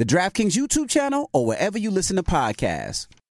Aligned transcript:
the 0.00 0.06
DraftKings 0.06 0.56
YouTube 0.56 0.88
channel, 0.88 1.28
or 1.34 1.44
wherever 1.44 1.76
you 1.76 1.90
listen 1.90 2.16
to 2.16 2.22
podcasts. 2.22 3.06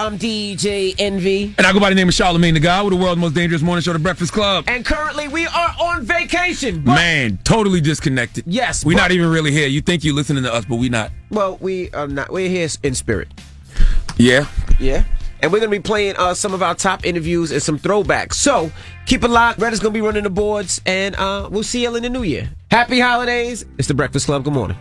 I'm 0.00 0.18
DJ 0.18 0.94
Envy. 0.98 1.54
And 1.58 1.66
I 1.66 1.74
go 1.74 1.78
by 1.78 1.90
the 1.90 1.94
name 1.94 2.08
of 2.08 2.14
Charlamagne 2.14 2.54
the 2.54 2.60
God 2.60 2.86
with 2.86 2.94
the 2.94 3.04
world's 3.04 3.20
most 3.20 3.34
dangerous 3.34 3.60
morning 3.60 3.82
show, 3.82 3.92
The 3.92 3.98
Breakfast 3.98 4.32
Club. 4.32 4.64
And 4.66 4.82
currently 4.82 5.28
we 5.28 5.46
are 5.46 5.74
on 5.78 6.04
vacation. 6.06 6.82
Man, 6.84 7.38
totally 7.44 7.82
disconnected. 7.82 8.44
Yes. 8.46 8.82
We're 8.82 8.96
not 8.96 9.10
even 9.10 9.28
really 9.28 9.50
here. 9.50 9.68
You 9.68 9.82
think 9.82 10.02
you're 10.02 10.14
listening 10.14 10.44
to 10.44 10.54
us, 10.54 10.64
but 10.64 10.76
we're 10.76 10.90
not. 10.90 11.12
Well, 11.28 11.58
we 11.60 11.90
are 11.90 12.08
not. 12.08 12.30
We're 12.30 12.48
here 12.48 12.66
in 12.82 12.94
spirit. 12.94 13.28
Yeah. 14.16 14.46
Yeah. 14.78 15.04
And 15.42 15.52
we're 15.52 15.58
going 15.58 15.70
to 15.70 15.78
be 15.78 15.82
playing 15.82 16.16
uh, 16.16 16.32
some 16.32 16.54
of 16.54 16.62
our 16.62 16.74
top 16.74 17.04
interviews 17.04 17.52
and 17.52 17.62
some 17.62 17.78
throwbacks. 17.78 18.36
So 18.36 18.72
keep 19.04 19.22
it 19.22 19.28
locked. 19.28 19.58
Red 19.58 19.74
is 19.74 19.80
going 19.80 19.92
to 19.92 19.98
be 19.98 20.02
running 20.02 20.22
the 20.24 20.30
boards, 20.30 20.80
and 20.86 21.14
uh, 21.16 21.46
we'll 21.52 21.62
see 21.62 21.82
you 21.82 21.94
in 21.94 22.02
the 22.02 22.08
new 22.08 22.22
year. 22.22 22.48
Happy 22.70 23.00
holidays. 23.00 23.66
It's 23.76 23.88
The 23.88 23.92
Breakfast 23.94 24.24
Club. 24.24 24.44
Good 24.44 24.54
morning. 24.54 24.78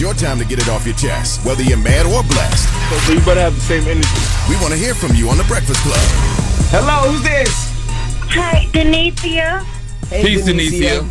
This 0.00 0.08
is 0.08 0.16
your 0.16 0.28
time 0.28 0.38
to 0.38 0.46
get 0.46 0.58
it 0.58 0.68
off 0.70 0.86
your 0.86 0.96
chest, 0.96 1.44
whether 1.44 1.62
you're 1.62 1.76
mad 1.76 2.06
or 2.06 2.22
blessed. 2.22 3.04
So 3.04 3.12
you 3.12 3.20
better 3.20 3.40
have 3.40 3.54
the 3.54 3.60
same 3.60 3.82
energy. 3.82 4.08
We 4.48 4.56
want 4.56 4.72
to 4.72 4.78
hear 4.78 4.94
from 4.94 5.14
you 5.14 5.28
on 5.28 5.36
The 5.36 5.44
Breakfast 5.44 5.78
Club. 5.82 6.00
Hello, 6.72 7.12
who's 7.12 7.22
this? 7.22 7.52
Hi, 8.32 8.66
Denicia. 8.72 9.62
Hey, 10.08 10.22
Peace, 10.22 10.46
Denicia. 10.46 11.02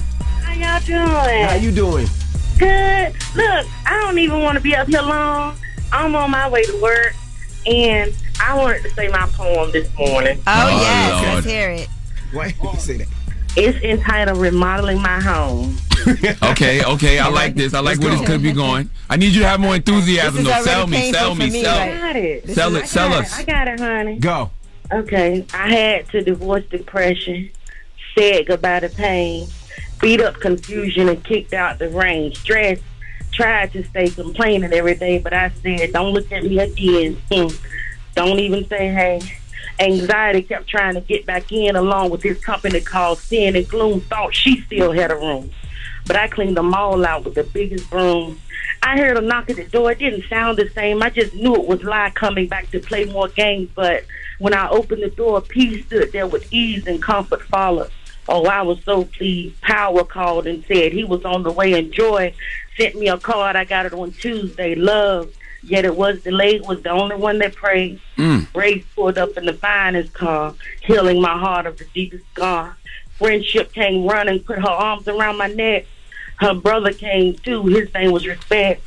How 0.41 0.53
y'all 0.53 0.81
doing? 0.87 1.45
How 1.45 1.53
you 1.53 1.71
doing? 1.71 2.07
Good. 2.57 3.13
Look, 3.35 3.67
I 3.85 3.99
don't 4.01 4.17
even 4.17 4.41
want 4.41 4.57
to 4.57 4.63
be 4.63 4.75
up 4.75 4.87
here 4.87 5.03
long. 5.03 5.55
I'm 5.91 6.15
on 6.15 6.31
my 6.31 6.49
way 6.49 6.63
to 6.63 6.81
work, 6.81 7.13
and 7.67 8.11
I 8.41 8.57
wanted 8.57 8.81
to 8.81 8.89
say 8.95 9.07
my 9.09 9.27
poem 9.33 9.71
this 9.71 9.87
morning. 9.99 10.41
Oh, 10.47 10.65
oh 10.65 10.81
yes, 10.81 11.11
Lord. 11.11 11.35
let's 11.35 11.45
hear 11.45 11.69
it. 11.69 11.89
Why 12.31 12.51
did 12.53 12.73
you 12.73 12.79
say 12.79 12.97
that? 12.97 13.07
It's 13.55 13.83
entitled 13.83 14.37
"Remodeling 14.37 15.01
My 15.01 15.19
Home." 15.19 15.77
okay, 16.43 16.83
okay, 16.83 17.19
I 17.19 17.27
like 17.27 17.55
this. 17.55 17.73
I 17.73 17.79
like 17.79 17.99
where 17.99 18.11
this 18.11 18.25
could 18.25 18.41
be 18.41 18.53
going. 18.53 18.89
I 19.09 19.17
need 19.17 19.33
you 19.33 19.41
to 19.41 19.47
have 19.47 19.59
more 19.59 19.75
enthusiasm, 19.75 20.43
though. 20.43 20.61
Sell 20.61 20.87
me, 20.87 21.11
sell 21.11 21.35
me, 21.35 21.49
me, 21.49 21.63
sell, 21.63 21.79
I 21.79 21.97
got 21.97 22.15
it. 22.15 22.49
sell 22.49 22.75
it, 22.75 22.87
sell 22.87 23.13
us. 23.13 23.37
It. 23.39 23.49
I 23.49 23.51
got 23.51 23.67
it, 23.67 23.79
honey. 23.79 24.17
Go. 24.17 24.51
Okay, 24.91 25.45
I 25.53 25.69
had 25.71 26.09
to 26.09 26.21
divorce 26.21 26.65
depression, 26.65 27.51
said 28.17 28.47
goodbye 28.47 28.79
to 28.79 28.89
pain, 28.89 29.47
beat 30.01 30.21
up 30.21 30.35
confusion, 30.35 31.09
and 31.09 31.23
kicked 31.23 31.53
out 31.53 31.79
the 31.79 31.89
rain. 31.89 32.33
Stress, 32.33 32.79
tried 33.31 33.71
to 33.73 33.83
stay 33.83 34.09
complaining 34.09 34.73
every 34.73 34.95
day, 34.95 35.19
but 35.19 35.33
I 35.33 35.49
said, 35.61 35.93
don't 35.93 36.13
look 36.13 36.31
at 36.31 36.43
me 36.43 36.59
again. 36.59 37.21
Hmm. 37.31 37.47
Don't 38.15 38.39
even 38.39 38.67
say 38.67 38.87
hey. 38.87 39.21
Anxiety 39.79 40.41
kept 40.41 40.67
trying 40.67 40.95
to 40.95 41.01
get 41.01 41.25
back 41.25 41.51
in 41.51 41.75
along 41.75 42.09
with 42.09 42.21
this 42.21 42.39
company 42.43 42.81
called 42.81 43.17
Sin 43.19 43.55
and 43.55 43.67
Gloom. 43.67 44.01
Thought 44.01 44.35
she 44.35 44.61
still 44.61 44.91
had 44.91 45.11
a 45.11 45.15
room. 45.15 45.51
But 46.05 46.17
I 46.17 46.27
cleaned 46.27 46.57
them 46.57 46.73
all 46.73 47.05
out 47.05 47.23
with 47.23 47.35
the 47.35 47.43
biggest 47.43 47.89
broom. 47.89 48.39
I 48.81 48.97
heard 48.97 49.17
a 49.17 49.21
knock 49.21 49.49
at 49.49 49.57
the 49.57 49.65
door. 49.65 49.91
It 49.91 49.99
didn't 49.99 50.25
sound 50.29 50.57
the 50.57 50.69
same. 50.69 51.01
I 51.01 51.09
just 51.09 51.33
knew 51.33 51.55
it 51.55 51.65
was 51.65 51.83
Lie 51.83 52.11
coming 52.11 52.47
back 52.47 52.69
to 52.71 52.79
play 52.79 53.05
more 53.05 53.27
games. 53.27 53.69
But 53.73 54.05
when 54.39 54.53
I 54.53 54.69
opened 54.69 55.03
the 55.03 55.09
door, 55.09 55.41
peace 55.41 55.85
stood 55.85 56.11
there 56.11 56.27
with 56.27 56.51
ease 56.51 56.87
and 56.87 57.01
comfort 57.01 57.41
followed. 57.43 57.91
Oh, 58.27 58.45
I 58.45 58.61
was 58.61 58.83
so 58.83 59.05
pleased. 59.05 59.59
Power 59.61 60.03
called 60.03 60.45
and 60.45 60.63
said 60.65 60.91
he 60.91 61.03
was 61.03 61.25
on 61.25 61.43
the 61.43 61.51
way, 61.51 61.73
and 61.73 61.91
joy 61.91 62.33
sent 62.77 62.95
me 62.95 63.07
a 63.07 63.17
card. 63.17 63.55
I 63.55 63.65
got 63.65 63.85
it 63.85 63.93
on 63.93 64.11
Tuesday. 64.11 64.75
Love 64.75 65.33
Yet 65.61 65.85
it 65.85 65.95
was 65.95 66.21
delayed. 66.21 66.65
Was 66.65 66.81
the 66.81 66.91
only 66.91 67.15
one 67.15 67.39
that 67.39 67.55
prayed. 67.55 67.99
Mm. 68.17 68.51
Grace 68.53 68.83
pulled 68.95 69.17
up 69.17 69.37
in 69.37 69.45
the 69.45 69.53
finest 69.53 70.13
car, 70.13 70.55
healing 70.81 71.21
my 71.21 71.37
heart 71.37 71.65
of 71.65 71.77
the 71.77 71.85
deepest 71.93 72.25
scar. 72.33 72.77
Friendship 73.17 73.73
came 73.73 74.07
running, 74.07 74.39
put 74.39 74.59
her 74.59 74.69
arms 74.69 75.07
around 75.07 75.37
my 75.37 75.47
neck. 75.47 75.85
Her 76.37 76.53
brother 76.53 76.93
came 76.93 77.35
too. 77.35 77.63
His 77.63 77.93
name 77.93 78.11
was 78.11 78.25
Respect. 78.25 78.81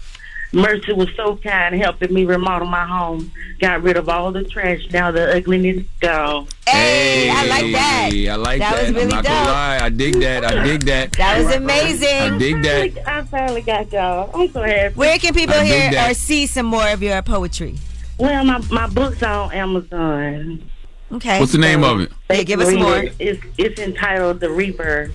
Mercy 0.52 0.92
was 0.92 1.08
so 1.16 1.36
kind, 1.36 1.74
helping 1.74 2.12
me 2.12 2.26
remodel 2.26 2.68
my 2.68 2.84
home. 2.84 3.32
Got 3.58 3.82
rid 3.82 3.96
of 3.96 4.08
all 4.08 4.30
the 4.32 4.44
trash. 4.44 4.86
Now 4.92 5.10
the 5.10 5.34
ugliness 5.34 5.78
is 5.78 5.86
gone. 6.00 6.46
Hey, 6.68 7.30
I 7.30 7.46
like 7.46 7.72
that. 7.72 8.10
I 8.12 8.34
like 8.36 8.58
That 8.60 8.74
that. 8.74 8.82
was 8.82 8.90
really 8.92 9.02
I'm 9.04 9.08
not 9.08 9.24
gonna 9.24 9.38
dope. 9.38 9.46
lie. 9.48 9.78
I 9.82 9.88
dig 9.88 10.14
that. 10.20 10.44
I 10.44 10.62
dig 10.64 10.82
that. 10.82 11.12
That 11.12 11.38
was 11.42 11.54
amazing. 11.54 12.08
I 12.34 12.38
dig 12.38 12.62
that. 12.62 13.08
I 13.08 13.22
finally 13.24 13.62
got 13.62 13.90
y'all. 13.92 14.30
I'm 14.34 14.50
so 14.52 14.62
happy. 14.62 14.94
Where 14.94 15.18
can 15.18 15.32
people 15.32 15.54
I 15.54 15.64
hear 15.64 16.10
or 16.10 16.14
see 16.14 16.46
some 16.46 16.66
more 16.66 16.86
of 16.88 17.02
your 17.02 17.22
poetry? 17.22 17.78
Well, 18.18 18.44
my 18.44 18.58
my 18.70 18.86
book's 18.88 19.22
on 19.22 19.52
Amazon. 19.52 20.70
Okay. 21.12 21.40
What's 21.40 21.52
the 21.52 21.58
name 21.58 21.82
of 21.82 22.00
it? 22.00 22.12
Yeah, 22.30 22.42
give 22.42 22.60
us 22.60 22.74
more. 22.74 23.04
It's 23.18 23.42
it's 23.56 23.80
entitled 23.80 24.40
The 24.40 24.50
Rebirth. 24.50 25.12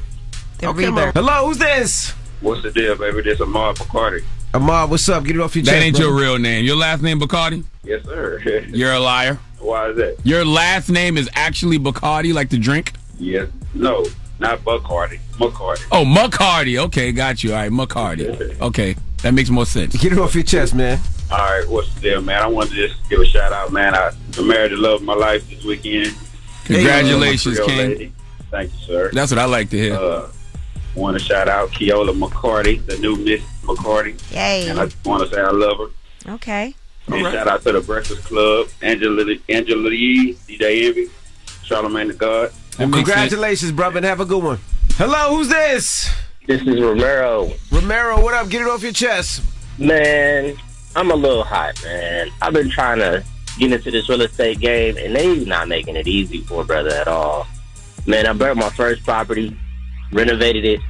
The 0.60 0.68
oh, 0.68 0.70
Okay, 0.72 0.86
Hello, 1.14 1.48
who's 1.48 1.60
this? 1.60 2.12
What's 2.42 2.64
the 2.64 2.72
deal, 2.72 2.96
baby? 2.96 3.22
This 3.22 3.36
is 3.36 3.42
Amar 3.42 3.74
Bacardi. 3.74 4.24
Ahmad, 4.54 4.90
what's 4.90 5.08
up? 5.10 5.24
Get 5.24 5.36
it 5.36 5.42
off 5.42 5.56
your 5.56 5.64
That 5.66 5.72
chest. 5.72 5.80
That 5.80 5.86
ain't 5.86 5.96
brother. 5.98 6.10
your 6.12 6.20
real 6.20 6.38
name. 6.40 6.66
Your 6.66 6.76
last 6.78 7.02
name 7.02 7.20
Bacardi? 7.20 7.64
Yes, 7.84 8.04
sir. 8.06 8.40
You're 8.70 8.94
a 8.94 9.00
liar. 9.00 9.40
Why 9.60 9.90
is 9.90 9.98
that? 9.98 10.18
Your 10.24 10.46
last 10.46 10.90
name 10.90 11.18
is 11.18 11.30
actually 11.34 11.78
Bacardi, 11.80 12.34
like 12.34 12.50
the 12.50 12.58
drink? 12.58 12.94
Yes. 13.20 13.50
No, 13.74 14.06
not 14.40 14.60
Bacardi. 14.60 15.20
McCarty. 15.34 15.86
Oh, 15.92 16.04
McCarty. 16.06 16.80
Okay, 16.86 17.12
got 17.12 17.44
you. 17.44 17.52
All 17.54 17.58
right, 17.58 17.72
McCarty. 17.72 18.58
Okay, 18.62 18.96
that 19.22 19.34
makes 19.34 19.50
more 19.50 19.66
sense. 19.66 19.96
Get 19.96 20.12
it 20.14 20.18
off 20.20 20.34
your 20.34 20.44
chest, 20.44 20.74
man. 20.74 21.00
All 21.30 21.38
right, 21.38 21.68
what's 21.68 21.94
the 21.96 22.02
deal, 22.02 22.22
man? 22.22 22.42
I 22.42 22.48
wanted 22.48 22.72
to 22.76 22.88
just 22.88 23.10
give 23.10 23.20
a 23.20 23.26
shout 23.26 23.52
out, 23.52 23.72
man. 23.74 23.94
I 23.94 24.12
married 24.42 24.72
the 24.72 24.78
love 24.78 25.02
of 25.02 25.04
my 25.04 25.14
life 25.14 25.48
this 25.50 25.64
weekend. 25.64 26.16
Congratulations, 26.66 27.60
Uh, 27.60 27.62
my 27.62 27.66
Creole 27.68 27.80
King. 27.80 27.90
lady. 27.98 28.14
Thank 28.50 28.72
you, 28.74 28.80
sir. 28.86 29.12
That's 29.14 29.32
what 29.32 29.40
I 29.40 29.46
like 29.46 29.70
to 29.72 29.78
hear. 29.78 29.96
Uh, 29.96 30.28
want 30.98 31.18
to 31.18 31.24
shout 31.24 31.48
out 31.48 31.70
Keola 31.70 32.18
McCarty, 32.18 32.86
the 32.86 32.98
new 32.98 33.16
Miss 33.16 33.42
McCarty. 33.64 34.20
Yay. 34.34 34.68
And 34.68 34.80
I 34.80 34.86
just 34.86 35.06
want 35.06 35.24
to 35.24 35.34
say 35.34 35.40
I 35.40 35.52
love 35.52 35.78
her. 35.78 36.34
Okay. 36.34 36.76
And 37.08 37.22
shout 37.22 37.48
out 37.48 37.62
to 37.64 37.72
the 37.72 37.82
Breakfast 37.82 38.24
Club, 38.26 38.68
Angela, 38.82 39.24
Angela 39.48 39.90
Yee, 39.92 40.34
DJ 40.48 40.88
Envy, 40.88 41.08
Charlamagne 41.64 42.08
the 42.10 42.14
God. 42.14 42.52
Congratulations, 42.76 43.72
brother, 43.72 43.98
and 43.98 44.06
have 44.06 44.20
a 44.20 44.26
good 44.26 44.44
one. 44.44 44.60
Hello, 44.96 45.38
who's 45.38 45.48
this? 45.48 46.14
This 46.48 46.62
is 46.62 46.82
Romero. 46.82 47.52
Romero, 47.72 48.22
what 48.22 48.34
up? 48.34 48.50
Get 48.50 48.62
it 48.62 48.68
off 48.68 48.84
your 48.84 48.92
chest. 48.92 49.44
Man, 49.78 50.56
I'm 50.96 51.12
a 51.12 51.16
little 51.16 51.44
hot, 51.44 51.82
man. 51.84 52.30
I've 52.42 52.54
been 52.54 52.70
trying 52.70 53.00
to 53.00 53.24
get 53.58 53.72
into 53.72 53.92
this 53.92 54.10
real 54.10 54.22
estate 54.22 54.60
game, 54.60 54.98
and 54.98 55.16
they 55.16 55.46
not 55.46 55.68
making 55.68 55.96
it 55.96 56.08
easy 56.08 56.42
for 56.42 56.62
a 56.62 56.66
brother 56.66 56.90
at 56.90 57.08
all. 57.08 57.48
Man, 58.06 58.26
I 58.26 58.34
bought 58.34 58.58
my 58.58 58.70
first 58.70 59.04
property, 59.04 59.56
renovated 60.12 60.66
it, 60.66 60.82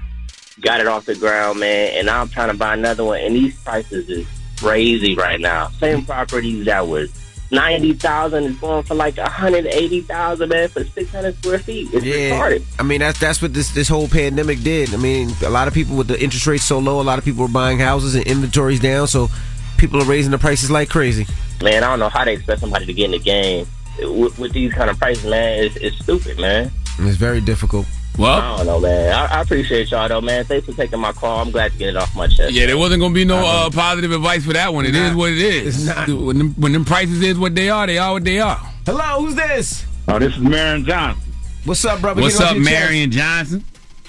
got 0.62 0.80
it 0.80 0.88
off 0.88 1.06
the 1.06 1.16
ground, 1.16 1.60
man, 1.60 1.94
and 1.96 2.08
now 2.08 2.22
I'm 2.22 2.30
trying 2.30 2.50
to 2.52 2.58
buy 2.58 2.74
another 2.74 3.04
one, 3.04 3.20
and 3.20 3.36
these 3.36 3.60
prices 3.62 4.10
is 4.10 4.28
crazy 4.58 5.16
right 5.16 5.40
now. 5.40 5.70
Same 5.80 6.06
properties 6.06 6.66
that 6.66 6.88
was 6.88 7.12
ninety 7.52 7.94
thousand 7.94 8.44
is 8.44 8.58
going 8.58 8.84
for 8.84 8.96
like 8.96 9.18
a 9.18 9.30
hundred 9.30 9.66
eighty 9.68 10.02
thousand, 10.02 10.50
man, 10.50 10.68
for 10.70 10.84
six 10.84 11.12
hundred 11.12 11.38
square 11.38 11.60
feet. 11.60 11.90
It's 11.94 12.06
retarded. 12.06 12.64
I 12.80 12.84
mean 12.84 13.00
that's 13.00 13.20
that's 13.20 13.42
what 13.42 13.54
this 13.54 13.72
this 13.72 13.88
whole 13.88 14.08
pandemic 14.08 14.62
did. 14.62 14.94
I 14.94 14.98
mean, 14.98 15.32
a 15.46 15.50
lot 15.50 15.68
of 15.68 15.74
people 15.74 15.96
with 15.96 16.08
the 16.08 16.22
interest 16.22 16.48
rates 16.48 16.64
so 16.64 16.80
low, 16.80 17.00
a 17.00 17.04
lot 17.04 17.20
of 17.20 17.26
people 17.26 17.44
were 17.44 17.52
buying 17.52 17.80
houses 17.80 18.16
and 18.16 18.26
inventories 18.26 18.80
down, 18.80 19.08
so 19.08 19.30
people 19.78 20.02
are 20.02 20.06
raising 20.06 20.32
the 20.32 20.38
prices 20.38 20.72
like 20.72 20.90
crazy. 20.90 21.26
Man, 21.62 21.84
I 21.84 21.90
don't 21.90 22.00
know 22.00 22.10
how 22.10 22.26
they 22.26 22.34
expect 22.34 22.62
somebody 22.62 22.86
to 22.86 22.94
get 22.94 23.06
in 23.06 23.12
the 23.12 23.20
game 23.20 23.68
with, 24.00 24.38
with 24.38 24.52
these 24.52 24.74
kind 24.74 24.90
of 24.90 24.98
prices, 25.00 25.26
man. 25.26 25.64
It's, 25.64 25.76
it's 25.78 25.98
stupid, 26.00 26.40
man. 26.40 26.72
It's 27.00 27.18
very 27.18 27.42
difficult. 27.42 27.86
Well, 28.18 28.32
I 28.42 28.58
don't 28.58 28.66
know, 28.66 28.80
man. 28.80 29.14
I, 29.14 29.38
I 29.38 29.42
appreciate 29.42 29.92
y'all 29.92 30.08
though, 30.10 30.22
man. 30.22 30.44
Thanks 30.46 30.66
for 30.66 30.74
taking 30.74 31.00
my 31.00 31.12
call. 31.12 31.40
I'm 31.40 31.52
glad 31.52 31.72
to 31.74 31.78
get 31.78 31.90
it 31.90 31.96
off 31.98 32.16
my 32.16 32.28
chest. 32.28 32.52
Yeah, 32.54 32.66
there 32.66 32.78
wasn't 32.78 33.02
gonna 33.02 33.14
be 33.14 33.26
no 33.26 33.38
uh, 33.38 33.70
positive 33.70 34.12
advice 34.12 34.44
for 34.46 34.54
that 34.54 34.74
one. 34.74 34.86
It 34.86 34.96
is 34.96 35.14
what 35.16 35.32
it 35.32 35.38
is. 35.38 35.88
When 36.08 36.38
them, 36.38 36.54
when 36.56 36.72
them 36.72 36.84
prices 36.84 37.22
is 37.22 37.38
what 37.38 37.54
they 37.54 37.70
are, 37.70 37.86
they 37.86 37.98
are 38.00 38.14
what 38.14 38.24
they 38.24 38.40
are. 38.40 38.58
Hello, 38.86 39.22
who's 39.24 39.36
this? 39.36 39.86
Oh, 40.08 40.18
this 40.18 40.34
is 40.34 40.40
Marion 40.40 40.84
Johnson. 40.86 41.32
What's 41.66 41.84
up, 41.86 42.02
brother? 42.02 42.22
What's 42.22 42.40
Get 42.40 42.44
it 42.44 42.46
off 42.46 42.52
up, 42.52 42.58
your 42.58 42.66
chest. 42.66 42.80
Marion 42.82 43.12
Johnson? 43.12 43.66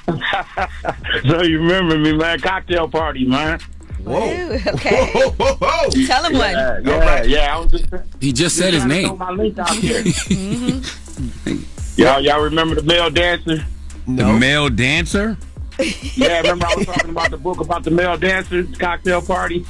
so 1.28 1.42
you 1.42 1.58
remember 1.60 1.98
me, 1.98 2.12
man? 2.16 2.38
Cocktail 2.40 2.88
party, 2.88 3.24
man. 3.26 3.60
Whoa. 4.04 4.58
Okay. 4.68 6.06
Tell 6.06 6.24
him 6.24 6.32
one. 6.38 6.52
Yeah, 6.52 6.78
yeah, 6.82 7.22
yeah. 7.24 7.56
I 7.56 7.58
was 7.58 7.70
just, 7.72 7.86
He 8.20 8.32
just 8.32 8.56
said 8.56 8.72
his 8.72 8.84
name. 8.86 9.18
my 9.18 9.30
link 9.32 9.58
out 9.58 9.70
here. 9.74 10.02
Mm-hmm. 10.02 12.00
y'all, 12.00 12.20
y'all 12.20 12.40
remember 12.40 12.76
the 12.76 12.82
male 12.84 13.10
dancer? 13.10 13.64
The 14.08 14.32
male 14.38 14.68
dancer? 14.68 15.36
Yeah, 16.16 16.40
remember 16.40 16.66
I 16.66 16.74
was 16.74 16.86
talking 16.86 17.10
about 17.10 17.30
the 17.30 17.36
book 17.36 17.60
about 17.60 17.84
the 17.84 17.92
male 17.92 18.16
dancers 18.16 18.66
cocktail 18.78 19.22
party. 19.22 19.64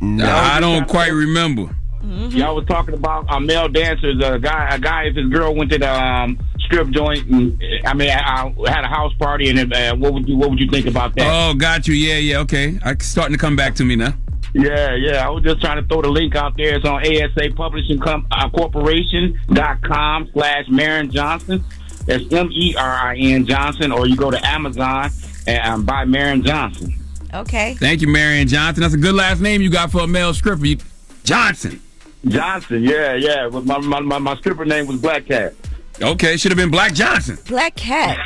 No, 0.00 0.24
I 0.24 0.60
don't 0.60 0.86
quite 0.86 1.08
remember. 1.12 1.74
Y'all 2.04 2.54
was 2.54 2.64
talking 2.66 2.94
about 2.94 3.26
a 3.28 3.40
male 3.40 3.68
dancers. 3.68 4.22
A 4.24 4.38
guy, 4.38 4.68
a 4.70 4.78
guy, 4.78 5.04
if 5.06 5.16
his 5.16 5.28
girl 5.28 5.52
went 5.54 5.72
to 5.72 5.78
the 5.78 5.92
um, 5.92 6.38
strip 6.60 6.90
joint, 6.90 7.26
and 7.26 7.60
I 7.84 7.92
mean, 7.94 8.08
I, 8.10 8.54
I 8.66 8.70
had 8.70 8.84
a 8.84 8.88
house 8.88 9.12
party, 9.14 9.48
and 9.50 9.72
uh, 9.74 9.96
what 9.96 10.14
would 10.14 10.28
you, 10.28 10.36
what 10.36 10.50
would 10.50 10.60
you 10.60 10.70
think 10.70 10.86
about 10.86 11.16
that? 11.16 11.26
Oh, 11.28 11.54
got 11.54 11.88
you. 11.88 11.94
Yeah, 11.94 12.18
yeah. 12.18 12.38
Okay, 12.38 12.78
I 12.84 12.94
starting 12.98 13.34
to 13.34 13.40
come 13.40 13.56
back 13.56 13.74
to 13.76 13.84
me 13.84 13.96
now. 13.96 14.14
Yeah, 14.54 14.94
yeah. 14.94 15.26
I 15.26 15.30
was 15.30 15.42
just 15.42 15.60
trying 15.60 15.82
to 15.82 15.88
throw 15.88 16.02
the 16.02 16.08
link 16.08 16.36
out 16.36 16.56
there. 16.56 16.76
It's 16.76 16.86
on 16.86 17.00
ASA 17.04 17.50
Publishing 17.56 17.98
Com- 17.98 18.26
uh, 18.30 18.48
Corporation 18.50 19.38
dot 19.52 19.82
com 19.82 20.28
slash 20.32 20.66
Marin 20.68 21.10
Johnson. 21.10 21.64
That's 22.10 22.32
M 22.32 22.50
E 22.50 22.74
R 22.76 22.90
I 22.90 23.16
N 23.16 23.46
Johnson, 23.46 23.92
or 23.92 24.04
you 24.04 24.16
go 24.16 24.32
to 24.32 24.44
Amazon 24.44 25.10
and 25.46 25.64
um, 25.64 25.84
buy 25.84 26.04
Marion 26.04 26.42
Johnson. 26.42 26.92
Okay. 27.32 27.74
Thank 27.74 28.00
you, 28.00 28.08
Marion 28.08 28.48
Johnson. 28.48 28.82
That's 28.82 28.94
a 28.94 28.98
good 28.98 29.14
last 29.14 29.40
name 29.40 29.62
you 29.62 29.70
got 29.70 29.92
for 29.92 30.00
a 30.00 30.06
male 30.08 30.34
stripper. 30.34 30.66
You- 30.66 30.78
Johnson. 31.22 31.80
Johnson, 32.26 32.82
yeah, 32.82 33.14
yeah. 33.14 33.48
But 33.48 33.64
my, 33.64 33.78
my, 33.78 34.00
my, 34.00 34.18
my 34.18 34.36
stripper 34.36 34.64
name 34.64 34.88
was 34.88 35.00
Black 35.00 35.26
Cat. 35.26 35.54
Okay, 36.02 36.36
should 36.36 36.50
have 36.50 36.56
been 36.58 36.70
Black 36.70 36.94
Johnson. 36.94 37.38
Black 37.46 37.76
cat. 37.76 38.18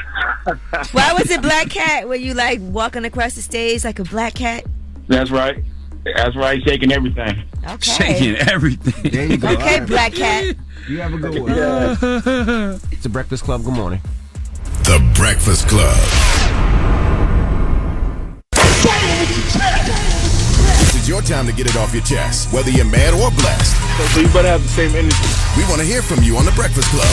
Why 0.92 1.12
was 1.12 1.30
it 1.30 1.42
black 1.42 1.68
cat? 1.68 2.06
Were 2.08 2.14
you 2.14 2.32
like 2.32 2.60
walking 2.62 3.04
across 3.04 3.34
the 3.34 3.42
stage 3.42 3.84
like 3.84 3.98
a 3.98 4.04
black 4.04 4.34
cat? 4.34 4.64
That's 5.08 5.30
right. 5.30 5.62
That's 6.04 6.36
right. 6.36 6.62
Shaking 6.62 6.92
everything. 6.92 7.44
Okay. 7.66 7.76
Shaking 7.80 8.36
everything. 8.48 9.10
There 9.10 9.26
you 9.26 9.36
go. 9.38 9.48
Okay, 9.48 9.62
All 9.74 9.78
right. 9.80 9.86
black 9.88 10.12
cat. 10.12 10.56
You 10.88 11.00
have 11.00 11.14
a 11.14 11.18
good 11.18 11.40
one. 11.40 11.50
It's 12.92 13.02
the 13.02 13.08
Breakfast 13.08 13.44
Club. 13.44 13.64
Good 13.64 13.72
morning. 13.74 14.00
The 14.84 14.98
Breakfast 15.16 15.66
Club. 15.68 15.96
This 19.64 20.94
is 20.94 21.08
your 21.08 21.22
time 21.22 21.46
to 21.46 21.52
get 21.52 21.66
it 21.68 21.76
off 21.76 21.94
your 21.94 22.02
chest, 22.02 22.52
whether 22.52 22.70
you're 22.70 22.84
mad 22.84 23.14
or 23.14 23.30
blessed. 23.30 23.76
So 24.14 24.20
you 24.20 24.28
better 24.28 24.48
have 24.48 24.62
the 24.62 24.68
same 24.68 24.94
energy. 24.94 25.16
We 25.56 25.64
want 25.64 25.80
to 25.80 25.86
hear 25.86 26.02
from 26.02 26.22
you 26.22 26.36
on 26.36 26.44
The 26.44 26.52
Breakfast 26.52 26.88
Club. 26.90 27.06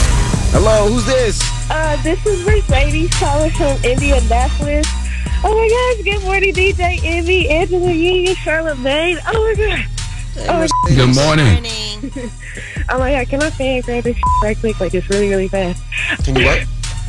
Hello, 0.51 0.89
who's 0.91 1.05
this? 1.05 1.39
Uh, 1.69 1.95
this 2.03 2.23
is 2.25 2.45
Mercedes 2.45 3.13
calling 3.15 3.51
from 3.51 3.77
Indianapolis. 3.83 4.87
Oh 5.43 5.57
my 5.57 5.95
gosh, 5.95 6.05
good 6.05 6.23
morning, 6.23 6.53
DJ 6.53 6.99
Envy, 7.03 7.49
Angela 7.49 7.91
Yee, 7.91 8.27
Charlamagne. 8.35 9.17
Oh 9.25 9.43
my 9.43 9.55
god. 9.55 9.85
Oh, 10.47 10.67
Good 10.87 11.15
morning. 11.15 12.11
oh 12.89 12.99
my 12.99 13.11
god, 13.11 13.27
can 13.27 13.41
I 13.41 13.49
fan 13.49 13.81
grab 13.81 14.03
this 14.03 14.17
right 14.43 14.57
quick, 14.57 14.79
like 14.79 14.93
it's 14.93 15.09
really, 15.09 15.29
really 15.29 15.47
fast? 15.47 15.81
Can 16.23 16.35
you 16.35 16.45
what? 16.45 16.61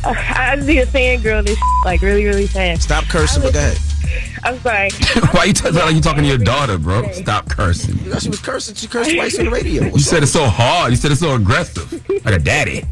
Uh, 0.03 0.13
I 0.35 0.55
just 0.55 0.67
need 0.67 0.79
to 0.79 0.85
fan 0.87 1.21
girl 1.21 1.43
this 1.43 1.59
like 1.85 2.01
really, 2.01 2.25
really 2.25 2.47
fast. 2.47 2.81
Stop 2.81 3.03
cursing, 3.05 3.43
but 3.43 3.53
go 3.53 3.59
ahead. 3.59 3.77
I'm 4.43 4.57
sorry. 4.59 4.89
Why 5.31 5.45
you 5.45 5.53
talking 5.53 5.75
like 5.75 5.93
you 5.93 6.01
talking 6.01 6.23
to 6.23 6.29
your 6.29 6.39
daughter, 6.39 6.79
bro? 6.79 7.11
Stop 7.11 7.49
cursing. 7.49 7.99
You 7.99 8.13
know, 8.13 8.19
she 8.19 8.29
was 8.29 8.41
cursing. 8.41 8.73
She 8.73 8.87
cursed 8.87 9.13
twice 9.13 9.37
on 9.37 9.45
the 9.45 9.51
radio. 9.51 9.83
You 9.83 9.99
said 9.99 10.23
it 10.23 10.27
so 10.27 10.45
hard. 10.45 10.91
You 10.91 10.97
said 10.97 11.11
it 11.11 11.17
so 11.17 11.35
aggressive, 11.35 12.03
like 12.25 12.35
a 12.35 12.39
daddy. 12.39 12.83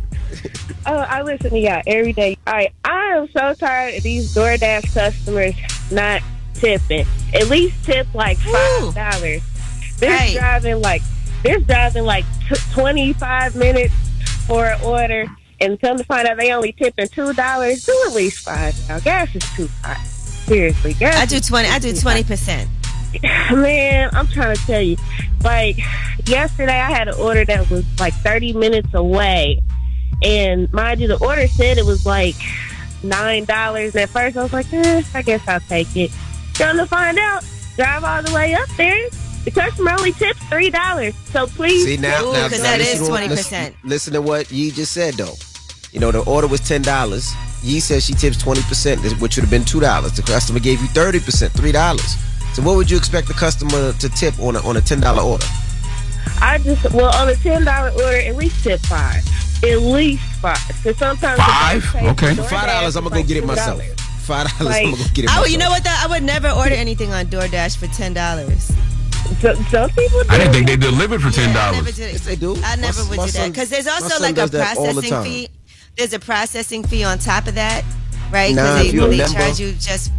Oh, 0.85 0.95
I 0.97 1.21
listen 1.21 1.51
to 1.51 1.59
y'all 1.59 1.81
every 1.87 2.13
day. 2.13 2.37
All 2.47 2.53
right, 2.53 2.71
I 2.83 3.15
am 3.17 3.29
so 3.31 3.53
tired 3.53 3.95
of 3.95 4.03
these 4.03 4.33
DoorDash 4.33 4.93
customers 4.93 5.53
not 5.91 6.21
tipping. 6.53 7.05
At 7.33 7.47
least 7.49 7.83
tip 7.85 8.07
like 8.13 8.37
five 8.39 8.95
dollars. 8.95 9.41
They're 9.99 10.09
Right. 10.11 10.33
driving 10.33 10.81
like 10.81 11.01
they're 11.43 11.59
driving 11.59 12.03
like 12.05 12.25
t- 12.49 12.55
twenty 12.73 13.13
five 13.13 13.55
minutes 13.55 13.93
for 14.47 14.65
an 14.65 14.81
order, 14.81 15.25
and 15.59 15.79
come 15.79 15.97
to 15.97 16.03
find 16.03 16.27
out 16.27 16.37
they 16.37 16.51
only 16.51 16.71
tipping 16.73 17.07
two 17.07 17.33
dollars. 17.33 17.85
Do 17.85 18.03
at 18.07 18.13
least 18.15 18.39
five 18.39 18.75
now. 18.89 18.99
Gas 18.99 19.35
is 19.35 19.43
too 19.55 19.69
high. 19.83 20.01
Seriously, 20.03 20.93
gas. 20.95 21.15
I 21.17 21.25
do 21.25 21.39
twenty. 21.39 21.69
I 21.69 21.79
do 21.79 21.93
twenty 21.93 22.23
percent. 22.23 22.69
Man, 23.51 24.09
I'm 24.13 24.27
trying 24.27 24.55
to 24.55 24.61
tell 24.65 24.81
you. 24.81 24.95
Like 25.43 25.77
yesterday, 26.25 26.79
I 26.79 26.89
had 26.91 27.07
an 27.09 27.15
order 27.15 27.43
that 27.45 27.69
was 27.69 27.83
like 27.99 28.13
30 28.13 28.53
minutes 28.53 28.93
away, 28.93 29.59
and 30.21 30.71
mind 30.73 31.01
you, 31.01 31.07
the 31.07 31.17
order 31.23 31.47
said 31.47 31.77
it 31.77 31.85
was 31.85 32.05
like 32.05 32.35
nine 33.03 33.45
dollars. 33.45 33.95
And 33.95 34.03
at 34.03 34.09
first, 34.09 34.37
I 34.37 34.43
was 34.43 34.53
like, 34.53 34.71
eh, 34.73 35.03
I 35.13 35.21
guess 35.21 35.47
I'll 35.47 35.59
take 35.61 35.95
it. 35.95 36.11
Come 36.55 36.77
to 36.77 36.85
find 36.85 37.17
out, 37.17 37.43
drive 37.75 38.03
all 38.03 38.21
the 38.23 38.33
way 38.33 38.53
up 38.53 38.67
there, 38.77 39.09
The 39.45 39.51
customer 39.51 39.91
only 39.91 40.11
tips 40.11 40.39
three 40.49 40.69
dollars. 40.69 41.15
So 41.31 41.47
please, 41.47 41.85
See 41.85 41.97
now, 41.97 42.23
Ooh, 42.23 42.33
now, 42.33 42.47
'cause 42.49 42.57
now 42.59 42.63
that 42.63 42.79
listen 42.79 43.01
is 43.01 43.07
to 43.07 43.11
what- 43.11 43.21
20%. 43.23 43.31
Listen, 43.31 43.73
listen 43.83 44.13
to 44.13 44.21
what 44.21 44.51
Yee 44.51 44.69
just 44.71 44.91
said 44.93 45.15
though. 45.15 45.35
You 45.91 45.99
know, 45.99 46.11
the 46.11 46.19
order 46.19 46.47
was 46.47 46.59
ten 46.61 46.81
dollars. 46.83 47.33
Yee 47.63 47.79
says 47.79 48.05
she 48.05 48.13
tips 48.13 48.37
twenty 48.37 48.61
percent, 48.63 49.01
which 49.19 49.35
would 49.35 49.41
have 49.43 49.49
been 49.49 49.65
two 49.65 49.79
dollars. 49.79 50.11
The 50.13 50.21
customer 50.21 50.59
gave 50.59 50.79
you 50.81 50.87
thirty 50.89 51.19
percent, 51.19 51.53
three 51.53 51.71
dollars. 51.71 52.15
So 52.53 52.61
what 52.61 52.75
would 52.75 52.91
you 52.91 52.97
expect 52.97 53.27
the 53.27 53.33
customer 53.33 53.93
to 53.93 54.09
tip 54.09 54.37
on 54.39 54.55
a 54.55 54.59
on 54.67 54.77
a 54.77 54.81
ten 54.81 54.99
dollar 54.99 55.23
order? 55.23 55.45
I 56.39 56.57
just 56.59 56.89
well 56.91 57.13
on 57.15 57.29
a 57.29 57.35
ten 57.35 57.63
dollar 57.65 57.89
order, 57.91 58.17
at 58.17 58.35
least 58.35 58.63
tip 58.63 58.79
five, 58.81 59.23
at 59.63 59.79
least 59.81 60.23
five. 60.41 60.57
Because 60.67 60.97
sometimes 60.97 61.39
Five? 61.39 61.95
Okay. 61.95 62.35
Five 62.35 62.67
dollars, 62.67 62.95
I'm 62.95 63.03
gonna 63.03 63.15
is 63.17 63.21
go 63.23 63.27
get 63.27 63.37
it 63.37 63.45
myself. 63.45 63.81
$2. 63.81 63.99
Five 64.21 64.57
dollars, 64.57 64.61
Like- 64.73 64.85
I'm 64.85 64.91
gonna 64.91 65.03
go 65.03 65.09
get 65.13 65.25
it 65.25 65.29
oh, 65.29 65.31
I 65.31 65.35
myself. 65.35 65.41
would, 65.45 65.51
you 65.51 65.57
know 65.57 65.69
what 65.69 65.83
though? 65.83 65.95
I 65.97 66.07
would 66.09 66.23
never 66.23 66.49
order 66.49 66.75
anything 66.75 67.11
on 67.13 67.25
DoorDash 67.27 67.77
for 67.77 67.87
ten 67.87 68.13
dollars. 68.13 68.71
Some 69.41 69.89
people. 69.91 70.21
I 70.29 70.37
didn't 70.37 70.53
think 70.53 70.67
they 70.67 70.75
delivered 70.77 71.21
for 71.21 71.31
ten 71.31 71.53
dollars. 71.53 71.95
did 71.95 72.09
it. 72.09 72.11
Yes, 72.13 72.25
they 72.25 72.35
do. 72.35 72.55
I 72.63 72.75
never 72.75 73.03
My- 73.03 73.09
would 73.09 73.17
my 73.17 73.25
do 73.27 73.31
that 73.33 73.51
because 73.51 73.69
there's 73.69 73.87
also 73.87 74.21
like 74.21 74.33
a 74.33 74.35
does 74.35 74.51
that 74.51 74.77
all 74.77 74.85
the 74.93 75.01
processing 75.01 75.23
fee. 75.23 75.49
There's 75.97 76.13
a 76.13 76.19
processing 76.19 76.83
fee 76.83 77.03
on 77.03 77.17
top 77.19 77.47
of 77.47 77.55
that, 77.55 77.83
right? 78.31 78.53
Nah, 78.55 78.61
Because 78.63 78.85
if 78.85 78.91
they, 78.91 78.97
you're 78.97 79.07
a 79.07 79.09
they 79.11 79.17
member- 79.17 79.33
charge 79.39 79.59
you 79.59 79.71
just. 79.73 80.11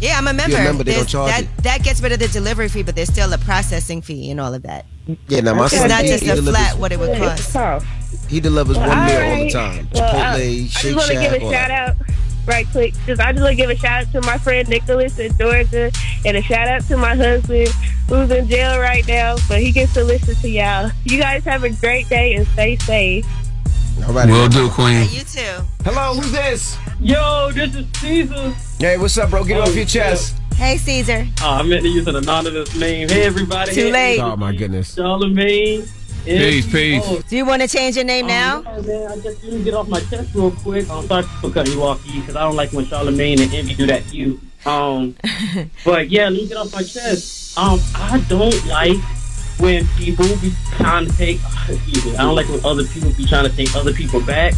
Yeah, 0.00 0.16
I'm 0.16 0.26
a 0.28 0.32
member. 0.32 0.52
you're 0.52 0.60
a 0.62 0.64
member, 0.64 0.82
they 0.84 0.94
don't 0.94 1.06
charge 1.08 1.30
that 1.30 1.42
you. 1.42 1.48
that 1.62 1.82
gets 1.82 2.00
rid 2.00 2.12
of 2.12 2.18
the 2.20 2.28
delivery 2.28 2.68
fee, 2.68 2.82
but 2.82 2.96
there's 2.96 3.10
still 3.10 3.30
a 3.34 3.38
processing 3.38 4.00
fee 4.00 4.30
and 4.30 4.40
all 4.40 4.54
of 4.54 4.62
that. 4.62 4.86
Yeah, 5.28 5.40
now 5.40 5.54
my 5.54 5.64
It's 5.66 5.76
son 5.76 5.88
not 5.88 6.04
just 6.04 6.24
he 6.24 6.30
a 6.30 6.36
flat 6.36 6.78
what 6.78 6.92
it 6.92 6.98
would 6.98 7.16
cost. 7.18 7.56
he 8.28 8.40
delivers 8.40 8.76
Well, 8.76 8.88
one 8.88 9.06
meal 9.06 9.14
all 9.16 9.20
the 9.20 9.32
alright. 9.32 9.52
time. 9.52 9.88
Well, 9.94 10.12
Chipotle, 10.12 10.14
uh, 10.14 10.18
I, 10.18 10.36
I 10.36 10.66
just 10.68 10.96
want 10.96 11.08
to 11.08 11.14
give 11.14 11.32
a 11.32 11.44
all 11.44 11.52
shout 11.52 11.70
out 11.70 11.96
right 12.46 12.66
quick. 12.72 12.94
Just 13.06 13.20
I 13.20 13.32
just 13.32 13.42
want 13.42 13.52
to 13.52 13.56
give 13.56 13.70
a 13.70 13.76
shout 13.76 14.06
out 14.06 14.12
to 14.12 14.20
my 14.22 14.38
friend 14.38 14.68
Nicholas 14.68 15.18
in 15.18 15.36
Georgia, 15.36 15.90
and 16.24 16.36
a 16.36 16.42
shout 16.42 16.68
out 16.68 16.82
to 16.88 16.96
my 16.96 17.14
husband 17.14 17.68
who's 18.08 18.30
in 18.30 18.48
jail 18.48 18.78
right 18.80 19.06
now, 19.06 19.36
but 19.48 19.60
he 19.60 19.70
gets 19.72 19.94
to 19.94 20.02
listen 20.04 20.34
to 20.36 20.48
y'all. 20.48 20.90
You 21.04 21.18
guys 21.20 21.44
have 21.44 21.62
a 21.64 21.70
great 21.70 22.08
day 22.08 22.34
and 22.34 22.46
stay 22.48 22.76
safe. 22.76 23.26
All 24.06 24.14
right, 24.14 24.28
Will 24.28 24.48
do, 24.48 24.68
Queen. 24.70 25.02
You 25.10 25.20
too. 25.20 25.62
Hello, 25.84 26.14
who's 26.14 26.32
this? 26.32 26.76
Yo, 27.00 27.50
this 27.52 27.74
is 27.74 27.86
Caesar. 28.00 28.50
Hey, 28.78 28.96
what's 28.98 29.16
up, 29.18 29.30
bro? 29.30 29.44
Get 29.44 29.58
Oh, 29.58 29.62
off 29.64 29.76
your 29.76 29.84
chest. 29.84 30.36
Hey, 30.60 30.76
Caesar. 30.76 31.26
Oh, 31.40 31.54
I 31.54 31.62
meant 31.62 31.84
to 31.84 31.88
use 31.88 32.06
an 32.06 32.16
anonymous 32.16 32.76
name. 32.76 33.08
Hey, 33.08 33.22
everybody. 33.22 33.72
Too 33.72 33.86
Hey, 33.86 33.92
late. 33.92 34.20
Oh 34.20 34.36
my 34.36 34.54
goodness. 34.54 34.94
Charlamagne. 34.94 35.90
Peace, 36.26 36.70
peace. 36.70 37.02
Oh, 37.06 37.22
Do 37.26 37.34
you 37.34 37.46
want 37.46 37.62
to 37.62 37.66
change 37.68 37.96
your 37.96 38.04
name 38.04 38.26
now? 38.26 38.62
oh, 38.66 38.82
man, 38.82 39.10
I 39.10 39.16
just 39.20 39.42
let 39.42 39.54
me 39.54 39.64
get 39.64 39.72
off 39.72 39.88
my 39.88 40.00
chest 40.00 40.34
real 40.34 40.50
quick. 40.50 40.86
I'm 40.90 41.06
sorry 41.06 41.22
for 41.40 41.50
cutting 41.50 41.72
you 41.72 41.82
off, 41.82 42.04
because 42.04 42.36
I 42.36 42.42
don't 42.42 42.56
like 42.56 42.74
when 42.74 42.84
Charlamagne 42.84 43.40
and 43.40 43.54
Envy 43.54 43.72
do 43.74 43.86
that 43.86 44.04
to 44.08 44.14
you. 44.14 44.38
Um, 44.66 45.16
but 45.86 46.10
yeah, 46.10 46.24
let 46.24 46.34
me 46.34 46.46
get 46.46 46.58
off 46.58 46.70
my 46.74 46.82
chest. 46.82 47.56
Um, 47.56 47.80
I 47.94 48.22
don't 48.28 48.66
like 48.66 48.98
when 49.60 49.88
people 49.96 50.26
be 50.42 50.52
trying 50.72 51.06
to 51.06 51.12
take. 51.16 51.40
Excuse 51.70 52.04
me. 52.04 52.16
I 52.16 52.22
don't 52.24 52.36
like 52.36 52.50
when 52.50 52.62
other 52.66 52.84
people 52.84 53.10
be 53.14 53.24
trying 53.24 53.48
to 53.48 53.56
take 53.56 53.74
other 53.74 53.94
people 53.94 54.20
back 54.20 54.52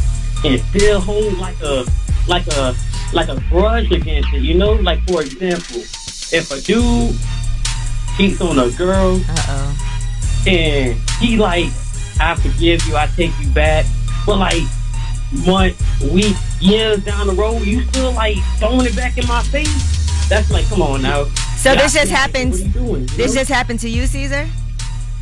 and 0.44 0.60
still 0.70 1.00
hold 1.00 1.38
like 1.38 1.60
a 1.62 1.84
like 2.28 2.46
a 2.48 2.74
like 3.12 3.28
a 3.28 3.40
grudge 3.50 3.90
against 3.92 4.32
it. 4.32 4.42
You 4.42 4.54
know, 4.54 4.72
like 4.72 5.00
for 5.08 5.22
example, 5.22 5.80
if 5.80 6.50
a 6.50 6.60
dude 6.60 7.14
cheats 8.16 8.40
on 8.40 8.58
a 8.58 8.70
girl 8.70 9.20
Uh 9.28 9.44
oh. 9.48 10.44
and 10.46 10.96
he 11.20 11.36
like, 11.36 11.66
I 12.20 12.34
forgive 12.36 12.86
you, 12.86 12.96
I 12.96 13.06
take 13.16 13.32
you 13.40 13.48
back. 13.50 13.86
But 14.26 14.38
like 14.38 14.62
month, 15.46 15.76
week, 16.12 16.36
years 16.60 17.02
down 17.04 17.26
the 17.26 17.32
road, 17.34 17.62
you 17.62 17.82
still 17.88 18.12
like 18.12 18.36
throwing 18.58 18.86
it 18.86 18.94
back 18.96 19.18
in 19.18 19.26
my 19.26 19.42
face. 19.44 20.28
That's 20.28 20.50
like, 20.50 20.66
come 20.68 20.82
on 20.82 21.02
now. 21.02 21.24
So 21.56 21.72
Yeah, 21.72 21.82
this 21.82 21.94
just 21.94 22.10
happened. 22.10 22.52
What 22.52 22.60
are 22.60 22.64
you 22.64 22.68
doing? 22.70 23.00
you 23.02 23.06
This 23.08 23.34
know? 23.34 23.40
just 23.40 23.50
happened 23.50 23.80
to 23.80 23.88
you, 23.88 24.06
Caesar? 24.06 24.48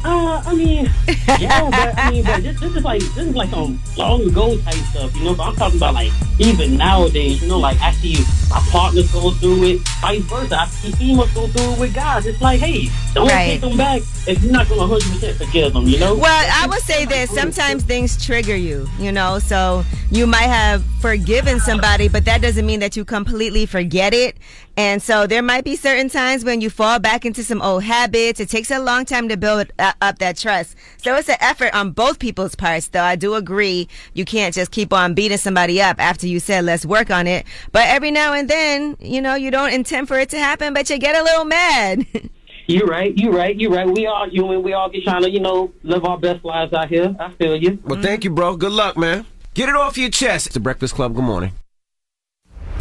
Uh, 0.02 0.42
I 0.47 0.54
mean, 0.54 0.90
yeah, 1.38 1.69
but 1.69 1.99
I 1.99 2.11
mean, 2.11 2.25
but 2.25 2.42
this, 2.42 2.59
this 2.59 2.75
is 2.75 2.83
like 2.85 3.00
this 3.02 3.19
is 3.19 3.35
like 3.35 3.50
some 3.50 3.78
long 3.99 4.23
ago 4.23 4.57
type 4.59 4.75
stuff, 4.75 5.14
you 5.14 5.25
know. 5.25 5.35
But 5.35 5.49
I'm 5.49 5.57
talking 5.57 5.76
about 5.78 5.92
like 5.92 6.11
even 6.38 6.78
nowadays, 6.78 7.42
you 7.42 7.49
know, 7.49 7.59
like 7.59 7.78
I 7.83 7.92
see 7.92 8.16
my 8.49 8.61
partners 8.71 9.12
go 9.12 9.30
through 9.33 9.62
it, 9.64 9.80
vice 10.00 10.23
versa. 10.23 10.57
I 10.59 10.66
see 10.69 10.92
females 10.92 11.30
go 11.33 11.47
through 11.49 11.75
it 11.75 11.78
with 11.80 11.95
guys. 11.95 12.25
It's 12.25 12.40
like, 12.40 12.61
hey, 12.61 12.88
don't 13.12 13.28
Right. 13.28 13.50
take 13.50 13.61
them 13.61 13.76
back 13.76 14.00
if 14.26 14.42
you're 14.42 14.50
not 14.52 14.69
going 14.69 14.80
to 14.80 14.87
100 14.87 15.12
percent 15.21 15.37
forgive 15.37 15.75
them, 15.75 15.85
you 15.87 15.99
know. 15.99 16.14
Well, 16.14 16.50
I 16.62 16.66
would 16.66 16.80
say 16.80 17.04
this. 17.04 17.30
Sometimes 17.30 17.83
things 17.85 18.25
trigger 18.25 18.57
you, 18.57 18.88
you 18.99 19.12
know, 19.12 19.38
so 19.38 19.85
you 20.11 20.26
might 20.26 20.49
have 20.49 20.83
forgiven 21.00 21.61
somebody, 21.61 22.09
but 22.09 22.25
that 22.25 22.40
doesn't 22.40 22.64
mean 22.64 22.80
that 22.80 22.97
you 22.97 23.04
completely 23.04 23.66
forget 23.66 24.14
it. 24.14 24.38
And 24.76 25.02
so 25.02 25.26
there 25.26 25.42
might 25.42 25.64
be 25.64 25.76
certain 25.76 26.08
times 26.08 26.44
when 26.44 26.60
you 26.60 26.70
fall 26.70 26.98
back 26.98 27.26
into 27.26 27.44
some 27.44 27.60
old 27.60 27.82
habits. 27.82 28.40
It 28.40 28.48
takes 28.48 28.70
a 28.70 28.78
long 28.78 29.04
time 29.04 29.28
to 29.28 29.36
build 29.36 29.72
uh, 29.78 29.92
up 30.00 30.18
that 30.18 30.36
trust. 30.36 30.76
So 30.98 31.14
it's 31.16 31.28
an 31.28 31.36
effort 31.40 31.74
on 31.74 31.90
both 31.90 32.18
people's 32.18 32.54
parts, 32.54 32.88
though. 32.88 33.02
I 33.02 33.16
do 33.16 33.34
agree 33.34 33.88
you 34.14 34.24
can't 34.24 34.54
just 34.54 34.70
keep 34.70 34.92
on 34.92 35.14
beating 35.14 35.38
somebody 35.38 35.82
up 35.82 36.00
after 36.00 36.26
you 36.26 36.40
said, 36.40 36.64
let's 36.64 36.86
work 36.86 37.10
on 37.10 37.26
it. 37.26 37.46
But 37.72 37.88
every 37.88 38.10
now 38.10 38.32
and 38.32 38.48
then, 38.48 38.96
you 39.00 39.20
know, 39.20 39.34
you 39.34 39.50
don't 39.50 39.72
intend 39.72 40.08
for 40.08 40.18
it 40.18 40.30
to 40.30 40.38
happen, 40.38 40.72
but 40.72 40.88
you 40.88 40.98
get 40.98 41.16
a 41.16 41.22
little 41.22 41.44
mad. 41.44 42.06
You're 42.66 42.86
right. 42.86 43.12
You're 43.16 43.32
right. 43.32 43.58
You're 43.58 43.72
right. 43.72 43.88
We 43.88 44.06
all 44.06 44.30
human. 44.30 44.62
We 44.62 44.74
all 44.74 44.88
get 44.88 45.02
trying 45.02 45.22
to, 45.22 45.30
you 45.30 45.40
know, 45.40 45.72
live 45.82 46.04
our 46.04 46.16
best 46.16 46.44
lives 46.44 46.72
out 46.72 46.88
here. 46.88 47.16
I 47.18 47.32
feel 47.32 47.56
you. 47.56 47.80
Well, 47.84 48.00
thank 48.00 48.22
you, 48.22 48.30
bro. 48.30 48.56
Good 48.56 48.70
luck, 48.70 48.96
man. 48.96 49.26
Get 49.54 49.68
it 49.68 49.74
off 49.74 49.98
your 49.98 50.10
chest. 50.10 50.46
It's 50.46 50.54
the 50.54 50.60
Breakfast 50.60 50.94
Club. 50.94 51.16
Good 51.16 51.24
morning. 51.24 51.52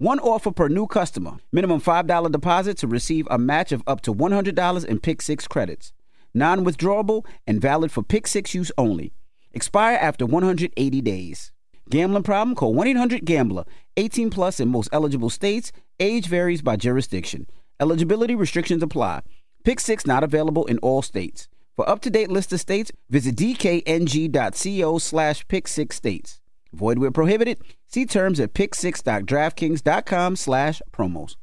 One 0.00 0.18
offer 0.18 0.50
per 0.50 0.68
new 0.68 0.86
customer. 0.86 1.32
Minimum 1.52 1.82
$5 1.82 2.32
deposit 2.32 2.78
to 2.78 2.86
receive 2.86 3.28
a 3.30 3.36
match 3.36 3.70
of 3.70 3.82
up 3.86 4.00
to 4.00 4.14
$100 4.14 4.84
in 4.86 4.98
Pick 4.98 5.20
6 5.20 5.46
credits. 5.46 5.92
Non 6.32 6.64
withdrawable 6.64 7.26
and 7.46 7.60
valid 7.60 7.92
for 7.92 8.02
Pick 8.02 8.26
6 8.26 8.54
use 8.54 8.72
only. 8.78 9.12
Expire 9.52 9.98
after 10.00 10.24
180 10.24 11.02
days. 11.02 11.52
Gambling 11.90 12.22
problem? 12.22 12.54
Call 12.56 12.72
1 12.72 12.86
800 12.86 13.26
Gambler. 13.26 13.66
18 13.98 14.30
plus 14.30 14.58
in 14.58 14.70
most 14.70 14.88
eligible 14.90 15.28
states. 15.28 15.70
Age 15.98 16.28
varies 16.28 16.62
by 16.62 16.76
jurisdiction. 16.76 17.46
Eligibility 17.78 18.34
restrictions 18.34 18.82
apply. 18.82 19.20
Pick 19.64 19.80
6 19.80 20.06
not 20.06 20.24
available 20.24 20.64
in 20.64 20.78
all 20.78 21.02
states. 21.02 21.46
For 21.76 21.86
up 21.86 22.00
to 22.00 22.08
date 22.08 22.30
list 22.30 22.54
of 22.54 22.60
states, 22.60 22.90
visit 23.10 23.36
dkng.co 23.36 24.96
slash 24.96 25.46
pick 25.46 25.68
6 25.68 25.94
states. 25.94 26.40
Void 26.72 26.98
where 26.98 27.10
prohibited. 27.10 27.58
See 27.88 28.06
terms 28.06 28.40
at 28.40 28.54
pick6.draftkings.com 28.54 30.36
slash 30.36 30.82
promos. 30.92 31.36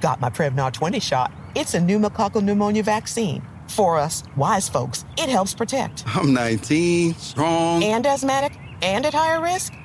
Got 0.00 0.20
my 0.20 0.30
Prevnar 0.30 0.72
20 0.72 1.00
shot. 1.00 1.32
It's 1.54 1.74
a 1.74 1.78
pneumococcal 1.78 2.42
pneumonia 2.42 2.82
vaccine. 2.82 3.42
For 3.68 3.98
us, 3.98 4.22
wise 4.36 4.68
folks, 4.68 5.04
it 5.18 5.28
helps 5.28 5.54
protect. 5.54 6.04
I'm 6.06 6.32
19, 6.34 7.14
strong. 7.14 7.82
And 7.82 8.06
asthmatic 8.06 8.58
and 8.82 9.06
at 9.06 9.14
higher 9.14 9.40
risk? 9.40 9.72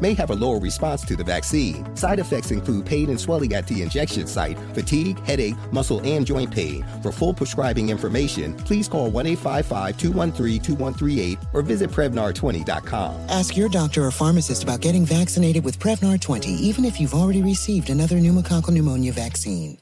may 0.00 0.14
have 0.14 0.30
a 0.30 0.34
lower 0.34 0.58
response 0.58 1.04
to 1.06 1.16
the 1.16 1.24
vaccine. 1.24 1.84
Side 1.96 2.18
effects 2.18 2.50
include 2.50 2.86
pain 2.86 3.10
and 3.10 3.20
swelling 3.20 3.54
at 3.54 3.66
the 3.66 3.82
injection 3.82 4.26
site, 4.26 4.58
fatigue, 4.74 5.18
headache, 5.20 5.56
muscle, 5.72 6.00
and 6.00 6.26
joint 6.26 6.50
pain. 6.50 6.84
For 7.02 7.12
full 7.12 7.34
prescribing 7.34 7.90
information, 7.90 8.54
please 8.54 8.88
call 8.88 9.10
1 9.10 9.26
855 9.26 9.98
213 9.98 10.62
2138 10.62 11.38
or 11.52 11.62
visit 11.62 11.90
Prevnar20.com. 11.90 13.14
Ask 13.28 13.56
your 13.56 13.68
doctor 13.68 14.04
or 14.04 14.10
pharmacist 14.10 14.62
about 14.62 14.80
getting 14.80 15.04
vaccinated 15.04 15.64
with 15.64 15.78
Prevnar 15.78 16.20
20, 16.20 16.50
even 16.50 16.84
if 16.84 17.00
you've 17.00 17.14
already 17.14 17.42
received 17.42 17.90
another 17.90 18.16
pneumococcal 18.16 18.70
pneumonia 18.70 19.12
vaccine. 19.12 19.78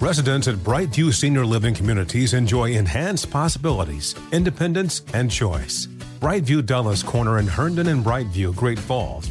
Residents 0.00 0.48
at 0.48 0.56
Brightview 0.56 1.14
Senior 1.14 1.46
Living 1.46 1.72
Communities 1.72 2.34
enjoy 2.34 2.72
enhanced 2.72 3.30
possibilities, 3.30 4.14
independence, 4.32 5.02
and 5.14 5.30
choice. 5.30 5.86
Brightview 6.20 6.66
Dulles 6.66 7.02
Corner 7.02 7.38
in 7.38 7.46
Herndon 7.46 7.86
and 7.86 8.04
Brightview, 8.04 8.54
Great 8.56 8.78
Falls 8.78 9.30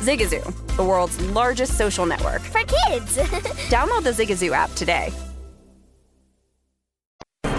Zigazoo, 0.00 0.76
the 0.76 0.82
world's 0.82 1.20
largest 1.32 1.76
social 1.76 2.06
network. 2.06 2.40
For 2.40 2.60
kids! 2.60 3.16
Download 3.68 4.02
the 4.02 4.12
Zigazoo 4.12 4.52
app 4.52 4.72
today. 4.74 5.12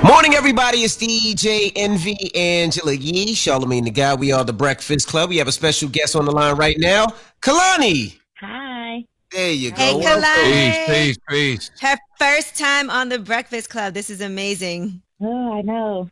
Morning, 0.03 0.33
everybody. 0.33 0.79
It's 0.79 0.97
DJ 0.97 1.71
Envy, 1.75 2.35
Angela 2.35 2.93
Yee, 2.93 3.35
Charlamagne 3.35 3.83
the 3.83 3.91
God. 3.91 4.19
We 4.19 4.31
are 4.31 4.43
the 4.43 4.53
Breakfast 4.53 5.07
Club. 5.07 5.29
We 5.29 5.37
have 5.37 5.47
a 5.47 5.51
special 5.51 5.89
guest 5.89 6.15
on 6.15 6.25
the 6.25 6.31
line 6.31 6.55
right 6.55 6.77
now, 6.79 7.07
Kehlani. 7.41 8.17
Hi. 8.39 9.05
There 9.31 9.51
you 9.51 9.69
go. 9.69 9.77
Hey, 9.77 9.93
Kehlani. 9.93 10.85
Peace, 10.87 10.87
peace, 10.87 11.17
peace. 11.29 11.71
Her 11.79 11.97
first 12.17 12.57
time 12.57 12.89
on 12.89 13.09
the 13.09 13.19
Breakfast 13.19 13.69
Club. 13.69 13.93
This 13.93 14.09
is 14.09 14.19
amazing. 14.19 15.01
Oh, 15.23 15.53
I 15.53 15.61
know. 15.61 16.09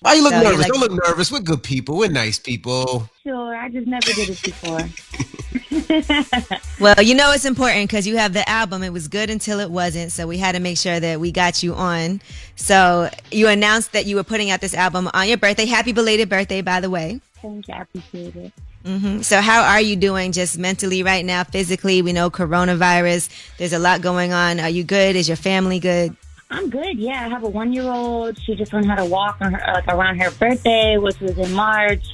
Why 0.00 0.14
you 0.14 0.22
look 0.22 0.32
So 0.32 0.40
you're 0.40 0.44
nervous? 0.50 0.58
like- 0.60 0.72
Don't 0.72 0.80
look 0.80 1.04
nervous. 1.06 1.30
We're 1.30 1.40
good 1.40 1.62
people. 1.62 1.96
We're 1.98 2.08
nice 2.10 2.38
people. 2.38 3.08
Sure, 3.22 3.54
I 3.56 3.68
just 3.68 3.86
never 3.86 4.06
did 4.12 4.30
it 4.30 4.42
before. 4.42 4.88
Well, 6.80 7.00
you 7.00 7.14
know 7.14 7.30
it's 7.32 7.44
important 7.44 7.88
because 7.88 8.06
you 8.08 8.16
have 8.16 8.32
the 8.32 8.48
album. 8.48 8.82
It 8.82 8.92
was 8.92 9.06
good 9.06 9.30
until 9.30 9.60
it 9.60 9.70
wasn't, 9.70 10.10
so 10.10 10.26
we 10.26 10.36
had 10.38 10.52
to 10.52 10.60
make 10.60 10.76
sure 10.78 10.98
that 10.98 11.20
we 11.20 11.30
got 11.30 11.62
you 11.62 11.74
on. 11.74 12.20
So 12.56 13.08
you 13.30 13.46
announced 13.46 13.92
that 13.92 14.04
you 14.06 14.16
were 14.16 14.24
putting 14.24 14.50
out 14.50 14.60
this 14.60 14.74
album 14.74 15.08
on 15.14 15.28
your 15.28 15.36
birthday. 15.36 15.66
Happy 15.66 15.92
belated 15.92 16.28
birthday, 16.28 16.60
by 16.60 16.80
the 16.80 16.90
way. 16.90 17.20
Thank 17.40 17.68
you, 17.68 17.74
I 17.74 17.82
appreciate 17.82 18.34
it. 18.34 18.52
hmm 18.84 19.20
So 19.22 19.40
how 19.40 19.62
are 19.62 19.80
you 19.80 19.94
doing 19.94 20.32
just 20.32 20.58
mentally 20.58 21.04
right 21.04 21.24
now, 21.24 21.44
physically? 21.44 22.02
We 22.02 22.12
know 22.12 22.30
coronavirus. 22.30 23.28
There's 23.58 23.72
a 23.72 23.78
lot 23.78 24.00
going 24.00 24.32
on. 24.32 24.58
Are 24.58 24.70
you 24.70 24.82
good? 24.82 25.14
Is 25.14 25.28
your 25.28 25.36
family 25.36 25.78
good? 25.78 26.16
I'm 26.52 26.68
good. 26.68 26.98
Yeah, 26.98 27.24
I 27.24 27.28
have 27.28 27.44
a 27.44 27.48
one-year-old. 27.48 28.38
She 28.38 28.54
just 28.54 28.74
learned 28.74 28.86
how 28.86 28.96
to 28.96 29.06
walk 29.06 29.38
on 29.40 29.54
her, 29.54 29.72
like 29.72 29.88
around 29.88 30.20
her 30.20 30.30
birthday, 30.32 30.98
which 30.98 31.18
was 31.18 31.38
in 31.38 31.50
March. 31.52 32.04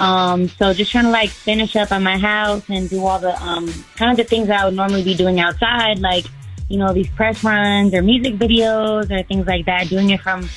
Um, 0.00 0.48
so 0.48 0.74
just 0.74 0.90
trying 0.90 1.04
to 1.04 1.10
like 1.10 1.30
finish 1.30 1.76
up 1.76 1.92
at 1.92 2.02
my 2.02 2.18
house 2.18 2.64
and 2.68 2.90
do 2.90 3.06
all 3.06 3.18
the 3.18 3.40
um 3.42 3.72
kind 3.94 4.10
of 4.10 4.16
the 4.16 4.24
things 4.24 4.48
that 4.48 4.60
I 4.60 4.64
would 4.66 4.74
normally 4.74 5.04
be 5.04 5.14
doing 5.14 5.40
outside, 5.40 6.00
like 6.00 6.26
you 6.68 6.78
know 6.78 6.92
these 6.92 7.08
press 7.10 7.42
runs 7.44 7.94
or 7.94 8.02
music 8.02 8.34
videos 8.34 9.10
or 9.10 9.22
things 9.22 9.46
like 9.46 9.66
that. 9.66 9.88
Doing 9.88 10.10
it 10.10 10.20
from 10.20 10.48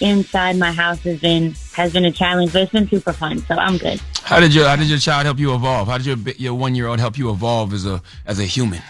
inside 0.00 0.56
my 0.56 0.72
house 0.72 1.00
has 1.00 1.20
been 1.20 1.54
has 1.74 1.92
been 1.92 2.04
a 2.04 2.12
challenge, 2.12 2.52
but 2.52 2.62
it's 2.62 2.72
been 2.72 2.88
super 2.88 3.12
fun. 3.12 3.38
So 3.40 3.56
I'm 3.56 3.78
good. 3.78 4.00
How 4.22 4.40
did 4.40 4.54
your 4.54 4.66
How 4.66 4.76
did 4.76 4.88
your 4.88 4.98
child 4.98 5.24
help 5.26 5.38
you 5.40 5.54
evolve? 5.54 5.88
How 5.88 5.98
did 5.98 6.06
your 6.06 6.16
your 6.38 6.54
one 6.54 6.74
year 6.74 6.86
old 6.86 7.00
help 7.00 7.18
you 7.18 7.30
evolve 7.30 7.74
as 7.74 7.84
a 7.84 8.00
as 8.24 8.38
a 8.38 8.44
human? 8.44 8.80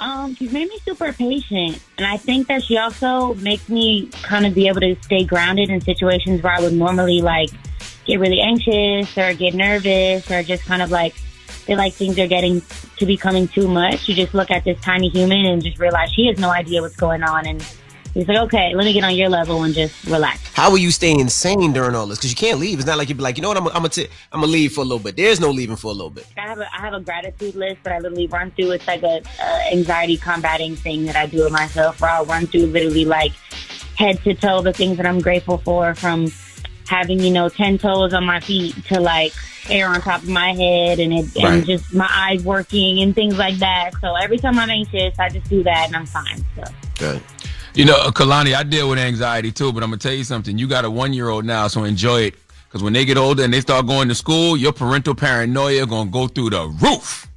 Um, 0.00 0.34
she's 0.34 0.50
made 0.50 0.66
me 0.66 0.78
super 0.82 1.12
patient, 1.12 1.78
and 1.98 2.06
I 2.06 2.16
think 2.16 2.48
that 2.48 2.64
she 2.64 2.78
also 2.78 3.34
makes 3.34 3.68
me 3.68 4.06
kind 4.22 4.46
of 4.46 4.54
be 4.54 4.66
able 4.66 4.80
to 4.80 4.96
stay 5.02 5.24
grounded 5.24 5.68
in 5.68 5.82
situations 5.82 6.42
where 6.42 6.54
I 6.54 6.60
would 6.60 6.72
normally 6.72 7.20
like 7.20 7.50
get 8.06 8.18
really 8.18 8.40
anxious 8.40 9.16
or 9.18 9.34
get 9.34 9.52
nervous 9.54 10.30
or 10.30 10.42
just 10.42 10.64
kind 10.64 10.80
of 10.80 10.90
like 10.90 11.12
feel 11.12 11.76
like 11.76 11.92
things 11.92 12.18
are 12.18 12.26
getting 12.26 12.62
to 12.96 13.04
becoming 13.04 13.46
too 13.46 13.68
much. 13.68 14.08
You 14.08 14.14
just 14.14 14.32
look 14.32 14.50
at 14.50 14.64
this 14.64 14.80
tiny 14.80 15.10
human 15.10 15.44
and 15.44 15.62
just 15.62 15.78
realize 15.78 16.10
she 16.12 16.26
has 16.28 16.38
no 16.38 16.48
idea 16.48 16.80
what's 16.80 16.96
going 16.96 17.22
on, 17.22 17.46
and 17.46 17.60
he's 18.14 18.26
like, 18.28 18.38
okay, 18.38 18.72
let 18.74 18.84
me 18.84 18.92
get 18.92 19.04
on 19.04 19.14
your 19.14 19.28
level 19.28 19.62
and 19.62 19.74
just 19.74 20.04
relax. 20.06 20.40
How 20.54 20.70
are 20.70 20.78
you 20.78 20.90
staying 20.90 21.28
sane 21.28 21.72
during 21.72 21.94
all 21.94 22.06
this? 22.06 22.18
Because 22.18 22.30
you 22.30 22.36
can't 22.36 22.58
leave. 22.58 22.78
It's 22.78 22.86
not 22.86 22.98
like 22.98 23.08
you'd 23.08 23.18
be 23.18 23.22
like, 23.22 23.36
you 23.36 23.42
know 23.42 23.48
what? 23.48 23.56
I'm, 23.56 23.66
I'm 23.68 23.72
gonna 23.74 23.88
t- 23.88 24.08
I'm 24.32 24.40
gonna 24.40 24.52
leave 24.52 24.72
for 24.72 24.80
a 24.80 24.84
little 24.84 24.98
bit. 24.98 25.16
There's 25.16 25.40
no 25.40 25.50
leaving 25.50 25.76
for 25.76 25.88
a 25.88 25.94
little 25.94 26.10
bit. 26.10 26.26
I 26.36 26.40
have 26.42 26.58
a 26.58 26.74
I 26.74 26.80
have 26.80 26.94
a 26.94 27.00
gratitude 27.00 27.54
list 27.54 27.82
that 27.84 27.92
I 27.94 27.98
literally 27.98 28.26
run 28.26 28.50
through. 28.52 28.72
It's 28.72 28.86
like 28.86 29.02
a 29.02 29.22
uh, 29.40 29.60
anxiety 29.72 30.16
combating 30.16 30.76
thing 30.76 31.04
that 31.06 31.16
I 31.16 31.26
do 31.26 31.44
with 31.44 31.52
myself, 31.52 32.00
where 32.00 32.10
I'll 32.10 32.24
run 32.26 32.46
through 32.46 32.66
literally 32.66 33.04
like 33.04 33.32
head 33.96 34.22
to 34.24 34.34
toe 34.34 34.62
the 34.62 34.72
things 34.72 34.96
that 34.96 35.06
I'm 35.06 35.20
grateful 35.20 35.58
for, 35.58 35.94
from 35.94 36.30
having 36.88 37.20
you 37.20 37.30
know 37.30 37.48
ten 37.48 37.78
toes 37.78 38.12
on 38.12 38.24
my 38.24 38.40
feet 38.40 38.74
to 38.86 38.98
like 39.00 39.32
hair 39.64 39.86
on 39.88 40.00
top 40.00 40.22
of 40.22 40.28
my 40.28 40.52
head 40.52 40.98
and 40.98 41.12
it 41.12 41.26
Right. 41.36 41.44
and 41.52 41.66
just 41.66 41.94
my 41.94 42.08
eyes 42.10 42.42
working 42.42 43.00
and 43.02 43.14
things 43.14 43.38
like 43.38 43.56
that. 43.58 43.92
So 44.00 44.14
every 44.16 44.38
time 44.38 44.58
I'm 44.58 44.70
anxious, 44.70 45.16
I 45.18 45.28
just 45.28 45.48
do 45.48 45.62
that 45.62 45.86
and 45.86 45.96
I'm 45.96 46.06
fine. 46.06 46.44
So 46.56 46.64
Good. 46.98 47.22
You 47.74 47.84
know, 47.84 47.94
uh, 47.94 48.10
Kehlani, 48.10 48.54
I 48.54 48.64
deal 48.64 48.88
with 48.90 48.98
anxiety 48.98 49.52
too, 49.52 49.72
but 49.72 49.82
I'm 49.82 49.90
gonna 49.90 49.98
tell 49.98 50.12
you 50.12 50.24
something. 50.24 50.58
You 50.58 50.66
got 50.66 50.84
a 50.84 50.90
one 50.90 51.12
year 51.12 51.28
old 51.28 51.44
now, 51.44 51.68
so 51.68 51.84
enjoy 51.84 52.22
it. 52.22 52.34
Because 52.64 52.82
when 52.82 52.92
they 52.92 53.04
get 53.04 53.16
older 53.16 53.44
and 53.44 53.52
they 53.52 53.60
start 53.60 53.86
going 53.86 54.08
to 54.08 54.14
school, 54.14 54.56
your 54.56 54.72
parental 54.72 55.14
paranoia 55.14 55.86
gonna 55.86 56.10
go 56.10 56.26
through 56.26 56.50
the 56.50 56.66
roof. 56.66 57.28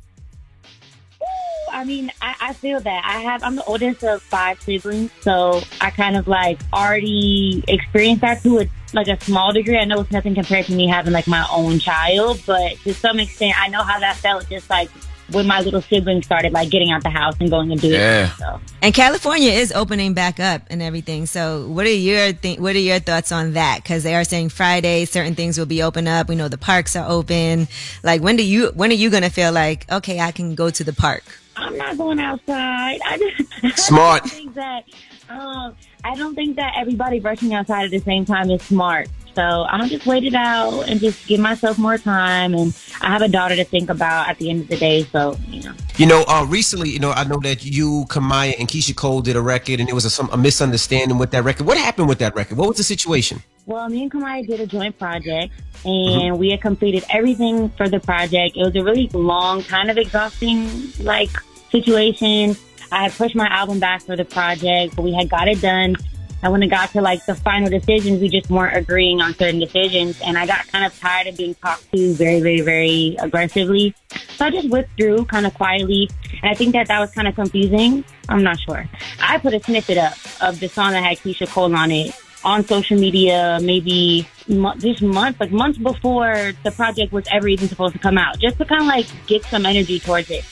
I 1.71 1.85
mean, 1.85 2.11
I, 2.21 2.35
I 2.39 2.53
feel 2.53 2.79
that. 2.79 3.03
I 3.05 3.19
have 3.19 3.43
I'm 3.43 3.55
the 3.55 3.63
oldest 3.65 4.03
of 4.03 4.21
five 4.21 4.61
siblings, 4.61 5.11
so 5.21 5.61
I 5.81 5.91
kind 5.91 6.15
of 6.15 6.27
like 6.27 6.59
already 6.71 7.63
experienced 7.67 8.21
that 8.21 8.41
to 8.43 8.61
a 8.61 8.69
like 8.93 9.07
a 9.07 9.23
small 9.23 9.53
degree. 9.53 9.77
I 9.77 9.85
know 9.85 10.01
it's 10.01 10.11
nothing 10.11 10.33
compared 10.33 10.65
to 10.67 10.73
me 10.73 10.87
having 10.87 11.13
like 11.13 11.27
my 11.27 11.45
own 11.51 11.79
child, 11.79 12.41
but 12.45 12.77
to 12.83 12.93
some 12.93 13.19
extent 13.19 13.59
I 13.59 13.67
know 13.67 13.83
how 13.83 13.99
that 13.99 14.17
felt 14.17 14.49
just 14.49 14.69
like 14.69 14.89
when 15.33 15.47
my 15.47 15.59
little 15.61 15.81
siblings 15.81 16.25
started 16.25 16.53
like 16.53 16.69
getting 16.69 16.91
out 16.91 17.03
the 17.03 17.09
house 17.09 17.35
and 17.39 17.49
going 17.49 17.71
and 17.71 17.81
doing 17.81 17.93
Yeah. 17.93 18.27
it. 18.27 18.37
So. 18.37 18.59
And 18.81 18.93
California 18.93 19.51
is 19.51 19.71
opening 19.71 20.13
back 20.13 20.39
up 20.39 20.61
and 20.69 20.81
everything. 20.81 21.25
So, 21.25 21.67
what 21.67 21.85
are 21.85 21.89
your 21.89 22.33
th- 22.33 22.59
what 22.59 22.75
are 22.75 22.79
your 22.79 22.99
thoughts 22.99 23.31
on 23.31 23.53
that? 23.53 23.77
Because 23.83 24.03
they 24.03 24.15
are 24.15 24.23
saying 24.23 24.49
Friday 24.49 25.05
certain 25.05 25.35
things 25.35 25.57
will 25.57 25.65
be 25.65 25.81
open 25.83 26.07
up. 26.07 26.29
We 26.29 26.35
know 26.35 26.47
the 26.47 26.57
parks 26.57 26.95
are 26.95 27.09
open. 27.09 27.67
Like, 28.03 28.21
when 28.21 28.35
do 28.35 28.43
you 28.43 28.71
when 28.75 28.91
are 28.91 28.95
you 28.95 29.09
gonna 29.09 29.29
feel 29.29 29.51
like 29.51 29.91
okay, 29.91 30.19
I 30.19 30.31
can 30.31 30.55
go 30.55 30.69
to 30.69 30.83
the 30.83 30.93
park? 30.93 31.23
I'm 31.55 31.77
not 31.77 31.97
going 31.97 32.19
outside. 32.19 32.99
I 33.05 33.17
just 33.17 33.77
Smart. 33.87 34.23
I 34.23 34.27
don't 34.27 34.29
think 34.31 34.53
that 34.55 34.83
um, 35.29 35.75
I 36.03 36.15
don't 36.15 36.35
think 36.35 36.55
that 36.57 36.73
everybody 36.77 37.19
rushing 37.19 37.53
outside 37.53 37.85
at 37.85 37.91
the 37.91 37.99
same 37.99 38.25
time 38.25 38.49
is 38.51 38.61
smart. 38.63 39.07
So 39.35 39.41
I'll 39.41 39.87
just 39.87 40.05
wait 40.05 40.23
it 40.23 40.33
out 40.35 40.81
and 40.81 40.99
just 40.99 41.27
give 41.27 41.39
myself 41.39 41.77
more 41.77 41.97
time. 41.97 42.53
And 42.53 42.75
I 43.01 43.07
have 43.07 43.21
a 43.21 43.27
daughter 43.27 43.55
to 43.55 43.63
think 43.63 43.89
about 43.89 44.29
at 44.29 44.37
the 44.37 44.49
end 44.49 44.61
of 44.61 44.67
the 44.67 44.77
day. 44.77 45.03
So 45.05 45.37
you 45.49 45.63
know, 45.63 45.73
You 45.97 46.05
know, 46.05 46.23
uh, 46.27 46.45
recently, 46.47 46.89
you 46.89 46.99
know, 46.99 47.11
I 47.11 47.23
know 47.23 47.39
that 47.43 47.65
you, 47.65 48.05
Kamaiyah, 48.09 48.59
and 48.59 48.67
Keyshia 48.67 48.95
Cole 48.95 49.21
did 49.21 49.35
a 49.35 49.41
record, 49.41 49.79
and 49.79 49.89
it 49.89 49.93
was 49.93 50.05
a, 50.05 50.09
some, 50.09 50.29
a 50.31 50.37
misunderstanding 50.37 51.17
with 51.17 51.31
that 51.31 51.43
record. 51.43 51.65
What 51.67 51.77
happened 51.77 52.07
with 52.09 52.19
that 52.19 52.35
record? 52.35 52.57
What 52.57 52.67
was 52.67 52.77
the 52.77 52.83
situation? 52.83 53.41
well, 53.65 53.87
me 53.89 54.03
and 54.03 54.11
Kamaiyah 54.11 54.47
did 54.47 54.59
a 54.59 54.67
joint 54.67 54.97
project, 54.99 55.53
and 55.85 56.37
we 56.37 56.51
had 56.51 56.61
completed 56.61 57.03
everything 57.09 57.69
for 57.69 57.87
the 57.87 57.99
project. 57.99 58.57
It 58.57 58.63
was 58.63 58.75
a 58.75 58.83
really 58.83 59.07
long, 59.13 59.63
kind 59.63 59.89
of 59.89 59.97
exhausting, 59.97 60.91
like 60.99 61.29
situation. 61.71 62.55
I 62.91 63.03
had 63.03 63.13
pushed 63.13 63.35
my 63.35 63.47
album 63.47 63.79
back 63.79 64.01
for 64.03 64.15
the 64.15 64.25
project, 64.25 64.95
but 64.95 65.03
we 65.03 65.13
had 65.13 65.29
got 65.29 65.47
it 65.47 65.61
done. 65.61 65.95
And 66.43 66.51
when 66.51 66.61
it 66.61 66.67
got 66.67 66.91
to 66.91 67.01
like 67.01 67.25
the 67.25 67.35
final 67.35 67.69
decisions, 67.69 68.19
we 68.19 68.27
just 68.27 68.49
weren't 68.49 68.75
agreeing 68.75 69.21
on 69.21 69.33
certain 69.33 69.59
decisions. 69.59 70.19
And 70.21 70.37
I 70.37 70.45
got 70.45 70.67
kind 70.67 70.85
of 70.85 70.97
tired 70.99 71.27
of 71.27 71.37
being 71.37 71.55
talked 71.55 71.89
to 71.93 72.13
very, 72.13 72.41
very, 72.41 72.59
very 72.59 73.15
aggressively. 73.19 73.95
So 74.35 74.45
I 74.45 74.51
just 74.51 74.69
withdrew 74.69 75.23
kind 75.25 75.45
of 75.45 75.53
quietly. 75.53 76.09
And 76.41 76.51
I 76.51 76.53
think 76.53 76.73
that 76.73 76.89
that 76.89 76.99
was 76.99 77.11
kind 77.11 77.29
of 77.29 77.35
confusing. 77.35 78.03
I'm 78.27 78.43
not 78.43 78.59
sure. 78.59 78.87
I 79.21 79.37
put 79.37 79.53
a 79.53 79.63
snippet 79.63 79.97
up 79.97 80.17
of 80.41 80.59
the 80.59 80.67
song 80.67 80.91
that 80.91 81.03
had 81.03 81.17
Keyshia 81.17 81.47
Cole 81.47 81.73
on 81.73 81.91
it 81.91 82.13
on 82.43 82.65
social 82.65 82.99
media, 82.99 83.57
maybe 83.61 84.27
mo- 84.49 84.75
just 84.75 85.01
months, 85.01 85.39
like 85.39 85.51
months 85.51 85.77
before 85.77 86.51
the 86.63 86.71
project 86.71 87.13
was 87.13 87.25
ever 87.31 87.47
even 87.47 87.69
supposed 87.69 87.93
to 87.93 87.99
come 87.99 88.17
out, 88.17 88.37
just 88.39 88.57
to 88.57 88.65
kind 88.65 88.81
of 88.81 88.87
like 88.87 89.07
get 89.27 89.43
some 89.45 89.65
energy 89.65 89.97
towards 89.99 90.29
it. 90.29 90.43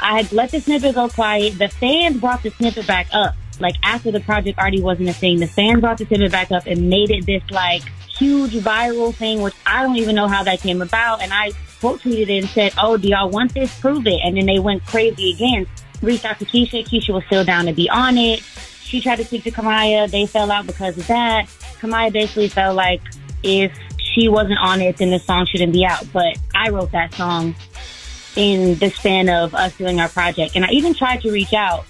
I 0.00 0.16
had 0.16 0.32
let 0.32 0.50
the 0.50 0.60
snippet 0.60 0.94
go 0.94 1.08
quiet. 1.08 1.58
The 1.58 1.68
fans 1.68 2.20
brought 2.20 2.42
the 2.42 2.50
snippet 2.50 2.86
back 2.86 3.08
up. 3.12 3.34
Like 3.60 3.76
after 3.82 4.10
the 4.10 4.20
project 4.20 4.58
already 4.58 4.80
wasn't 4.80 5.08
a 5.08 5.12
thing, 5.12 5.40
the 5.40 5.46
fans 5.46 5.80
brought 5.80 5.98
the 5.98 6.06
snippet 6.06 6.32
back 6.32 6.50
up 6.50 6.66
and 6.66 6.88
made 6.88 7.10
it 7.10 7.26
this 7.26 7.42
like 7.50 7.82
huge 8.08 8.52
viral 8.52 9.14
thing, 9.14 9.42
which 9.42 9.54
I 9.66 9.82
don't 9.82 9.96
even 9.96 10.14
know 10.14 10.28
how 10.28 10.42
that 10.44 10.60
came 10.60 10.82
about. 10.82 11.22
And 11.22 11.32
I 11.32 11.52
quote 11.80 12.00
tweeted 12.00 12.28
it 12.28 12.38
and 12.38 12.48
said, 12.48 12.72
"Oh, 12.78 12.96
do 12.96 13.08
y'all 13.08 13.30
want 13.30 13.54
this? 13.54 13.78
Prove 13.80 14.06
it." 14.06 14.20
And 14.24 14.36
then 14.36 14.46
they 14.46 14.58
went 14.58 14.84
crazy 14.86 15.32
again. 15.32 15.66
Reached 16.02 16.24
out 16.24 16.38
to 16.38 16.44
Keyshia. 16.44 16.86
Keyshia 16.86 17.14
was 17.14 17.24
still 17.26 17.44
down 17.44 17.66
to 17.66 17.72
be 17.72 17.88
on 17.88 18.18
it. 18.18 18.40
She 18.40 19.00
tried 19.00 19.16
to 19.16 19.24
speak 19.24 19.44
to 19.44 19.50
Kamaiyah. 19.50 20.10
They 20.10 20.26
fell 20.26 20.50
out 20.50 20.66
because 20.66 20.96
of 20.96 21.06
that. 21.08 21.46
Kamaiyah 21.80 22.12
basically 22.12 22.48
felt 22.48 22.76
like 22.76 23.00
if 23.42 23.72
she 23.98 24.28
wasn't 24.28 24.58
on 24.60 24.80
it, 24.80 24.98
then 24.98 25.10
the 25.10 25.18
song 25.18 25.46
shouldn't 25.46 25.72
be 25.72 25.84
out. 25.84 26.06
But 26.12 26.38
I 26.54 26.68
wrote 26.70 26.92
that 26.92 27.14
song 27.14 27.54
in 28.36 28.78
the 28.78 28.90
span 28.90 29.28
of 29.28 29.54
us 29.54 29.76
doing 29.76 30.00
our 30.00 30.08
project. 30.08 30.54
And 30.54 30.64
I 30.64 30.68
even 30.70 30.94
tried 30.94 31.22
to 31.22 31.32
reach 31.32 31.52
out 31.52 31.86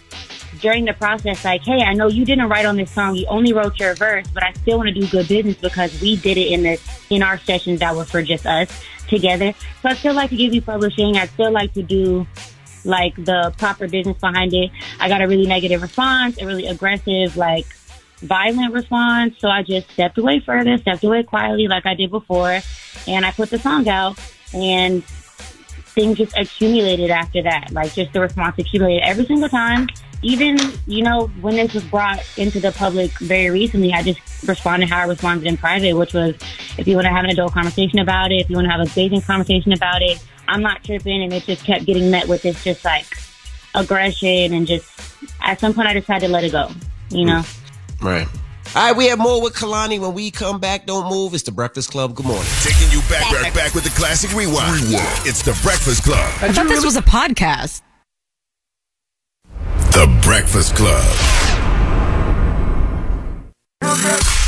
during 0.60 0.84
the 0.84 0.92
process, 0.92 1.44
like, 1.44 1.62
hey, 1.62 1.82
I 1.82 1.94
know 1.94 2.08
you 2.08 2.24
didn't 2.24 2.48
write 2.48 2.66
on 2.66 2.76
this 2.76 2.90
song. 2.90 3.14
You 3.16 3.26
only 3.26 3.52
wrote 3.52 3.78
your 3.78 3.94
verse, 3.94 4.26
but 4.32 4.42
I 4.42 4.52
still 4.52 4.78
want 4.78 4.88
to 4.88 4.94
do 4.94 5.06
good 5.06 5.28
business 5.28 5.56
because 5.56 6.00
we 6.00 6.16
did 6.16 6.36
it 6.36 6.52
in 6.52 6.62
the 6.62 6.80
in 7.10 7.22
our 7.22 7.38
sessions 7.38 7.80
that 7.80 7.94
were 7.94 8.04
for 8.04 8.22
just 8.22 8.46
us 8.46 8.68
together. 9.08 9.52
So 9.82 9.88
I 9.88 9.94
still 9.94 10.14
like 10.14 10.30
to 10.30 10.36
give 10.36 10.54
you 10.54 10.62
publishing. 10.62 11.16
I 11.16 11.26
still 11.26 11.50
like 11.50 11.72
to 11.74 11.82
do 11.82 12.26
like 12.84 13.16
the 13.16 13.52
proper 13.58 13.88
business 13.88 14.18
behind 14.18 14.54
it. 14.54 14.70
I 15.00 15.08
got 15.08 15.20
a 15.20 15.28
really 15.28 15.46
negative 15.46 15.82
response, 15.82 16.40
a 16.40 16.46
really 16.46 16.66
aggressive, 16.66 17.36
like 17.36 17.66
violent 18.18 18.72
response. 18.72 19.38
So 19.38 19.48
I 19.48 19.62
just 19.62 19.90
stepped 19.90 20.18
away 20.18 20.40
further, 20.40 20.78
stepped 20.78 21.04
away 21.04 21.22
quietly 21.22 21.68
like 21.68 21.86
I 21.86 21.94
did 21.94 22.10
before, 22.10 22.60
and 23.06 23.26
I 23.26 23.32
put 23.32 23.50
the 23.50 23.58
song 23.58 23.88
out 23.88 24.18
and 24.54 25.04
things 25.96 26.18
just 26.18 26.36
accumulated 26.36 27.10
after 27.10 27.42
that. 27.42 27.72
Like 27.72 27.92
just 27.94 28.12
the 28.12 28.20
response 28.20 28.58
accumulated 28.58 29.02
every 29.02 29.26
single 29.26 29.48
time. 29.48 29.88
Even, 30.22 30.58
you 30.86 31.02
know, 31.02 31.28
when 31.40 31.56
this 31.56 31.74
was 31.74 31.84
brought 31.84 32.24
into 32.36 32.58
the 32.58 32.72
public 32.72 33.10
very 33.18 33.50
recently, 33.50 33.92
I 33.92 34.02
just 34.02 34.20
responded 34.46 34.88
how 34.88 35.00
I 35.00 35.04
responded 35.04 35.46
in 35.46 35.56
private, 35.56 35.94
which 35.94 36.14
was 36.14 36.34
if 36.78 36.88
you 36.88 36.94
want 36.96 37.06
to 37.06 37.12
have 37.12 37.24
an 37.24 37.30
adult 37.30 37.52
conversation 37.52 37.98
about 37.98 38.32
it, 38.32 38.40
if 38.40 38.50
you 38.50 38.56
want 38.56 38.66
to 38.66 38.72
have 38.72 38.80
a 38.80 38.90
dating 38.94 39.22
conversation 39.22 39.72
about 39.72 40.02
it, 40.02 40.18
I'm 40.48 40.62
not 40.62 40.82
tripping. 40.82 41.22
And 41.22 41.32
it 41.32 41.44
just 41.44 41.64
kept 41.64 41.84
getting 41.84 42.10
met 42.10 42.28
with 42.28 42.42
this 42.42 42.62
just 42.64 42.84
like 42.84 43.06
aggression 43.74 44.54
and 44.54 44.66
just 44.66 44.88
at 45.42 45.60
some 45.60 45.74
point 45.74 45.88
I 45.88 45.92
decided 45.92 46.26
to 46.26 46.32
let 46.32 46.44
it 46.44 46.52
go, 46.52 46.70
you 47.10 47.24
know? 47.24 47.42
Mm. 47.42 48.02
Right. 48.02 48.28
All 48.74 48.88
right, 48.88 48.96
we 48.96 49.06
have 49.06 49.18
more 49.18 49.40
with 49.40 49.54
Kehlani 49.54 49.98
when 50.00 50.12
we 50.12 50.30
come 50.30 50.60
back. 50.60 50.86
Don't 50.86 51.08
move. 51.08 51.34
It's 51.34 51.44
the 51.44 51.52
Breakfast 51.52 51.90
Club. 51.90 52.14
Good 52.14 52.26
morning. 52.26 52.44
Taking 52.62 52.90
you 52.90 53.00
back, 53.08 53.30
back, 53.32 53.54
back 53.54 53.74
with 53.74 53.84
the 53.84 53.90
classic 53.90 54.32
rewind. 54.34 54.82
It's 55.24 55.42
the 55.42 55.58
Breakfast 55.62 56.02
Club. 56.02 56.18
I 56.42 56.52
thought 56.52 56.66
this 56.66 56.84
was 56.84 56.96
a 56.96 57.02
podcast. 57.02 57.80
The 59.96 60.20
Breakfast 60.20 60.76
Club. 60.76 61.02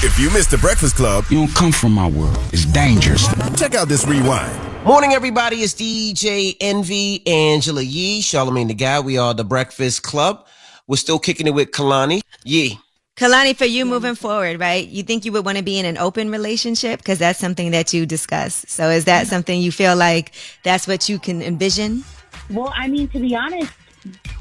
If 0.05 0.19
you 0.19 0.31
missed 0.31 0.51
the 0.51 0.59
Breakfast 0.59 0.97
Club, 0.97 1.25
you 1.31 1.39
don't 1.39 1.55
come 1.55 1.73
from 1.73 1.93
my 1.93 2.07
world. 2.07 2.39
It's 2.53 2.67
dangerous. 2.67 3.27
Check 3.59 3.75
out 3.75 3.89
this 3.89 4.07
rewind. 4.07 4.85
Morning, 4.85 5.15
everybody. 5.15 5.63
It's 5.63 5.73
DJ 5.73 6.55
Envy, 6.61 7.27
Angela 7.27 7.81
Yee, 7.81 8.21
Charlamagne 8.21 8.69
the 8.69 8.75
God. 8.75 9.07
We 9.07 9.17
are 9.17 9.33
the 9.33 9.43
Breakfast 9.43 10.03
Club. 10.03 10.47
We're 10.87 10.97
still 10.97 11.19
kicking 11.19 11.47
it 11.47 11.55
with 11.55 11.71
Kehlani. 11.71 12.21
Yee. 12.45 12.79
Kehlani, 13.17 13.57
for 13.57 13.65
you 13.65 13.87
moving 13.87 14.17
forward, 14.17 14.61
right? 14.61 14.87
You 14.87 15.03
think 15.03 15.25
you 15.25 15.33
would 15.33 15.47
want 15.47 15.57
to 15.57 15.65
be 15.65 15.79
in 15.79 15.87
an 15.87 15.97
open 15.97 16.31
relationship 16.31 16.99
because 16.99 17.19
that's 17.19 17.39
something 17.39 17.71
that 17.71 17.95
you 17.95 18.05
discuss. 18.05 18.67
So 18.69 18.91
is 18.91 19.07
that 19.07 19.29
something 19.29 19.63
you 19.63 19.73
feel 19.73 19.97
like 19.97 20.35
that's 20.63 20.87
what 20.87 21.09
you 21.09 21.19
can 21.19 21.41
envision? 21.41 22.05
Well, 22.51 22.71
I 22.77 22.87
mean, 22.89 23.09
to 23.09 23.19
be 23.19 23.35
honest, 23.35 23.73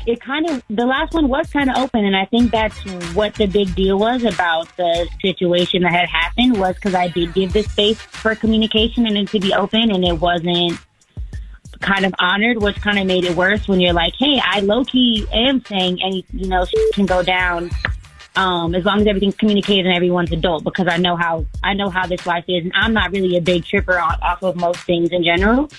it 0.06 0.22
kind 0.22 0.50
of 0.50 0.64
the 0.70 0.86
last 0.86 1.14
one 1.14 1.28
was 1.28 1.52
kind 1.52 1.70
of 1.70 1.78
open, 1.78 2.06
and 2.06 2.16
I 2.16 2.26
think 2.26 2.52
that's 2.52 2.78
what 3.14 3.36
the 3.36 3.46
big 3.46 3.76
deal 3.76 4.00
was 4.00 4.24
about 4.24 4.76
the 4.78 5.08
situation 5.22 5.84
that 5.84 5.92
had 5.92 6.08
happened 6.08 6.58
was 6.58 6.76
because 6.76 6.96
I 6.96 7.10
did 7.10 7.34
give 7.34 7.54
the 7.54 7.64
space 7.64 8.00
for 8.00 8.34
communication 8.34 9.06
and 9.06 9.18
it 9.18 9.28
to 9.30 9.40
be 9.40 9.54
open, 9.54 9.92
and 9.92 10.06
it 10.06 10.20
wasn't 10.20 10.80
kind 11.82 12.06
of 12.06 12.14
honored, 12.20 12.62
which 12.62 12.80
kind 12.82 12.98
of 12.98 13.06
made 13.06 13.24
it 13.24 13.36
worse 13.36 13.68
when 13.68 13.80
you're 13.80 13.94
like, 13.94 14.14
"Hey, 14.18 14.42
I 14.44 14.62
low 14.62 14.86
key 14.86 15.28
am 15.32 15.64
saying, 15.66 16.02
and 16.02 16.24
you 16.32 16.48
know, 16.48 16.66
she 16.66 16.92
can 16.94 17.06
go 17.06 17.22
down." 17.22 17.70
Um, 18.38 18.76
as 18.76 18.86
long 18.86 19.02
as 19.02 19.08
everything's 19.08 19.36
communicated 19.36 19.88
and 19.88 19.96
everyone's 19.96 20.32
adult, 20.32 20.64
because 20.64 20.88
I 20.88 20.98
know 20.98 21.16
how 21.16 21.48
I 21.64 21.74
know 21.74 21.90
how 21.90 22.06
this 22.06 22.28
life 22.28 22.46
is, 22.48 22.66
and 22.66 22.72
I'm 22.76 22.94
not 22.94 23.12
really 23.12 23.36
a 23.36 23.42
big 23.42 23.66
tripper 23.66 23.98
off, 23.98 24.20
off 24.22 24.44
of 24.44 24.56
most 24.56 24.82
things 24.82 25.10
in 25.10 25.24
general. 25.24 25.72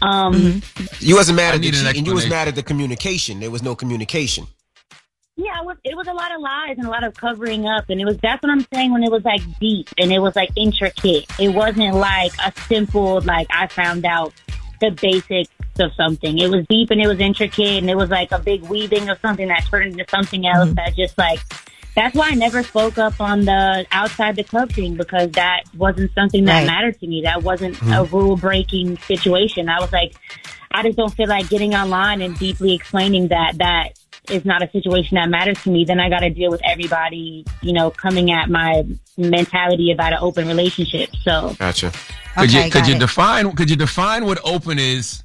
Um, 0.00 0.62
You 1.00 1.14
wasn't 1.14 1.36
mad 1.36 1.54
at 1.54 1.60
the 1.60 1.70
need 1.70 1.74
an 1.74 1.84
cheating. 1.86 2.06
You 2.06 2.14
was 2.14 2.26
mad 2.26 2.48
at 2.48 2.54
the 2.54 2.62
communication. 2.62 3.40
There 3.40 3.50
was 3.50 3.62
no 3.62 3.74
communication. 3.74 4.46
Yeah, 5.36 5.60
it 5.60 5.66
was, 5.66 5.76
it 5.84 5.94
was 5.94 6.06
a 6.06 6.14
lot 6.14 6.34
of 6.34 6.40
lies 6.40 6.78
and 6.78 6.86
a 6.86 6.90
lot 6.90 7.04
of 7.04 7.12
covering 7.12 7.66
up, 7.66 7.90
and 7.90 8.00
it 8.00 8.06
was 8.06 8.16
that's 8.22 8.42
what 8.42 8.50
I'm 8.50 8.66
saying 8.72 8.92
when 8.92 9.02
it 9.02 9.12
was 9.12 9.22
like 9.22 9.42
deep 9.60 9.90
and 9.98 10.10
it 10.10 10.20
was 10.20 10.34
like 10.34 10.48
intricate. 10.56 11.26
It 11.38 11.48
wasn't 11.48 11.94
like 11.96 12.32
a 12.42 12.50
simple 12.62 13.20
like 13.20 13.46
I 13.50 13.66
found 13.66 14.06
out 14.06 14.32
the 14.80 14.90
basics 14.90 15.50
of 15.78 15.92
something. 15.94 16.38
It 16.38 16.50
was 16.50 16.64
deep 16.68 16.90
and 16.90 17.00
it 17.02 17.06
was 17.06 17.20
intricate 17.20 17.78
and 17.78 17.90
it 17.90 17.96
was 17.96 18.08
like 18.08 18.32
a 18.32 18.38
big 18.38 18.62
weaving 18.62 19.10
of 19.10 19.18
something 19.20 19.48
that 19.48 19.66
turned 19.66 19.92
into 19.92 20.06
something 20.08 20.46
else 20.46 20.72
that 20.72 20.96
just 20.96 21.18
like 21.18 21.40
that's 21.96 22.14
why 22.14 22.28
I 22.28 22.34
never 22.34 22.62
spoke 22.62 22.98
up 22.98 23.20
on 23.20 23.46
the 23.46 23.86
outside 23.90 24.36
the 24.36 24.44
club 24.44 24.70
thing 24.70 24.94
because 24.96 25.30
that 25.32 25.62
wasn't 25.76 26.12
something 26.14 26.44
that 26.44 26.58
Right. 26.60 26.66
mattered 26.66 27.00
to 27.00 27.06
me. 27.06 27.22
That 27.22 27.42
wasn't 27.42 27.74
mm-hmm. 27.76 27.92
a 27.92 28.04
rule 28.04 28.36
breaking 28.36 28.98
situation. 28.98 29.68
I 29.68 29.80
was 29.80 29.90
like, 29.92 30.14
I 30.70 30.82
just 30.82 30.98
don't 30.98 31.12
feel 31.14 31.28
like 31.28 31.48
getting 31.48 31.74
online 31.74 32.20
and 32.20 32.38
deeply 32.38 32.74
explaining 32.74 33.28
that 33.28 33.58
that 33.58 33.98
is 34.30 34.44
not 34.44 34.62
a 34.62 34.70
situation 34.70 35.14
that 35.14 35.30
matters 35.30 35.62
to 35.62 35.70
me. 35.70 35.84
Then 35.84 35.98
I 35.98 36.10
got 36.10 36.20
to 36.20 36.30
deal 36.30 36.50
with 36.50 36.60
everybody, 36.64 37.44
you 37.62 37.72
know, 37.72 37.90
coming 37.90 38.30
at 38.30 38.50
my 38.50 38.84
mentality 39.16 39.90
about 39.90 40.12
an 40.12 40.18
open 40.20 40.46
relationship. 40.48 41.10
So 41.22 41.54
Gotcha. 41.58 41.92
Could 42.36 42.50
Okay, 42.50 42.66
you 42.66 42.70
could 42.70 42.86
you 42.86 42.96
it. 42.96 42.98
define 42.98 43.50
could 43.52 43.70
you 43.70 43.76
define 43.76 44.26
what 44.26 44.38
open 44.44 44.78
is? 44.78 45.22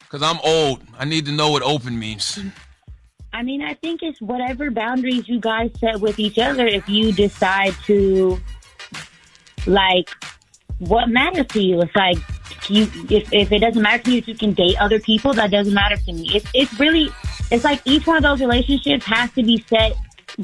Because 0.00 0.22
I'm 0.22 0.38
old. 0.44 0.82
I 0.98 1.06
need 1.06 1.24
to 1.26 1.32
know 1.32 1.50
what 1.50 1.62
open 1.62 1.98
means. 1.98 2.38
I 3.32 3.42
mean, 3.42 3.62
I 3.62 3.74
think 3.74 4.02
it's 4.02 4.20
whatever 4.20 4.70
boundaries 4.70 5.28
you 5.28 5.40
guys 5.40 5.70
set 5.78 6.00
with 6.00 6.18
each 6.18 6.38
other. 6.38 6.66
If 6.66 6.88
you 6.88 7.12
decide 7.12 7.74
to, 7.86 8.38
like, 9.66 10.10
what 10.78 11.08
matters 11.08 11.46
to 11.48 11.62
you, 11.62 11.80
it's 11.80 11.94
like 11.94 12.18
you. 12.68 12.88
If, 13.08 13.32
if 13.32 13.52
it 13.52 13.60
doesn't 13.60 13.80
matter 13.82 14.02
to 14.04 14.10
you, 14.12 14.18
if 14.18 14.28
you 14.28 14.34
can 14.34 14.52
date 14.52 14.76
other 14.80 14.98
people, 14.98 15.32
that 15.34 15.50
doesn't 15.50 15.74
matter 15.74 15.96
to 15.96 16.12
me. 16.12 16.30
It's 16.34 16.46
it's 16.54 16.80
really, 16.80 17.08
it's 17.50 17.64
like 17.64 17.80
each 17.84 18.06
one 18.06 18.16
of 18.16 18.22
those 18.22 18.40
relationships 18.40 19.04
has 19.04 19.30
to 19.32 19.42
be 19.42 19.64
set 19.68 19.92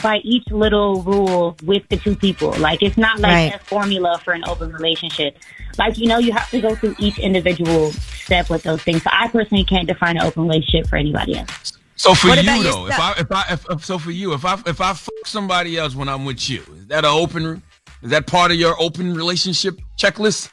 by 0.03 0.19
each 0.19 0.47
little 0.51 1.03
rule 1.03 1.57
with 1.65 1.89
the 1.89 1.97
two 1.97 2.15
people. 2.17 2.53
Like 2.59 2.83
it's 2.83 2.97
not 2.99 3.19
like 3.19 3.53
Right. 3.53 3.55
a 3.55 3.59
formula 3.65 4.21
for 4.25 4.33
an 4.33 4.45
open 4.47 4.71
relationship. 4.73 5.39
Like 5.79 5.99
you 5.99 6.07
know, 6.07 6.19
you 6.19 6.33
have 6.33 6.51
to 6.51 6.61
go 6.61 6.75
through 6.75 6.97
each 6.99 7.19
individual 7.19 7.93
step 7.93 8.51
with 8.51 8.63
those 8.63 8.83
things. 8.83 9.03
So 9.03 9.11
I 9.13 9.29
personally 9.29 9.65
can't 9.65 9.89
define 9.89 10.17
an 10.19 10.23
open 10.25 10.43
relationship 10.45 10.89
for 10.89 10.97
anybody 10.97 11.39
else. 11.39 11.76
So 11.97 12.15
for 12.15 12.29
What 12.29 12.45
you 12.45 12.63
though, 12.63 12.87
if 12.87 12.99
I 12.99 13.13
if 13.19 13.33
I 13.33 13.45
if, 13.51 13.71
if 13.71 13.85
so 13.85 13.99
for 13.99 14.11
you, 14.11 14.35
if 14.35 14.45
I 14.45 14.55
if 14.67 14.81
I 14.81 14.93
fuck 14.93 15.27
somebody 15.27 15.79
else 15.79 15.95
when 15.95 16.09
I'm 16.09 16.25
with 16.25 16.49
you, 16.49 16.63
is 16.77 16.87
that 16.89 17.05
an 17.05 17.11
open? 17.11 17.63
Is 18.03 18.11
that 18.11 18.27
part 18.27 18.51
of 18.51 18.59
your 18.59 18.81
open 18.81 19.15
relationship 19.15 19.81
checklist? 19.99 20.51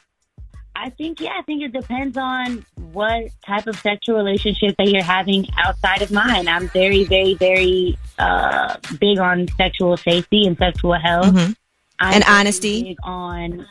I 0.76 0.90
think 0.90 1.20
yeah, 1.20 1.34
I 1.38 1.42
think 1.42 1.62
it 1.62 1.72
depends 1.72 2.16
on 2.16 2.64
what 2.92 3.28
type 3.46 3.66
of 3.66 3.76
sexual 3.76 4.16
relationship 4.16 4.74
that 4.78 4.88
you're 4.88 5.02
having 5.02 5.46
outside 5.58 6.02
of 6.02 6.10
mine. 6.10 6.48
I'm 6.48 6.68
very, 6.68 7.04
very, 7.04 7.34
very 7.34 7.96
uh, 8.18 8.76
big 8.98 9.18
on 9.18 9.46
sexual 9.56 9.96
safety 9.96 10.46
and 10.46 10.56
sexual 10.56 10.94
health. 10.94 11.26
Mhm. 11.26 11.56
I'm 12.00 12.14
And 12.14 12.24
honesty. 12.26 12.82
Big 12.82 12.96
on 13.04 13.58
the 13.58 13.66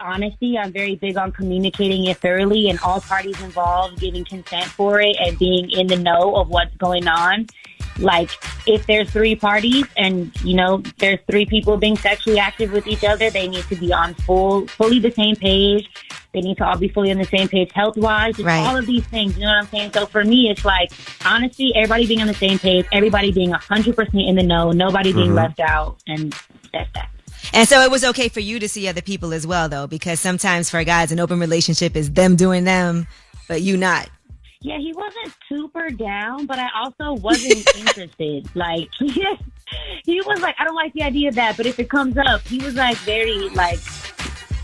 honesty. 0.00 0.56
I'm 0.58 0.72
very 0.72 0.96
big 0.96 1.16
on 1.16 1.32
communicating 1.32 2.04
it 2.06 2.18
thoroughly 2.18 2.68
and 2.68 2.78
all 2.80 3.00
parties 3.00 3.40
involved 3.42 4.00
giving 4.00 4.24
consent 4.24 4.66
for 4.66 5.00
it 5.00 5.16
and 5.18 5.38
being 5.38 5.70
in 5.70 5.86
the 5.86 5.96
know 5.96 6.36
of 6.36 6.48
what's 6.48 6.74
going 6.76 7.08
on. 7.08 7.46
Like 7.98 8.30
if 8.66 8.86
there's 8.86 9.10
three 9.10 9.34
parties 9.34 9.84
and 9.96 10.30
you 10.42 10.54
know 10.56 10.82
there's 10.98 11.18
three 11.30 11.44
people 11.44 11.76
being 11.76 11.96
sexually 11.96 12.38
active 12.38 12.72
with 12.72 12.86
each 12.86 13.04
other, 13.04 13.28
they 13.30 13.48
need 13.48 13.64
to 13.64 13.76
be 13.76 13.92
on 13.92 14.14
full, 14.14 14.66
fully 14.68 15.00
the 15.00 15.10
same 15.10 15.36
page. 15.36 15.88
They 16.32 16.40
need 16.40 16.56
to 16.58 16.64
all 16.66 16.78
be 16.78 16.88
fully 16.88 17.10
on 17.10 17.18
the 17.18 17.24
same 17.24 17.48
page 17.48 17.72
health 17.74 17.96
wise. 17.96 18.38
Right. 18.38 18.64
all 18.66 18.76
of 18.76 18.86
these 18.86 19.04
things. 19.08 19.36
You 19.36 19.42
know 19.42 19.48
what 19.48 19.64
I'm 19.64 19.66
saying? 19.66 19.92
So 19.92 20.06
for 20.06 20.24
me, 20.24 20.48
it's 20.48 20.64
like 20.64 20.92
honesty, 21.26 21.72
everybody 21.74 22.06
being 22.06 22.20
on 22.20 22.28
the 22.28 22.34
same 22.34 22.58
page, 22.58 22.86
everybody 22.92 23.32
being 23.32 23.50
hundred 23.50 23.96
percent 23.96 24.22
in 24.22 24.36
the 24.36 24.42
know, 24.44 24.70
nobody 24.70 25.12
being 25.12 25.32
Mhm. 25.32 25.36
left 25.36 25.60
out, 25.60 25.96
and 26.06 26.32
that's 26.72 26.90
that. 26.94 27.08
And 27.52 27.68
so 27.68 27.80
it 27.80 27.90
was 27.90 28.04
okay 28.04 28.28
for 28.28 28.40
you 28.40 28.58
to 28.58 28.68
see 28.68 28.88
other 28.88 29.02
people 29.02 29.32
as 29.32 29.46
well, 29.46 29.68
though, 29.68 29.86
because 29.86 30.20
sometimes 30.20 30.70
for 30.70 30.82
guys, 30.84 31.12
an 31.12 31.20
open 31.20 31.40
relationship 31.40 31.96
is 31.96 32.10
them 32.10 32.36
doing 32.36 32.64
them, 32.64 33.06
but 33.48 33.62
you 33.62 33.76
not. 33.76 34.08
Yeah, 34.62 34.78
he 34.78 34.92
wasn't 34.92 35.34
super 35.48 35.88
down, 35.88 36.44
but 36.44 36.58
I 36.58 36.68
also 36.76 37.14
wasn't 37.14 37.66
interested. 37.78 38.48
Like, 38.54 38.88
he 39.00 40.20
was 40.26 40.40
like, 40.42 40.54
I 40.58 40.64
don't 40.64 40.74
like 40.74 40.92
the 40.92 41.02
idea 41.02 41.28
of 41.30 41.34
that, 41.36 41.56
but 41.56 41.66
if 41.66 41.78
it 41.78 41.88
comes 41.88 42.16
up, 42.18 42.42
he 42.42 42.58
was 42.58 42.74
like 42.74 42.96
very 42.98 43.48
like, 43.50 43.80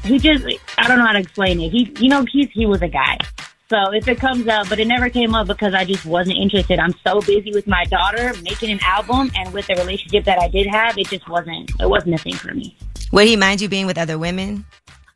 he 0.05 0.19
just, 0.19 0.45
I 0.79 0.87
don't 0.87 0.99
know 0.99 1.07
how 1.07 1.12
to 1.12 1.19
explain 1.19 1.61
it. 1.61 1.71
He, 1.71 1.95
you 1.99 2.09
know, 2.09 2.25
he 2.31 2.47
he 2.47 2.67
was 2.67 2.83
a 2.83 2.89
guy. 2.89 3.19
So 3.68 3.92
if 3.92 4.07
it 4.07 4.20
comes 4.20 4.46
up, 4.46 4.68
but 4.68 4.79
it 4.79 4.87
never 4.87 5.11
came 5.11 5.35
up 5.35 5.48
because 5.48 5.74
I 5.74 5.85
just 5.85 6.07
wasn't 6.07 6.38
interested. 6.38 6.79
I'm 6.79 6.94
so 7.05 7.20
busy 7.20 7.50
with 7.52 7.66
my 7.66 7.85
daughter 7.85 8.33
making 8.42 8.70
an 8.70 8.79
album, 8.83 9.33
and 9.35 9.52
with 9.52 9.66
the 9.66 9.74
relationship 9.74 10.24
that 10.24 10.38
I 10.40 10.46
did 10.46 10.68
have, 10.68 10.96
it 10.96 11.09
just 11.09 11.29
wasn't, 11.29 11.72
it 11.81 11.88
wasn't 11.88 12.14
a 12.14 12.18
thing 12.18 12.35
for 12.35 12.55
me. 12.55 12.76
Would 13.11 13.26
he 13.26 13.35
mind 13.35 13.61
you 13.61 13.68
being 13.68 13.87
with 13.87 13.98
other 13.98 14.18
women? 14.18 14.64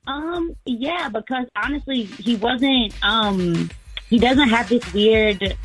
Um, 0.09 0.57
yeah, 0.67 1.09
because 1.09 1.47
honestly, 1.55 2.05
he 2.05 2.35
wasn't. 2.37 2.93
Um, 3.05 3.71
he 4.09 4.19
doesn't 4.19 4.49
have 4.49 4.69
this 4.69 4.93
weird 4.93 5.57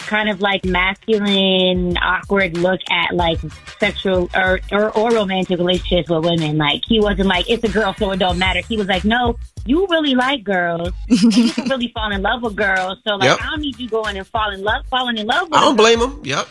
kind 0.00 0.28
of 0.28 0.40
like 0.40 0.64
masculine, 0.64 1.96
awkward 1.98 2.56
look 2.56 2.80
at 2.90 3.14
like 3.14 3.38
sexual 3.78 4.28
or, 4.34 4.60
or 4.72 4.90
or 4.96 5.10
romantic 5.10 5.58
relationships 5.58 6.08
with 6.10 6.24
women. 6.24 6.58
Like 6.58 6.82
he 6.86 7.00
wasn't 7.00 7.28
like 7.28 7.48
it's 7.48 7.64
a 7.64 7.68
girl, 7.68 7.94
so 7.98 8.10
it 8.12 8.18
don't 8.18 8.38
matter. 8.38 8.60
He 8.60 8.76
was 8.76 8.88
like, 8.88 9.04
no, 9.04 9.36
you 9.66 9.86
really 9.88 10.14
like 10.14 10.44
girls. 10.44 10.90
you 11.08 11.52
can 11.52 11.68
really 11.68 11.88
fall 11.94 12.12
in 12.12 12.22
love 12.22 12.42
with 12.42 12.56
girls. 12.56 12.98
So 13.06 13.16
like, 13.16 13.28
Yep. 13.28 13.38
I 13.40 13.50
don't 13.50 13.60
need 13.60 13.78
you 13.78 13.88
going 13.88 14.16
and 14.16 14.26
fall 14.26 14.50
in 14.50 14.62
love, 14.62 14.84
falling 14.86 15.18
in 15.18 15.26
love 15.26 15.48
with. 15.48 15.58
I 15.58 15.60
don't 15.60 15.76
blame 15.76 16.00
him. 16.00 16.20
Yep. 16.24 16.46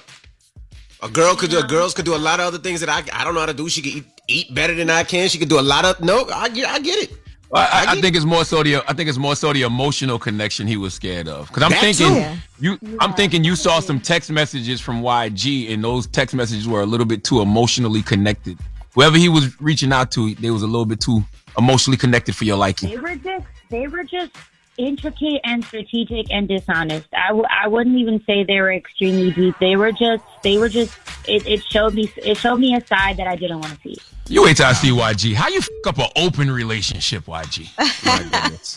A 1.02 1.10
girl 1.10 1.36
could 1.36 1.50
do. 1.50 1.60
A 1.60 1.64
Girls 1.68 1.94
could 1.94 2.06
do 2.06 2.14
a 2.16 2.18
lot 2.18 2.40
of 2.42 2.48
other 2.48 2.58
things 2.58 2.82
that 2.82 2.90
I 2.90 3.04
I 3.18 3.24
don't 3.24 3.34
know 3.34 3.40
how 3.40 3.46
to 3.46 3.54
do. 3.54 3.70
She 3.70 3.82
could 3.82 3.94
eat, 3.94 4.06
eat 4.28 4.54
better 4.54 4.74
than 4.76 4.90
I 4.90 5.04
can. 5.04 5.30
She 5.30 5.38
could 5.38 5.48
do 5.50 5.60
a 5.60 5.62
lot 5.62 5.86
of. 5.86 6.02
No, 6.02 6.28
I 6.30 6.50
get 6.50 6.68
I 6.68 6.80
get 6.80 7.04
it. 7.04 7.18
I, 7.52 7.86
I, 7.88 7.92
I 7.94 8.02
think 8.02 8.16
it's 8.16 8.26
more 8.26 8.46
so 8.46 8.62
the 8.62 8.78
I 8.88 8.94
think 8.94 9.10
it's 9.10 9.18
more 9.18 9.36
so 9.36 9.54
the 9.54 9.64
emotional 9.64 10.20
connection 10.20 10.68
he 10.68 10.78
was 10.78 10.94
scared 10.94 11.28
of. 11.28 11.48
Because 11.48 11.64
I'm 11.64 11.72
That 11.72 11.82
thinking 11.82 12.08
too. 12.08 12.14
Yeah. 12.14 12.38
you 12.60 12.98
I'm 13.00 13.14
thinking 13.14 13.44
you 13.44 13.56
saw 13.56 13.80
some 13.80 14.00
text 14.00 14.30
messages 14.32 14.80
from 14.80 15.02
YG 15.02 15.74
and 15.74 15.84
those 15.84 16.06
text 16.08 16.36
messages 16.36 16.68
were 16.68 16.82
a 16.82 16.86
little 16.86 17.08
bit 17.08 17.24
too 17.24 17.42
emotionally 17.42 18.04
connected. 18.04 18.58
Whoever 18.94 19.18
he 19.18 19.30
was 19.30 19.60
reaching 19.62 19.92
out 19.92 20.12
to, 20.12 20.36
they 20.36 20.52
was 20.52 20.62
a 20.62 20.68
little 20.68 20.86
bit 20.86 21.00
too 21.00 21.24
emotionally 21.58 21.98
connected 21.98 22.36
for 22.36 22.46
your 22.46 22.58
liking. 22.58 22.90
They 22.90 22.98
were 22.98 23.16
just 23.16 23.46
they 23.70 23.88
were 23.88 24.04
just 24.04 24.32
intricate 24.80 25.42
and 25.44 25.64
strategic 25.64 26.32
and 26.32 26.48
dishonest. 26.48 27.08
I, 27.14 27.28
w- 27.28 27.46
I 27.50 27.68
wouldn't 27.68 27.98
even 27.98 28.24
say 28.26 28.44
they 28.44 28.60
were 28.60 28.74
extremely 28.74 29.32
deep. 29.32 29.56
They 29.60 29.76
were 29.76 29.92
just 29.92 30.24
they 30.42 30.58
were 30.58 30.70
just 30.70 30.98
it, 31.28 31.46
it 31.46 31.64
showed 31.66 31.94
me 31.94 32.12
it 32.18 32.38
showed 32.38 32.58
me 32.58 32.76
a 32.76 32.86
side 32.88 33.18
that 33.18 33.28
I 33.28 33.36
didn't 33.36 33.60
want 33.60 33.74
to 33.76 33.82
see. 33.82 33.98
You 34.28 34.44
wait 34.44 34.58
till 34.58 34.68
I 34.68 34.74
see 34.74 34.90
YG. 34.90 35.34
How 35.34 35.50
you 35.50 35.62
fuck 35.62 35.88
up 35.88 35.98
an 36.00 36.10
open 36.16 36.50
relationship, 36.52 37.26
YG? 37.26 37.68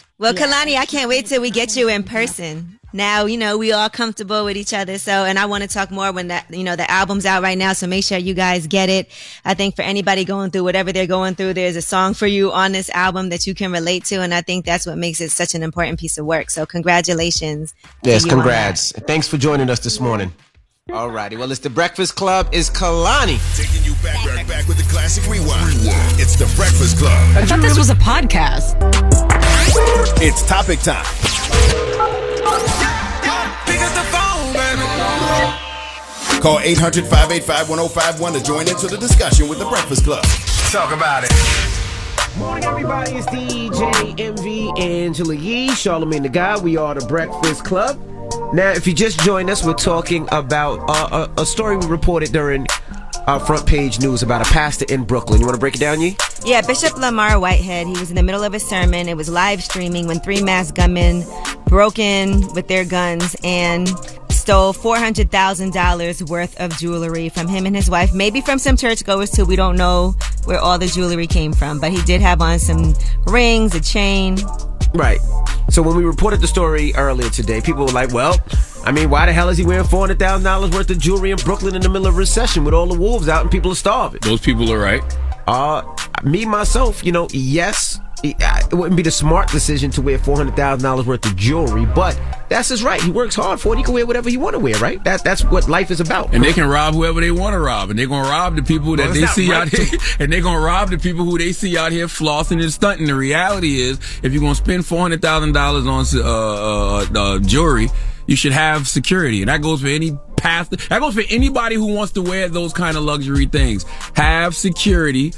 Well, 0.22 0.34
Kehlani, 0.34 0.76
I 0.76 0.86
can't 0.86 1.08
wait 1.08 1.26
till 1.26 1.42
we 1.42 1.50
get 1.50 1.74
you 1.74 1.88
in 1.88 2.04
person. 2.04 2.78
Now, 2.92 3.24
you 3.24 3.36
know, 3.36 3.58
we 3.58 3.72
all 3.72 3.90
comfortable 3.90 4.44
with 4.44 4.56
each 4.56 4.72
other. 4.72 4.96
So, 4.98 5.24
and 5.24 5.36
I 5.36 5.46
want 5.46 5.64
to 5.64 5.68
talk 5.68 5.90
more 5.90 6.12
when 6.12 6.28
that, 6.28 6.46
you 6.48 6.62
know, 6.62 6.76
the 6.76 6.88
album's 6.88 7.26
out 7.26 7.42
right 7.42 7.58
now. 7.58 7.72
So 7.72 7.88
make 7.88 8.04
sure 8.04 8.18
you 8.18 8.32
guys 8.32 8.68
get 8.68 8.88
it. 8.88 9.10
I 9.44 9.54
think 9.54 9.74
for 9.74 9.82
anybody 9.82 10.24
going 10.24 10.52
through 10.52 10.62
whatever 10.62 10.92
they're 10.92 11.08
going 11.08 11.34
through, 11.34 11.54
there's 11.54 11.74
a 11.74 11.82
song 11.82 12.14
for 12.14 12.28
you 12.28 12.52
on 12.52 12.70
this 12.70 12.88
album 12.90 13.30
that 13.30 13.48
you 13.48 13.54
can 13.56 13.72
relate 13.72 14.04
to. 14.04 14.20
And 14.20 14.32
I 14.32 14.42
think 14.42 14.64
that's 14.64 14.86
what 14.86 14.96
makes 14.96 15.20
it 15.20 15.32
such 15.32 15.56
an 15.56 15.64
important 15.64 15.98
piece 15.98 16.16
of 16.18 16.24
work. 16.24 16.50
So 16.50 16.66
congratulations. 16.66 17.74
Yes, 18.04 18.24
you 18.24 18.30
on 18.30 18.38
that. 18.38 18.42
congrats. 18.44 18.92
Thanks 18.92 19.26
for 19.26 19.38
joining 19.38 19.70
us 19.70 19.80
this 19.80 19.98
morning. 19.98 20.32
All 20.92 21.10
righty. 21.10 21.36
Well, 21.36 21.50
it's 21.50 21.60
the 21.60 21.70
Breakfast 21.70 22.14
Club. 22.14 22.48
Is 22.52 22.70
Kehlani. 22.70 23.40
Taking 23.56 23.84
you 23.84 23.94
back, 24.04 24.24
back, 24.24 24.46
back 24.46 24.68
with 24.68 24.76
the 24.76 24.88
classic 24.88 25.24
rewind. 25.28 25.74
It's 26.20 26.36
the 26.36 26.46
Breakfast 26.54 26.98
Club. 26.98 27.36
I 27.36 27.44
thought 27.44 27.60
this 27.60 27.76
was 27.76 27.90
a 27.90 27.96
podcast. 27.96 29.31
It's 29.74 30.42
topic 30.42 30.80
time. 30.80 31.04
Call 36.42 36.58
800 36.58 37.04
585 37.04 37.70
1051 37.70 38.32
to 38.32 38.42
join 38.42 38.68
into 38.68 38.86
the 38.88 38.98
discussion 38.98 39.48
with 39.48 39.58
the 39.58 39.64
Breakfast 39.66 40.04
Club. 40.04 40.24
Talk 40.70 40.92
about 40.92 41.24
it. 41.24 41.30
Morning, 42.36 42.64
everybody. 42.64 43.12
It's 43.12 43.26
DJ 43.26 44.18
Envy 44.20 44.70
Angela 44.76 45.34
Yee, 45.34 45.68
Charlamagne 45.68 46.22
the 46.22 46.28
God. 46.28 46.62
We 46.62 46.76
are 46.76 46.94
the 46.94 47.06
Breakfast 47.06 47.64
Club. 47.64 48.00
Now, 48.52 48.72
if 48.72 48.86
you 48.86 48.92
just 48.92 49.20
joined 49.20 49.50
us, 49.50 49.64
we're 49.64 49.74
talking 49.74 50.28
about 50.32 50.80
uh, 50.88 51.28
a, 51.36 51.42
a 51.42 51.46
story 51.46 51.76
we 51.76 51.86
reported 51.86 52.32
during 52.32 52.66
our 53.26 53.40
front 53.40 53.66
page 53.66 54.00
news 54.00 54.22
about 54.22 54.46
a 54.46 54.52
pastor 54.52 54.84
in 54.88 55.04
Brooklyn. 55.04 55.40
You 55.40 55.46
want 55.46 55.54
to 55.56 55.60
break 55.60 55.76
it 55.76 55.80
down, 55.80 56.00
Yee? 56.00 56.16
Yeah, 56.44 56.60
Bishop 56.60 56.96
Lamar 56.96 57.38
Whitehead, 57.38 57.86
he 57.86 57.92
was 57.92 58.10
in 58.10 58.16
the 58.16 58.22
middle 58.22 58.42
of 58.42 58.54
a 58.54 58.60
sermon. 58.60 59.08
It 59.08 59.16
was 59.16 59.28
live 59.28 59.62
streaming 59.62 60.06
when 60.06 60.20
three 60.20 60.42
masked 60.42 60.76
gunmen 60.76 61.24
broke 61.66 61.98
in 61.98 62.52
with 62.54 62.68
their 62.68 62.84
guns 62.84 63.36
and 63.44 63.88
stole 64.30 64.72
$400,000 64.72 66.28
worth 66.28 66.60
of 66.60 66.76
jewelry 66.76 67.28
from 67.28 67.46
him 67.46 67.64
and 67.64 67.76
his 67.76 67.88
wife. 67.88 68.12
Maybe 68.12 68.40
from 68.40 68.58
some 68.58 68.76
churchgoers 68.76 69.30
too. 69.30 69.46
We 69.46 69.54
don't 69.54 69.76
know 69.76 70.16
where 70.44 70.58
all 70.58 70.78
the 70.78 70.88
jewelry 70.88 71.28
came 71.28 71.52
from, 71.52 71.78
but 71.78 71.92
he 71.92 72.02
did 72.02 72.20
have 72.20 72.42
on 72.42 72.58
some 72.58 72.94
rings, 73.26 73.74
a 73.74 73.80
chain. 73.80 74.38
Right. 74.94 75.20
So 75.70 75.80
when 75.82 75.96
we 75.96 76.04
reported 76.04 76.40
the 76.40 76.46
story 76.46 76.92
earlier 76.94 77.30
today, 77.30 77.60
people 77.60 77.86
were 77.86 77.92
like, 77.92 78.12
well, 78.12 78.38
I 78.84 78.92
mean, 78.92 79.08
why 79.10 79.26
the 79.26 79.32
hell 79.32 79.48
is 79.48 79.56
he 79.56 79.64
wearing 79.64 79.86
$400,000 79.86 80.74
worth 80.74 80.90
of 80.90 80.98
jewelry 80.98 81.30
in 81.30 81.38
Brooklyn 81.38 81.74
in 81.74 81.82
the 81.82 81.88
middle 81.88 82.08
of 82.08 82.14
a 82.14 82.18
recession 82.18 82.64
with 82.64 82.74
all 82.74 82.86
the 82.86 82.98
wolves 82.98 83.28
out 83.28 83.42
and 83.42 83.50
people 83.50 83.72
are 83.72 83.76
starving? 83.76 84.20
Those 84.22 84.40
people 84.40 84.70
are 84.72 84.78
right. 84.78 85.02
Uh, 85.46 85.82
me, 86.22 86.44
myself, 86.44 87.04
you 87.04 87.12
know, 87.12 87.26
yes, 87.32 87.98
it 88.22 88.74
wouldn't 88.74 88.96
be 88.96 89.02
the 89.02 89.10
smart 89.10 89.50
decision 89.50 89.90
to 89.92 90.02
wear 90.02 90.18
$400,000 90.18 91.04
worth 91.06 91.26
of 91.26 91.36
jewelry, 91.36 91.86
but 91.86 92.18
that's 92.48 92.68
his 92.68 92.82
right. 92.82 93.00
He 93.00 93.10
works 93.10 93.34
hard 93.34 93.60
for 93.60 93.74
it. 93.74 93.78
He 93.78 93.82
can 93.82 93.94
wear 93.94 94.06
whatever 94.06 94.30
he 94.30 94.36
want 94.36 94.54
to 94.54 94.58
wear, 94.60 94.76
right? 94.76 95.02
That, 95.04 95.24
that's 95.24 95.44
what 95.44 95.68
life 95.68 95.90
is 95.90 96.00
about. 96.00 96.34
And 96.34 96.44
they 96.44 96.52
can 96.52 96.68
rob 96.68 96.94
whoever 96.94 97.20
they 97.20 97.30
want 97.30 97.54
to 97.54 97.60
rob, 97.60 97.90
and 97.90 97.98
they're 97.98 98.06
gonna 98.06 98.28
rob 98.28 98.56
the 98.56 98.62
people 98.62 98.96
that 98.96 99.06
Well, 99.06 99.14
they 99.14 99.26
see 99.26 99.50
right 99.50 99.62
out 99.62 99.68
here, 99.68 99.98
and 100.18 100.32
they're 100.32 100.42
gonna 100.42 100.64
rob 100.64 100.90
the 100.90 100.98
people 100.98 101.24
who 101.24 101.38
they 101.38 101.52
see 101.52 101.76
out 101.76 101.92
here 101.92 102.06
flossing 102.06 102.62
and 102.62 102.72
stunting. 102.72 103.06
The 103.06 103.14
reality 103.14 103.80
is, 103.80 103.98
if 104.22 104.32
you're 104.32 104.42
gonna 104.42 104.54
spend 104.54 104.86
four 104.86 105.00
hundred 105.00 105.22
thousand 105.22 105.52
dollars 105.52 105.86
on 105.86 106.04
uh, 106.14 106.24
uh, 106.24 107.06
uh, 107.14 107.38
jewelry, 107.40 107.88
you 108.26 108.36
should 108.36 108.52
have 108.52 108.86
security, 108.86 109.42
and 109.42 109.48
that 109.48 109.62
goes 109.62 109.80
for 109.80 109.88
any 109.88 110.16
pastor. 110.36 110.76
That 110.88 111.00
goes 111.00 111.14
for 111.14 111.22
anybody 111.30 111.76
who 111.76 111.94
wants 111.94 112.12
to 112.12 112.22
wear 112.22 112.48
those 112.48 112.72
kind 112.72 112.96
of 112.96 113.02
luxury 113.02 113.46
things. 113.46 113.84
Have 114.14 114.54
security 114.54 115.32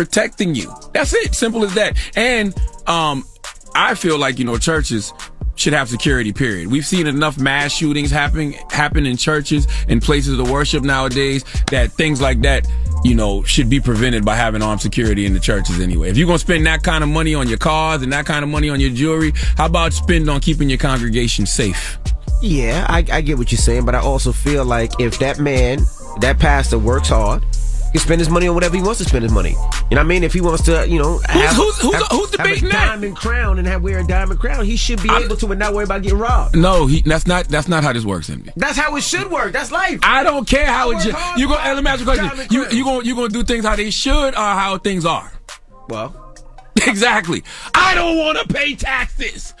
protecting 0.00 0.54
you. 0.54 0.72
That's 0.94 1.12
it. 1.12 1.34
Simple 1.34 1.62
as 1.62 1.74
that. 1.74 1.94
And 2.16 2.54
um, 2.86 3.22
I 3.74 3.94
feel 3.94 4.16
like 4.16 4.38
you 4.38 4.46
know 4.46 4.56
churches 4.56 5.12
should 5.56 5.74
have 5.74 5.90
security. 5.90 6.32
Period. 6.32 6.68
We've 6.68 6.86
seen 6.86 7.06
enough 7.06 7.38
mass 7.38 7.70
shootings 7.70 8.10
happen 8.10 8.52
happen 8.70 9.04
in 9.04 9.18
churches 9.18 9.66
and 9.90 10.00
places 10.00 10.38
of 10.38 10.50
worship 10.50 10.84
nowadays 10.84 11.44
that 11.70 11.92
things 11.92 12.22
like 12.22 12.40
that. 12.42 12.66
You 13.04 13.14
know, 13.14 13.42
should 13.42 13.68
be 13.68 13.78
prevented 13.78 14.24
by 14.24 14.36
having 14.36 14.62
armed 14.62 14.80
security 14.80 15.26
in 15.26 15.34
the 15.34 15.40
churches 15.40 15.80
anyway. 15.80 16.08
If 16.08 16.16
you're 16.16 16.26
gonna 16.26 16.38
spend 16.38 16.64
that 16.66 16.82
kind 16.82 17.04
of 17.04 17.10
money 17.10 17.34
on 17.34 17.46
your 17.46 17.58
cars 17.58 18.02
and 18.02 18.10
that 18.14 18.24
kind 18.24 18.42
of 18.42 18.50
money 18.50 18.70
on 18.70 18.80
your 18.80 18.90
jewelry, 18.90 19.32
how 19.58 19.66
about 19.66 19.92
spend 19.92 20.30
on 20.30 20.40
keeping 20.40 20.70
your 20.70 20.78
congregation 20.78 21.44
safe? 21.44 21.98
Yeah, 22.42 22.86
I, 22.88 23.04
I 23.12 23.20
get 23.20 23.36
what 23.36 23.52
you're 23.52 23.58
saying, 23.58 23.84
but 23.84 23.94
I 23.94 24.00
also 24.00 24.32
feel 24.32 24.64
like 24.64 24.98
if 24.98 25.18
that 25.18 25.38
man, 25.38 25.80
that 26.20 26.38
pastor 26.38 26.78
works 26.78 27.08
hard, 27.08 27.44
can 27.90 28.00
spend 28.00 28.20
his 28.20 28.28
money 28.30 28.46
on 28.48 28.54
whatever 28.54 28.76
he 28.76 28.82
wants 28.82 28.98
to 28.98 29.04
spend 29.04 29.22
his 29.22 29.32
money. 29.32 29.50
You 29.50 29.56
know 29.56 29.66
what 29.90 29.98
I 30.00 30.02
mean? 30.04 30.22
If 30.24 30.32
he 30.32 30.40
wants 30.40 30.62
to, 30.64 30.86
you 30.88 30.98
know, 30.98 31.18
have, 31.28 31.56
who's- 31.56 31.78
who's- 31.80 31.94
have, 31.94 32.06
who's 32.10 32.30
have 32.36 32.46
debating 32.46 32.66
a 32.66 32.68
that? 32.72 32.86
diamond 32.88 33.16
crown 33.16 33.58
and 33.58 33.66
have 33.66 33.82
wear 33.82 33.98
a 33.98 34.06
diamond 34.06 34.38
crown, 34.40 34.64
he 34.64 34.76
should 34.76 35.02
be 35.02 35.10
able 35.12 35.36
to 35.36 35.46
and 35.50 35.58
not 35.58 35.74
worry 35.74 35.84
about 35.84 36.02
getting 36.02 36.18
robbed. 36.18 36.56
No, 36.56 36.86
he, 36.86 37.02
that's 37.02 37.26
not 37.26 37.48
that's 37.48 37.68
not 37.68 37.82
how 37.82 37.92
this 37.92 38.04
works, 38.04 38.30
Envy. 38.30 38.50
That's 38.56 38.76
how 38.78 38.94
it 38.96 39.02
should 39.02 39.30
work. 39.30 39.52
That's 39.52 39.70
life. 39.72 39.98
I 40.02 40.22
don't 40.22 40.46
care 40.46 40.66
how 40.66 40.90
I 40.92 40.94
it. 41.06 41.14
work 41.14 41.38
You 41.38 41.48
go. 41.48 41.54
for 41.54 41.74
Let 41.74 41.84
ask 41.90 42.04
you 42.04 42.10
a 42.10 42.16
question. 42.16 42.46
You 42.50 42.62
crown. 42.62 42.76
you 42.76 42.84
gonna 42.84 43.04
you 43.04 43.14
gonna 43.16 43.28
do 43.28 43.42
things 43.42 43.64
how 43.64 43.76
they 43.76 43.90
should 43.90 44.34
or 44.34 44.40
how 44.40 44.78
things 44.78 45.04
are? 45.04 45.32
Well, 45.88 46.29
Exactly. 46.86 47.42
I 47.74 47.94
don't 47.94 48.18
want 48.18 48.38
to 48.38 48.52
pay 48.54 48.74
taxes. 48.74 49.54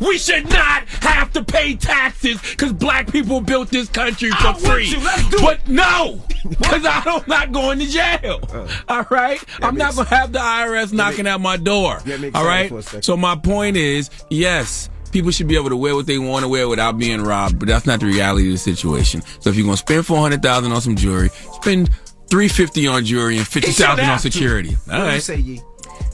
We 0.00 0.18
should 0.18 0.48
not 0.50 0.84
have 0.88 1.32
to 1.32 1.44
pay 1.44 1.74
taxes 1.76 2.40
because 2.42 2.72
black 2.72 3.10
people 3.10 3.40
built 3.40 3.70
this 3.70 3.88
country 3.88 4.30
for 4.30 4.54
free. 4.54 4.90
to. 4.90 5.38
But 5.40 5.66
no, 5.68 6.22
because 6.48 6.84
I'm 6.84 7.22
not 7.26 7.52
going 7.52 7.78
to 7.80 7.86
jail. 7.86 8.40
Uh. 8.52 8.68
All 8.88 9.06
right? 9.10 9.42
I'm 9.62 9.76
not 9.76 9.94
going 9.94 10.06
to 10.06 10.14
have 10.14 10.32
the 10.32 10.38
IRS 10.38 10.92
knocking 10.92 11.26
at 11.26 11.40
my 11.40 11.56
door. 11.56 12.00
Make 12.04 12.34
All 12.34 12.44
right? 12.44 12.68
for 12.68 12.78
a 12.78 12.82
second. 12.82 13.02
So 13.02 13.16
my 13.16 13.36
point 13.36 13.76
is, 13.76 14.10
yes. 14.30 14.90
People 15.12 15.30
should 15.30 15.48
be 15.48 15.56
able 15.56 15.70
to 15.70 15.76
wear 15.76 15.94
what 15.94 16.06
they 16.06 16.18
want 16.18 16.42
to 16.44 16.48
wear 16.48 16.68
without 16.68 16.98
being 16.98 17.22
robbed, 17.22 17.58
but 17.58 17.68
that's 17.68 17.86
not 17.86 18.00
the 18.00 18.06
reality 18.06 18.48
of 18.48 18.52
the 18.54 18.58
situation. 18.58 19.22
So 19.40 19.48
if 19.50 19.56
you're 19.56 19.64
gonna 19.64 19.76
spend 19.78 20.04
four 20.04 20.18
hundred 20.18 20.42
thousand 20.42 20.72
on 20.72 20.80
some 20.82 20.94
jewelry, 20.96 21.30
spend 21.52 21.90
three 22.28 22.48
fifty 22.48 22.86
on 22.86 23.04
jewelry 23.04 23.38
and 23.38 23.46
fifty 23.46 23.70
thousand 23.70 24.00
on 24.04 24.10
have 24.10 24.20
to. 24.22 24.30
security. 24.30 24.76
All 24.92 24.98
What 24.98 25.08
do 25.08 25.14
you 25.14 25.20
say, 25.20 25.36
Yee? 25.36 25.62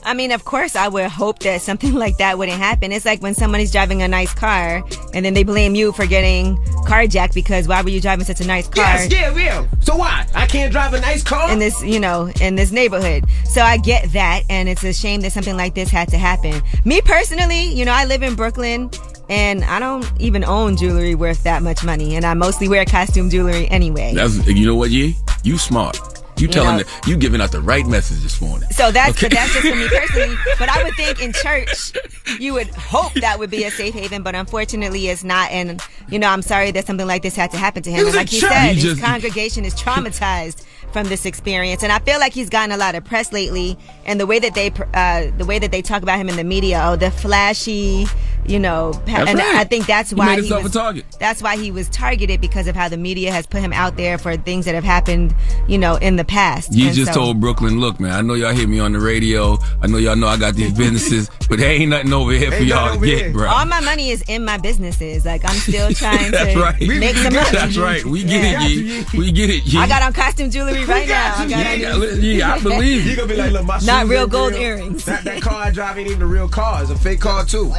I 0.03 0.13
mean, 0.13 0.31
of 0.31 0.45
course, 0.45 0.75
I 0.75 0.87
would 0.87 1.05
hope 1.05 1.39
that 1.39 1.61
something 1.61 1.93
like 2.03 2.17
that 2.17 2.37
wouldn't 2.37 2.57
happen. 2.57 2.91
It's 2.91 3.05
like 3.05 3.21
when 3.21 3.33
somebody's 3.33 3.71
driving 3.71 4.01
a 4.01 4.07
nice 4.07 4.33
car 4.33 4.83
and 5.13 5.25
then 5.25 5.33
they 5.33 5.43
blame 5.43 5.75
you 5.75 5.91
for 5.91 6.05
getting 6.05 6.57
carjacked 6.85 7.33
because 7.33 7.67
why 7.67 7.81
were 7.81 7.89
you 7.89 8.01
driving 8.01 8.25
such 8.25 8.41
a 8.41 8.47
nice 8.47 8.67
car? 8.67 8.83
Yes, 8.83 9.11
yeah, 9.11 9.35
yeah. 9.35 9.67
So 9.79 9.95
why? 9.95 10.27
I 10.35 10.45
can't 10.47 10.71
drive 10.71 10.93
a 10.93 10.99
nice 10.99 11.23
car? 11.23 11.51
in 11.51 11.59
this, 11.59 11.81
you 11.83 11.99
know, 11.99 12.31
in 12.41 12.55
this 12.55 12.71
neighborhood. 12.71 13.25
So 13.45 13.61
I 13.61 13.77
get 13.77 14.11
that, 14.13 14.43
and 14.49 14.67
it's 14.67 14.83
a 14.83 14.93
shame 14.93 15.21
that 15.21 15.31
something 15.31 15.55
like 15.55 15.75
this 15.75 15.89
had 15.89 16.09
to 16.09 16.17
happen. 16.17 16.61
Me 16.85 17.01
personally, 17.01 17.65
you 17.73 17.85
know, 17.85 17.91
I 17.93 18.05
live 18.05 18.23
in 18.23 18.35
Brooklyn, 18.35 18.89
and 19.29 19.63
I 19.63 19.79
don't 19.79 20.05
even 20.19 20.43
own 20.43 20.77
jewelry 20.77 21.15
worth 21.15 21.43
that 21.43 21.63
much 21.63 21.83
money, 21.83 22.15
and 22.15 22.25
I 22.25 22.33
mostly 22.33 22.67
wear 22.67 22.85
costume 22.85 23.29
jewelry 23.29 23.67
anyway. 23.69 24.13
That's 24.13 24.45
you 24.47 24.65
know 24.65 24.75
what, 24.75 24.89
Yee? 24.91 25.15
You 25.43 25.57
smart. 25.57 25.97
You 26.37 26.47
You 26.47 26.53
telling 26.53 26.77
know- 26.77 26.83
the, 26.83 27.09
you 27.09 27.17
giving 27.17 27.41
out 27.41 27.51
the 27.51 27.61
right 27.61 27.85
message 27.85 28.21
this 28.21 28.41
morning. 28.41 28.67
So 28.71 28.91
that's 28.91 29.11
Okay. 29.11 29.27
but 29.29 29.35
that's 29.37 29.53
just 29.53 29.67
for 29.67 29.75
me 29.75 29.87
personally. 29.87 30.35
But 30.59 30.69
I 30.69 30.83
would 30.83 30.93
think 30.95 31.21
in 31.21 31.31
church, 31.33 31.93
you 32.39 32.53
would 32.53 32.67
hope 32.69 33.13
that 33.15 33.37
would 33.39 33.49
be 33.49 33.63
a 33.65 33.71
safe 33.71 33.93
haven, 33.93 34.23
but 34.23 34.33
unfortunately, 34.35 35.07
it's 35.09 35.23
not. 35.23 35.51
And 35.51 35.81
you 36.09 36.17
know, 36.19 36.27
I'm 36.27 36.41
sorry 36.41 36.71
that 36.71 36.85
something 36.87 37.07
like 37.07 37.21
this 37.21 37.35
had 37.35 37.51
to 37.51 37.57
happen 37.57 37.83
to 37.83 37.91
him. 37.91 38.05
And 38.07 38.15
like 38.15 38.29
he 38.29 38.39
church. 38.39 38.51
said, 38.51 38.75
He 38.75 38.81
his 38.87 38.99
congregation 38.99 39.65
is 39.65 39.73
traumatized 39.75 40.63
from 40.91 41.07
this 41.07 41.25
experience, 41.25 41.81
and 41.83 41.91
I 41.91 41.99
feel 41.99 42.19
like 42.19 42.33
he's 42.33 42.49
gotten 42.49 42.71
a 42.71 42.77
lot 42.77 42.93
of 42.95 43.03
press 43.03 43.31
lately. 43.31 43.77
And 44.05 44.19
the 44.19 44.27
way 44.27 44.39
that 44.39 44.53
they 44.55 44.71
uh, 44.93 45.31
the 45.37 45.45
way 45.45 45.59
that 45.59 45.71
they 45.71 45.81
talk 45.81 46.01
about 46.03 46.19
him 46.19 46.29
in 46.29 46.35
the 46.35 46.43
media, 46.43 46.81
oh, 46.85 46.95
the 46.95 47.09
flashy, 47.11 48.05
you 48.45 48.59
know, 48.59 48.91
pa- 49.05 49.19
That's 49.19 49.29
and 49.31 49.39
right. 49.39 49.55
I 49.55 49.63
think 49.63 49.85
that's 49.85 50.09
He 50.09 50.15
why 50.15 50.25
made 50.27 50.31
he 50.35 50.37
himself 50.41 50.61
a 50.61 50.63
was 50.63 50.71
target. 50.73 51.05
that's 51.19 51.41
why 51.41 51.57
he 51.57 51.71
was 51.71 51.89
targeted 51.89 52.41
because 52.41 52.67
of 52.67 52.75
how 52.75 52.89
the 52.89 52.97
media 52.97 53.31
has 53.31 53.45
put 53.47 53.61
him 53.61 53.73
out 53.73 53.95
there 53.97 54.17
for 54.17 54.35
things 54.37 54.65
that 54.65 54.75
have 54.75 54.83
happened, 54.83 55.33
you 55.67 55.77
know, 55.77 55.95
in 55.95 56.15
the 56.17 56.25
past. 56.25 56.73
You 56.73 56.87
And 56.87 56.95
just 56.95 57.13
so- 57.13 57.19
told 57.19 57.39
Brooklyn, 57.39 57.79
look, 57.79 57.99
man, 57.99 58.11
I 58.11 58.21
know 58.21 58.33
y'all 58.33 58.53
hear 58.53 58.67
me 58.67 58.79
on 58.79 58.91
the 58.93 58.99
radio. 58.99 59.57
I 59.81 59.87
know 59.87 59.97
y'all 59.97 60.15
know 60.15 60.27
I 60.27 60.37
got 60.37 60.55
these 60.55 60.73
businesses, 60.77 61.29
but 61.49 61.59
there 61.59 61.71
ain't 61.71 61.89
nothing 61.89 62.11
over 62.13 62.31
here 62.33 62.51
for 62.51 62.63
y'all 62.63 62.85
nothing 62.87 63.01
to 63.01 63.07
get, 63.07 63.17
here. 63.19 63.31
bro. 63.33 63.49
All 63.49 63.65
my 63.65 63.79
money 63.81 64.09
is 64.09 64.23
in 64.27 64.43
my 64.45 64.57
businesses. 64.57 65.25
Like 65.25 65.43
I'm 65.45 65.55
still 65.55 65.91
trying 65.93 66.31
That's 66.31 66.53
to 66.53 66.59
right. 66.61 66.81
make 66.81 67.15
some 67.15 67.33
money. 67.33 67.49
That's 67.51 67.77
right. 67.77 68.03
We 68.05 68.23
get 68.23 68.43
Yeah. 68.43 68.65
it, 68.65 68.69
Yee. 69.13 69.19
We 69.19 69.31
get 69.31 69.49
it, 69.49 69.65
Yee. 69.65 69.79
I 69.79 69.87
got 69.87 70.01
on 70.01 70.13
costume 70.13 70.49
jewelry 70.49 70.83
right 70.85 71.07
now. 71.07 71.35
I 71.37 71.47
got 71.47 71.49
Yeah, 71.49 71.73
yeah, 71.73 71.95
yeah, 72.15 72.53
I 72.55 72.59
believe 72.59 73.05
You 73.13 73.15
gonna 73.15 73.27
be 73.27 73.35
like, 73.35 73.51
look, 73.51 73.65
my 73.65 73.79
Not 73.79 74.07
real 74.07 74.27
gold 74.27 74.53
real. 74.53 74.61
earrings. 74.61 75.05
That, 75.05 75.23
that 75.23 75.41
car 75.41 75.63
I 75.65 75.71
drive 75.71 75.97
ain't 75.97 76.09
even 76.09 76.21
a 76.21 76.25
real 76.27 76.47
car. 76.49 76.81
It's 76.81 76.91
a 76.91 76.97
fake 76.97 77.21
car 77.21 77.45
too. 77.45 77.73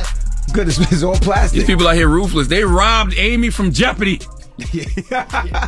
Goodness, 0.52 0.78
it's 0.92 1.02
all 1.02 1.16
plastic. 1.16 1.60
These 1.60 1.66
people 1.66 1.88
out 1.88 1.96
here 1.96 2.08
ruthless. 2.08 2.48
They 2.48 2.64
robbed 2.64 3.14
Amy 3.16 3.50
from 3.50 3.72
Jeopardy. 3.72 4.20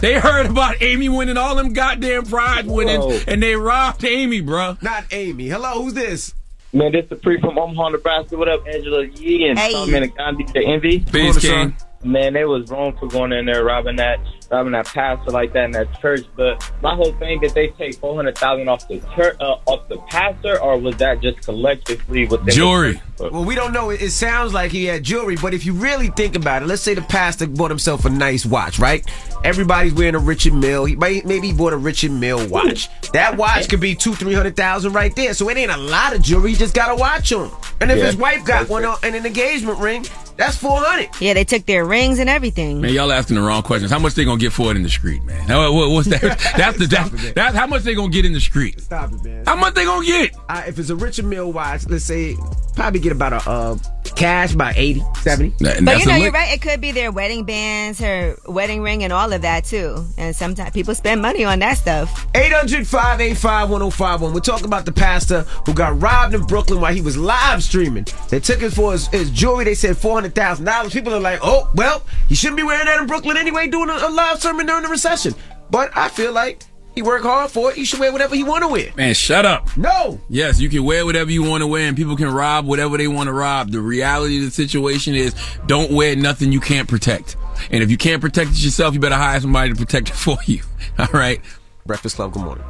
they 0.01 0.15
heard 0.21 0.47
about 0.47 0.81
Amy 0.81 1.09
winning 1.09 1.37
all 1.37 1.57
them 1.57 1.73
goddamn 1.73 2.25
prize 2.25 2.65
winnings, 2.65 3.05
Whoa. 3.05 3.19
and 3.27 3.43
they 3.43 3.57
robbed 3.57 4.05
Amy, 4.05 4.41
bro. 4.41 4.77
Not 4.81 5.05
Amy. 5.11 5.49
Hello, 5.49 5.83
who's 5.83 5.95
this? 5.95 6.35
Man, 6.73 6.93
this 6.93 7.05
is 7.05 7.09
the 7.11 7.17
Pre 7.17 7.41
from 7.41 7.59
Omaha, 7.59 7.89
Nebraska. 7.91 8.37
What 8.37 8.49
up, 8.49 8.67
Angela 8.67 9.05
Yee 9.07 9.49
and 9.49 9.59
Hey. 9.59 9.73
Tom 9.73 9.93
and 9.95 10.15
Gandhi 10.17 10.45
the 10.53 10.65
Envy? 10.65 11.01
Peace, 11.01 11.39
King. 11.39 11.77
Man, 12.07 12.33
they 12.35 12.45
was 12.45 12.71
wrong 12.71 12.97
for 12.97 13.09
going 13.09 13.33
in 13.33 13.47
there 13.47 13.65
robbing 13.65 13.97
that 13.97 14.19
robbing 14.51 14.73
that 14.73 14.87
pastor 14.87 15.33
like 15.33 15.53
that 15.55 15.65
in 15.65 15.71
that 15.73 16.01
church. 16.01 16.25
But 16.37 16.63
my 16.83 16.95
whole 16.95 17.13
thing 17.15 17.41
did 17.41 17.53
they 17.53 17.69
take 17.69 17.97
four 17.97 18.15
hundred 18.15 18.39
thousand 18.39 18.69
off 18.69 18.87
the 18.87 19.01
church 19.15 19.37
uh, 19.41 19.57
off 19.67 19.89
the 19.89 19.99
pastor, 20.09 20.61
or 20.61 20.79
was 20.79 20.97
that 20.99 21.21
just 21.21 21.43
collectively 21.43 22.27
within 22.27 22.47
the 22.47 22.53
Jewelry. 22.53 22.95
church? 23.19 23.33
Well, 23.33 23.45
we 23.45 23.55
don't 23.55 23.73
know. 23.73 23.91
It, 23.91 24.03
it 24.03 24.11
sounds 24.11 24.53
like 24.53 24.71
he 24.71 24.85
had 24.85 25.03
jewelry, 25.03 25.37
but 25.41 25.53
if 25.55 25.65
you 25.67 25.73
really 25.73 26.09
think 26.09 26.37
about 26.37 26.63
it, 26.63 26.67
let's 26.67 26.83
say 26.83 26.95
the 26.95 27.03
pastor 27.03 27.47
bought 27.47 27.71
himself 27.71 28.05
a 28.05 28.11
nice 28.11 28.45
watch, 28.47 28.79
right? 28.79 29.05
Everybody's 29.43 29.95
wearing 29.95 30.15
a 30.15 30.19
Richard 30.19 30.53
Mille. 30.55 30.85
He 30.85 30.97
may, 30.97 31.23
maybe 31.25 31.49
he 31.49 31.53
bought 31.55 31.73
a 31.73 31.77
Richard 31.79 32.11
Mille 32.13 32.47
watch. 32.49 32.89
That 33.13 33.37
watch 33.39 33.69
could 33.69 33.81
be 33.81 33.95
two, 33.95 34.15
three 34.15 34.35
hundred 34.35 34.55
thousand 34.55 34.93
right 34.93 35.15
there. 35.17 35.33
So 35.35 35.49
it 35.49 35.57
ain't 35.57 35.71
a 35.73 35.77
lot 35.77 36.15
of 36.15 36.23
jewelry. 36.23 36.51
He 36.51 36.57
just 36.57 36.75
got 36.75 36.91
a 36.91 36.95
watch 36.95 37.33
on. 37.33 37.51
And 37.81 37.91
if 37.91 37.99
Yeah. 37.99 38.05
his 38.07 38.17
wife 38.17 38.45
got 38.45 38.69
one 38.69 38.85
on, 38.85 38.97
and 39.03 39.15
an 39.15 39.25
engagement 39.27 39.79
ring, 39.79 40.05
that's 40.37 40.57
four 40.57 40.79
hundred. 40.79 41.09
Yeah, 41.21 41.35
they 41.35 41.45
took 41.45 41.67
their 41.67 41.85
rings 41.85 42.19
and 42.19 42.29
everything. 42.29 42.81
Man, 42.81 42.93
y'all 42.93 43.13
asking 43.13 43.37
the 43.37 43.43
wrong 43.43 43.63
questions. 43.63 43.91
How 43.91 43.99
much 43.99 44.15
they 44.15 44.25
gonna 44.25 44.39
get 44.41 44.53
for 44.53 44.71
it 44.71 44.77
in 44.77 44.83
the 44.83 44.89
street, 44.89 45.23
man? 45.25 45.47
Now, 45.47 45.73
what- 45.73 45.91
what's 45.91 46.09
that? 46.09 46.23
That's 46.57 46.79
the 46.79 46.87
that's, 46.87 47.33
that's 47.33 47.55
how 47.57 47.67
much 47.67 47.83
they 47.83 47.95
gonna 47.95 48.11
get 48.11 48.25
in 48.25 48.33
the 48.33 48.41
street. 48.41 48.81
Stop 48.81 49.13
it, 49.13 49.25
man. 49.25 49.45
How 49.47 49.57
much 49.57 49.75
they 49.75 49.85
gonna 49.85 50.07
get? 50.07 50.35
Uh, 50.49 50.63
if 50.67 50.79
it's 50.79 50.91
a 50.91 50.97
Richard 50.97 51.25
Mille 51.27 51.53
watch, 51.53 51.87
let's 51.89 52.05
say 52.05 52.35
probably 52.75 53.01
get 53.01 53.13
about 53.13 53.33
a 53.33 53.51
uh, 53.51 53.77
cash 54.17 54.55
by 54.55 54.73
80, 54.77 55.03
70. 55.23 55.55
But 55.61 55.99
you 56.01 56.07
know, 56.07 56.17
you're 56.17 56.31
right. 56.33 56.53
It 56.53 56.61
could 56.63 56.81
be 56.81 56.93
their 56.93 57.11
wedding 57.11 57.45
bands, 57.45 57.99
her 58.01 58.37
wedding 58.47 58.83
ring, 58.83 59.03
and 59.05 59.13
all 59.13 59.33
of 59.33 59.43
that 59.43 59.65
too. 59.65 60.05
And 60.19 60.35
sometimes 60.37 60.71
people 60.71 60.95
spend 60.95 61.23
money 61.23 61.45
on 61.45 61.59
that 61.61 61.75
stuff. 61.79 62.27
800 62.35 62.87
585 62.87 63.71
1051. 63.71 64.35
We're 64.35 64.41
talking 64.41 64.67
about 64.67 64.85
the 64.85 64.93
pastor 64.93 65.43
who 65.67 65.73
got 65.75 66.01
robbed 66.01 66.35
in 66.35 66.43
Brooklyn 66.43 66.81
while 66.81 66.93
he 66.95 67.01
was 67.01 67.17
live 67.17 67.63
streaming. 67.63 68.07
They 68.29 68.41
took 68.41 68.63
it 68.63 68.71
for 68.73 68.93
his, 68.93 69.07
his 69.09 69.31
jewelry. 69.31 69.65
They 69.65 69.75
said 69.75 69.97
$400,000. 70.31 70.93
People 70.93 71.15
are 71.15 71.21
like, 71.21 71.41
oh, 71.43 71.71
well, 71.75 72.03
you 72.29 72.37
shouldn't 72.37 72.57
be 72.57 72.63
wearing 72.63 72.87
that 72.87 73.01
in 73.01 73.07
Brooklyn 73.07 73.37
anyway, 73.37 73.69
doing 73.69 73.91
a, 73.91 73.95
a 73.95 74.11
live 74.11 74.41
sermon 74.41 74.67
during 74.67 74.83
the 74.83 74.89
recession. 74.89 75.35
But 75.71 75.97
I 75.97 76.09
feel 76.09 76.33
like 76.33 76.63
he 76.95 77.03
worked 77.03 77.25
hard 77.27 77.51
for 77.51 77.71
it. 77.71 77.77
He 77.77 77.85
should 77.85 78.01
wear 78.01 78.11
whatever 78.11 78.35
he 78.35 78.43
want 78.43 78.63
to 78.63 78.69
wear. 78.69 78.91
Man, 78.97 79.13
shut 79.15 79.45
up. 79.45 79.77
No. 79.77 80.19
Yes, 80.31 80.61
you 80.61 80.69
can 80.69 80.83
wear 80.85 81.05
whatever 81.05 81.31
you 81.31 81.43
want 81.43 81.63
to 81.63 81.67
wear, 81.67 81.87
and 81.87 81.97
people 81.97 82.17
can 82.17 82.33
rob 82.33 82.67
whatever 82.67 82.97
they 82.97 83.07
want 83.07 83.27
to 83.27 83.33
rob. 83.33 83.71
The 83.71 83.81
reality 83.81 84.39
of 84.39 84.45
the 84.45 84.51
situation 84.51 85.15
is, 85.15 85.35
don't 85.67 85.93
wear 85.93 86.17
nothing 86.17 86.53
you 86.53 86.61
can't 86.61 86.89
protect. 86.89 87.37
And 87.71 87.83
if 87.83 87.91
you 87.91 87.99
can't 87.99 88.23
protect 88.23 88.53
it 88.53 88.65
yourself, 88.65 88.95
you 88.95 89.01
better 89.01 89.15
hire 89.15 89.39
somebody 89.41 89.73
to 89.73 89.77
protect 89.77 90.09
it 90.09 90.15
for 90.17 90.39
you. 90.47 90.63
All 90.99 91.07
right. 91.13 91.41
Breakfast 91.85 92.17
Club. 92.17 92.33
Good 92.33 92.43
morning. 92.43 92.65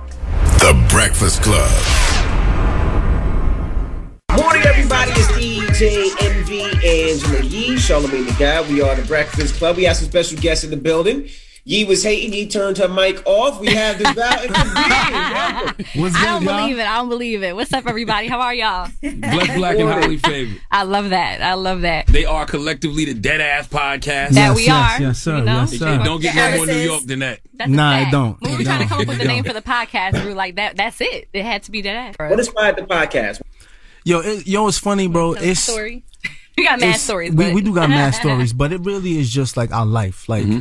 The 0.58 0.86
Breakfast 0.90 1.42
Club. 1.42 1.70
Morning, 4.36 4.62
everybody. 4.66 5.12
It's 5.12 5.45
DJ 5.76 6.08
Envy 6.22 6.62
Angela 6.62 7.42
Yee, 7.44 7.74
Charlamagne 7.76 8.26
the 8.26 8.34
God. 8.38 8.66
We 8.70 8.80
are 8.80 8.94
the 8.94 9.02
Breakfast 9.06 9.56
Club. 9.56 9.76
We 9.76 9.84
have 9.84 9.96
some 9.96 10.08
special 10.08 10.38
guests 10.38 10.64
in 10.64 10.70
the 10.70 10.76
building. 10.78 11.28
Yee 11.64 11.84
was 11.84 12.02
hating. 12.02 12.32
He 12.32 12.46
turned 12.48 12.78
her 12.78 12.88
mic 12.88 13.22
off. 13.26 13.60
We 13.60 13.66
have 13.74 13.98
the 13.98 14.04
Val 14.14 14.38
and 14.40 15.86
What's 16.00 16.16
I 16.16 16.24
don't 16.24 16.44
believe 16.44 16.78
it. 16.78 16.86
I 16.86 16.96
don't 16.96 17.10
believe 17.10 17.42
it. 17.42 17.54
What's 17.54 17.72
up, 17.74 17.86
everybody? 17.86 18.28
How 18.28 18.40
are 18.40 18.54
y'all? 18.54 18.88
Black, 19.02 19.54
black, 19.56 19.76
and 19.78 19.88
highly 19.88 20.16
favored. 20.16 20.60
I 20.70 20.84
love 20.84 21.10
that. 21.10 21.42
I 21.42 21.52
love 21.54 21.82
that. 21.82 22.06
They 22.06 22.24
are 22.24 22.46
collectively 22.46 23.04
the 23.04 23.14
Dead 23.14 23.42
Ass 23.42 23.68
Podcast. 23.68 24.30
That 24.30 24.54
we 24.56 24.68
are. 24.70 24.98
yes, 24.98 25.18
sir, 25.18 25.38
You 25.38 25.44
know? 25.44 25.60
yes, 25.60 25.72
sir. 25.78 26.02
Don't 26.02 26.22
get 26.22 26.34
no 26.36 26.56
more 26.56 26.66
New 26.66 26.72
York 26.80 27.02
than 27.02 27.18
that. 27.18 27.40
That's 27.52 27.70
Nah, 27.70 27.98
a 27.98 28.02
it 28.02 28.10
don't. 28.10 28.40
When 28.40 28.52
we 28.52 28.54
It 28.54 28.58
were 28.60 28.64
trying 28.64 28.82
to 28.82 28.86
come 28.88 29.00
up 29.00 29.08
with 29.08 29.20
a 29.20 29.24
name 29.24 29.44
for 29.44 29.52
the 29.52 29.60
podcast, 29.62 30.22
we 30.22 30.30
were 30.30 30.34
like, 30.36 30.54
that. 30.56 30.76
That's 30.76 31.00
it. 31.02 31.28
It 31.34 31.44
had 31.44 31.64
to 31.64 31.70
be 31.70 31.82
that. 31.82 32.16
What 32.18 32.38
inspired 32.38 32.76
the 32.76 32.82
podcast? 32.82 33.42
Yo, 34.06 34.20
it, 34.20 34.46
yo, 34.46 34.68
it's 34.68 34.78
funny, 34.78 35.08
bro. 35.08 35.34
Tell 35.34 35.42
the 35.42 35.50
It's 35.50 35.60
story. 35.60 36.04
We 36.56 36.64
got 36.64 36.80
mad 36.80 36.96
stories. 36.96 37.34
We, 37.34 37.52
we 37.52 37.60
do 37.60 37.74
got 37.74 37.90
mad 37.90 38.14
stories, 38.22 38.54
but 38.54 38.72
it 38.72 38.80
really 38.80 39.18
is 39.18 39.28
just 39.30 39.58
like 39.58 39.72
our 39.72 39.84
life. 39.84 40.26
Like 40.26 40.44
mm-hmm. 40.44 40.60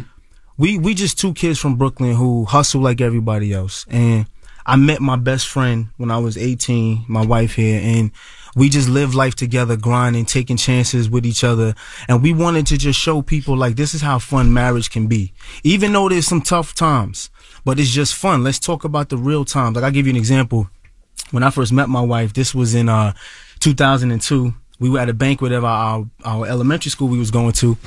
we 0.57 0.77
we 0.77 0.93
just 0.93 1.17
two 1.17 1.33
kids 1.33 1.57
from 1.57 1.77
Brooklyn 1.77 2.15
who 2.15 2.43
hustle 2.43 2.81
like 2.81 2.99
everybody 2.99 3.53
else. 3.53 3.85
And 3.89 4.25
I 4.65 4.75
met 4.75 4.99
my 4.99 5.15
best 5.15 5.47
friend 5.47 5.87
when 5.95 6.11
I 6.11 6.17
was 6.17 6.37
18, 6.37 7.05
my 7.07 7.25
wife 7.25 7.55
here, 7.55 7.79
and 7.81 8.11
we 8.57 8.67
just 8.67 8.89
lived 8.89 9.13
life 9.13 9.35
together, 9.35 9.77
grinding, 9.77 10.25
taking 10.25 10.57
chances 10.57 11.09
with 11.09 11.25
each 11.25 11.45
other. 11.45 11.75
And 12.09 12.21
we 12.21 12.33
wanted 12.33 12.67
to 12.67 12.77
just 12.77 12.99
show 12.99 13.21
people 13.21 13.55
like 13.55 13.77
this 13.77 13.93
is 13.93 14.01
how 14.01 14.19
fun 14.19 14.53
marriage 14.53 14.89
can 14.89 15.07
be. 15.07 15.33
Even 15.63 15.93
though 15.93 16.09
there's 16.09 16.27
some 16.27 16.41
tough 16.41 16.73
times, 16.73 17.29
but 17.63 17.79
it's 17.79 17.91
just 17.91 18.15
fun. 18.15 18.43
Let's 18.43 18.59
talk 18.59 18.83
about 18.83 19.07
the 19.07 19.17
real 19.17 19.45
times. 19.45 19.75
Like 19.75 19.85
I'll 19.85 19.91
give 19.91 20.07
you 20.07 20.13
an 20.13 20.17
example 20.17 20.67
when 21.31 21.43
I 21.43 21.49
first 21.49 21.71
met 21.71 21.89
my 21.89 22.01
wife, 22.01 22.33
this 22.33 22.53
was 22.53 22.75
in 22.75 22.89
uh 22.89 23.13
2002. 23.59 24.53
We 24.77 24.89
were 24.89 24.99
at 24.99 25.07
a 25.07 25.13
banquet 25.13 25.53
of 25.53 25.63
our, 25.63 26.05
our 26.25 26.45
elementary 26.45 26.91
school 26.91 27.07
we 27.07 27.17
was 27.17 27.31
going 27.31 27.53
to, 27.53 27.77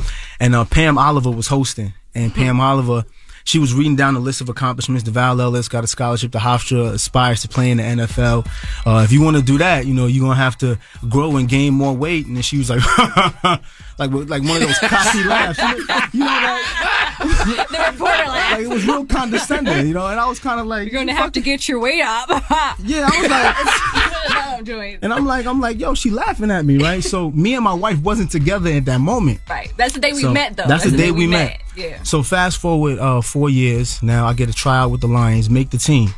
and 0.40 0.54
uh, 0.54 0.64
Pam 0.64 0.96
Oliver 0.96 1.30
was 1.30 1.48
hosting. 1.48 1.92
And 2.14 2.34
Pam 2.34 2.60
Oliver, 2.60 3.04
she 3.48 3.58
was 3.58 3.72
reading 3.72 3.96
down 3.96 4.12
the 4.12 4.20
list 4.20 4.42
of 4.42 4.50
accomplishments. 4.50 5.08
Devale 5.08 5.40
Ellis 5.40 5.68
got 5.68 5.82
a 5.82 5.86
scholarship 5.86 6.32
to 6.32 6.38
Hofstra, 6.38 6.92
aspires 6.92 7.40
to 7.40 7.48
play 7.48 7.70
in 7.70 7.78
the 7.78 7.82
NFL. 7.82 8.46
Uh, 8.84 9.02
if 9.02 9.10
you 9.10 9.22
want 9.22 9.38
to 9.38 9.42
do 9.42 9.56
that, 9.56 9.86
you 9.86 9.94
know, 9.94 10.04
you're 10.04 10.22
gonna 10.22 10.34
have 10.34 10.58
to 10.58 10.78
grow 11.08 11.34
and 11.38 11.48
gain 11.48 11.72
more 11.72 11.94
weight. 11.94 12.26
And 12.26 12.36
then 12.36 12.42
she 12.42 12.58
was 12.58 12.68
like, 12.68 12.82
like 13.98 14.10
like 14.10 14.42
one 14.42 14.60
of 14.60 14.68
those 14.68 14.78
cocky 14.80 15.24
laughs. 15.24 15.58
You 15.58 15.64
know, 15.64 16.00
you 16.12 16.20
know 16.20 16.26
that? 16.26 17.08
the 17.70 17.92
reporter 17.92 18.28
like, 18.28 18.50
like 18.52 18.60
it 18.60 18.68
was 18.68 18.86
real 18.86 19.06
condescending, 19.06 19.86
you 19.86 19.94
know. 19.94 20.06
And 20.08 20.20
I 20.20 20.28
was 20.28 20.38
kind 20.38 20.60
of 20.60 20.66
like, 20.66 20.92
You're 20.92 21.00
gonna 21.00 21.14
have 21.14 21.32
to 21.32 21.40
get 21.40 21.66
your 21.70 21.80
weight 21.80 22.02
up. 22.02 22.28
yeah, 22.80 23.08
I 23.10 23.20
was 23.20 23.30
like, 23.30 24.07
no, 24.28 24.80
and 25.02 25.12
I'm 25.12 25.24
like, 25.26 25.46
I'm 25.46 25.60
like, 25.60 25.78
yo, 25.78 25.94
she 25.94 26.10
laughing 26.10 26.50
at 26.50 26.64
me, 26.64 26.78
right? 26.78 27.02
So 27.02 27.30
me 27.30 27.54
and 27.54 27.64
my 27.64 27.74
wife 27.74 28.00
wasn't 28.00 28.30
together 28.30 28.70
at 28.70 28.84
that 28.86 29.00
moment. 29.00 29.40
Right. 29.48 29.72
That's 29.76 29.94
the 29.94 30.00
day 30.00 30.12
we 30.12 30.22
So, 30.22 30.32
met, 30.32 30.56
though. 30.56 30.66
That's, 30.66 30.84
the 30.84 30.96
day, 30.96 31.10
we 31.10 31.26
met. 31.26 31.60
Yeah. 31.76 32.02
So 32.02 32.22
fast 32.22 32.58
forward 32.58 32.98
uh, 32.98 33.20
four 33.20 33.50
years. 33.50 34.02
Now 34.02 34.26
I 34.26 34.34
get 34.34 34.48
a 34.48 34.52
tryout 34.52 34.90
with 34.90 35.00
the 35.00 35.08
Lions, 35.08 35.48
make 35.48 35.70
the 35.70 35.78
team. 35.78 36.10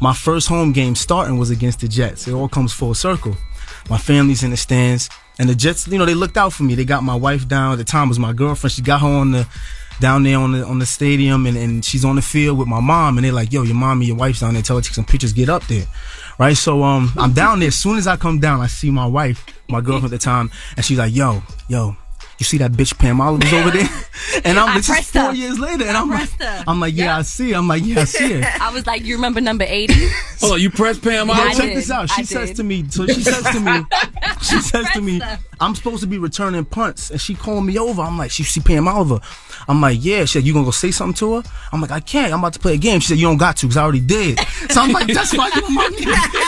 My 0.00 0.14
first 0.14 0.48
home 0.48 0.72
game 0.72 0.94
starting 0.94 1.38
was 1.38 1.50
against 1.50 1.80
the 1.80 1.88
Jets. 1.88 2.26
It 2.26 2.32
all 2.32 2.48
comes 2.48 2.72
full 2.72 2.94
circle. 2.94 3.36
My 3.88 3.98
family's 3.98 4.42
in 4.42 4.50
the 4.50 4.56
stands, 4.56 5.08
and 5.38 5.48
the 5.48 5.54
Jets, 5.54 5.86
you 5.88 5.98
know, 5.98 6.04
they 6.06 6.14
looked 6.14 6.36
out 6.36 6.52
for 6.52 6.62
me. 6.62 6.74
They 6.74 6.84
got 6.84 7.02
my 7.02 7.14
wife 7.14 7.46
down. 7.48 7.72
At 7.72 7.78
the 7.78 7.84
time 7.84 8.06
it 8.06 8.08
was 8.08 8.18
my 8.18 8.32
girlfriend. 8.32 8.72
She 8.72 8.82
got 8.82 9.00
her 9.00 9.06
on 9.08 9.32
the 9.32 9.46
down 10.00 10.22
there 10.24 10.38
on 10.38 10.52
the 10.52 10.64
on 10.64 10.78
the 10.78 10.86
stadium, 10.86 11.46
and, 11.46 11.56
and 11.56 11.84
she's 11.84 12.04
on 12.04 12.16
the 12.16 12.22
field 12.22 12.58
with 12.58 12.66
my 12.68 12.80
mom. 12.80 13.18
And 13.18 13.24
they're 13.24 13.32
like, 13.32 13.52
"Yo, 13.52 13.62
your 13.62 13.74
mom 13.76 13.98
and 14.00 14.08
your 14.08 14.16
wife's 14.16 14.40
down 14.40 14.54
there. 14.54 14.62
Tell 14.62 14.76
her 14.76 14.82
to 14.82 14.88
take 14.88 14.94
some 14.94 15.04
pictures. 15.04 15.32
Get 15.32 15.48
up 15.48 15.64
there." 15.66 15.84
Right, 16.38 16.56
so 16.56 16.82
um, 16.82 17.10
I'm 17.16 17.32
down 17.32 17.60
there. 17.60 17.68
As 17.68 17.78
soon 17.78 17.98
as 17.98 18.06
I 18.06 18.16
come 18.16 18.38
down, 18.40 18.60
I 18.60 18.66
see 18.66 18.90
my 18.90 19.06
wife, 19.06 19.44
my 19.68 19.80
girlfriend 19.80 20.06
at 20.06 20.10
the 20.10 20.18
time, 20.18 20.50
and 20.76 20.84
she's 20.84 20.98
like, 20.98 21.14
"Yo, 21.14 21.42
yo, 21.68 21.96
you 22.38 22.44
see 22.44 22.58
that 22.58 22.72
bitch 22.72 22.98
Pam 22.98 23.20
Oliver's 23.20 23.52
over 23.52 23.70
there?" 23.70 23.88
And 24.44 24.58
I'm 24.58 24.70
I 24.70 24.76
this 24.78 24.88
is 24.88 25.10
four 25.10 25.22
her. 25.26 25.34
years 25.34 25.58
later, 25.58 25.84
and 25.84 25.96
I 25.96 26.00
I'm 26.00 26.08
like, 26.08 26.18
pressed 26.38 26.42
her. 26.42 26.64
I'm 26.66 26.80
like, 26.80 26.94
yeah, 26.96 27.18
I 27.18 27.22
see. 27.22 27.50
her." 27.52 27.58
I'm 27.58 27.68
like, 27.68 27.82
yeah, 27.84 28.00
I 28.00 28.04
see 28.04 28.32
her. 28.40 28.50
I 28.60 28.72
was 28.72 28.86
like, 28.86 29.04
you 29.04 29.14
remember 29.14 29.40
number 29.40 29.64
80? 29.68 29.94
Hold 30.40 30.52
on, 30.54 30.60
you 30.60 30.70
press 30.70 30.98
Pam 30.98 31.28
Yo, 31.28 31.34
I 31.34 31.38
Oliver? 31.40 31.54
check 31.54 31.68
did. 31.68 31.76
this 31.76 31.90
out. 31.90 32.08
She 32.10 32.22
I 32.22 32.24
says 32.24 32.48
did. 32.48 32.56
to 32.56 32.64
me, 32.64 32.88
so 32.88 33.06
she 33.06 33.20
says 33.22 33.44
to 33.44 33.60
me, 33.60 33.84
she 34.42 34.60
says 34.60 34.86
to 34.94 35.00
me, 35.00 35.18
Press 35.20 35.38
her. 35.38 35.51
I'm 35.62 35.76
supposed 35.76 36.00
to 36.00 36.08
be 36.08 36.18
returning 36.18 36.64
punts, 36.64 37.10
and 37.10 37.20
she 37.20 37.34
called 37.34 37.64
me 37.64 37.78
over. 37.78 38.02
I'm 38.02 38.18
like, 38.18 38.32
she 38.32 38.42
see 38.42 38.60
Pam 38.60 38.88
Oliver. 38.88 39.20
I'm 39.68 39.80
like, 39.80 39.98
yeah. 40.00 40.24
She 40.24 40.38
said, 40.38 40.44
you 40.44 40.52
gonna 40.52 40.64
go 40.64 40.72
say 40.72 40.90
something 40.90 41.14
to 41.14 41.36
her? 41.36 41.42
I'm 41.72 41.80
like, 41.80 41.92
I 41.92 42.00
can't. 42.00 42.32
I'm 42.32 42.40
about 42.40 42.54
to 42.54 42.58
play 42.58 42.74
a 42.74 42.78
game. 42.78 42.98
She 43.00 43.08
said, 43.08 43.18
you 43.18 43.26
don't 43.26 43.36
got 43.36 43.56
to, 43.58 43.66
cause 43.66 43.76
I 43.76 43.82
already 43.84 44.00
did. 44.00 44.40
So 44.70 44.80
I'm 44.80 44.90
like, 44.92 45.06
that's 45.06 45.36
why 45.36 45.50
you 45.54 45.68
my 45.70 45.88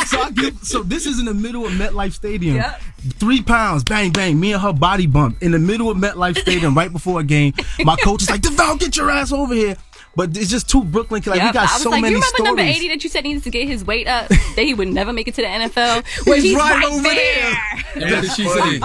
So 0.07 0.21
I 0.21 0.31
get, 0.31 0.57
so 0.65 0.83
this 0.83 1.07
is 1.07 1.19
in 1.21 1.27
the 1.27 1.35
middle 1.35 1.65
of 1.65 1.73
MetLife 1.73 2.13
Stadium. 2.13 2.57
Yep. 2.57 2.81
Three 3.15 3.43
pounds, 3.43 3.85
bang 3.85 4.11
bang. 4.11 4.39
Me 4.41 4.53
and 4.53 4.63
her 4.63 4.73
body 4.73 5.07
bump 5.07 5.43
in 5.43 5.53
the 5.53 5.59
middle 5.59 5.91
of 5.91 5.97
MetLife 5.97 6.39
Stadium 6.39 6.75
right 6.75 6.93
before 6.93 7.21
a 7.21 7.25
game. 7.25 7.55
My 7.85 7.97
coach 7.97 8.23
is 8.23 8.31
like, 8.31 8.41
Devale, 8.41 8.79
get 8.79 8.97
your 8.97 9.11
ass 9.11 9.31
over 9.31 9.55
here. 9.55 9.77
But 10.17 10.37
it's 10.37 10.49
just 10.51 10.69
too 10.69 10.85
Brooklyn. 10.85 11.23
Like 11.27 11.35
we 11.41 11.45
Yep. 11.45 11.55
got 11.55 11.69
I 11.71 11.73
was 11.75 11.83
so 11.83 11.91
like, 11.91 12.03
many 12.03 12.13
you 12.15 12.21
remember 12.21 12.37
stories. 12.37 12.47
number 12.49 12.63
80 12.63 12.89
that 12.89 13.05
you 13.05 13.11
said 13.11 13.25
needed 13.25 13.43
to 13.45 13.51
get 13.51 13.67
his 13.67 13.85
weight 13.85 14.07
up, 14.07 14.29
that 14.29 14.63
he 14.63 14.73
would 14.75 14.89
never 14.89 15.13
make 15.13 15.27
it 15.29 15.35
to 15.35 15.43
the 15.43 15.49
NFL? 15.49 16.05
Well, 16.27 16.35
He's 16.37 16.45
he's, 16.45 16.57
right 16.57 16.75
right, 16.83 16.85
over 16.93 17.03
there. 17.03 18.03
And 18.05 18.13
what 18.15 18.23
did 18.23 18.31
she 18.33 18.49
say? 18.49 18.75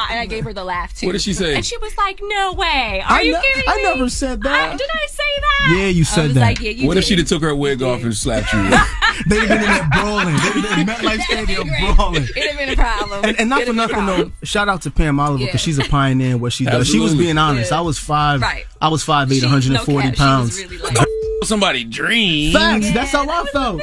and 0.00 0.18
I 0.20 0.26
gave 0.28 0.44
her 0.44 0.52
the 0.52 0.64
laugh 0.64 0.94
too. 0.94 1.06
What 1.06 1.12
did 1.12 1.22
she 1.22 1.32
say? 1.34 1.54
And 1.54 1.64
she 1.64 1.76
was 1.78 1.96
like, 1.96 2.20
"No 2.22 2.52
way! 2.54 3.02
Are 3.06 3.12
I 3.18 3.20
you 3.22 3.32
ne- 3.32 3.40
kidding 3.40 3.64
I 3.68 3.76
me?" 3.76 3.82
I 3.86 3.94
never 3.94 4.08
said 4.10 4.42
that. 4.42 4.72
I- 4.72 4.76
did 4.76 4.88
I 4.90 5.06
say 5.06 5.22
that? 5.40 5.76
Yeah, 5.78 5.86
you 5.86 6.00
I 6.02 6.04
said 6.04 6.24
was 6.24 6.34
that. 6.34 6.40
like, 6.40 6.60
yeah, 6.60 6.70
you 6.70 6.88
What 6.88 6.96
if 6.96 7.04
she'd 7.04 7.18
have 7.18 7.28
took 7.28 7.42
her 7.42 7.54
wig 7.54 7.82
off 7.82 8.02
and 8.02 8.14
slapped 8.14 8.52
you? 8.52 8.62
They'd 8.62 8.70
have 8.72 9.28
been 9.28 9.42
in 9.42 9.48
there 9.62 9.88
brawling. 9.92 10.26
They'd 10.34 10.40
have 10.40 10.54
been 10.54 10.80
in 10.80 10.86
MetLife 10.86 11.20
Stadium 11.22 11.68
brawling. 11.96 12.22
It'd 12.24 12.36
have 12.36 12.58
been 12.58 12.68
a 12.70 12.76
problem. 12.76 13.24
And, 13.24 13.38
and 13.40 13.48
not 13.50 13.56
for 13.62 13.70
It'd 13.70 13.76
have 13.78 13.90
nothing 13.90 14.06
though, 14.06 14.32
shout 14.42 14.68
out 14.68 14.82
to 14.82 14.90
Pam 14.90 15.20
Oliver 15.20 15.38
because 15.44 15.54
Yeah. 15.54 15.64
she's 15.64 15.78
a 15.78 15.84
pioneer 15.88 16.30
in 16.36 16.40
what 16.40 16.52
she 16.52 16.64
does. 16.64 16.88
She 16.88 16.98
was 16.98 17.14
being 17.14 17.38
honest. 17.38 17.70
Yeah. 17.70 17.78
I 17.78 17.80
was 17.82 17.98
five. 17.98 18.40
Right. 18.40 18.64
I 18.80 18.88
was 18.88 19.02
five 19.04 19.30
eight, 19.30 19.40
She- 19.40 19.44
140 19.46 19.76
no 19.76 20.02
cap, 20.02 20.04
she 20.04 20.08
was 20.10 20.18
pounds. 20.18 20.69
Really 20.70 20.94
like- 20.94 21.19
Somebody 21.42 21.84
dream. 21.84 22.52
Facts. 22.52 22.92
That's 22.92 23.12
how 23.12 23.28
I 23.28 23.44
felt. 23.46 23.82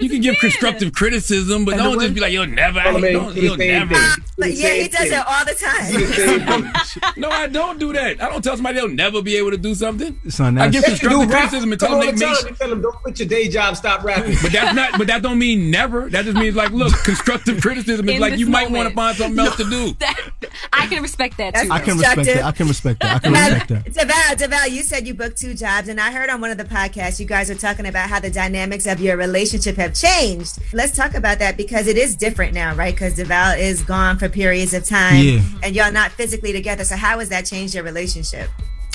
You 0.00 0.08
can 0.08 0.20
give 0.20 0.36
constructive 0.40 0.92
criticism, 0.92 1.64
but 1.64 1.74
And 1.74 1.82
don't 1.82 1.96
way- 1.98 2.04
just 2.04 2.14
be 2.14 2.20
like, 2.20 2.32
"You'll 2.32 2.46
never." 2.46 2.78
Charlamagne, 2.80 3.12
Don't, 3.12 3.36
you'll 3.36 3.56
never. 3.56 3.94
thing. 3.94 4.24
But 4.36 4.52
yeah, 4.52 4.74
he 4.74 4.88
does 4.88 5.10
it 5.10 5.26
all 5.26 5.44
the 5.44 5.54
time. 5.54 6.72
No, 7.16 7.30
I 7.30 7.46
don't 7.48 7.78
do 7.80 7.92
that. 7.92 8.22
I 8.22 8.28
don't 8.28 8.42
tell 8.42 8.56
somebody 8.56 8.76
they'll 8.78 8.88
never 8.88 9.22
be 9.22 9.36
able 9.36 9.50
to 9.50 9.56
do 9.56 9.74
something. 9.74 10.18
Son, 10.28 10.56
I 10.58 10.68
that's- 10.68 10.72
give 10.74 10.84
constructive 10.84 11.20
rap. 11.30 11.40
criticism 11.48 11.72
and 11.72 11.80
tell 11.80 11.90
them 11.90 12.00
they 12.00 12.12
make. 12.12 12.18
tell 12.20 12.46
him, 12.46 12.54
tell 12.54 12.72
him, 12.72 12.82
don't 12.82 12.96
quit 12.96 13.18
your 13.18 13.28
day 13.28 13.48
job, 13.48 13.76
stop 13.76 14.04
rapping. 14.04 14.36
But 14.42 14.52
that's 14.52 14.74
not. 14.74 14.98
But 14.98 15.06
that 15.08 15.22
don't 15.22 15.38
mean 15.38 15.70
never. 15.70 16.08
That 16.10 16.24
just 16.24 16.36
means 16.36 16.54
like, 16.54 16.70
look, 16.70 16.92
constructive 17.04 17.60
criticism 17.62 18.08
is 18.08 18.20
like 18.20 18.32
this 18.32 18.40
you 18.40 18.46
might 18.46 18.70
want 18.70 18.88
to 18.88 18.94
find 18.94 19.16
something 19.16 19.38
else 19.44 19.56
to 19.56 19.64
do. 19.64 19.94
That- 19.98 20.30
I 20.72 20.86
can 20.86 21.02
respect 21.02 21.36
that 21.38 21.54
too. 21.54 21.68
I 21.70 21.80
can 21.80 21.98
respect 21.98 22.24
that. 22.26 22.44
I 22.44 22.52
can 22.52 22.68
respect 22.68 23.00
that. 23.00 23.16
I 23.16 23.18
can 23.18 23.32
respect 23.32 23.68
that. 23.68 23.84
Devale, 23.86 24.36
Devale, 24.48 24.70
you 24.70 24.82
said 24.82 25.06
you 25.06 25.14
booked 25.14 25.36
two 25.38 25.54
jobs, 25.54 25.88
and 25.88 26.00
I 26.00 26.12
heard 26.12 26.30
on 26.30 26.40
one 26.40 26.50
of 26.50 26.58
the 26.58 26.64
podcasts 26.64 26.97
you 26.98 27.26
guys 27.26 27.50
are 27.50 27.54
talking 27.54 27.86
about 27.86 28.08
how 28.10 28.20
the 28.20 28.30
dynamics 28.30 28.86
of 28.86 29.00
your 29.00 29.16
relationship 29.16 29.76
have 29.76 29.94
changed. 29.94 30.58
Let's 30.72 30.96
talk 30.96 31.14
about 31.14 31.38
that 31.38 31.56
because 31.56 31.86
it 31.86 31.96
is 31.96 32.16
different 32.16 32.54
now, 32.54 32.74
right? 32.74 32.94
Because 32.94 33.14
Devale 33.16 33.58
is 33.58 33.82
gone 33.82 34.18
for 34.18 34.28
periods 34.28 34.74
of 34.74 34.84
time, 34.84 35.22
Yeah. 35.24 35.40
and 35.62 35.74
y'all 35.76 35.92
not 35.92 36.10
physically 36.12 36.52
together. 36.52 36.84
So 36.84 36.96
how 36.96 37.18
has 37.20 37.28
that 37.28 37.46
changed 37.46 37.74
your 37.74 37.84
relationship? 37.84 38.50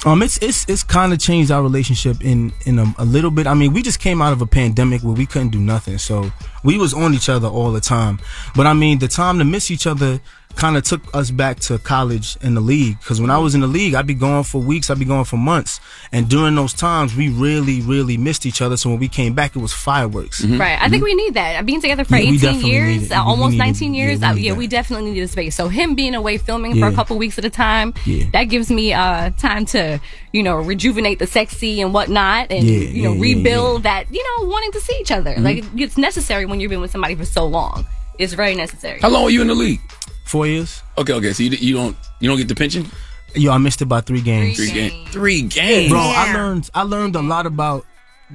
Um, 0.06 0.22
it's 0.22 0.38
it's 0.42 0.66
it's 0.68 0.84
kind 0.84 1.14
of 1.14 1.20
changed 1.20 1.50
our 1.50 1.64
relationship 1.64 2.18
in 2.26 2.52
in 2.66 2.78
a, 2.78 2.94
a 2.98 3.06
little 3.06 3.32
bit. 3.32 3.48
I 3.48 3.54
mean, 3.54 3.72
we 3.72 3.82
just 3.82 4.02
came 4.02 4.22
out 4.22 4.34
of 4.34 4.42
a 4.42 4.46
pandemic 4.46 5.02
where 5.02 5.14
we 5.14 5.26
couldn't 5.26 5.50
do 5.52 5.60
nothing, 5.60 5.98
so 5.98 6.30
we 6.62 6.78
was 6.78 6.94
on 6.94 7.14
each 7.14 7.30
other 7.30 7.48
all 7.48 7.72
the 7.72 7.80
time. 7.80 8.20
But 8.54 8.68
I 8.68 8.74
mean, 8.74 9.00
the 9.00 9.08
time 9.08 9.38
to 9.40 9.46
miss 9.46 9.72
each 9.72 9.88
other 9.88 10.20
kind 10.56 10.78
of 10.78 10.84
took 10.84 11.02
us 11.16 11.32
back 11.32 11.60
to 11.62 11.78
college 11.80 12.38
and 12.42 12.56
the 12.56 12.62
league. 12.62 13.00
Because 13.00 13.20
when 13.20 13.30
I 13.32 13.38
was 13.38 13.56
in 13.56 13.62
the 13.62 13.68
league, 13.68 13.94
I'd 13.96 14.08
be 14.08 14.14
gone 14.14 14.44
for 14.44 14.62
weeks, 14.62 14.90
I'd 14.90 15.00
be 15.00 15.06
gone 15.06 15.26
for 15.26 15.38
months, 15.38 15.80
and 16.12 16.30
during 16.30 16.56
those 16.56 16.74
times, 16.74 17.16
we 17.16 17.30
really 17.30 17.82
really 17.82 18.18
missed 18.18 18.46
each 18.46 18.62
other. 18.62 18.78
So 18.78 18.90
when 18.90 19.00
we 19.00 19.08
came 19.08 19.34
back, 19.34 19.56
it 19.56 19.60
was 19.60 19.74
fireworks. 19.74 20.44
Right. 20.46 20.78
I 20.82 20.90
think 20.90 21.04
we 21.04 21.14
need 21.16 21.34
that. 21.34 21.66
Being 21.66 21.82
together 21.82 22.04
for 22.04 22.18
Yeah, 22.18 22.32
18 22.34 22.62
years, 22.66 23.04
uh, 23.04 23.06
We- 23.06 23.08
we 23.10 23.16
almost 23.16 23.52
need 23.52 23.58
it. 23.58 23.66
19 23.66 23.94
Yeah, 23.94 24.06
years, 24.06 24.20
we 24.20 24.26
uh, 24.26 24.34
yeah, 24.36 24.54
we 24.54 24.68
definitely 24.68 25.12
need 25.12 25.22
a 25.22 25.28
space. 25.28 25.56
So 25.56 25.68
him 25.70 25.96
being 25.96 26.16
away 26.16 26.38
filming 26.38 26.80
for 26.80 26.88
a 26.88 26.94
couple 26.94 27.18
weeks 27.18 27.38
at 27.38 27.46
a 27.46 27.50
time, 27.50 27.94
Yeah. 28.06 28.26
that 28.34 28.46
gives 28.46 28.70
me 28.70 28.94
uh, 28.94 29.32
time 29.40 29.66
to, 29.68 30.00
you 30.32 30.44
know, 30.44 30.56
rejuvenate 30.58 31.20
the 31.20 31.28
sexy 31.28 31.82
and 31.82 31.94
whatnot 31.94 32.52
and, 32.52 32.64
Yeah, 32.68 32.80
you 32.80 33.04
know, 33.04 33.10
yeah, 33.14 33.16
yeah, 33.16 33.22
rebuild 33.22 33.84
that, 33.84 34.06
you 34.12 34.24
know, 34.24 34.48
wanting 34.48 34.72
to 34.74 34.82
see 34.82 34.96
each 35.02 35.12
other. 35.12 35.34
Mhm. 35.36 35.44
Like, 35.44 35.64
it's 35.76 35.98
necessary 35.98 36.46
when 36.46 36.60
you've 36.60 36.70
been 36.70 36.82
with 36.82 36.92
somebody 36.92 37.16
for 37.16 37.26
so 37.26 37.46
long. 37.46 37.86
It's 38.20 38.34
very 38.34 38.54
necessary. 38.56 39.00
How 39.02 39.10
long 39.10 39.24
were 39.24 39.32
you 39.32 39.42
in 39.42 39.48
the 39.48 39.56
league? 39.56 39.82
Four 40.26 40.48
years. 40.48 40.82
Okay, 40.98 41.14
okay. 41.14 41.34
So 41.34 41.44
you, 41.44 41.50
you 41.52 41.76
don't 41.76 41.98
you 42.20 42.30
don't 42.30 42.38
get 42.38 42.48
the 42.48 42.56
pension? 42.56 42.88
Yo, 43.36 43.52
I 43.52 43.58
missed 43.58 43.82
it 43.82 43.86
by 43.86 44.02
three 44.02 44.22
games. 44.22 44.58
Three 44.58 44.72
games. 44.72 45.10
Three 45.12 45.42
games. 45.44 45.92
Bro, 45.92 46.00
I 46.00 46.34
learned 46.34 46.70
I 46.74 46.84
learned 46.84 47.16
a 47.16 47.22
lot 47.22 47.46
about 47.46 47.86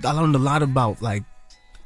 I 0.05 0.12
learned 0.12 0.34
a 0.34 0.39
lot 0.39 0.62
about 0.62 1.01
like 1.03 1.24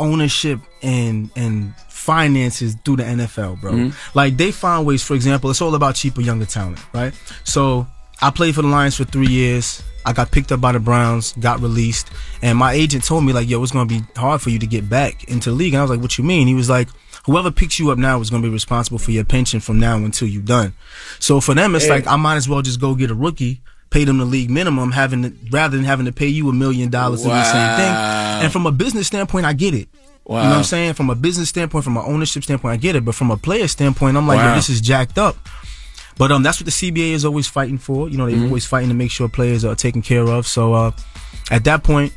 ownership 0.00 0.60
and 0.82 1.30
and 1.36 1.74
finances 1.88 2.74
through 2.84 2.96
the 2.96 3.04
NFL, 3.04 3.60
bro. 3.60 3.72
Mhm. 3.72 3.94
Like 4.14 4.36
they 4.36 4.50
find 4.50 4.84
ways, 4.86 5.02
for 5.02 5.14
example, 5.14 5.50
it's 5.50 5.62
all 5.62 5.74
about 5.74 5.94
cheaper 5.94 6.20
younger 6.20 6.46
talent, 6.46 6.78
right? 6.92 7.14
So 7.44 7.86
I 8.20 8.30
played 8.30 8.54
for 8.54 8.62
the 8.62 8.68
Lions 8.68 8.96
for 8.96 9.04
three 9.04 9.28
years. 9.28 9.82
I 10.04 10.12
got 10.12 10.32
picked 10.32 10.50
up 10.50 10.60
by 10.60 10.72
the 10.72 10.80
Browns, 10.80 11.32
got 11.38 11.60
released, 11.60 12.10
and 12.42 12.58
my 12.58 12.72
agent 12.72 13.04
told 13.04 13.24
me 13.24 13.32
like, 13.32 13.48
"Yo, 13.48 13.62
it's 13.62 13.70
gonna 13.72 13.86
be 13.86 14.02
hard 14.16 14.40
for 14.42 14.50
you 14.50 14.58
to 14.58 14.66
get 14.66 14.88
back 14.88 15.24
into 15.24 15.50
the 15.50 15.56
league." 15.56 15.74
And 15.74 15.78
I 15.80 15.82
was 15.82 15.90
like, 15.90 16.00
"What 16.00 16.18
you 16.18 16.24
mean?" 16.24 16.48
He 16.48 16.54
was 16.54 16.68
like, 16.68 16.88
"Whoever 17.24 17.50
picks 17.50 17.78
you 17.78 17.90
up 17.90 17.98
now 17.98 18.20
is 18.20 18.30
gonna 18.30 18.42
be 18.42 18.48
responsible 18.48 18.98
for 18.98 19.10
your 19.10 19.24
pension 19.24 19.60
from 19.60 19.78
now 19.78 19.96
until 19.96 20.28
you're 20.28 20.42
done." 20.42 20.72
So 21.18 21.40
for 21.40 21.54
them, 21.54 21.74
it's 21.74 21.84
Hey. 21.84 21.90
like 21.90 22.06
I 22.06 22.16
might 22.16 22.36
as 22.36 22.48
well 22.48 22.62
just 22.62 22.80
go 22.80 22.94
get 22.94 23.10
a 23.10 23.14
rookie, 23.14 23.60
pay 23.90 24.04
them 24.04 24.18
the 24.18 24.24
league 24.24 24.50
minimum, 24.50 24.92
having 24.92 25.22
to, 25.22 25.32
rather 25.50 25.76
than 25.76 25.84
having 25.84 26.06
to 26.06 26.12
pay 26.12 26.28
you 26.28 26.48
a 26.48 26.52
million 26.52 26.88
dollars 26.90 27.20
to 27.22 27.28
do 27.28 27.34
the 27.34 27.44
same 27.44 27.76
thing. 27.76 27.94
And 28.44 28.52
from 28.52 28.66
a 28.66 28.72
business 28.72 29.06
standpoint, 29.06 29.46
I 29.46 29.52
get 29.52 29.74
it. 29.74 29.88
You 30.28 30.34
know 30.36 30.42
what 30.42 30.56
I'm 30.58 30.64
saying? 30.64 30.94
From 30.94 31.10
a 31.10 31.14
business 31.16 31.48
standpoint, 31.48 31.84
from 31.84 31.96
an 31.96 32.04
ownership 32.06 32.44
standpoint, 32.44 32.72
I 32.72 32.76
get 32.76 32.94
it. 32.96 33.04
But 33.04 33.14
from 33.16 33.30
a 33.32 33.36
player 33.36 33.66
standpoint, 33.68 34.16
I'm 34.16 34.26
like, 34.28 34.38
Wow. 34.38 34.50
yo, 34.50 34.54
this 34.54 34.68
is 34.70 34.80
jacked 34.80 35.18
up. 35.18 35.36
But 36.16 36.30
um, 36.30 36.42
that's 36.42 36.60
what 36.60 36.66
the 36.66 36.70
CBA 36.70 37.12
is 37.12 37.24
always 37.24 37.46
fighting 37.48 37.78
for. 37.78 38.08
You 38.08 38.18
know, 38.18 38.26
they're 38.30 38.36
Mhm. 38.38 38.44
always 38.46 38.64
fighting 38.64 38.88
to 38.90 38.94
make 38.94 39.10
sure 39.10 39.28
players 39.28 39.64
are 39.64 39.74
taken 39.74 40.00
care 40.02 40.26
of. 40.28 40.46
So 40.46 40.74
uh, 40.74 40.90
at 41.50 41.64
that 41.64 41.82
point, 41.82 42.12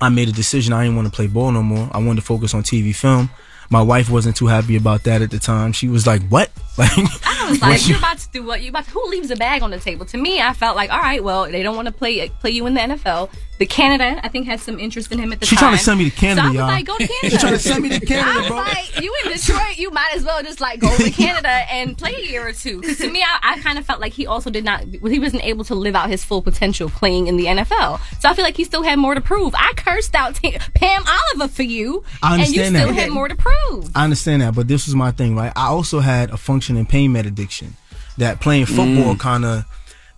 I 0.00 0.08
made 0.08 0.28
a 0.28 0.32
decision. 0.32 0.72
I 0.72 0.84
didn't 0.84 0.96
want 0.96 1.08
to 1.08 1.14
play 1.14 1.26
ball 1.26 1.52
no 1.52 1.62
more. 1.62 1.88
I 1.92 1.98
wanted 1.98 2.16
to 2.20 2.26
focus 2.26 2.54
on 2.54 2.62
TV 2.62 2.92
film. 2.94 3.28
My 3.70 3.82
wife 3.82 4.10
wasn't 4.10 4.36
too 4.36 4.46
happy 4.46 4.76
about 4.76 5.04
that 5.04 5.22
at 5.22 5.30
the 5.30 5.38
time. 5.38 5.72
She 5.72 5.88
was 5.88 6.06
like, 6.06 6.22
"What?" 6.28 6.50
Like, 6.76 6.90
I 7.24 7.48
was 7.50 7.60
like, 7.62 7.82
you- 7.82 7.90
you're 7.90 7.98
about 7.98 8.18
to 8.18 8.28
do 8.32 8.42
what? 8.42 8.62
You 8.62 8.70
about 8.70 8.84
to, 8.86 8.90
who 8.90 9.06
leaves 9.08 9.30
a 9.30 9.36
bag 9.36 9.62
on 9.62 9.70
the 9.70 9.78
table? 9.78 10.04
To 10.06 10.16
me, 10.18 10.40
I 10.40 10.52
felt 10.54 10.74
like, 10.76 10.90
all 10.90 10.98
right, 11.00 11.22
well, 11.22 11.44
they 11.50 11.62
don't 11.62 11.76
want 11.76 11.86
to 11.86 11.92
play 11.92 12.28
play 12.40 12.50
you 12.50 12.66
in 12.66 12.74
the 12.74 12.80
NFL. 12.80 13.30
The 13.60 13.66
Canada, 13.66 14.18
I 14.24 14.26
think, 14.28 14.46
had 14.46 14.58
some 14.58 14.80
interest 14.80 15.12
in 15.12 15.18
him 15.20 15.32
at 15.32 15.38
the 15.38 15.46
She 15.46 15.54
time. 15.54 15.66
trying 15.68 15.78
to 15.78 15.84
send 15.84 15.98
me 16.00 16.10
to 16.10 16.16
Canada, 16.16 16.40
so 16.40 16.46
I 16.46 16.48
was 16.48 16.56
y'all. 16.56 16.66
like, 16.66 16.84
go 16.86 16.98
to 16.98 17.06
She 17.06 17.20
Canada. 17.20 17.38
trying 17.38 17.52
to 17.52 17.58
send 17.60 17.82
me 17.84 17.88
to 17.90 18.04
Canada, 18.04 18.28
I 18.28 18.38
was 18.38 18.46
bro. 18.48 18.56
like, 18.56 19.00
you 19.00 19.14
in 19.24 19.32
Detroit, 19.32 19.76
you 19.78 19.90
might 19.92 20.10
as 20.16 20.24
well 20.24 20.42
just 20.42 20.60
like 20.60 20.80
go 20.80 20.92
to 20.96 21.10
Canada 21.12 21.48
and 21.48 21.96
play 21.96 22.14
a 22.16 22.26
year 22.28 22.48
or 22.48 22.52
two. 22.52 22.80
Because 22.80 22.98
to 22.98 23.08
me, 23.08 23.22
I, 23.22 23.52
I 23.54 23.60
kind 23.60 23.78
of 23.78 23.86
felt 23.86 24.00
like 24.00 24.12
he 24.12 24.26
also 24.26 24.50
did 24.50 24.64
not, 24.64 24.80
he 24.82 25.20
wasn't 25.20 25.44
able 25.44 25.62
to 25.66 25.76
live 25.76 25.94
out 25.94 26.10
his 26.10 26.24
full 26.24 26.42
potential 26.42 26.88
playing 26.90 27.28
in 27.28 27.36
the 27.36 27.44
NFL. 27.46 28.00
So 28.20 28.28
I 28.28 28.34
feel 28.34 28.44
like 28.44 28.56
he 28.56 28.64
still 28.64 28.82
had 28.82 28.98
more 28.98 29.14
to 29.14 29.20
prove. 29.20 29.54
I 29.56 29.72
cursed 29.76 30.16
out 30.16 30.34
T- 30.34 30.58
Pam 30.74 31.04
Oliver 31.06 31.46
for 31.52 31.62
you, 31.62 32.02
I 32.24 32.34
understand 32.34 32.58
and 32.58 32.74
you 32.74 32.80
still 32.80 32.88
that. 32.94 33.00
had 33.02 33.10
more 33.12 33.28
to 33.28 33.36
prove. 33.36 33.88
I 33.94 34.02
understand 34.02 34.42
that, 34.42 34.56
but 34.56 34.66
this 34.66 34.86
was 34.86 34.96
my 34.96 35.12
thing, 35.12 35.36
right? 35.36 35.52
I 35.54 35.66
also 35.68 36.00
had 36.00 36.30
a 36.30 36.36
functioning 36.64 36.86
pain 36.86 37.12
med 37.12 37.26
addiction 37.26 37.76
that 38.18 38.40
playing 38.40 38.66
football 38.66 39.14
Mm. 39.14 39.18
kind 39.18 39.44
of 39.44 39.64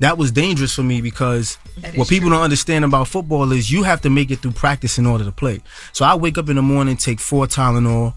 that 0.01 0.19
was 0.19 0.31
dangerous 0.33 0.75
for 0.75 0.83
me 0.85 1.01
because 1.01 1.59
what 1.97 2.09
people 2.09 2.29
true. 2.29 2.37
don't 2.37 2.43
understand 2.45 2.85
about 2.85 3.09
football 3.09 3.53
is 3.53 3.71
you 3.71 3.85
have 3.85 4.01
to 4.03 4.11
make 4.11 4.31
it 4.31 4.41
through 4.41 4.53
practice 4.53 4.99
in 4.99 5.07
order 5.07 5.25
to 5.25 5.33
play. 5.33 5.61
So 5.93 6.05
I 6.05 6.15
wake 6.15 6.37
up 6.39 6.49
in 6.51 6.57
the 6.57 6.63
morning, 6.63 6.97
take 6.99 7.19
four 7.21 7.47
Tylenol, 7.47 8.13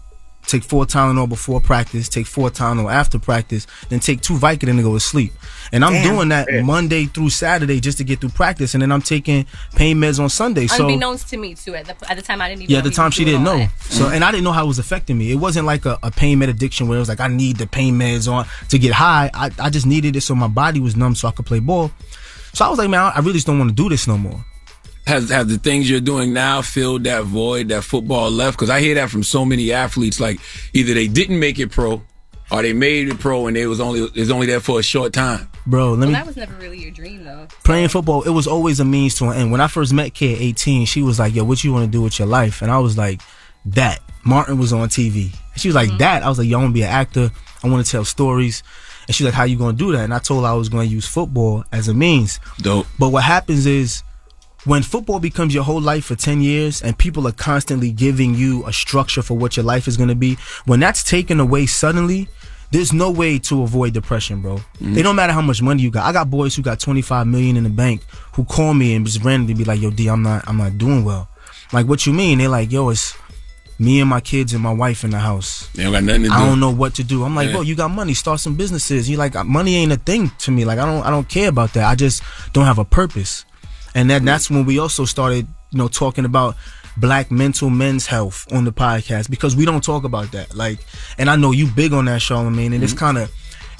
take 0.50 0.62
four 0.64 0.84
Tylenol 0.84 1.28
before 1.28 1.60
practice, 1.60 2.08
take 2.08 2.26
four 2.26 2.50
Tylenol 2.50 2.92
after 2.92 3.18
practice, 3.18 3.66
then 3.88 4.00
take 4.00 4.20
two 4.20 4.34
Vicodin 4.34 4.76
to 4.76 4.82
go 4.82 4.94
to 4.94 5.00
sleep. 5.00 5.32
And 5.72 5.84
I'm 5.84 5.92
Damn. 5.92 6.14
doing 6.14 6.28
that. 6.30 6.48
Monday 6.64 7.06
through 7.06 7.30
Saturday 7.30 7.80
just 7.80 7.98
to 7.98 8.04
get 8.04 8.20
through 8.20 8.30
practice, 8.30 8.74
and 8.74 8.82
then 8.82 8.90
I'm 8.90 9.02
taking 9.02 9.46
pain 9.76 9.96
meds 9.98 10.18
on 10.20 10.28
Sunday. 10.28 10.66
So 10.66 10.86
Unbeknownst 10.86 11.28
to 11.30 11.36
me 11.36 11.54
too. 11.54 11.74
At 11.74 11.86
the 11.86 12.10
at 12.10 12.16
the 12.16 12.22
time, 12.22 12.40
I 12.40 12.48
didn't 12.48 12.62
even. 12.62 12.72
yeah, 12.72 12.78
at 12.78 12.84
the 12.84 12.90
time 12.90 13.10
she 13.10 13.24
didn't 13.24 13.44
know. 13.44 13.58
that. 13.58 13.70
So, 13.82 14.08
and 14.08 14.24
I 14.24 14.30
didn't 14.30 14.44
know 14.44 14.52
how 14.52 14.64
it 14.64 14.68
was 14.68 14.78
affecting 14.78 15.16
me. 15.16 15.30
It 15.30 15.36
wasn't 15.36 15.66
like 15.66 15.86
a, 15.86 15.98
a 16.02 16.10
pain 16.10 16.38
med 16.38 16.48
addiction 16.48 16.88
where 16.88 16.96
it 16.96 17.00
was 17.00 17.08
like 17.08 17.20
I 17.20 17.28
need 17.28 17.56
the 17.56 17.66
pain 17.66 17.94
meds 17.94 18.30
on 18.30 18.46
to 18.68 18.78
get 18.78 18.92
high. 18.92 19.30
I, 19.32 19.50
I 19.58 19.70
just 19.70 19.86
needed 19.86 20.16
it 20.16 20.22
so 20.22 20.34
my 20.34 20.48
body 20.48 20.80
was 20.80 20.96
numb 20.96 21.14
so 21.14 21.28
I 21.28 21.30
could 21.32 21.46
play 21.46 21.60
ball. 21.60 21.90
So 22.52 22.64
I 22.64 22.68
was 22.68 22.78
like, 22.78 22.90
man, 22.90 23.00
I 23.00 23.10
I 23.10 23.18
really 23.20 23.34
just 23.34 23.46
don't 23.46 23.58
want 23.58 23.70
to 23.70 23.74
do 23.74 23.88
this 23.88 24.06
no 24.08 24.18
more. 24.18 24.44
Has 25.06 25.30
have 25.30 25.48
the 25.48 25.58
things 25.58 25.90
you're 25.90 26.00
doing 26.00 26.32
now 26.32 26.62
filled 26.62 27.04
that 27.04 27.24
void 27.24 27.68
that 27.68 27.82
football 27.84 28.30
left? 28.30 28.56
Because 28.58 28.70
I 28.70 28.80
hear 28.80 28.94
that 28.96 29.10
from 29.10 29.22
so 29.22 29.44
many 29.44 29.72
athletes. 29.72 30.20
Like 30.20 30.38
either 30.72 30.94
they 30.94 31.08
didn't 31.08 31.38
make 31.40 31.58
it 31.58 31.70
pro, 31.72 32.02
or 32.52 32.62
they 32.62 32.72
made 32.72 33.08
it 33.08 33.18
pro 33.18 33.46
and 33.46 33.56
they 33.56 33.66
was 33.66 33.80
only 33.80 34.00
is 34.14 34.30
only 34.30 34.46
there 34.46 34.60
for 34.60 34.78
a 34.78 34.82
short 34.82 35.12
time. 35.12 35.48
Bro, 35.66 35.92
let 35.92 35.98
Well, 36.00 36.08
me 36.08 36.12
that 36.14 36.26
was 36.26 36.36
never 36.36 36.54
really 36.56 36.78
your 36.80 36.90
dream 36.90 37.24
though. 37.24 37.46
playing 37.64 37.88
football, 37.88 38.22
it 38.22 38.30
was 38.30 38.46
always 38.46 38.78
a 38.80 38.84
means 38.84 39.14
to 39.16 39.26
an 39.26 39.36
end. 39.36 39.52
When 39.52 39.60
I 39.60 39.66
first 39.68 39.92
met 39.92 40.14
Kay 40.14 40.34
at 40.34 40.40
18, 40.40 40.86
she 40.86 41.02
was 41.02 41.18
like, 41.18 41.34
Yo, 41.34 41.44
what 41.44 41.62
you 41.64 41.72
want 41.72 41.86
to 41.86 41.90
do 41.90 42.02
with 42.02 42.18
your 42.18 42.28
life? 42.28 42.62
And 42.62 42.70
I 42.70 42.78
was 42.78 42.96
like, 42.96 43.20
That. 43.66 44.00
Martin 44.24 44.58
was 44.58 44.72
on 44.72 44.88
TV. 44.88 45.32
And 45.52 45.60
she 45.60 45.68
was 45.68 45.74
like, 45.74 45.88
mm-hmm. 45.88 45.98
That. 45.98 46.22
I 46.22 46.28
was 46.28 46.38
like, 46.38 46.46
Yo, 46.48 46.58
I 46.58 46.62
want 46.62 46.70
to 46.72 46.74
be 46.74 46.82
an 46.82 46.88
actor. 46.90 47.30
I 47.64 47.68
want 47.68 47.84
to 47.84 47.90
tell 47.90 48.04
stories. 48.04 48.62
And 49.06 49.14
she's 49.14 49.24
like, 49.24 49.34
How 49.34 49.44
you 49.44 49.56
gonna 49.58 49.76
do 49.76 49.92
that? 49.92 50.04
And 50.04 50.14
I 50.14 50.18
told 50.18 50.44
her 50.44 50.50
I 50.50 50.54
was 50.54 50.68
gonna 50.68 50.84
use 50.84 51.06
football 51.06 51.64
as 51.72 51.88
a 51.88 51.94
means. 51.94 52.38
Dope. 52.58 52.86
But 52.98 53.08
what 53.10 53.22
happens 53.24 53.66
is 53.66 54.02
when 54.64 54.82
football 54.82 55.20
becomes 55.20 55.54
your 55.54 55.64
whole 55.64 55.80
life 55.80 56.04
for 56.06 56.14
10 56.16 56.42
years 56.42 56.82
and 56.82 56.96
people 56.98 57.26
are 57.26 57.32
constantly 57.32 57.90
giving 57.90 58.34
you 58.34 58.64
a 58.66 58.72
structure 58.72 59.22
for 59.22 59.36
what 59.36 59.56
your 59.56 59.64
life 59.64 59.88
is 59.88 59.96
going 59.96 60.08
to 60.10 60.14
be, 60.14 60.36
when 60.66 60.80
that's 60.80 61.02
taken 61.02 61.40
away 61.40 61.66
suddenly, 61.66 62.28
there's 62.70 62.92
no 62.92 63.10
way 63.10 63.38
to 63.38 63.62
avoid 63.62 63.94
depression, 63.94 64.40
bro. 64.42 64.60
Mhm. 64.80 64.96
It 64.96 65.02
don't 65.02 65.16
matter 65.16 65.32
how 65.32 65.40
much 65.40 65.60
money 65.62 65.82
you 65.82 65.90
got. 65.90 66.04
I 66.06 66.12
got 66.12 66.30
boys 66.30 66.54
who 66.54 66.62
got 66.62 66.78
25 66.78 67.26
million 67.26 67.56
in 67.56 67.64
the 67.64 67.70
bank 67.70 68.02
who 68.34 68.44
call 68.44 68.74
me 68.74 68.94
and 68.94 69.04
just 69.04 69.24
randomly 69.24 69.54
be 69.54 69.64
like, 69.64 69.80
"Yo, 69.80 69.90
D, 69.90 70.06
I'm 70.08 70.22
not 70.22 70.44
I'm 70.46 70.58
not 70.58 70.78
doing 70.78 71.04
well." 71.04 71.28
Like, 71.72 71.86
what 71.88 72.06
you 72.06 72.12
mean? 72.12 72.38
They're 72.38 72.48
like, 72.48 72.70
"Yo, 72.70 72.90
it's 72.90 73.14
me 73.78 73.98
and 74.00 74.08
my 74.10 74.20
kids 74.20 74.52
and 74.52 74.62
my 74.62 74.72
wife 74.72 75.02
in 75.02 75.10
the 75.10 75.18
house." 75.18 75.66
They 75.74 75.82
don't 75.82 75.92
got 75.92 76.04
nothing 76.04 76.22
to 76.24 76.28
do. 76.28 76.34
I 76.34 76.46
don't 76.46 76.60
know 76.60 76.70
what 76.70 76.94
to 76.94 77.02
do. 77.02 77.24
I'm 77.24 77.34
like, 77.34 77.46
Yeah. 77.48 77.54
bro, 77.54 77.62
you 77.62 77.74
got 77.74 77.90
money, 77.90 78.14
start 78.14 78.38
some 78.38 78.54
businesses. 78.54 79.08
You 79.10 79.16
like 79.16 79.34
money 79.46 79.74
ain't 79.74 79.90
a 79.90 79.96
thing 79.96 80.30
to 80.40 80.50
me. 80.52 80.64
Like 80.64 80.78
I 80.78 80.84
don't 80.86 81.04
I 81.04 81.10
don't 81.10 81.28
care 81.28 81.48
about 81.48 81.72
that. 81.72 81.84
I 81.90 81.96
just 81.96 82.22
don't 82.52 82.66
have 82.66 82.78
a 82.78 82.84
purpose. 82.84 83.44
And 83.94 84.08
then 84.08 84.24
that's 84.24 84.50
when 84.50 84.64
we 84.64 84.78
also 84.78 85.04
started, 85.04 85.46
you 85.70 85.78
know, 85.78 85.88
talking 85.88 86.24
about 86.24 86.56
black 86.96 87.30
mental 87.30 87.70
men's 87.70 88.06
health 88.06 88.46
on 88.52 88.64
the 88.64 88.72
podcast 88.72 89.30
because 89.30 89.56
we 89.56 89.64
don't 89.64 89.82
talk 89.82 90.04
about 90.04 90.32
that. 90.32 90.54
Like 90.54 90.80
and 91.18 91.30
I 91.30 91.36
know 91.36 91.52
you 91.52 91.66
big 91.66 91.92
on 91.92 92.06
that, 92.06 92.20
Charlamagne, 92.20 92.74
and 92.74 92.82
it's 92.82 92.92
mm-hmm. 92.92 92.98
kind 92.98 93.18
of 93.18 93.32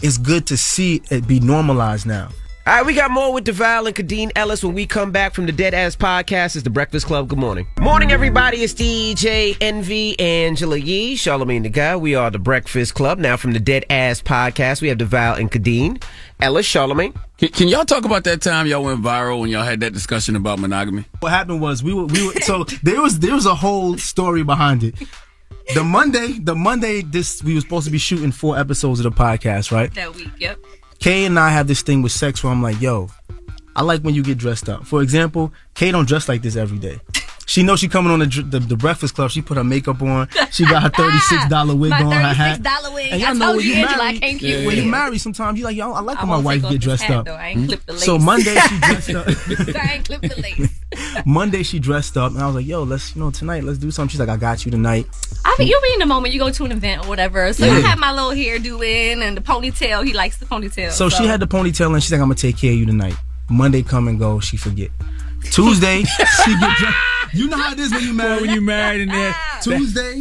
it's 0.02 0.18
good 0.18 0.46
to 0.48 0.56
see 0.56 1.02
it 1.10 1.26
be 1.26 1.40
normalized 1.40 2.06
now. 2.06 2.28
All 2.70 2.76
right, 2.76 2.86
we 2.86 2.94
got 2.94 3.10
more 3.10 3.32
with 3.32 3.46
Devale 3.46 3.88
and 3.88 3.96
Khadeen 3.96 4.30
Ellis 4.36 4.62
when 4.62 4.74
we 4.74 4.86
come 4.86 5.10
back 5.10 5.34
from 5.34 5.46
the 5.46 5.50
Dead 5.50 5.74
Ass 5.74 5.96
Podcast. 5.96 6.54
It's 6.54 6.62
the 6.62 6.70
Breakfast 6.70 7.04
Club. 7.04 7.26
Good 7.26 7.40
morning. 7.40 7.66
Morning, 7.80 8.12
everybody. 8.12 8.58
It's 8.58 8.72
DJ 8.72 9.56
Envy, 9.60 10.16
Angela 10.20 10.76
Yee, 10.76 11.16
Charlamagne 11.16 11.64
the 11.64 11.68
God. 11.68 12.00
We 12.00 12.14
are 12.14 12.30
the 12.30 12.38
Breakfast 12.38 12.94
Club. 12.94 13.18
Now 13.18 13.36
from 13.36 13.54
the 13.54 13.58
Dead 13.58 13.86
Ass 13.90 14.22
Podcast, 14.22 14.82
we 14.82 14.86
have 14.86 14.98
Devale 14.98 15.40
and 15.40 15.50
Khadeen 15.50 16.00
Ellis, 16.38 16.64
Charlamagne. 16.64 17.12
Can, 17.38 17.48
can 17.48 17.66
y'all 17.66 17.84
talk 17.84 18.04
about 18.04 18.22
that 18.22 18.40
time 18.40 18.68
y'all 18.68 18.84
went 18.84 19.02
viral 19.02 19.40
when 19.40 19.50
y'all 19.50 19.64
had 19.64 19.80
that 19.80 19.92
discussion 19.92 20.36
about 20.36 20.60
monogamy? 20.60 21.06
What 21.18 21.30
happened 21.30 21.60
was 21.60 21.82
we 21.82 21.92
were 21.92 22.04
we 22.04 22.24
were 22.24 22.34
so 22.34 22.62
there 22.84 23.02
was 23.02 23.18
there 23.18 23.34
was 23.34 23.46
a 23.46 23.54
whole 23.56 23.98
story 23.98 24.44
behind 24.44 24.84
it. 24.84 24.94
The 25.74 25.82
Monday, 25.82 26.38
the 26.38 26.54
Monday 26.54 27.02
this 27.02 27.42
we 27.42 27.56
were 27.56 27.62
supposed 27.62 27.86
to 27.86 27.90
be 27.90 27.98
shooting 27.98 28.30
four 28.30 28.56
episodes 28.56 29.00
of 29.00 29.12
the 29.12 29.20
podcast, 29.20 29.72
right? 29.72 29.92
That 29.94 30.14
week, 30.14 30.30
yep. 30.38 30.58
Kay 31.00 31.24
and 31.24 31.38
I 31.38 31.50
have 31.50 31.66
this 31.66 31.82
thing 31.82 32.02
with 32.02 32.12
sex 32.12 32.44
where 32.44 32.52
I'm 32.52 32.62
like, 32.62 32.80
yo, 32.80 33.08
I 33.74 33.82
like 33.82 34.02
when 34.02 34.14
you 34.14 34.22
get 34.22 34.36
dressed 34.38 34.68
up. 34.68 34.86
For 34.86 35.02
example, 35.02 35.52
Kay 35.74 35.90
don't 35.90 36.06
dress 36.06 36.28
like 36.28 36.42
this 36.42 36.56
every 36.56 36.78
day. 36.78 37.00
She 37.46 37.64
knows 37.64 37.80
she 37.80 37.88
coming 37.88 38.12
on 38.12 38.20
the, 38.20 38.26
the 38.26 38.60
the 38.60 38.76
Breakfast 38.76 39.16
Club. 39.16 39.30
She 39.32 39.42
put 39.42 39.56
her 39.56 39.64
makeup 39.64 40.00
on. 40.02 40.28
She 40.52 40.64
got 40.66 40.82
her 40.84 40.90
ah, 40.94 40.96
thirty 40.96 41.18
six 41.18 41.48
dollar 41.48 41.74
wig 41.74 41.90
on 41.92 42.12
her 42.12 42.32
hat. 42.32 42.60
$36 42.60 42.94
wig. 42.94 43.12
And 43.12 43.14
I 43.22 43.26
y'all 43.26 43.34
know 43.34 43.44
told 43.46 43.56
when 43.56 43.66
you, 43.66 43.74
Angela, 43.74 43.92
I 43.94 44.06
marry, 44.06 44.18
can't 44.20 44.38
keep 44.38 44.66
when 44.66 44.78
it. 44.78 44.84
you 44.84 44.90
marry, 44.90 45.18
sometimes 45.18 45.58
you 45.58 45.64
like, 45.64 45.74
yo, 45.76 45.90
I 45.92 46.00
like 46.00 46.18
I 46.18 46.20
when 46.20 46.28
my 46.28 46.38
wife 46.38 46.62
get 46.68 46.80
dressed 46.80 47.02
hat, 47.02 47.16
up. 47.16 47.24
though. 47.26 47.34
I 47.34 47.48
ain't 47.48 47.66
clipped 47.66 47.86
the 47.88 47.98
So. 47.98 48.18
Monday 48.18 48.54
she 48.54 48.78
dressed 48.78 49.10
up. 49.10 49.26
I 49.76 49.94
ain't 49.94 50.04
clipped 50.04 50.28
the 50.28 50.40
lace. 50.40 50.79
Monday 51.24 51.62
she 51.62 51.78
dressed 51.78 52.16
up, 52.16 52.32
and 52.32 52.40
I 52.42 52.46
was 52.46 52.56
like, 52.56 52.66
yo, 52.66 52.82
let's 52.82 53.14
you 53.14 53.22
know 53.22 53.30
tonight, 53.30 53.62
let's 53.64 53.78
do 53.78 53.90
something. 53.90 54.10
She's 54.10 54.20
like, 54.20 54.28
I 54.28 54.36
got 54.36 54.64
you 54.64 54.70
tonight. 54.70 55.06
I 55.44 55.54
mean, 55.58 55.68
you'll 55.68 55.80
be 55.82 55.92
in 55.94 56.00
the 56.00 56.06
moment. 56.06 56.34
You 56.34 56.40
go 56.40 56.50
to 56.50 56.64
an 56.64 56.72
event 56.72 57.04
or 57.04 57.08
whatever. 57.08 57.52
So 57.52 57.64
I 57.64 57.68
Yeah. 57.68 57.80
have 57.80 57.98
my 57.98 58.12
little 58.12 58.30
hairdo 58.30 58.84
in 58.84 59.22
and 59.22 59.36
the 59.36 59.40
ponytail. 59.40 60.04
He 60.04 60.12
likes 60.12 60.38
the 60.38 60.46
ponytail. 60.46 60.90
So 60.90 61.08
she 61.08 61.26
had 61.26 61.40
the 61.40 61.46
ponytail 61.46 61.92
and 61.92 62.02
she's 62.02 62.12
like, 62.12 62.20
I'm 62.20 62.26
gonna 62.26 62.34
take 62.34 62.56
care 62.58 62.72
of 62.72 62.78
you 62.78 62.86
tonight. 62.86 63.14
Monday 63.48 63.82
come 63.82 64.08
and 64.08 64.18
go, 64.18 64.40
she 64.40 64.56
forget. 64.56 64.90
Tuesday, 65.50 66.02
she 66.02 66.58
get 66.58 66.76
dressed. 66.78 66.96
You 67.32 67.48
know 67.48 67.56
how 67.58 67.72
it 67.72 67.78
is 67.78 67.92
when 67.92 68.02
you 68.02 68.12
married. 68.12 68.40
when 68.40 68.50
you 68.50 68.60
married 68.60 69.02
and 69.02 69.10
then 69.12 69.32
ah. 69.36 69.60
Tuesday, 69.62 70.18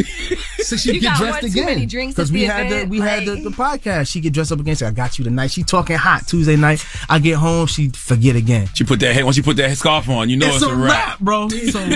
so 0.60 0.76
she 0.76 0.94
You 0.94 1.02
get 1.02 1.18
dressed 1.18 1.42
one 1.42 1.52
again 1.52 1.66
many 1.66 1.86
drinks 1.88 2.14
at 2.14 2.16
because 2.18 2.32
we 2.32 2.42
the 2.42 2.46
had 2.46 2.70
the 2.70 2.76
event, 2.76 2.90
we 2.90 3.00
had 3.00 3.26
the, 3.26 3.36
the 3.36 3.50
podcast. 3.50 4.12
She 4.12 4.20
get 4.20 4.32
dressed 4.34 4.52
up 4.52 4.60
again. 4.60 4.76
She, 4.76 4.86
I 4.86 4.92
got 4.92 5.18
you 5.18 5.26
tonight. 5.26 5.48
She 5.48 5.64
talking 5.64 5.96
hot 5.96 6.28
Tuesday 6.28 6.56
night. 6.56 6.86
I 7.10 7.18
get 7.18 7.38
home, 7.38 7.66
she 7.66 7.90
forget 7.90 8.36
again. 8.36 8.70
She 8.76 8.84
put 8.84 9.00
that 9.00 9.14
head 9.14 9.24
once 9.24 9.36
she 9.36 9.42
put 9.42 9.58
that 9.58 9.76
scarf 9.76 10.08
on, 10.08 10.30
you 10.30 10.38
know 10.38 10.48
it's, 10.48 10.62
it's 10.62 10.66
a 10.72 10.76
wrap. 10.76 11.20
bro. 11.20 11.50
So 11.50 11.90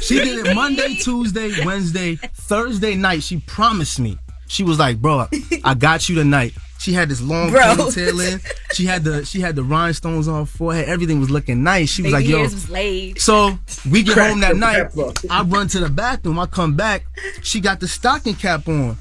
she 0.00 0.20
did 0.20 0.46
it 0.46 0.54
Monday, 0.54 0.94
Tuesday, 0.94 1.52
Wednesday, 1.64 2.16
Thursday 2.16 2.94
night. 2.94 3.22
She 3.22 3.40
promised 3.40 4.00
me. 4.00 4.18
She 4.48 4.62
was 4.62 4.78
like, 4.78 5.02
"Bro, 5.02 5.26
I 5.64 5.74
got 5.74 6.08
you 6.08 6.14
tonight." 6.14 6.54
She 6.78 6.92
had 6.92 7.08
this 7.08 7.20
long 7.20 7.50
Bro. 7.50 7.60
ponytail 7.62 8.32
in. 8.34 8.40
She 8.72 8.84
had 8.84 9.04
the 9.04 9.24
she 9.24 9.40
had 9.40 9.56
the 9.56 9.62
rhinestones 9.64 10.28
on 10.28 10.40
her 10.40 10.46
forehead. 10.46 10.88
Everything 10.88 11.18
was 11.20 11.30
looking 11.30 11.62
nice. 11.62 11.88
She 11.90 12.02
was 12.02 12.12
Baby 12.12 12.24
like, 12.24 12.30
"Yo." 12.30 12.42
was 12.42 12.68
laid. 12.68 13.18
So 13.20 13.58
we 13.90 14.02
get 14.02 14.14
Crack 14.14 14.30
home 14.30 14.40
that 14.40 14.56
night. 14.56 14.88
I 15.30 15.42
run 15.42 15.68
to 15.68 15.80
the 15.80 15.88
bathroom. 15.88 16.38
I 16.38 16.46
come 16.46 16.76
back. 16.76 17.06
She 17.42 17.60
got 17.60 17.80
the 17.80 17.88
stocking 17.88 18.34
cap 18.34 18.68
on. 18.68 18.96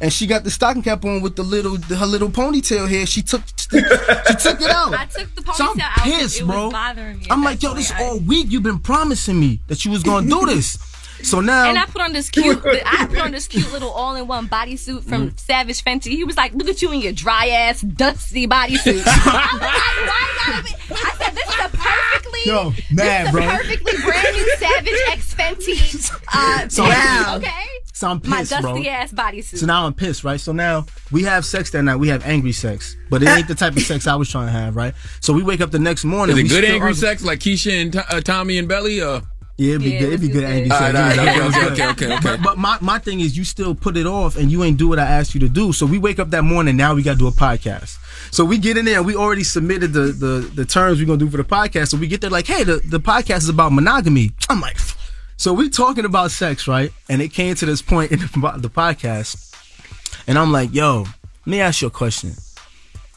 And 0.00 0.12
she 0.12 0.26
got 0.26 0.42
the 0.42 0.50
stocking 0.50 0.82
cap 0.82 1.04
on 1.04 1.20
with 1.22 1.36
the 1.36 1.44
little 1.44 1.76
her 1.76 2.06
little 2.06 2.28
ponytail 2.30 2.88
hair. 2.88 3.06
She 3.06 3.22
took 3.22 3.42
she 3.46 3.78
took 3.78 4.60
it 4.60 4.70
out. 4.70 4.92
I 4.98 5.06
took 5.06 5.32
the 5.36 5.42
So 5.54 5.64
I'm 5.70 5.76
ponytail 5.78 5.82
out. 5.82 6.04
pissed, 6.04 6.40
it 6.40 6.44
bro. 6.46 6.64
was 6.64 6.72
bothering 6.72 7.18
me. 7.20 7.26
I'm 7.30 7.44
like, 7.44 7.62
yo, 7.62 7.74
this 7.74 7.92
I- 7.92 8.02
all 8.02 8.18
week 8.18 8.48
you've 8.50 8.64
been 8.64 8.80
promising 8.80 9.38
me 9.38 9.60
that 9.68 9.84
you 9.84 9.92
was 9.92 10.02
gonna 10.02 10.28
do 10.28 10.44
this. 10.52 10.76
So 11.22 11.40
now 11.40 11.68
And 11.68 11.78
I 11.78 11.86
put 11.86 12.02
on 12.02 12.12
this 12.12 12.28
cute, 12.30 12.60
I 12.86 13.06
put 13.06 13.18
on 13.18 13.30
this 13.30 13.46
cute 13.48 13.70
little 13.72 13.90
all-in-one 13.90 14.48
bodysuit 14.48 15.04
from 15.04 15.30
Mm. 15.30 15.38
Savage 15.40 15.82
Fenty. 15.84 16.10
He 16.10 16.24
was 16.24 16.36
like, 16.36 16.52
"Look 16.54 16.68
at 16.68 16.82
you 16.82 16.90
in 16.92 17.00
your 17.00 17.12
dry 17.12 17.48
ass, 17.48 17.80
dusty 17.82 18.46
bodysuit." 18.46 19.02
I'm 19.06 19.58
like, 19.60 19.62
why 19.62 20.28
you 20.28 20.52
gotta 20.52 20.64
be? 20.64 20.70
I 20.94 21.14
said, 21.18 21.34
"This 21.34 21.48
is 21.48 21.54
a 21.64 21.68
perfectly, 21.76 22.40
Yo, 22.46 22.70
this 22.90 23.22
is 23.22 23.28
a 23.28 23.32
bro. 23.32 23.42
perfectly 23.42 23.92
brand 24.02 24.36
new 24.36 24.56
Savage 24.56 25.00
X 25.10 25.34
Fenty." 25.34 26.20
Uh, 26.32 26.68
So- 26.68 26.84
wow. 26.84 27.34
Okay. 27.36 27.50
So 27.94 28.08
I'm 28.08 28.18
pissed, 28.20 28.30
My 28.30 28.38
pissed, 28.38 28.50
dusty 28.50 28.82
bro. 28.82 28.90
ass 28.90 29.12
bodysuit. 29.12 29.58
So 29.58 29.66
now 29.66 29.86
I'm 29.86 29.94
pissed, 29.94 30.24
right? 30.24 30.40
So 30.40 30.50
now 30.50 30.86
we 31.12 31.22
have 31.22 31.44
sex 31.44 31.70
that 31.70 31.82
night. 31.82 31.96
We 31.96 32.08
have 32.08 32.24
angry 32.24 32.50
sex, 32.50 32.96
but 33.10 33.22
it 33.22 33.28
ain't 33.28 33.46
the 33.46 33.54
type 33.54 33.76
of 33.76 33.82
sex 33.82 34.08
I 34.08 34.16
was 34.16 34.28
trying 34.28 34.46
to 34.46 34.52
have, 34.52 34.74
right? 34.74 34.92
So 35.20 35.32
we 35.32 35.44
wake 35.44 35.60
up 35.60 35.70
the 35.70 35.78
next 35.78 36.04
morning. 36.04 36.36
Is 36.36 36.44
it 36.44 36.48
good 36.48 36.64
angry 36.64 36.80
argue- 36.88 36.94
sex 37.00 37.22
like 37.22 37.38
Keisha 37.38 37.80
and 37.80 37.94
uh, 37.94 38.20
Tommy 38.22 38.58
and 38.58 38.66
Belly? 38.66 39.00
Or 39.00 39.22
Yeah, 39.62 39.74
it'd 39.76 39.82
be 39.82 39.90
good. 39.98 40.08
It'd 40.08 40.20
be 40.20 40.28
good 40.28 40.44
angry 40.44 40.70
All 40.70 40.78
sex. 40.78 40.94
right, 40.94 41.18
all 41.18 41.24
right, 41.26 41.28
okay, 41.28 41.46
okay, 41.46 41.72
okay, 41.72 41.86
okay, 41.90 42.14
okay. 42.16 42.18
But, 42.22 42.42
but 42.42 42.58
my, 42.58 42.78
my 42.80 42.98
thing 42.98 43.20
is, 43.20 43.36
you 43.36 43.44
still 43.44 43.74
put 43.74 43.96
it 43.96 44.06
off, 44.06 44.36
and 44.36 44.50
you 44.50 44.64
ain't 44.64 44.76
do 44.76 44.88
what 44.88 44.98
I 44.98 45.04
asked 45.04 45.34
you 45.34 45.40
to 45.40 45.48
do. 45.48 45.72
So 45.72 45.86
we 45.86 45.98
wake 45.98 46.18
up 46.18 46.30
that 46.30 46.42
morning. 46.42 46.76
Now 46.76 46.94
we 46.94 47.02
got 47.02 47.12
to 47.12 47.18
do 47.18 47.28
a 47.28 47.32
podcast. 47.32 47.96
So 48.32 48.44
we 48.44 48.58
get 48.58 48.76
in 48.76 48.84
there. 48.84 48.98
and 48.98 49.06
We 49.06 49.14
already 49.14 49.44
submitted 49.44 49.92
the 49.92 50.06
the 50.24 50.50
the 50.54 50.64
terms 50.64 50.98
we're 50.98 51.06
gonna 51.06 51.18
do 51.18 51.30
for 51.30 51.36
the 51.36 51.44
podcast. 51.44 51.88
So 51.88 51.96
we 51.96 52.06
get 52.08 52.20
there 52.20 52.30
like, 52.30 52.46
hey, 52.46 52.64
the 52.64 52.76
the 52.84 52.98
podcast 53.00 53.38
is 53.38 53.48
about 53.48 53.72
monogamy. 53.72 54.32
I'm 54.48 54.60
like, 54.60 54.78
so 55.36 55.52
we 55.52 55.68
talking 55.70 56.04
about 56.04 56.30
sex, 56.30 56.66
right? 56.66 56.92
And 57.08 57.20
it 57.22 57.28
came 57.28 57.54
to 57.56 57.66
this 57.66 57.82
point 57.82 58.10
in 58.12 58.18
the, 58.20 58.26
the 58.58 58.70
podcast, 58.70 59.54
and 60.26 60.38
I'm 60.38 60.50
like, 60.50 60.74
yo, 60.74 61.02
let 61.02 61.46
me 61.46 61.60
ask 61.60 61.82
you 61.82 61.88
a 61.88 61.90
question. 61.90 62.32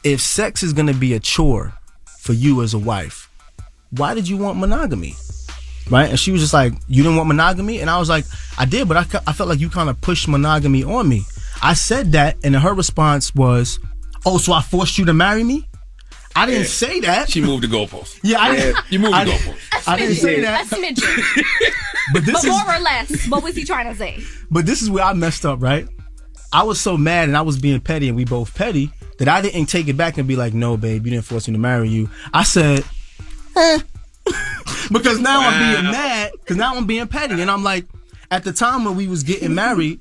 If 0.04 0.20
sex 0.20 0.62
is 0.62 0.72
gonna 0.72 0.94
be 0.94 1.14
a 1.14 1.20
chore 1.20 1.74
for 2.20 2.32
you 2.32 2.62
as 2.62 2.74
a 2.74 2.78
wife, 2.78 3.30
why 3.90 4.14
did 4.14 4.28
you 4.28 4.36
want 4.36 4.58
monogamy? 4.58 5.14
Right? 5.90 6.10
And 6.10 6.18
she 6.18 6.30
was 6.32 6.40
just 6.40 6.52
like, 6.54 6.72
"You 6.88 7.02
didn't 7.02 7.16
want 7.16 7.28
monogamy," 7.28 7.80
and 7.80 7.88
I 7.90 7.98
was 7.98 8.08
like, 8.08 8.24
"I 8.58 8.64
did, 8.64 8.88
but 8.88 8.96
I, 8.96 9.20
I 9.26 9.32
felt 9.32 9.48
like 9.48 9.60
you 9.60 9.68
kind 9.70 9.88
of 9.90 10.00
pushed 10.00 10.28
monogamy 10.28 10.84
on 10.84 11.08
me." 11.08 11.22
I 11.62 11.74
said 11.74 12.12
that, 12.12 12.36
and 12.44 12.54
her 12.56 12.74
response 12.74 13.34
was, 13.34 13.78
"Oh, 14.24 14.38
so 14.38 14.52
I 14.52 14.62
forced 14.62 14.98
you 14.98 15.04
to 15.06 15.14
marry 15.14 15.42
me?" 15.44 15.68
I 16.34 16.44
didn't 16.44 16.62
Yeah. 16.62 16.66
say 16.68 17.00
that. 17.00 17.30
She 17.30 17.40
moved 17.40 17.62
the 17.64 17.66
goalpost. 17.68 18.20
Yeah, 18.22 18.40
I 18.40 18.54
didn't. 18.54 18.84
You 18.90 18.98
moved 18.98 19.14
the 19.14 19.16
I 19.16 19.24
didn't- 19.24 19.40
goalpost. 19.40 19.88
I 19.88 19.96
didn't 19.98 20.16
say 20.16 20.40
that. 20.42 20.70
A 20.70 20.74
smidgen. 20.74 21.44
But 22.12 22.24
this 22.24 22.34
but 22.34 22.44
is 22.44 22.50
more 22.50 22.76
or 22.76 22.78
less, 22.78 23.26
what 23.28 23.42
was 23.42 23.56
he 23.56 23.64
trying 23.64 23.86
to 23.92 23.94
say? 23.96 24.22
But 24.48 24.64
this 24.64 24.80
is 24.80 24.88
where 24.88 25.02
I 25.02 25.12
messed 25.12 25.44
up, 25.44 25.60
right? 25.60 25.88
I 26.52 26.62
was 26.62 26.80
so 26.80 26.96
mad 26.96 27.26
and 27.28 27.36
I 27.36 27.40
was 27.42 27.58
being 27.58 27.80
petty, 27.80 28.06
and 28.06 28.16
we 28.16 28.24
both 28.24 28.54
petty 28.54 28.92
that 29.18 29.26
I 29.28 29.40
didn't 29.42 29.66
take 29.66 29.88
it 29.88 29.96
back 29.96 30.16
and 30.16 30.28
be 30.28 30.36
like, 30.36 30.54
no, 30.54 30.76
babe, 30.76 31.04
you 31.04 31.10
didn't 31.10 31.24
force 31.24 31.48
me 31.48 31.54
to 31.54 31.58
marry 31.58 31.88
you. 31.88 32.08
I 32.32 32.44
said, 32.44 32.84
eh. 33.56 33.78
because 34.92 35.20
now 35.20 35.40
I'm 35.40 35.74
being 35.74 35.92
mad, 35.92 36.32
because 36.32 36.56
now 36.56 36.76
I'm 36.76 36.86
being 36.86 37.06
petty. 37.08 37.40
And 37.40 37.50
I'm 37.50 37.62
like, 37.62 37.86
at 38.30 38.44
the 38.44 38.52
time 38.52 38.84
when 38.84 38.96
we 38.96 39.06
was 39.06 39.22
getting 39.22 39.54
married, 39.54 40.00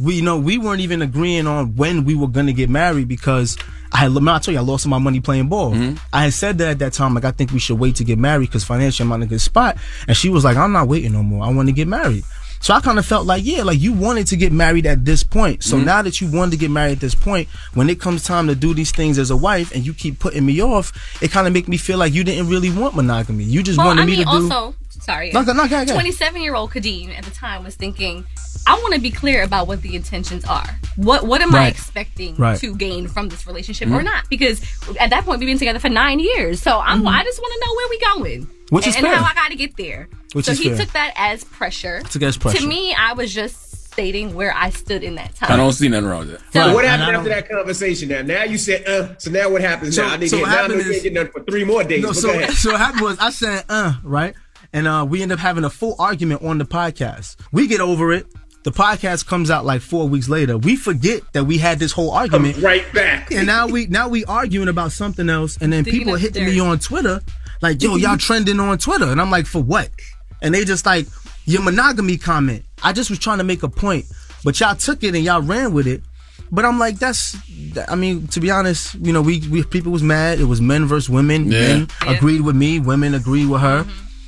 we 0.00 0.16
you 0.16 0.22
know 0.22 0.38
we 0.38 0.58
weren't 0.58 0.80
even 0.80 1.02
agreeing 1.02 1.46
on 1.46 1.76
when 1.76 2.04
we 2.04 2.14
were 2.14 2.26
gonna 2.26 2.52
get 2.52 2.68
married 2.68 3.08
because 3.08 3.56
I 3.92 3.98
had 3.98 4.10
I 4.16 4.38
told 4.38 4.48
you 4.48 4.58
I 4.58 4.60
lost 4.60 4.86
my 4.86 4.98
money 4.98 5.20
playing 5.20 5.48
ball. 5.48 5.72
Mm-hmm. 5.72 5.96
I 6.12 6.24
had 6.24 6.32
said 6.32 6.58
that 6.58 6.68
at 6.68 6.78
that 6.80 6.92
time 6.94 7.14
like 7.14 7.24
I 7.24 7.30
think 7.30 7.52
we 7.52 7.60
should 7.60 7.78
wait 7.78 7.96
to 7.96 8.04
get 8.04 8.18
married 8.18 8.48
because 8.48 8.64
financially 8.64 9.04
I'm 9.04 9.10
not 9.10 9.16
in 9.16 9.22
a 9.22 9.26
good 9.26 9.40
spot. 9.40 9.76
And 10.08 10.16
she 10.16 10.28
was 10.28 10.44
like 10.44 10.56
I'm 10.56 10.72
not 10.72 10.88
waiting 10.88 11.12
no 11.12 11.22
more. 11.22 11.44
I 11.44 11.50
want 11.50 11.68
to 11.68 11.72
get 11.72 11.86
married. 11.86 12.24
So 12.64 12.72
I 12.72 12.80
kind 12.80 12.98
of 12.98 13.04
felt 13.04 13.26
like 13.26 13.44
yeah, 13.44 13.62
like 13.62 13.78
you 13.78 13.92
wanted 13.92 14.26
to 14.28 14.36
get 14.36 14.50
married 14.50 14.86
at 14.86 15.04
this 15.04 15.22
point. 15.22 15.62
So 15.62 15.76
Mhm. 15.76 15.84
now 15.84 16.00
that 16.00 16.22
you 16.22 16.28
wanted 16.28 16.52
to 16.52 16.56
get 16.56 16.70
married 16.70 16.92
at 16.92 17.00
this 17.00 17.14
point, 17.14 17.46
when 17.74 17.90
it 17.90 18.00
comes 18.00 18.24
time 18.24 18.46
to 18.46 18.54
do 18.54 18.72
these 18.72 18.90
things 18.90 19.18
as 19.18 19.30
a 19.30 19.36
wife 19.36 19.70
and 19.74 19.84
you 19.84 19.92
keep 19.92 20.18
putting 20.18 20.46
me 20.46 20.62
off, 20.62 20.90
it 21.20 21.30
kind 21.30 21.46
of 21.46 21.52
make 21.52 21.68
me 21.68 21.76
feel 21.76 21.98
like 21.98 22.14
you 22.14 22.24
didn't 22.24 22.48
really 22.48 22.70
want 22.70 22.96
monogamy. 22.96 23.44
You 23.44 23.62
just 23.62 23.76
well, 23.76 23.88
wanted 23.88 24.00
I 24.00 24.06
me 24.06 24.16
mean, 24.16 24.26
to 24.26 24.32
do. 24.32 24.50
also, 24.54 24.74
sorry. 24.88 25.30
No, 25.34 25.44
go- 25.44 25.52
no, 25.52 25.68
go 25.68 25.76
ahead, 25.76 25.88
go 25.88 25.92
ahead. 25.92 26.04
27 26.04 26.40
year 26.40 26.54
old 26.54 26.70
Khadeen 26.70 27.14
at 27.18 27.24
the 27.26 27.30
time 27.32 27.64
was 27.64 27.74
thinking, 27.74 28.24
I 28.66 28.72
want 28.76 28.94
to 28.94 29.00
be 29.02 29.10
clear 29.10 29.42
about 29.42 29.68
what 29.68 29.82
the 29.82 29.94
intentions 29.94 30.46
are. 30.46 30.78
What 30.96 31.26
what 31.26 31.42
am 31.42 31.54
I 31.54 31.66
expecting 31.66 32.34
Right. 32.36 32.58
to 32.60 32.74
gain 32.74 33.08
from 33.08 33.28
this 33.28 33.46
relationship 33.46 33.88
or 33.88 34.00
Mhm. 34.00 34.04
not? 34.04 34.24
Because 34.30 34.62
at 34.98 35.10
that 35.10 35.26
point 35.26 35.38
we've 35.38 35.46
been 35.48 35.58
together 35.58 35.80
for 35.80 35.90
nine 35.90 36.18
years, 36.18 36.62
so 36.62 36.80
I'm 36.80 37.02
Mhm. 37.02 37.08
I 37.12 37.24
just 37.24 37.38
want 37.42 37.52
to 37.52 37.60
know 37.66 37.74
where 37.74 37.88
we 37.90 37.98
going, 38.00 38.46
Which 38.70 38.86
and, 38.86 38.94
is 38.94 39.02
and 39.04 39.06
how 39.06 39.22
I 39.22 39.34
got 39.34 39.50
to 39.50 39.56
get 39.56 39.76
there. 39.76 40.08
Which 40.34 40.44
so 40.46 40.52
is 40.52 40.58
he 40.58 40.68
fair. 40.68 40.76
took 40.78 40.92
that 40.92 41.14
as 41.16 41.42
pressure. 41.44 42.02
Took 42.02 42.22
as 42.22 42.36
pressure. 42.36 42.58
To 42.58 42.66
me, 42.66 42.94
I 42.94 43.14
was 43.14 43.32
just 43.32 43.90
stating 43.92 44.34
where 44.34 44.52
I 44.54 44.70
stood 44.70 45.02
in 45.04 45.14
that 45.14 45.34
time. 45.36 45.52
I 45.52 45.56
don't 45.56 45.72
see 45.72 45.88
nothing 45.88 46.08
wrong 46.08 46.26
with 46.26 46.32
that. 46.32 46.52
So- 46.52 46.74
what 46.74 46.84
happened 46.84 47.16
after 47.16 47.28
that 47.30 47.48
conversation? 47.48 48.08
Now, 48.08 48.22
now 48.22 48.42
you 48.44 48.58
said, 48.58 48.86
uh. 48.88 49.14
So 49.18 49.30
now 49.30 49.48
what 49.48 49.62
happens 49.62 49.94
So- 49.96 50.02
now? 50.06 50.12
I 50.14 50.16
need 50.16 50.28
so 50.28 50.36
to 50.38 50.42
what 50.42 50.48
get, 50.48 50.54
now 50.56 50.62
happened 50.62 50.74
know 50.80 50.80
is- 50.90 50.94
ain't 50.94 51.02
getting 51.04 51.14
nothing 51.14 51.32
for 51.32 51.42
three 51.44 51.64
more 51.64 51.84
days. 51.84 52.02
No, 52.02 52.12
so 52.12 52.46
so 52.50 52.72
what 52.72 52.80
happened 52.80 53.02
was 53.02 53.18
I 53.20 53.30
said 53.30 53.64
uh 53.68 53.94
right, 54.02 54.34
and 54.72 54.88
uh 54.88 55.06
we 55.08 55.22
end 55.22 55.30
up 55.30 55.38
having 55.38 55.62
a 55.64 55.70
full 55.70 55.94
argument 56.00 56.42
on 56.42 56.58
the 56.58 56.64
podcast. 56.64 57.36
We 57.52 57.68
get 57.68 57.80
over 57.80 58.12
it. 58.12 58.26
The 58.64 58.72
podcast 58.72 59.26
comes 59.26 59.50
out 59.50 59.64
like 59.66 59.82
four 59.82 60.08
weeks 60.08 60.28
later. 60.28 60.56
We 60.58 60.74
forget 60.74 61.20
that 61.34 61.44
we 61.44 61.58
had 61.58 61.78
this 61.78 61.92
whole 61.92 62.10
argument. 62.10 62.56
right 62.62 62.90
back. 62.94 63.30
And 63.30 63.46
now 63.46 63.66
we 63.68 63.86
now 63.86 64.08
we 64.08 64.24
arguing 64.24 64.68
about 64.68 64.90
something 64.90 65.28
else, 65.30 65.56
and 65.60 65.72
then 65.72 65.84
Digging 65.84 66.00
people 66.00 66.14
hitting 66.16 66.44
dirt. 66.46 66.50
me 66.52 66.58
on 66.60 66.78
Twitter 66.80 67.20
like, 67.62 67.80
"Yo, 67.82 67.94
y'all 67.96 68.16
trending 68.16 68.58
on 68.58 68.78
Twitter," 68.78 69.04
and 69.04 69.20
I'm 69.20 69.30
like, 69.30 69.46
"For 69.46 69.62
what?" 69.62 69.90
And 70.44 70.54
they 70.54 70.64
just 70.64 70.86
like 70.86 71.06
your 71.46 71.62
monogamy 71.62 72.16
comment. 72.18 72.64
I 72.82 72.92
just 72.92 73.10
was 73.10 73.18
trying 73.18 73.38
to 73.38 73.44
make 73.44 73.62
a 73.62 73.68
point, 73.68 74.04
but 74.44 74.58
y'all 74.60 74.76
took 74.76 75.02
it 75.02 75.14
and 75.14 75.24
y'all 75.24 75.42
ran 75.42 75.72
with 75.72 75.86
it. 75.86 76.02
But 76.52 76.64
I'm 76.64 76.78
like, 76.78 76.98
that's. 76.98 77.36
I 77.88 77.96
mean, 77.96 78.28
to 78.28 78.40
be 78.40 78.50
honest, 78.50 78.94
you 78.96 79.12
know, 79.12 79.22
we, 79.22 79.40
we 79.48 79.64
people 79.64 79.90
was 79.90 80.02
mad. 80.02 80.38
It 80.40 80.44
was 80.44 80.60
men 80.60 80.84
versus 80.86 81.10
women. 81.10 81.50
Yeah. 81.50 81.60
Men 81.60 81.88
agreed 82.06 82.42
with 82.42 82.54
me. 82.54 82.78
Women 82.78 83.14
agreed 83.14 83.46
with 83.46 83.60
her, 83.62 83.84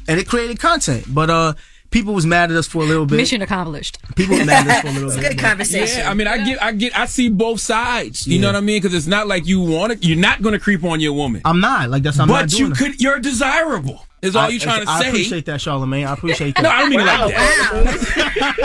and 0.09 0.19
it 0.19 0.27
created 0.27 0.59
content. 0.59 1.05
But 1.09 1.31
uh, 1.31 1.53
people 1.91 2.15
was 2.15 2.27
mad 2.27 2.51
at 2.51 2.57
us 2.57 2.67
for 2.67 2.83
a 2.83 2.87
little 2.87 3.07
bit. 3.07 3.17
Mission 3.17 3.43
accomplished. 3.43 3.99
People 4.17 4.39
were 4.39 4.45
mad 4.45 4.67
at 4.67 4.77
us 4.77 4.81
for 4.83 4.89
a 4.89 4.93
little 4.95 5.11
bit. 5.11 5.37
but- 5.37 5.43
Yeah, 5.99 6.11
I 6.11 6.15
mean, 6.15 6.27
I 6.27 6.45
get, 6.45 6.63
I 6.63 6.73
get, 6.73 6.99
I 6.99 7.07
see 7.07 7.29
both 7.29 7.61
sides. 7.61 8.27
You 8.27 8.41
know 8.41 8.49
what 8.49 8.57
I 8.57 8.61
mean? 8.61 8.81
Because 8.81 8.95
it's 8.95 9.07
not 9.07 9.29
like 9.29 9.47
you 9.47 9.61
want 9.61 9.93
to. 10.01 10.09
You're 10.09 10.19
not 10.19 10.43
going 10.43 10.55
to 10.55 10.59
creep 10.61 10.83
on 10.83 10.99
your 11.01 11.13
woman. 11.13 11.43
I'm 11.45 11.61
not 11.61 11.91
like 11.91 12.03
that's. 12.03 12.19
I'm 12.19 12.27
not 12.29 12.45
but 12.45 12.59
you 12.59 12.71
could. 12.71 13.01
You're 13.01 13.21
desirable. 13.21 14.05
Is 14.27 14.37
all 14.37 14.45
I- 14.47 14.49
you 14.49 14.59
trying 14.59 14.85
to 14.85 14.91
I 14.91 14.99
say? 15.01 15.07
I 15.07 15.09
appreciate 15.09 15.45
that, 15.47 15.61
Charlamagne. 15.61 16.07
I 16.07 16.13
appreciate 16.13 16.55
that. 16.57 16.63
No, 16.63 16.71
I 16.71 16.81
don't 16.81 16.91
mean 16.91 17.01
it 17.01 17.05
like 17.07 17.35
that. 17.35 18.57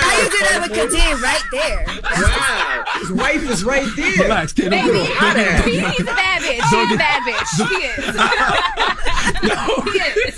How 0.00 0.22
you 0.22 0.30
do 0.30 0.38
that 0.38 0.58
with 0.62 0.72
Khadeen 0.72 1.20
right 1.20 1.42
there? 1.52 1.84
Wow. 2.02 2.84
His 3.00 3.10
wife 3.12 3.42
is 3.50 3.64
right 3.64 3.86
there. 3.96 4.12
Relax, 4.24 4.52
kid. 4.52 4.70
Don't 4.70 4.86
Baby, 4.86 4.98
get 5.06 5.16
hot 5.16 5.36
at 5.36 5.64
he- 5.64 5.78
it. 5.78 5.84
he's 5.90 6.00
a 6.00 6.04
bad 6.04 6.42
bitch. 6.42 6.62
She's 6.70 6.92
a 6.92 6.96
bad 6.96 7.22
bitch. 7.26 7.50
He 7.68 7.74
is. 7.86 8.98
he 9.22 9.98
is. 9.98 10.36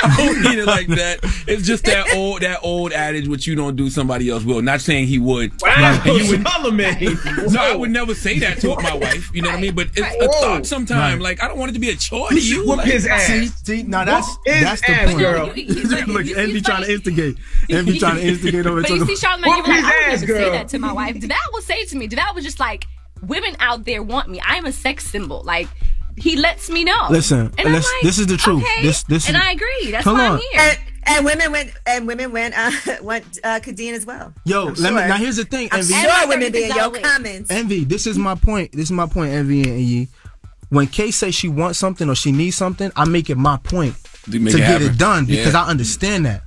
I 0.00 0.14
don't 0.16 0.42
mean 0.42 0.58
it 0.58 0.66
like 0.66 0.86
that. 0.88 1.18
It's 1.46 1.66
just 1.66 1.84
that 1.84 2.14
old, 2.14 2.42
that 2.42 2.60
old 2.62 2.92
adage, 2.92 3.28
which 3.28 3.46
you 3.46 3.54
don't 3.54 3.76
do, 3.76 3.90
somebody 3.90 4.30
else 4.30 4.44
will. 4.44 4.62
Not 4.62 4.80
saying 4.80 5.06
he 5.06 5.18
would. 5.18 5.52
Wow, 5.62 6.00
And 6.04 6.20
you 6.20 6.28
would 6.30 6.40
Charlamagne. 6.40 7.52
no, 7.52 7.60
I 7.62 7.74
would 7.76 7.90
never 7.90 8.14
say 8.14 8.38
that 8.40 8.58
to 8.60 8.74
my 8.76 8.94
wife. 8.94 9.30
You 9.34 9.42
know 9.42 9.50
what 9.50 9.58
I 9.58 9.60
mean? 9.60 9.74
But 9.74 9.88
it's 9.96 10.00
a 10.00 10.26
Whoa. 10.26 10.40
thought 10.40 10.66
sometimes. 10.66 11.14
Right. 11.16 11.22
Like 11.22 11.42
I 11.42 11.48
don't 11.48 11.58
want 11.58 11.70
it 11.70 11.74
to 11.74 11.80
be 11.80 11.90
a 11.90 11.96
chore 11.96 12.28
You 12.30 12.36
to 12.36 12.40
should 12.42 12.56
you. 12.56 12.66
whoop 12.68 12.78
Like, 12.78 12.86
his 12.86 13.06
ass. 13.06 13.26
See, 13.26 13.46
see, 13.46 13.82
now 13.82 14.04
that's 14.04 14.28
his 14.44 14.62
that's 14.62 14.80
the 14.82 14.90
ass, 14.90 15.06
point. 15.08 15.18
girl. 15.18 15.46
Look, 16.14 16.26
Envy 16.26 16.60
trying 16.60 16.84
to 16.84 16.92
instigate. 16.92 17.36
Envy 17.70 17.98
trying 18.00 18.16
to 18.16 18.26
instigate 18.26 18.66
over 18.66 18.80
But 18.82 18.90
you 18.90 19.04
see, 19.06 19.26
about- 19.26 19.40
Charlamagne, 19.40 19.56
you 19.56 19.62
like, 19.62 19.84
I 19.84 20.08
would 20.08 20.14
ass, 20.14 20.20
never 20.22 20.32
say 20.34 20.50
that 20.50 20.68
to 20.68 20.78
my 20.78 20.92
wife. 20.92 21.16
Devale 21.16 21.36
will 21.52 21.62
say 21.62 21.84
to 21.86 21.96
me, 21.96 22.08
Devale 22.08 22.34
was 22.34 22.44
just 22.44 22.60
like, 22.60 22.84
women 23.22 23.56
out 23.60 23.84
there 23.84 24.02
want 24.02 24.28
me. 24.28 24.40
I 24.40 24.56
am 24.56 24.66
a 24.66 24.72
sex 24.72 25.06
symbol. 25.08 25.42
Like, 25.44 25.68
he 26.16 26.36
lets 26.36 26.70
me 26.70 26.84
know. 26.84 27.06
Listen, 27.10 27.50
and 27.58 27.68
I'm 27.68 27.72
like, 27.74 27.84
this 28.02 28.18
is 28.18 28.26
the 28.26 28.36
truth. 28.36 28.62
Okay, 28.62 28.82
This- 28.82 29.02
this 29.04 29.26
and 29.28 29.36
is- 29.36 29.42
I 29.42 29.50
agree. 29.52 29.90
That's 29.90 30.04
Hold 30.04 30.18
why 30.18 30.26
on. 30.28 30.32
I'm 30.34 30.38
here. 30.38 30.60
And, 30.60 30.78
and 31.06 31.24
women 31.26 31.52
went 31.52 31.70
and 31.86 32.06
women 32.06 32.32
went 32.32 32.54
uh, 32.56 32.70
went 33.02 33.24
uh, 33.44 33.60
Khadeen 33.60 33.92
as 33.92 34.06
well. 34.06 34.32
Yo, 34.44 34.68
I'm 34.68 34.74
let 34.74 34.92
me 34.94 35.00
now. 35.00 35.16
Here's 35.16 35.36
the 35.36 35.44
thing, 35.44 35.68
I'm 35.72 35.80
Envy. 35.80 35.92
sure 35.94 36.28
women 36.28 36.50
be 36.52 36.64
in 36.64 36.74
your 36.74 36.90
comments. 36.92 37.50
Envy, 37.50 37.84
this 37.84 38.06
is 38.06 38.16
my 38.16 38.34
point. 38.34 38.72
This 38.72 38.84
is 38.84 38.92
my 38.92 39.06
point, 39.06 39.32
Envy 39.32 39.62
and 39.68 39.80
Yee. 39.80 40.08
When 40.70 40.86
Kay 40.86 41.10
says 41.10 41.34
she 41.34 41.48
wants 41.48 41.78
something 41.78 42.08
or 42.08 42.14
she 42.14 42.32
needs 42.32 42.56
something, 42.56 42.90
I 42.96 43.04
make 43.04 43.28
it 43.30 43.36
my 43.36 43.58
point 43.58 43.94
To 44.24 44.30
to 44.32 44.38
it 44.38 44.50
get 44.52 44.60
happen. 44.60 44.86
it 44.88 44.98
done 44.98 45.26
because 45.26 45.52
Yeah. 45.52 45.62
I 45.64 45.68
understand 45.68 46.24
that. 46.26 46.42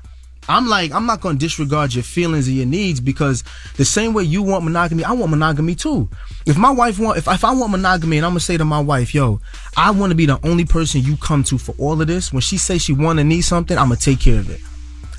I'm 0.49 0.67
like, 0.67 0.91
I'm 0.93 1.05
not 1.05 1.21
gonna 1.21 1.37
disregard 1.37 1.93
your 1.93 2.03
feelings 2.03 2.47
and 2.47 2.55
your 2.57 2.65
needs 2.65 2.99
because 2.99 3.43
the 3.75 3.85
same 3.85 4.13
way 4.13 4.23
you 4.23 4.41
want 4.41 4.63
monogamy, 4.63 5.03
I 5.03 5.11
want 5.11 5.29
monogamy 5.31 5.75
too. 5.75 6.09
If 6.45 6.57
my 6.57 6.71
wife 6.71 6.99
want, 6.99 7.17
if, 7.17 7.27
if 7.27 7.43
I 7.43 7.53
want 7.53 7.71
monogamy 7.71 8.17
and 8.17 8.25
I'm 8.25 8.31
gonna 8.31 8.39
say 8.39 8.57
to 8.57 8.65
my 8.65 8.79
wife, 8.79 9.13
yo, 9.13 9.39
I 9.75 9.91
want 9.91 10.11
to 10.11 10.15
be 10.15 10.25
the 10.25 10.39
only 10.45 10.65
person 10.65 11.01
you 11.03 11.17
come 11.17 11.43
to 11.45 11.57
for 11.57 11.75
all 11.77 12.01
of 12.01 12.07
this. 12.07 12.31
When 12.31 12.41
she 12.41 12.57
says 12.57 12.81
she 12.81 12.93
want 12.93 13.19
to 13.19 13.23
need 13.23 13.41
something, 13.41 13.77
I'm 13.77 13.87
gonna 13.89 13.97
take 13.97 14.19
care 14.19 14.39
of 14.39 14.49
it. 14.49 14.61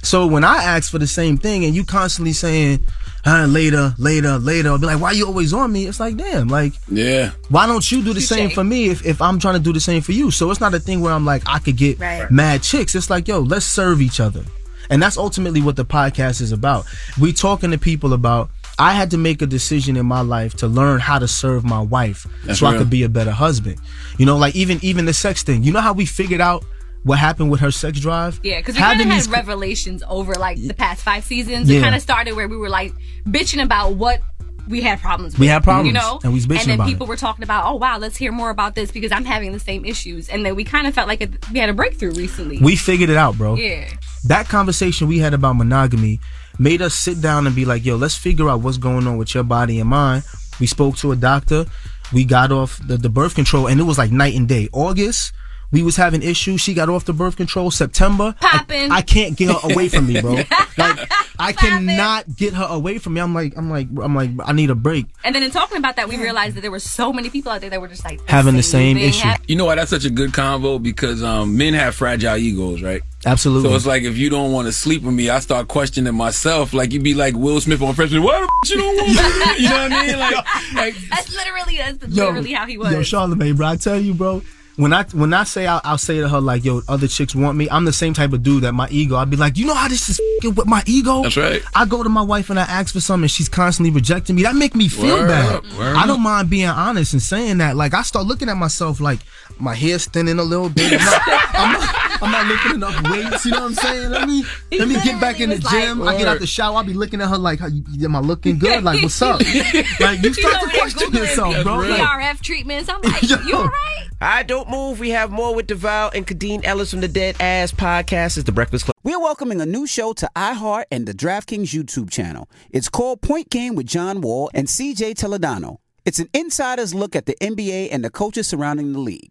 So 0.03 0.27
when 0.27 0.45
I 0.45 0.63
ask 0.63 0.91
for 0.91 0.99
the 0.99 1.07
same 1.09 1.37
thing 1.39 1.65
and 1.65 1.75
you 1.75 1.85
constantly 1.85 2.33
saying, 2.33 2.81
uh, 3.27 3.47
later, 3.47 3.95
later, 3.99 4.39
later, 4.39 4.69
I'll 4.71 4.79
be 4.79 4.87
like, 4.87 5.01
why 5.01 5.11
you 5.11 5.27
always 5.27 5.53
on 5.53 5.73
me? 5.73 5.87
It's 5.87 5.99
like, 5.99 6.17
damn, 6.17 6.47
like, 6.49 6.73
Yeah. 6.89 7.33
why 7.51 7.67
don't 7.67 7.91
you 7.91 8.03
do 8.03 8.15
the 8.15 8.21
same 8.21 8.49
Touche. 8.49 8.55
for 8.55 8.65
me 8.65 8.89
if, 8.91 9.05
if 9.05 9.21
I'm 9.21 9.41
trying 9.41 9.55
to 9.55 9.61
do 9.61 9.73
the 9.73 9.81
same 9.81 10.01
for 10.01 10.13
you? 10.13 10.31
So 10.31 10.51
it's 10.53 10.61
not 10.61 10.73
a 10.73 10.79
thing 10.79 11.01
where 11.01 11.13
I'm 11.13 11.25
like, 11.27 11.43
I 11.47 11.59
could 11.59 11.77
get 11.77 11.99
Right. 11.99 12.31
mad 12.31 12.63
chicks. 12.63 12.95
It's 12.95 13.11
like, 13.11 13.27
yo, 13.27 13.41
let's 13.41 13.67
serve 13.67 14.01
each 14.01 14.21
other. 14.21 14.45
And 14.91 15.03
that's 15.03 15.17
ultimately 15.17 15.61
what 15.63 15.77
the 15.77 15.85
podcast 15.85 16.41
is 16.41 16.53
about. 16.53 16.87
We 17.21 17.33
talking 17.33 17.71
to 17.73 17.79
people 17.79 18.13
about 18.13 18.51
I 18.79 18.93
had 18.93 19.11
to 19.11 19.19
make 19.19 19.43
a 19.43 19.47
decision 19.47 19.97
in 19.97 20.07
my 20.07 20.21
life 20.21 20.55
to 20.59 20.69
learn 20.69 21.01
how 21.01 21.19
to 21.19 21.27
serve 21.27 21.65
my 21.65 21.81
wife 21.81 22.27
That's 22.45 22.61
so 22.61 22.67
I 22.67 22.77
could 22.77 22.89
be 22.89 23.03
a 23.03 23.09
better 23.09 23.33
husband. 23.33 23.81
You 24.19 24.27
know, 24.27 24.37
like 24.37 24.55
even 24.55 24.79
even 24.83 25.05
the 25.05 25.13
sex 25.13 25.43
thing. 25.43 25.65
You 25.65 25.73
know 25.73 25.81
how 25.81 25.93
we 25.93 26.07
figured 26.07 26.41
out 26.41 26.65
what 27.03 27.19
happened 27.19 27.51
with 27.51 27.61
her 27.61 27.71
sex 27.71 27.99
drive? 28.01 28.39
Yeah, 28.43 28.59
because 28.61 28.75
we 28.77 28.81
kind 28.81 29.01
of 29.01 29.07
had 29.07 29.17
these- 29.17 29.29
revelations 29.29 30.03
over 30.09 30.35
like 30.35 30.59
the 30.65 30.75
past 30.75 31.03
five 31.03 31.25
seasons. 31.25 31.69
Yeah. 31.69 31.79
It 31.79 31.83
kind 31.83 31.95
of 31.95 32.03
started 32.03 32.35
where 32.35 32.49
we 32.49 32.57
were 32.57 32.69
like 32.69 32.93
bitching 33.27 33.63
about 33.63 33.95
what 33.95 34.21
we 34.69 34.81
had 34.83 35.01
problems 35.01 35.33
with. 35.33 35.41
We 35.41 35.47
had 35.47 35.65
problems, 35.65 35.87
you 35.89 35.93
know, 35.95 36.21
and 36.23 36.33
we 36.33 36.37
was 36.37 36.47
bitching 36.47 36.61
And 36.61 36.69
then 36.71 36.75
about 36.77 36.89
people 36.89 37.07
it. 37.07 37.09
were 37.09 37.17
talking 37.17 37.43
about, 37.43 37.65
oh 37.67 37.77
wow, 37.77 37.99
let's 37.99 38.17
hear 38.17 38.31
more 38.33 38.51
about 38.51 38.75
this 38.75 38.93
because 38.93 39.11
I'm 39.13 39.25
having 39.25 39.53
the 39.53 39.59
same 39.61 39.85
issues. 39.85 40.29
And 40.29 40.45
then 40.47 40.55
we 40.55 40.63
kind 40.65 40.87
of 40.87 40.95
felt 40.95 41.09
like 41.09 41.21
it, 41.23 41.51
we 41.51 41.59
had 41.59 41.69
a 41.71 41.73
breakthrough 41.73 42.13
recently. 42.13 42.59
We 42.59 42.77
figured 42.77 43.09
it 43.11 43.17
out, 43.17 43.37
bro. 43.39 43.55
yeah. 43.57 43.89
That 44.25 44.49
conversation 44.49 45.09
we 45.09 45.19
had 45.19 45.35
about 45.35 45.55
monogamy 45.57 46.21
made 46.59 46.83
us 46.83 46.95
sit 46.95 47.21
down 47.21 47.47
and 47.47 47.55
be 47.55 47.65
like, 47.65 47.85
yo, 47.85 47.97
let's 47.97 48.17
figure 48.17 48.49
out 48.49 48.61
what's 48.61 48.77
going 48.79 49.07
on 49.07 49.17
with 49.17 49.35
your 49.35 49.45
body 49.45 49.79
and 49.81 49.89
mine. 49.91 50.23
We 50.61 50.67
spoke 50.67 50.97
to 50.99 51.13
a 51.13 51.17
doctor. 51.17 51.67
We 52.13 52.25
got 52.25 52.51
off 52.51 52.81
the, 52.87 52.97
the 52.97 53.09
birth 53.11 53.35
control 53.35 53.69
and 53.69 53.79
it 53.81 53.85
was 53.85 53.99
like 53.99 54.11
night 54.11 54.35
and 54.35 54.49
day. 54.49 54.69
August, 54.73 55.33
we 55.71 55.83
was 55.83 55.97
having 55.97 56.23
issues. 56.23 56.61
She 56.63 56.73
got 56.75 56.89
off 56.89 57.05
the 57.05 57.13
birth 57.13 57.37
control. 57.37 57.71
September, 57.71 58.35
Poppin'. 58.41 58.91
I, 58.91 58.97
I 58.97 59.03
can't 59.03 59.37
get 59.37 59.51
her 59.51 59.71
away 59.73 59.89
from 59.91 60.07
me, 60.07 60.21
bro. 60.21 60.33
like 60.79 61.13
I 61.39 61.53
cannot 61.53 62.35
get 62.35 62.55
her 62.55 62.67
away 62.69 62.97
from 62.99 63.13
me. 63.15 63.21
I'm 63.21 63.35
like, 63.35 63.53
I'm 63.57 63.71
like, 63.71 63.87
I'm 64.03 64.15
like, 64.15 64.31
I 64.45 64.53
need 64.53 64.71
a 64.71 64.75
break. 64.75 65.07
And 65.25 65.35
then 65.35 65.43
in 65.43 65.51
talking 65.51 65.77
about 65.77 65.97
that, 65.97 66.09
we 66.09 66.17
realized 66.17 66.57
that 66.57 66.63
there 66.63 66.71
were 66.71 66.81
so 66.81 67.13
many 67.13 67.29
people 67.29 67.53
out 67.53 67.61
there 67.61 67.71
that 67.71 67.81
were 67.81 67.89
just 67.89 68.05
like 68.05 68.27
Having 68.29 68.57
the 68.57 68.63
same 68.63 68.97
thing 68.97 69.11
issue. 69.11 69.29
hap- 69.29 69.43
You 69.47 69.57
know 69.57 69.67
why 69.67 69.75
that's 69.75 69.91
such 69.91 70.07
a 70.07 70.11
good 70.11 70.31
convo? 70.31 70.83
Because 70.83 71.23
um, 71.23 71.57
men 71.59 71.75
have 71.75 71.95
fragile 71.95 72.37
egos, 72.39 72.83
right? 72.83 73.03
Absolutely. 73.29 73.69
So 73.69 73.77
it's 73.77 73.87
like 73.87 74.03
if 74.05 74.17
you 74.17 74.31
don't 74.31 74.53
want 74.53 74.67
to 74.67 74.73
sleep 74.73 75.03
with 75.03 75.15
me, 75.15 75.29
I 75.29 75.41
start 75.41 75.69
questioning 75.69 76.15
myself. 76.15 76.73
Like 76.73 76.93
you'd 76.93 77.03
be 77.03 77.15
like 77.15 77.35
Will 77.35 77.61
Smith 77.61 77.83
on 77.83 77.95
Freshman. 77.95 78.23
What 78.23 78.41
the 78.41 78.49
f- 78.65 78.71
you 78.71 78.77
don't 78.79 78.97
want? 78.97 79.09
me?" 79.09 79.15
You 79.65 79.69
know 79.69 79.83
what 79.83 79.93
I 79.93 80.07
mean? 80.07 80.19
Like, 80.19 80.75
like 80.75 80.95
That's 81.11 81.35
literally 81.35 81.77
that's 81.79 82.15
Yo, 82.15 82.27
literally 82.27 82.53
how 82.53 82.67
he 82.67 82.79
was. 82.79 82.93
Yo, 82.93 83.01
Charlamagne, 83.01 83.57
bro, 83.57 83.67
I 83.67 83.77
tell 83.77 83.99
you, 84.01 84.15
bro, 84.15 84.43
when 84.79 84.93
I 84.93 85.03
when 85.13 85.35
I 85.35 85.43
say 85.43 85.67
I'll, 85.67 85.81
I'll 85.85 85.99
say 85.99 86.21
to 86.21 86.29
her 86.29 86.41
like, 86.41 86.65
"Yo, 86.65 86.83
other 86.89 87.09
chicks 87.09 87.35
want 87.35 87.59
me." 87.59 87.69
I'm 87.69 87.85
the 87.85 87.93
same 87.93 88.15
type 88.15 88.33
of 88.33 88.43
dude 88.45 88.63
that 88.63 88.73
my 88.73 88.89
ego. 88.91 89.17
I'd 89.17 89.29
be 89.29 89.37
like, 89.37 89.57
"You 89.59 89.67
know 89.67 89.75
how 89.75 89.89
this 89.89 90.09
is 90.09 90.21
f***ing 90.21 90.55
with 90.55 90.67
my 90.67 90.83
ego." 90.87 91.23
That's 91.23 91.37
right. 91.37 91.61
I 91.75 91.85
go 91.85 92.03
to 92.05 92.09
my 92.09 92.23
wife 92.23 92.49
and 92.49 92.59
I 92.61 92.63
ask 92.63 92.95
for 92.95 93.01
something, 93.01 93.25
and 93.25 93.31
she's 93.31 93.49
constantly 93.49 93.91
rejecting 93.93 94.37
me. 94.37 94.43
That 94.45 94.55
make 94.55 94.77
me 94.77 94.87
feel 94.89 95.17
Word 95.17 95.29
bad. 95.29 95.55
up, 95.57 95.65
I 95.79 96.07
don't 96.07 96.17
up. 96.17 96.21
mind 96.21 96.51
being 96.51 96.67
honest 96.69 97.13
and 97.13 97.21
saying 97.21 97.59
that. 97.59 97.77
Like 97.77 97.93
I 97.93 98.03
start 98.03 98.27
looking 98.27 98.49
at 98.49 98.57
myself 98.57 99.01
like 99.01 99.19
my 99.59 99.75
hair's 99.75 100.07
thinning 100.07 100.39
a 100.39 100.45
little 100.45 100.69
bit. 100.69 100.93
I'm 100.93 101.05
not, 101.05 101.23
I'm 101.55 101.73
not, 101.73 102.23
I'm 102.23 102.31
not 102.31 102.47
lifting 102.47 102.75
enough 102.75 103.11
weights. 103.11 103.45
You 103.47 103.51
know 103.51 103.61
what 103.63 103.67
I'm 103.67 103.75
saying? 103.75 104.11
Let 104.11 104.29
me 104.29 104.45
let 104.71 104.87
me 104.89 104.95
get 105.03 105.21
back 105.21 105.41
in 105.41 105.51
the 105.51 105.57
was 105.57 105.65
like- 105.65 105.73
gym. 105.83 106.03
I 106.07 106.17
get 106.17 106.29
out 106.29 106.39
the 106.39 106.47
shower. 106.47 106.77
I'll 106.77 106.85
be 106.85 106.95
looking 106.95 107.21
at 107.21 107.29
her 107.29 107.39
like, 107.39 107.59
"How 107.59 107.67
you, 107.67 107.83
am 108.05 108.15
I 108.15 108.21
looking 108.21 108.59
good? 108.59 108.85
Like, 108.85 109.03
what's 109.03 109.21
up?" 109.21 109.41
like 110.01 110.23
you 110.23 110.33
start 110.35 110.63
to 110.71 110.79
question 110.79 111.13
yourself, 111.13 111.65
bro. 111.65 111.79
Like, 111.79 112.41
treatments. 112.43 112.89
I'm 112.89 113.01
like, 113.03 113.23
you 113.23 113.57
all 113.57 113.65
right? 113.65 114.09
All 114.21 114.29
right, 114.29 114.47
move. 114.69 115.01
We 115.01 115.11
have 115.11 115.31
more 115.31 115.55
with 115.55 115.67
Devale 115.67 116.11
and 116.15 116.27
Khadeen 116.27 116.65
Ellis 116.65 116.91
from 116.91 117.01
the 117.01 117.09
Dead 117.09 117.37
Ass 117.41 117.73
Podcast. 117.73 118.37
It's 118.37 118.45
the 118.45 118.53
Breakfast 118.53 118.85
Club. 118.85 118.95
We're 119.03 119.19
welcoming 119.19 119.61
a 119.61 119.67
new 119.67 119.87
show 119.87 120.13
to 120.15 120.31
iHeart 120.37 120.85
and 120.91 121.07
the 121.07 121.15
DraftKings 121.15 121.75
YouTube 121.75 122.11
channel. 122.11 122.49
It's 122.71 122.89
called 122.89 123.23
Point 123.23 123.51
Game 123.51 123.75
with 123.75 123.87
John 123.87 124.21
Wall 124.21 124.51
and 124.55 124.67
CJ 124.69 125.15
Toledano. 125.15 125.79
It's 126.05 126.19
an 126.19 126.29
insider's 126.33 126.95
look 126.95 127.17
at 127.17 127.27
the 127.27 127.37
NBA 127.41 127.89
and 127.91 128.05
the 128.05 128.11
coaches 128.11 128.49
surrounding 128.49 128.93
the 128.93 128.99
league. 128.99 129.31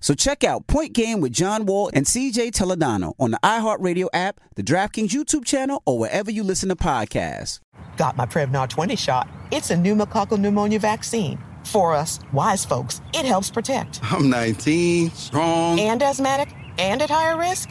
So 0.00 0.14
check 0.14 0.44
out 0.44 0.66
Point 0.66 0.92
Game 0.92 1.20
with 1.20 1.32
John 1.32 1.66
Wall 1.66 1.90
and 1.92 2.06
CJ 2.06 2.52
Toledano 2.52 3.14
on 3.18 3.30
the 3.30 3.38
iHeartRadio 3.42 4.08
app, 4.12 4.40
the 4.54 4.62
DraftKings 4.62 5.08
YouTube 5.10 5.44
channel, 5.44 5.82
or 5.86 5.98
wherever 5.98 6.30
you 6.30 6.42
listen 6.42 6.68
to 6.68 6.76
podcasts. 6.76 7.60
Got 7.96 8.16
my 8.16 8.26
Prevnar 8.26 8.68
20 8.68 8.96
shot. 8.96 9.28
It's 9.50 9.70
a 9.70 9.74
pneumococcal 9.74 10.38
pneumonia 10.38 10.78
vaccine. 10.78 11.38
For 11.64 11.94
us, 11.94 12.20
wise 12.32 12.64
folks, 12.64 13.00
it 13.12 13.24
helps 13.24 13.50
protect. 13.50 14.00
I'm 14.02 14.30
19, 14.30 15.10
strong. 15.10 15.80
And 15.80 16.02
asthmatic 16.02 16.48
and 16.78 17.02
at 17.02 17.10
higher 17.10 17.38
risk? 17.38 17.70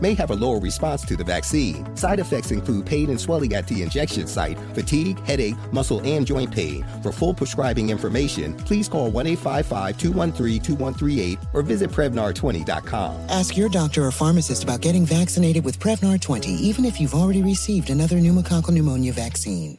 may 0.00 0.14
have 0.14 0.30
a 0.30 0.34
lower 0.34 0.58
response 0.58 1.04
to 1.06 1.16
the 1.16 1.24
vaccine. 1.24 1.94
Side 1.96 2.20
effects 2.20 2.50
include 2.50 2.86
pain 2.86 3.10
and 3.10 3.20
swelling 3.20 3.54
at 3.54 3.66
the 3.66 3.82
injection 3.82 4.26
site, 4.26 4.58
fatigue, 4.74 5.18
headache, 5.20 5.56
muscle, 5.72 6.00
and 6.04 6.26
joint 6.26 6.50
pain. 6.50 6.84
For 7.02 7.12
full 7.12 7.34
prescribing 7.34 7.90
information, 7.90 8.54
please 8.54 8.88
call 8.88 9.10
1 9.10 9.26
855 9.26 9.98
213 9.98 10.62
2138 10.62 11.38
or 11.52 11.62
visit 11.62 11.90
Prevnar20.com. 11.90 13.16
Ask 13.28 13.56
your 13.56 13.68
doctor 13.68 14.04
or 14.04 14.10
pharmacist 14.10 14.64
about 14.64 14.80
getting 14.80 15.06
vaccinated 15.06 15.64
with 15.64 15.78
Prevnar 15.78 16.20
20, 16.20 16.50
even 16.50 16.84
if 16.84 17.00
you've 17.00 17.14
already 17.14 17.42
received 17.42 17.90
another 17.90 18.16
pneumococcal 18.16 18.70
pneumonia 18.70 19.12
vaccine. 19.12 19.78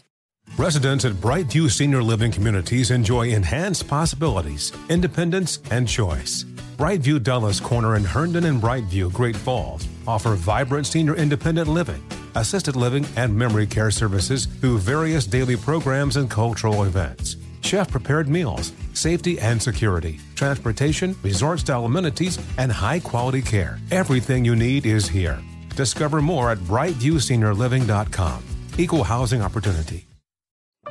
Residents 0.56 1.06
at 1.06 1.14
Brightview 1.14 1.70
Senior 1.70 2.02
Living 2.02 2.32
Communities 2.32 2.90
enjoy 2.90 3.30
enhanced 3.30 3.88
possibilities, 3.88 4.72
independence, 4.90 5.60
and 5.70 5.88
choice. 5.88 6.46
Brightview 6.78 7.22
Dulles 7.22 7.60
Corner 7.60 7.96
in 7.96 8.04
Herndon 8.04 8.46
and 8.46 8.60
Brightview, 8.62 9.12
Great 9.14 9.36
Falls, 9.36 9.88
offer 10.08 10.36
vibrant 10.36 10.88
senior 10.88 11.16
independent 11.16 11.68
living, 11.68 12.04
assisted 12.36 12.76
living, 12.76 13.06
and 13.16 13.36
memory 13.36 13.68
care 13.68 13.92
services 13.92 14.46
through 14.46 14.80
various 14.80 15.26
daily 15.26 15.56
programs 15.56 16.18
and 16.18 16.30
cultural 16.30 16.84
events. 16.84 17.36
Chef 17.62 17.92
prepared 17.92 18.30
meals, 18.30 18.72
safety 18.94 19.40
and 19.40 19.62
security, 19.62 20.20
transportation, 20.36 21.16
resort 21.22 21.60
style 21.60 21.86
amenities, 21.86 22.40
and 22.58 22.72
high 22.72 23.00
quality 23.00 23.42
care. 23.42 23.78
Everything 23.92 24.46
you 24.46 24.56
need 24.56 24.86
is 24.86 25.08
here. 25.08 25.40
Discover 25.76 26.22
more 26.22 26.52
at 26.52 26.58
brightviewseniorliving.com. 26.60 28.44
Equal 28.78 29.04
housing 29.04 29.42
opportunity. 29.42 30.08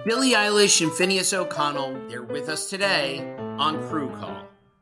Billie 0.04 0.34
Eilish 0.34 0.82
and 0.82 0.92
Finneas 0.92 1.32
O'Connell, 1.32 1.98
they're 2.08 2.22
with 2.22 2.48
us 2.48 2.70
today 2.70 3.34
on 3.58 3.82
Crew 3.88 4.08
Call. 4.10 4.46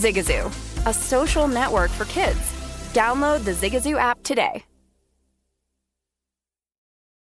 Zigazoo, 0.00 0.46
a 0.86 0.94
social 0.94 1.46
network 1.46 1.90
for 1.90 2.06
kids. 2.06 2.40
Download 2.94 3.44
the 3.44 3.52
Zigazoo 3.52 3.98
app 3.98 4.22
today. 4.22 4.64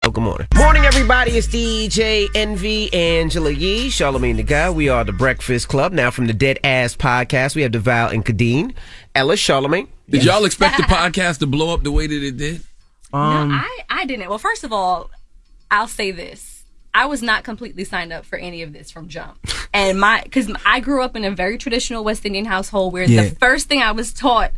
Oh, 0.03 0.11
good 0.11 0.23
morning. 0.23 0.47
Morning, 0.55 0.83
everybody. 0.83 1.31
It's 1.31 1.47
DJ 1.47 2.27
Envy 2.35 2.93
Angela 2.93 3.49
Yee, 3.49 3.87
Charlamagne 3.87 4.35
the 4.35 4.43
God. 4.43 4.75
We 4.75 4.87
are 4.87 5.03
the 5.03 5.13
Breakfast 5.13 5.67
Club. 5.67 5.93
Now 5.93 6.11
from 6.11 6.27
the 6.27 6.33
Dead 6.33 6.59
Ass 6.63 6.95
Podcast, 6.95 7.55
we 7.55 7.63
have 7.63 7.71
Devale 7.71 8.13
and 8.13 8.23
Khadeen. 8.23 8.75
Ellis, 9.15 9.39
Charlamagne. 9.39 9.87
Did 10.07 10.23
y'all 10.23 10.45
expect 10.45 10.77
the 10.77 10.83
podcast 10.93 11.39
to 11.39 11.47
blow 11.47 11.73
up 11.73 11.81
the 11.81 11.91
way 11.91 12.05
that 12.05 12.23
it 12.23 12.37
did? 12.37 12.61
Um, 13.11 13.49
no, 13.49 13.55
I, 13.55 13.79
I 13.89 14.05
didn't. 14.05 14.29
Well, 14.29 14.37
first 14.37 14.63
of 14.63 14.71
all, 14.71 15.09
I'll 15.71 15.87
say 15.87 16.11
this. 16.11 16.54
I 16.95 17.05
was 17.07 17.21
not 17.21 17.43
completely 17.43 17.83
signed 17.83 18.13
up 18.13 18.25
for 18.25 18.37
any 18.37 18.61
of 18.63 18.71
this 18.73 18.89
from 18.89 19.09
jump. 19.09 19.37
And 19.73 19.99
my, 19.99 20.21
because 20.23 20.49
I 20.65 20.79
grew 20.79 21.03
up 21.03 21.15
in 21.15 21.25
a 21.25 21.31
very 21.31 21.57
traditional 21.57 22.03
West 22.05 22.25
Indian 22.25 22.45
household 22.45 22.93
where 22.93 23.03
Yeah. 23.03 23.23
the 23.25 23.35
first 23.35 23.67
thing 23.67 23.81
I 23.81 23.91
was 23.91 24.13
taught, 24.13 24.51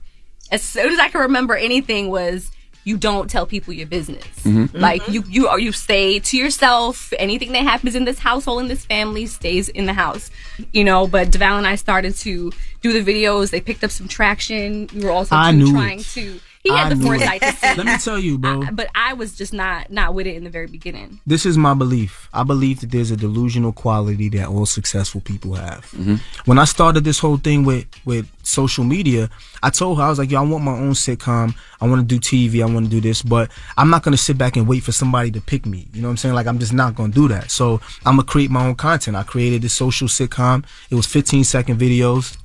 as 0.51 0.61
soon 0.61 0.91
as 0.93 0.99
I 0.99 1.09
can 1.09 1.21
remember 1.21 1.55
anything, 1.55 2.09
was 2.09 2.51
you 2.83 2.95
don't 2.95 3.29
tell 3.29 3.45
people 3.45 3.73
your 3.73 3.87
business. 3.87 4.23
Mhm. 4.45 4.69
Like 4.73 5.01
you 5.09 5.23
you 5.27 5.47
are 5.49 5.59
you 5.59 5.73
stay 5.73 6.19
to 6.19 6.37
yourself. 6.37 7.11
Anything 7.19 7.51
that 7.51 7.63
happens 7.63 7.95
in 7.95 8.05
this 8.05 8.19
household 8.19 8.61
in 8.61 8.67
this 8.69 8.85
family 8.85 9.25
stays 9.25 9.67
in 9.67 9.87
the 9.87 9.93
house. 9.93 10.29
You 10.71 10.85
know, 10.85 11.05
but 11.05 11.29
Devale 11.31 11.57
and 11.57 11.67
I 11.67 11.75
started 11.75 12.15
to 12.17 12.53
do 12.81 12.93
the 12.93 13.03
videos. 13.03 13.49
They 13.49 13.59
picked 13.59 13.83
up 13.83 13.91
some 13.91 14.07
traction. 14.07 14.87
We 14.95 15.03
were 15.03 15.11
also 15.11 15.31
trying 15.35 15.99
it. 15.99 16.05
to 16.13 16.39
he 16.63 16.69
had 16.69 16.87
I 16.87 16.89
the 16.89 16.95
knew 16.95 17.05
it. 17.13 17.17
foresight 17.19 17.41
to 17.41 17.51
see. 17.53 17.75
Let 17.75 17.85
me 17.85 17.97
tell 17.97 18.19
you, 18.19 18.37
bro. 18.37 18.63
but 18.73 18.87
I 18.95 19.13
was 19.13 19.35
just 19.35 19.53
not 19.53 19.91
not 19.91 20.13
with 20.13 20.27
it 20.27 20.35
in 20.35 20.43
the 20.43 20.49
very 20.49 20.67
beginning. 20.67 21.19
This 21.25 21.45
is 21.45 21.57
my 21.57 21.73
belief. 21.73 22.29
I 22.33 22.43
believe 22.43 22.81
that 22.81 22.91
there's 22.91 23.11
a 23.11 23.17
delusional 23.17 23.71
quality 23.71 24.29
that 24.29 24.47
all 24.47 24.65
successful 24.65 25.21
people 25.21 25.53
have. 25.55 25.85
Mm-hmm. 25.91 26.15
When 26.45 26.59
I 26.59 26.65
started 26.65 27.03
this 27.03 27.19
whole 27.19 27.37
thing 27.37 27.63
with 27.63 27.85
with 28.05 28.27
social 28.43 28.83
media, 28.83 29.29
I 29.63 29.69
told 29.69 29.97
her 29.97 30.03
I 30.03 30.09
was 30.09 30.19
like, 30.19 30.31
"Yo, 30.31 30.39
I 30.39 30.45
want 30.45 30.63
my 30.63 30.71
own 30.73 30.91
sitcom. 30.93 31.55
I 31.79 31.87
want 31.87 32.01
to 32.01 32.05
do 32.07 32.19
TV. 32.19 32.61
I 32.61 32.71
want 32.73 32.85
to 32.85 32.91
do 32.91 33.01
this, 33.01 33.21
but 33.21 33.51
I'm 33.77 33.89
not 33.89 34.03
gonna 34.03 34.17
sit 34.17 34.37
back 34.37 34.57
and 34.57 34.67
wait 34.67 34.83
for 34.83 34.91
somebody 34.91 35.31
to 35.31 35.41
pick 35.41 35.65
me. 35.65 35.87
You 35.93 36.01
know 36.01 36.07
what 36.07 36.13
I'm 36.13 36.17
saying? 36.17 36.35
Like, 36.35 36.47
I'm 36.47 36.59
just 36.59 36.73
not 36.73 36.95
gonna 36.95 37.13
do 37.13 37.27
that. 37.29 37.51
So 37.51 37.79
I'm 38.05 38.15
gonna 38.17 38.23
create 38.23 38.49
my 38.51 38.65
own 38.65 38.75
content. 38.75 39.15
I 39.15 39.23
created 39.23 39.61
this 39.61 39.73
social 39.73 40.07
sitcom. 40.07 40.65
It 40.89 40.95
was 40.95 41.05
15 41.05 41.43
second 41.43 41.79
videos, 41.79 42.37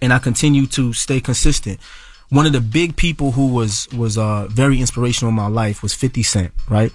and 0.00 0.12
I 0.12 0.18
continue 0.18 0.66
to 0.68 0.92
stay 0.92 1.20
consistent. 1.20 1.80
One 2.30 2.46
of 2.46 2.52
the 2.52 2.60
big 2.60 2.96
people 2.96 3.32
who 3.32 3.48
was 3.48 3.88
was 3.96 4.18
uh, 4.18 4.46
very 4.48 4.80
inspirational 4.80 5.30
in 5.30 5.34
my 5.34 5.48
life 5.48 5.82
was 5.82 5.94
50 5.94 6.22
Cent, 6.22 6.52
right? 6.68 6.92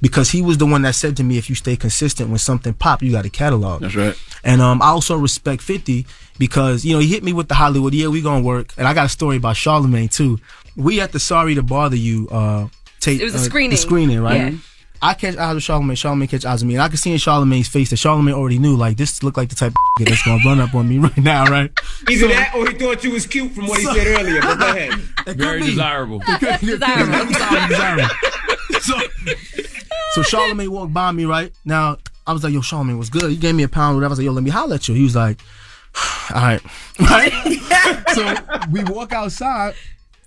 Because 0.00 0.30
he 0.30 0.42
was 0.42 0.58
the 0.58 0.66
one 0.66 0.82
that 0.82 0.94
said 0.94 1.16
to 1.18 1.24
me, 1.24 1.38
"If 1.38 1.48
you 1.48 1.54
stay 1.54 1.76
consistent, 1.76 2.30
when 2.30 2.38
something 2.38 2.74
pop, 2.74 3.02
you 3.02 3.12
got 3.12 3.24
a 3.24 3.30
catalog." 3.30 3.82
That's 3.82 3.94
right. 3.94 4.16
And 4.42 4.60
um, 4.60 4.82
I 4.82 4.86
also 4.86 5.16
respect 5.16 5.62
50 5.62 6.06
because, 6.38 6.84
you 6.84 6.92
know, 6.94 6.98
he 7.00 7.08
hit 7.08 7.22
me 7.24 7.32
with 7.32 7.48
the 7.48 7.54
Hollywood, 7.54 7.94
yeah, 7.94 8.08
we 8.08 8.20
gonna 8.20 8.44
work. 8.44 8.72
And 8.76 8.86
I 8.86 8.94
got 8.94 9.06
a 9.06 9.08
story 9.08 9.36
about 9.36 9.56
Charlamagne 9.56 10.10
too. 10.10 10.38
We 10.76 11.00
at 11.00 11.12
the 11.12 11.20
Sorry 11.20 11.54
to 11.54 11.62
Bother 11.62 11.96
You 11.96 12.28
uh 12.30 12.68
tape. 13.00 13.20
It 13.20 13.24
was 13.24 13.34
a 13.34 13.38
uh, 13.38 13.42
screening. 13.42 13.70
The 13.70 13.76
screening, 13.76 14.20
right? 14.20 14.52
Yeah. 14.52 14.58
I 15.02 15.12
catch 15.14 15.36
eyes 15.36 15.54
with 15.54 15.64
Charlamagne, 15.64 15.92
Charlamagne 15.96 16.28
catch 16.30 16.44
eyes 16.46 16.62
with 16.62 16.68
me. 16.68 16.74
And 16.74 16.82
I 16.82 16.88
could 16.88 16.98
see 16.98 17.10
in 17.12 17.18
Charlamagne's 17.18 17.68
face 17.68 17.90
that 17.90 17.96
Charlamagne 17.96 18.32
already 18.32 18.58
knew, 18.58 18.74
like, 18.76 18.96
this 18.96 19.22
looked 19.22 19.36
like 19.36 19.50
the 19.50 19.54
type 19.54 19.72
of 19.72 19.76
that's 20.06 20.22
gonna 20.24 20.42
run 20.44 20.60
up 20.60 20.74
on 20.74 20.88
me 20.88 20.98
right 21.06 21.16
now, 21.18 21.44
right? 21.46 21.70
Either 22.08 22.20
So- 22.20 22.28
that 22.28 22.54
or 22.54 22.66
he 22.70 22.74
thought 22.78 23.04
you 23.04 23.10
was 23.10 23.26
cute 23.26 23.52
from 23.52 23.66
what 23.66 23.80
he 23.80 23.86
said 23.86 24.06
earlier. 24.18 24.40
But 24.40 24.58
go 24.58 24.70
ahead. 24.76 24.92
Very 25.36 25.60
desirable. 25.62 26.20
desirable. 26.20 28.08
so, 28.80 28.94
so 30.12 30.22
Charlamagne 30.22 30.68
walked 30.68 30.94
by 30.94 31.12
me, 31.12 31.24
right? 31.26 31.52
Now, 31.64 31.98
I 32.26 32.32
was 32.32 32.42
like, 32.42 32.52
yo, 32.54 32.60
Charlamagne 32.60 32.98
was 32.98 33.10
good. 33.10 33.30
He 33.30 33.36
gave 33.36 33.54
me 33.54 33.62
a 33.64 33.68
pound, 33.68 33.96
whatever. 33.96 34.10
I 34.10 34.12
was 34.12 34.18
like, 34.20 34.24
yo, 34.26 34.32
let 34.32 34.44
me 34.44 34.50
holler 34.50 34.76
at 34.76 34.88
you. 34.88 34.94
He 34.94 35.02
was 35.02 35.16
like, 35.16 35.38
all 36.34 36.40
right. 36.42 36.62
Right? 36.98 37.32
so 38.14 38.34
we 38.70 38.82
walk 38.84 39.12
outside. 39.12 39.74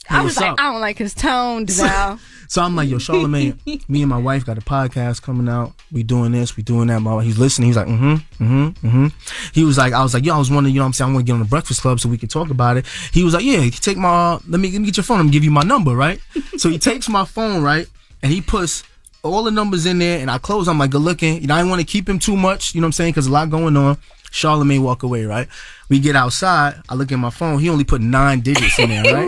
I 0.10 0.24
was 0.24 0.38
like, 0.38 0.52
up? 0.52 0.60
I 0.60 0.72
don't 0.72 0.82
like 0.82 0.98
his 0.98 1.14
tone, 1.14 1.66
Devale. 1.68 2.20
So 2.50 2.62
I'm 2.62 2.76
like, 2.76 2.90
yo, 2.90 2.98
Charlamagne, 2.98 3.90
me 3.90 4.02
and 4.02 4.10
my 4.10 4.18
wife 4.18 4.46
got 4.46 4.58
a 4.58 4.62
podcast 4.62 5.22
coming 5.22 5.50
out. 5.50 5.74
We 5.92 6.04
doing 6.04 6.32
this, 6.32 6.56
we 6.56 6.64
doing 6.64 6.88
that. 6.88 7.02
My, 7.02 7.22
he's 7.22 7.38
listening. 7.38 7.68
He's 7.68 7.76
like, 7.76 7.88
mm-hmm, 7.88 8.14
mm-hmm, 8.42 8.88
mm-hmm. 8.88 9.08
He 9.54 9.66
was 9.66 9.78
like, 9.78 9.92
I 9.92 10.02
was 10.02 10.14
like, 10.14 10.26
yo, 10.26 10.36
I 10.36 10.38
was 10.38 10.50
wondering, 10.50 10.74
you 10.74 10.80
know 10.80 10.86
what 10.86 10.88
I'm 10.88 10.94
saying? 10.94 11.12
I 11.12 11.14
want 11.14 11.26
to 11.26 11.30
get 11.30 11.34
on 11.34 11.40
the 11.40 11.46
Breakfast 11.46 11.82
Club 11.82 12.00
so 12.00 12.08
we 12.08 12.18
can 12.18 12.30
talk 12.30 12.50
about 12.50 12.78
it. 12.78 12.86
He 13.12 13.24
was 13.24 13.34
like, 13.34 13.44
yeah, 13.44 13.70
take 13.70 13.98
my, 13.98 14.34
let 14.48 14.60
me, 14.62 14.72
let 14.72 14.80
me 14.80 14.86
get 14.86 14.98
your 14.98 15.04
phone. 15.04 15.20
I'm 15.20 15.30
give 15.30 15.44
you 15.44 15.52
my 15.52 15.64
number, 15.64 15.94
right? 15.94 16.22
so 16.58 16.70
he 16.70 16.80
takes 16.80 17.10
my 17.10 17.26
phone, 17.26 17.62
right? 17.62 17.88
And 18.24 18.32
he 18.32 18.42
puts 18.42 18.84
all 19.24 19.44
the 19.44 19.52
numbers 19.52 19.86
in 19.86 20.00
there 20.00 20.20
and 20.20 20.32
I 20.32 20.38
close. 20.38 20.68
I'm 20.68 20.80
like, 20.80 20.92
good 20.92 21.02
looking. 21.02 21.42
You 21.42 21.48
know, 21.48 21.56
I 21.56 21.60
didn't 21.60 21.70
want 21.70 21.82
to 21.82 21.88
keep 21.88 22.08
him 22.08 22.20
too 22.20 22.38
much, 22.38 22.74
you 22.74 22.82
know 22.82 22.86
what 22.86 22.90
I'm 22.90 22.94
saying? 22.94 23.14
Cause 23.14 23.28
a 23.28 23.32
lot 23.32 23.50
going 23.50 23.76
on. 23.76 23.98
Charlamagne 24.32 24.82
walk 24.82 25.04
away, 25.04 25.26
right? 25.26 25.48
We 25.90 26.00
get 26.00 26.16
outside. 26.16 26.82
I 26.90 26.96
look 26.96 27.12
at 27.12 27.18
my 27.20 27.30
phone. 27.30 27.60
He 27.60 27.70
only 27.70 27.84
put 27.86 28.02
nine 28.02 28.42
digits 28.42 28.78
in 28.78 28.90
there, 28.90 29.04
right? 29.04 29.28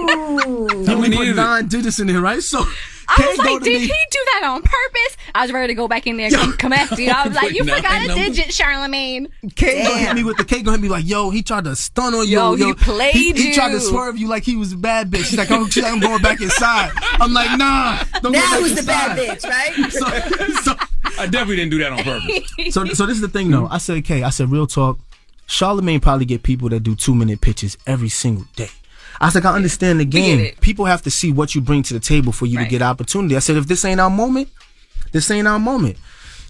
He 0.85 0.93
only 0.93 1.15
put 1.15 1.35
nine 1.35 1.67
digits 1.67 1.99
in 1.99 2.07
there, 2.07 2.19
right? 2.21 2.41
So 2.43 2.65
I 3.07 3.27
was 3.27 3.37
like, 3.37 3.63
did 3.63 3.79
me- 3.81 3.87
he 3.87 3.87
do 4.11 4.19
that 4.33 4.41
on 4.43 4.61
purpose? 4.61 5.17
I 5.33 5.43
was 5.43 5.53
ready 5.53 5.67
to 5.67 5.73
go 5.75 5.87
back 5.87 6.05
in 6.05 6.17
there 6.17 6.25
and 6.27 6.35
come, 6.35 6.53
come 6.53 6.73
after 6.73 7.01
you. 7.01 7.11
I 7.11 7.27
was 7.27 7.35
like, 7.35 7.51
you 7.55 7.63
Nine 7.63 7.77
forgot 7.77 8.03
a 8.03 8.07
numbers. 8.07 8.35
digit, 8.35 8.47
Charlamagne. 8.53 9.31
Kate 9.55 9.83
gonna 9.87 9.97
hit 9.99 10.15
me 10.15 10.23
with 10.25 10.37
the 10.37 10.43
Kate 10.43 10.63
gonna 10.65 10.77
hit 10.77 10.83
me 10.83 10.89
like, 10.89 11.07
yo, 11.07 11.29
he 11.29 11.41
tried 11.43 11.63
to 11.63 11.75
stun 11.77 12.13
on 12.13 12.27
you. 12.27 12.33
Yo, 12.37 12.55
he 12.55 12.73
played 12.73 13.13
he, 13.15 13.31
he 13.31 13.53
tried 13.53 13.71
to 13.71 13.79
swerve 13.79 14.17
you 14.17 14.27
like 14.27 14.43
he 14.43 14.57
was 14.57 14.73
a 14.73 14.77
bad 14.77 15.09
bitch. 15.09 15.25
She's 15.25 15.37
like, 15.37 15.49
oh, 15.51 15.65
she's 15.69 15.81
like, 15.81 15.93
I'm 15.93 15.99
going 16.01 16.21
back 16.21 16.41
inside. 16.41 16.91
I'm 17.01 17.33
like, 17.33 17.57
nah, 17.57 18.03
don't 18.21 18.23
go 18.23 18.29
Now 18.31 18.41
back 18.51 18.59
who's 18.59 18.75
the 18.75 18.83
bad 18.83 19.17
bitch, 19.17 19.43
right? 19.49 20.88
I 21.19 21.25
definitely 21.25 21.57
didn't 21.57 21.71
do 21.71 21.79
that 21.79 21.91
on 21.91 22.03
purpose. 22.03 22.53
So, 22.73 22.85
so 22.85 23.05
this 23.05 23.15
is 23.15 23.21
the 23.21 23.27
thing 23.27 23.51
though. 23.51 23.67
I 23.67 23.77
said, 23.77 23.97
okay, 23.97 24.23
I 24.23 24.29
said, 24.29 24.49
real 24.49 24.67
talk. 24.67 24.99
Charlamagne 25.47 26.01
probably 26.01 26.25
get 26.25 26.43
people 26.43 26.69
that 26.69 26.81
do 26.81 26.95
two 26.95 27.15
minute 27.15 27.41
pitches 27.41 27.77
every 27.87 28.09
single 28.09 28.45
day. 28.55 28.69
I 29.19 29.29
like, 29.33 29.43
I 29.45 29.53
understand 29.55 29.99
the 29.99 30.05
game. 30.05 30.53
People 30.61 30.85
have 30.85 31.01
to 31.01 31.11
see 31.11 31.31
what 31.31 31.53
you 31.55 31.61
bring 31.61 31.83
to 31.83 31.93
the 31.93 31.99
table 31.99 32.31
for 32.31 32.45
you 32.45 32.57
to 32.59 32.65
get 32.65 32.81
opportunity. 32.81 33.35
I 33.35 33.39
said, 33.39 33.57
if 33.57 33.67
this 33.67 33.83
ain't 33.83 33.99
our 33.99 34.09
moment, 34.09 34.49
this 35.11 35.29
ain't 35.31 35.47
our 35.47 35.59
moment. 35.59 35.97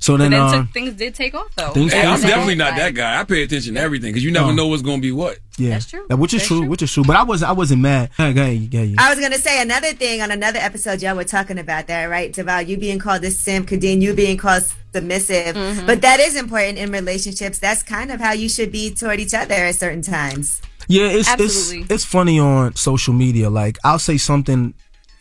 So 0.02 0.14
But 0.14 0.20
then, 0.20 0.32
then 0.32 0.42
uh, 0.42 0.52
took, 0.64 0.72
things 0.72 0.94
did 0.94 1.14
take 1.14 1.34
off 1.36 1.54
though. 1.56 1.72
Things 1.72 1.92
Hey, 1.92 2.06
I'm 2.06 2.18
take 2.20 2.30
definitely 2.30 2.56
not 2.56 2.76
that 2.78 2.94
guy. 2.94 3.20
I 3.20 3.24
pay 3.26 3.44
attention 3.44 3.74
to 3.76 3.82
everything 3.82 4.12
because 4.12 4.24
you 4.24 4.32
never 4.32 4.48
No. 4.48 4.54
know 4.54 4.68
what's 4.68 4.82
gonna 4.82 5.02
be 5.02 5.12
what. 5.12 5.40
yeah, 5.58 5.72
That's 5.72 5.88
true. 5.88 6.06
Now, 6.10 6.16
which 6.16 6.34
is 6.34 6.40
That's 6.42 6.48
true, 6.48 6.60
true. 6.62 6.70
which 6.70 6.82
is 6.82 6.92
true. 6.94 7.04
But 7.04 7.18
I 7.18 7.24
wasn't, 7.24 7.50
I 7.50 7.54
wasn't 7.54 7.82
mad. 7.82 8.10
Yeah, 8.18 8.28
yeah, 8.30 8.46
yeah, 8.48 8.82
yeah. 8.82 8.96
I 8.98 9.10
was 9.10 9.20
gonna 9.20 9.38
say 9.38 9.62
another 9.62 9.92
thing 9.94 10.22
on 10.22 10.32
another 10.32 10.60
episode, 10.60 11.02
y'all 11.02 11.16
were 11.18 11.26
talking 11.26 11.60
about 11.60 11.88
that, 11.88 12.06
right? 12.06 12.32
Devale, 12.34 12.66
you 12.68 12.78
being 12.78 13.00
called 13.00 13.24
a 13.26 13.32
simp, 13.32 13.68
Khadeen, 13.70 14.02
you 14.02 14.14
being 14.14 14.38
called 14.38 14.64
submissive. 14.94 15.56
Mm-hmm. 15.56 15.86
But 15.86 16.02
that 16.02 16.20
is 16.22 16.36
important 16.36 16.78
in 16.78 16.92
relationships. 16.92 17.60
That's 17.60 17.84
kind 17.84 18.12
of 18.12 18.20
how 18.22 18.32
you 18.32 18.48
should 18.50 18.72
be 18.72 18.94
toward 18.94 19.20
each 19.20 19.34
other 19.34 19.54
at 19.54 19.76
certain 19.76 20.02
times. 20.02 20.62
Yeah, 20.88 21.08
it's 21.10 21.30
it's 21.38 21.72
it's 21.92 22.06
funny 22.06 22.40
on 22.40 22.76
social 22.76 23.14
media. 23.14 23.50
Like 23.50 23.78
I'll 23.84 24.00
say 24.00 24.18
something 24.18 24.74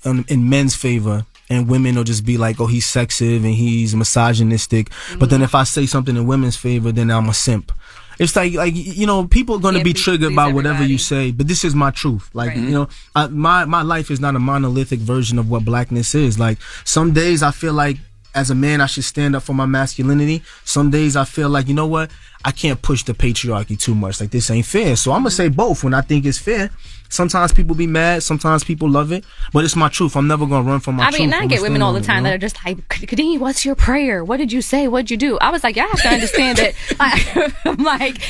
in, 0.04 0.24
in 0.28 0.48
men's 0.48 0.74
favor, 0.74 1.26
and 1.50 1.68
women 1.68 1.96
will 1.96 2.04
just 2.04 2.24
be 2.24 2.36
like, 2.36 2.60
"Oh, 2.60 2.66
he's 2.66 2.86
sexive 2.86 3.36
and 3.44 3.54
he's 3.54 3.94
misogynistic." 3.94 4.90
But 5.18 5.30
then 5.30 5.40
mm. 5.40 5.44
if 5.44 5.54
I 5.54 5.64
say 5.64 5.86
something 5.86 6.16
in 6.16 6.26
women's 6.26 6.56
favor, 6.56 6.92
then 6.92 7.10
I'm 7.10 7.28
a 7.28 7.34
simp. 7.34 7.72
It's 8.18 8.34
like 8.34 8.54
like 8.54 8.74
you 8.74 9.06
know, 9.06 9.26
people 9.26 9.56
are 9.56 9.60
gonna 9.60 9.78
be 9.78 9.92
be- 9.92 9.92
triggered 9.94 10.34
by 10.34 10.48
whatever 10.48 10.74
everybody. 10.74 10.92
you 10.92 10.98
say. 10.98 11.30
But 11.30 11.46
this 11.46 11.64
is 11.64 11.74
my 11.74 11.90
truth. 11.90 12.28
Like 12.34 12.48
Right. 12.50 12.58
you 12.58 12.70
know, 12.70 12.88
I, 13.14 13.28
my 13.28 13.64
my 13.64 13.82
life 13.82 14.10
is 14.10 14.18
not 14.20 14.34
a 14.34 14.40
monolithic 14.40 14.98
version 15.00 15.38
of 15.38 15.48
what 15.48 15.64
blackness 15.64 16.14
is. 16.14 16.38
Like 16.38 16.58
some 16.84 17.12
days 17.12 17.42
I 17.42 17.50
feel 17.50 17.72
like. 17.74 17.98
As 18.34 18.50
a 18.50 18.54
man, 18.54 18.80
I 18.80 18.86
should 18.86 19.04
stand 19.04 19.34
up 19.34 19.42
for 19.42 19.54
my 19.54 19.64
masculinity. 19.66 20.42
Some 20.62 20.90
days 20.90 21.16
I 21.16 21.24
feel 21.24 21.48
like, 21.48 21.66
you 21.66 21.74
know 21.74 21.86
what? 21.86 22.10
I 22.44 22.52
can't 22.52 22.80
push 22.80 23.02
the 23.02 23.14
patriarchy 23.14 23.78
too 23.78 23.94
much. 23.94 24.20
Like 24.20 24.30
this 24.30 24.50
ain't 24.50 24.66
fair. 24.66 24.96
So 24.96 25.12
I'm 25.12 25.20
gonna 25.20 25.30
say 25.30 25.48
both 25.48 25.84
when 25.84 25.94
I 25.94 26.00
think 26.00 26.24
it's 26.24 26.38
fair. 26.38 26.70
Sometimes 27.10 27.52
people 27.52 27.74
be 27.74 27.86
mad. 27.86 28.22
Sometimes 28.22 28.64
people 28.64 28.88
love 28.88 29.12
it. 29.12 29.24
But 29.52 29.64
it's 29.64 29.74
my 29.74 29.88
truth. 29.88 30.16
I'm 30.16 30.26
never 30.26 30.46
gonna 30.46 30.68
run 30.68 30.80
from 30.80 30.96
my 30.96 31.04
truth. 31.04 31.14
I 31.14 31.16
truth. 31.18 31.30
mean, 31.30 31.42
I 31.42 31.46
get 31.46 31.62
women 31.62 31.80
all 31.80 31.92
the 31.92 32.00
it, 32.00 32.04
time 32.04 32.18
you 32.18 32.22
know? 32.22 32.28
that 32.30 32.34
are 32.34 32.38
just 32.38 32.64
like, 32.64 32.76
Khadeen, 32.88 33.38
what's 33.40 33.64
your 33.64 33.74
prayer? 33.74 34.22
What 34.22 34.36
did 34.36 34.52
you 34.52 34.60
say? 34.60 34.88
What 34.88 35.02
did 35.02 35.10
you 35.12 35.16
do? 35.16 35.38
I 35.38 35.50
was 35.50 35.64
like, 35.64 35.76
y'all 35.76 35.88
have 35.88 36.02
to 36.02 36.08
understand 36.08 36.58
that. 36.58 36.74
I, 37.00 37.52
I'm 37.64 37.76
like, 37.84 38.20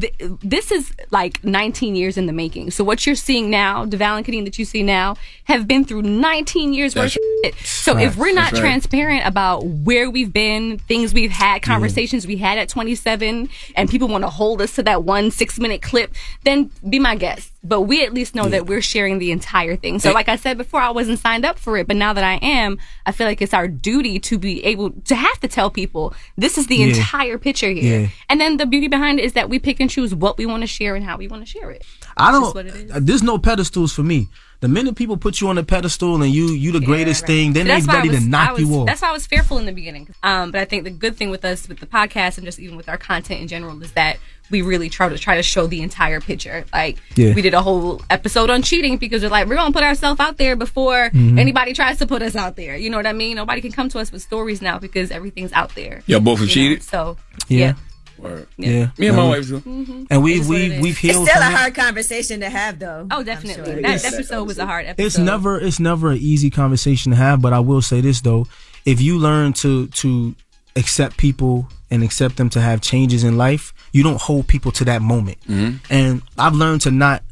th- 0.00 0.14
this 0.42 0.70
is 0.70 0.92
like 1.10 1.42
19 1.42 1.96
years 1.96 2.18
in 2.18 2.26
the 2.26 2.32
making. 2.32 2.72
So 2.72 2.84
what 2.84 3.06
you're 3.06 3.14
seeing 3.14 3.48
now, 3.48 3.86
Devale 3.86 4.18
and 4.18 4.26
Khadeen 4.26 4.44
that 4.44 4.58
you 4.58 4.64
see 4.64 4.82
now, 4.82 5.16
have 5.44 5.66
been 5.66 5.84
through 5.84 6.02
19 6.02 6.74
years 6.74 6.94
worth 6.94 7.16
of 7.16 7.22
shit. 7.44 7.54
So 7.64 7.96
if 7.96 8.16
we're 8.16 8.34
not 8.34 8.52
right. 8.52 8.60
transparent 8.60 9.26
about 9.26 9.64
where 9.64 10.10
we've 10.10 10.32
been, 10.32 10.78
things 10.78 11.14
we've 11.14 11.30
had, 11.30 11.62
conversations 11.62 12.26
we 12.26 12.36
had 12.36 12.58
at 12.58 12.68
27, 12.68 13.39
and 13.76 13.88
people 13.88 14.08
want 14.08 14.22
to 14.24 14.28
hold 14.30 14.60
us 14.60 14.74
to 14.76 14.82
that 14.82 15.04
one 15.04 15.30
six 15.30 15.58
minute 15.58 15.80
clip, 15.82 16.14
then 16.44 16.70
be 16.88 16.98
my 16.98 17.14
guest. 17.16 17.52
But 17.62 17.82
we 17.82 18.04
at 18.04 18.14
least 18.14 18.34
know 18.34 18.48
that 18.48 18.66
we're 18.66 18.80
sharing 18.80 19.18
the 19.18 19.30
entire 19.30 19.76
thing. 19.76 19.98
So, 19.98 20.12
like 20.12 20.28
I 20.28 20.36
said 20.36 20.56
before, 20.56 20.80
I 20.80 20.90
wasn't 20.90 21.18
signed 21.18 21.44
up 21.44 21.58
for 21.58 21.76
it, 21.76 21.86
but 21.86 21.96
now 21.96 22.12
that 22.14 22.24
I 22.24 22.36
am, 22.36 22.78
I 23.04 23.12
feel 23.12 23.26
like 23.26 23.42
it's 23.42 23.52
our 23.52 23.68
duty 23.68 24.18
to 24.20 24.38
be 24.38 24.64
able 24.64 24.90
to 24.92 25.14
have 25.14 25.38
to 25.40 25.48
tell 25.48 25.70
people 25.70 26.14
this 26.38 26.56
is 26.56 26.68
the 26.68 26.76
Yeah. 26.76 26.86
entire 26.86 27.36
picture 27.38 27.70
here. 27.70 28.00
Yeah. 28.02 28.08
And 28.30 28.40
then 28.40 28.56
the 28.56 28.64
beauty 28.66 28.88
behind 28.88 29.20
it 29.20 29.24
is 29.24 29.34
that 29.34 29.50
we 29.50 29.58
pick 29.58 29.78
and 29.78 29.90
choose 29.90 30.14
what 30.14 30.38
we 30.38 30.46
want 30.46 30.62
to 30.62 30.66
share 30.66 30.94
and 30.94 31.04
how 31.04 31.18
we 31.18 31.28
want 31.28 31.42
to 31.44 31.50
share 31.50 31.70
it. 31.70 31.84
I 32.16 32.32
don't. 32.32 32.56
it 32.56 32.66
is. 32.74 33.04
There's 33.04 33.22
no 33.22 33.36
pedestals 33.38 33.92
for 33.92 34.02
me. 34.02 34.28
The 34.60 34.68
minute 34.68 34.94
people 34.94 35.16
put 35.16 35.40
you 35.40 35.48
on 35.48 35.56
a 35.56 35.62
pedestal 35.62 36.22
and 36.22 36.30
you 36.30 36.48
you 36.48 36.70
the 36.70 36.80
greatest 36.80 37.26
thing, 37.26 37.54
then 37.54 37.64
So 37.64 37.68
they 37.68 37.74
that's 37.80 37.86
why 37.86 37.94
I 37.94 37.96
ready 38.02 38.10
to 38.10 38.20
knock 38.20 38.52
was- 38.58 38.60
you 38.60 38.74
off. 38.76 38.86
That's 38.86 39.00
why 39.00 39.08
I 39.08 39.12
was 39.12 39.26
fearful 39.26 39.56
in 39.56 39.64
the 39.64 39.72
beginning. 39.72 40.08
Um, 40.22 40.50
but 40.50 40.60
I 40.60 40.66
think 40.66 40.84
the 40.84 40.90
good 40.90 41.16
thing 41.16 41.30
with 41.30 41.46
us, 41.46 41.66
with 41.66 41.80
the 41.80 41.86
podcast, 41.86 42.36
and 42.36 42.44
just 42.44 42.58
even 42.58 42.76
with 42.76 42.86
our 42.88 42.98
content 42.98 43.40
in 43.40 43.48
general, 43.48 43.82
is 43.82 43.92
that 43.92 44.18
we 44.50 44.60
really 44.60 44.90
try 44.90 45.08
to 45.08 45.16
try 45.16 45.36
to 45.36 45.42
show 45.42 45.66
the 45.66 45.80
entire 45.80 46.20
picture. 46.20 46.66
Like 46.74 46.98
Yeah. 47.16 47.32
we 47.32 47.40
did 47.40 47.54
a 47.54 47.62
whole 47.62 48.02
episode 48.10 48.50
on 48.50 48.60
cheating 48.62 48.98
because 48.98 49.22
we're 49.22 49.30
like 49.30 49.46
we're 49.48 49.54
gonna 49.54 49.72
put 49.72 49.82
ourselves 49.82 50.20
out 50.20 50.36
there 50.36 50.56
before 50.56 51.08
Mhm. 51.14 51.38
anybody 51.38 51.72
tries 51.72 51.96
to 51.98 52.06
put 52.06 52.20
us 52.20 52.36
out 52.36 52.56
there. 52.56 52.76
You 52.76 52.90
know 52.90 52.98
what 52.98 53.06
I 53.06 53.12
mean? 53.14 53.36
Nobody 53.36 53.62
can 53.62 53.72
come 53.72 53.88
to 53.90 53.98
us 53.98 54.12
with 54.12 54.20
stories 54.20 54.60
now 54.60 54.78
because 54.78 55.10
everything's 55.10 55.52
out 55.52 55.74
there. 55.74 56.02
Y'all 56.06 56.20
both 56.20 56.38
have 56.40 56.48
You 56.50 56.62
know, 56.64 56.68
cheated? 56.68 56.82
So 56.82 57.16
yeah. 57.48 57.74
Word. 58.20 58.46
Yeah. 58.56 58.90
Me 58.98 59.08
and 59.08 59.16
my 59.16 59.28
wife 59.28 59.46
do. 59.48 59.62
And 60.10 60.22
we 60.22 60.34
It 60.34 60.40
is 60.40 60.48
what 60.48 60.54
we 60.54 60.66
it 60.66 60.72
is. 60.72 60.82
we've 60.82 61.04
It's 61.04 61.14
still 61.16 61.22
a 61.22 61.26
from 61.26 61.42
it. 61.52 61.56
hard 61.56 61.74
conversation 61.74 62.40
to 62.40 62.50
have, 62.50 62.78
though. 62.78 63.06
Oh, 63.10 63.22
definitely. 63.22 63.64
sure. 63.72 63.82
That 63.82 64.02
Yes. 64.02 64.04
episode 64.04 64.44
was 64.44 64.58
a 64.58 64.66
hard 64.66 64.86
episode. 64.86 65.06
It's 65.06 65.18
never 65.18 65.58
it's 65.58 65.80
never 65.80 66.10
an 66.10 66.18
easy 66.18 66.50
conversation 66.50 67.12
to 67.12 67.16
have, 67.16 67.40
but 67.40 67.52
I 67.52 67.60
will 67.60 67.82
say 67.82 68.00
this 68.00 68.20
though. 68.20 68.46
If 68.84 69.00
you 69.00 69.18
learn 69.18 69.52
to 69.54 69.86
to 69.88 70.34
accept 70.76 71.16
people 71.16 71.68
and 71.90 72.02
accept 72.04 72.36
them 72.36 72.48
to 72.50 72.60
have 72.60 72.80
changes 72.80 73.24
in 73.24 73.36
life, 73.36 73.72
you 73.92 74.02
don't 74.02 74.20
hold 74.20 74.46
people 74.46 74.70
to 74.72 74.84
that 74.84 75.02
moment. 75.02 75.38
Mm-hmm. 75.48 75.76
And 75.92 76.22
I've 76.38 76.54
learned 76.54 76.82
to 76.82 76.90
not 76.90 77.22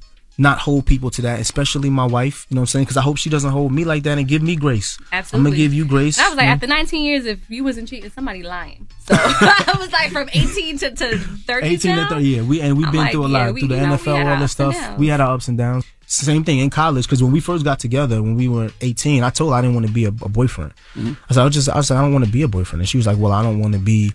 not 0.40 0.58
hold 0.60 0.86
people 0.86 1.10
to 1.10 1.22
that, 1.22 1.40
especially 1.40 1.90
my 1.90 2.06
wife. 2.06 2.46
You 2.48 2.54
know 2.54 2.60
what 2.60 2.62
I'm 2.62 2.66
saying? 2.68 2.84
Because 2.84 2.96
I 2.96 3.02
hope 3.02 3.16
she 3.18 3.28
doesn't 3.28 3.50
hold 3.50 3.72
me 3.72 3.84
like 3.84 4.04
that 4.04 4.18
and 4.18 4.28
give 4.28 4.40
me 4.40 4.54
grace. 4.54 4.96
Absolutely. 5.12 5.38
I'm 5.38 5.44
gonna 5.52 5.56
give 5.56 5.74
you 5.74 5.84
grace. 5.84 6.16
And 6.16 6.26
I 6.26 6.28
was 6.28 6.36
like, 6.36 6.44
you 6.44 6.48
know? 6.48 6.52
after 6.54 6.66
19 6.68 7.02
years, 7.04 7.26
if 7.26 7.50
you 7.50 7.64
wasn't 7.64 7.88
cheating, 7.88 8.08
somebody 8.10 8.42
lying. 8.44 8.86
So 9.00 9.14
I 9.18 9.74
was 9.78 9.90
like, 9.92 10.12
from 10.12 10.28
18 10.32 10.78
to, 10.78 10.90
to 10.92 11.18
30 11.18 11.66
18 11.66 11.96
now? 11.96 12.08
to 12.08 12.14
30, 12.14 12.24
yeah. 12.26 12.42
We 12.42 12.60
and 12.60 12.76
we've 12.78 12.86
I'm 12.86 12.92
been 12.92 13.00
like, 13.00 13.12
through 13.12 13.24
a 13.26 13.28
yeah, 13.30 13.44
lot 13.46 13.54
we- 13.54 13.60
through 13.60 13.68
the 13.68 13.76
know, 13.78 13.96
NFL, 13.96 14.26
all 14.34 14.40
this 14.40 14.52
stuff. 14.52 14.96
We 14.98 15.08
had 15.08 15.20
our 15.20 15.34
ups 15.34 15.48
and 15.48 15.58
downs. 15.58 15.84
Same 16.06 16.42
thing 16.44 16.60
in 16.60 16.70
college 16.70 17.04
because 17.04 17.22
when 17.22 17.32
we 17.32 17.40
first 17.40 17.64
got 17.64 17.78
together, 17.80 18.22
when 18.22 18.34
we 18.36 18.48
were 18.48 18.70
18, 18.80 19.22
I 19.24 19.28
told 19.30 19.52
her 19.52 19.58
I 19.58 19.60
didn't 19.60 19.74
want 19.74 19.88
to 19.88 19.92
be 19.92 20.04
a, 20.06 20.08
a 20.08 20.12
boyfriend. 20.28 20.72
Mm-hmm. 20.94 21.12
I 21.28 21.34
said, 21.34 21.40
I 21.42 21.44
was 21.44 21.52
just, 21.54 21.68
I 21.68 21.80
said, 21.82 21.96
I 21.98 22.00
don't 22.00 22.12
want 22.14 22.24
to 22.24 22.30
be 22.30 22.40
a 22.42 22.48
boyfriend, 22.48 22.80
and 22.80 22.88
she 22.88 22.96
was 22.96 23.06
like, 23.06 23.18
Well, 23.18 23.32
I 23.32 23.42
don't 23.42 23.58
want 23.58 23.74
to 23.74 23.78
be 23.80 24.12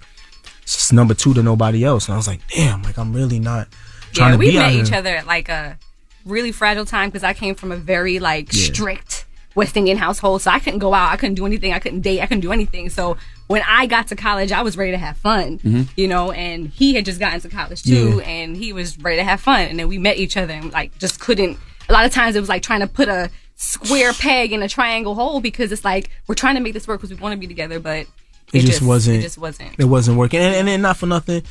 s- 0.63 0.91
number 0.91 1.13
two 1.13 1.35
to 1.35 1.43
nobody 1.43 1.83
else. 1.83 2.07
And 2.07 2.13
I 2.13 2.17
was 2.17 2.27
like, 2.27 2.39
Damn, 2.47 2.81
like 2.81 2.97
I'm 2.97 3.13
really 3.13 3.39
not 3.39 3.67
trying 4.13 4.29
yeah, 4.29 4.31
to 4.31 4.37
we 4.39 4.51
be 4.51 4.57
out 4.57 4.61
met 4.61 4.71
here. 4.71 4.83
each 4.83 4.91
other 4.93 5.15
at 5.15 5.27
like 5.27 5.49
a 5.49 5.77
really 6.25 6.51
fragile 6.51 6.85
time 6.85 7.09
because 7.09 7.23
I 7.23 7.33
came 7.33 7.55
from 7.55 7.71
a 7.71 7.77
very 7.77 8.19
like 8.19 8.53
Yeah. 8.53 8.63
strict 8.65 9.25
West 9.55 9.77
Indian 9.77 9.97
household, 9.97 10.41
so 10.41 10.49
I 10.49 10.57
couldn't 10.59 10.79
go 10.79 10.93
out, 10.95 11.11
I 11.11 11.15
couldn't 11.15 11.35
do 11.35 11.45
anything, 11.45 11.73
I 11.73 11.79
couldn't 11.79 12.01
date, 12.01 12.21
I 12.21 12.25
couldn't 12.25 12.41
do 12.41 12.51
anything. 12.51 12.89
So 12.89 13.17
when 13.47 13.61
I 13.67 13.85
got 13.85 14.07
to 14.07 14.15
college, 14.15 14.51
I 14.51 14.63
was 14.63 14.75
ready 14.77 14.91
to 14.91 14.97
have 14.97 15.15
fun, 15.17 15.59
Mhm. 15.59 15.87
you 15.95 16.07
know. 16.07 16.31
And 16.31 16.69
he 16.69 16.95
had 16.95 17.05
just 17.05 17.19
gotten 17.19 17.39
to 17.41 17.49
college 17.49 17.83
too, 17.83 18.17
Yeah. 18.17 18.23
and 18.29 18.57
he 18.57 18.73
was 18.73 18.97
ready 18.99 19.17
to 19.17 19.23
have 19.23 19.41
fun. 19.41 19.61
And 19.61 19.77
then 19.77 19.87
we 19.87 19.97
met 19.99 20.17
each 20.17 20.37
other 20.37 20.53
and 20.53 20.71
like 20.71 20.97
just 20.97 21.19
couldn't. 21.19 21.57
A 21.87 21.93
lot 21.93 22.05
of 22.05 22.11
times 22.11 22.35
it 22.35 22.39
was 22.39 22.49
like 22.49 22.63
trying 22.63 22.79
to 22.79 22.87
put 22.87 23.09
a 23.09 23.29
square 23.55 24.13
peg 24.13 24.51
in 24.51 24.63
a 24.63 24.67
triangle 24.69 25.13
hole 25.13 25.39
because 25.39 25.71
it's 25.71 25.85
like 25.85 26.09
we're 26.27 26.33
trying 26.35 26.55
to 26.55 26.61
make 26.61 26.73
this 26.73 26.87
work 26.87 26.99
because 27.01 27.15
we 27.15 27.21
want 27.21 27.33
to 27.33 27.37
be 27.39 27.45
together, 27.47 27.79
but 27.79 28.07
it, 28.51 28.61
just, 28.61 28.81
wasn't. 28.81 29.19
It 29.19 29.21
just 29.21 29.37
wasn't. 29.37 29.71
It 29.77 29.85
wasn't 29.85 30.17
working, 30.17 30.39
and, 30.39 30.55
and, 30.55 30.69
and 30.69 30.81
not 30.81 30.97
for 30.97 31.05
nothing. 31.05 31.43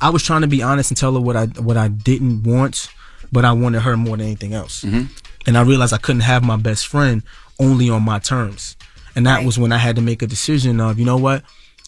I 0.00 0.10
was 0.10 0.22
trying 0.22 0.42
to 0.42 0.46
be 0.46 0.62
honest 0.62 0.90
and 0.90 0.96
tell 0.98 1.14
her 1.14 1.20
what 1.20 1.36
I 1.36 1.46
what 1.46 1.76
I 1.78 1.88
didn't 1.88 2.42
want, 2.42 2.88
but 3.32 3.44
I 3.44 3.52
wanted 3.52 3.82
her 3.82 3.96
more 3.96 4.16
than 4.16 4.26
anything 4.26 4.54
else. 4.54 4.82
Mm-hmm. 4.82 5.06
And 5.46 5.56
I 5.56 5.62
realized 5.62 5.92
I 5.92 5.98
couldn't 5.98 6.22
have 6.22 6.44
my 6.44 6.56
best 6.56 6.86
friend 6.86 7.22
only 7.60 7.88
on 7.88 8.02
my 8.02 8.18
terms, 8.18 8.76
and 9.14 9.26
that 9.26 9.44
was 9.44 9.58
when 9.58 9.72
I 9.72 9.78
had 9.78 9.96
to 9.96 10.02
make 10.02 10.22
a 10.22 10.26
decision 10.26 10.80
of, 10.80 10.98
you 10.98 11.04
know 11.04 11.16
what, 11.16 11.42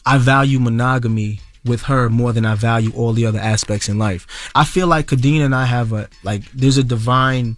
I 0.07 0.19
value 0.19 0.59
monogamy 0.59 1.41
with 1.65 1.83
her 1.83 2.09
more 2.09 2.33
than 2.33 2.47
I 2.47 2.55
value 2.55 2.93
all 2.95 3.13
the 3.13 3.27
other 3.27 3.39
aspects 3.39 3.89
in 3.89 3.99
life. 3.99 4.51
I 4.55 4.65
feel 4.65 4.87
like 4.87 5.07
Khadeen 5.07 5.45
and 5.45 5.55
I 5.55 5.67
have 5.67 5.93
a 5.93 6.09
like 6.23 6.51
there's 6.53 6.79
a 6.79 6.85
divine 6.85 7.57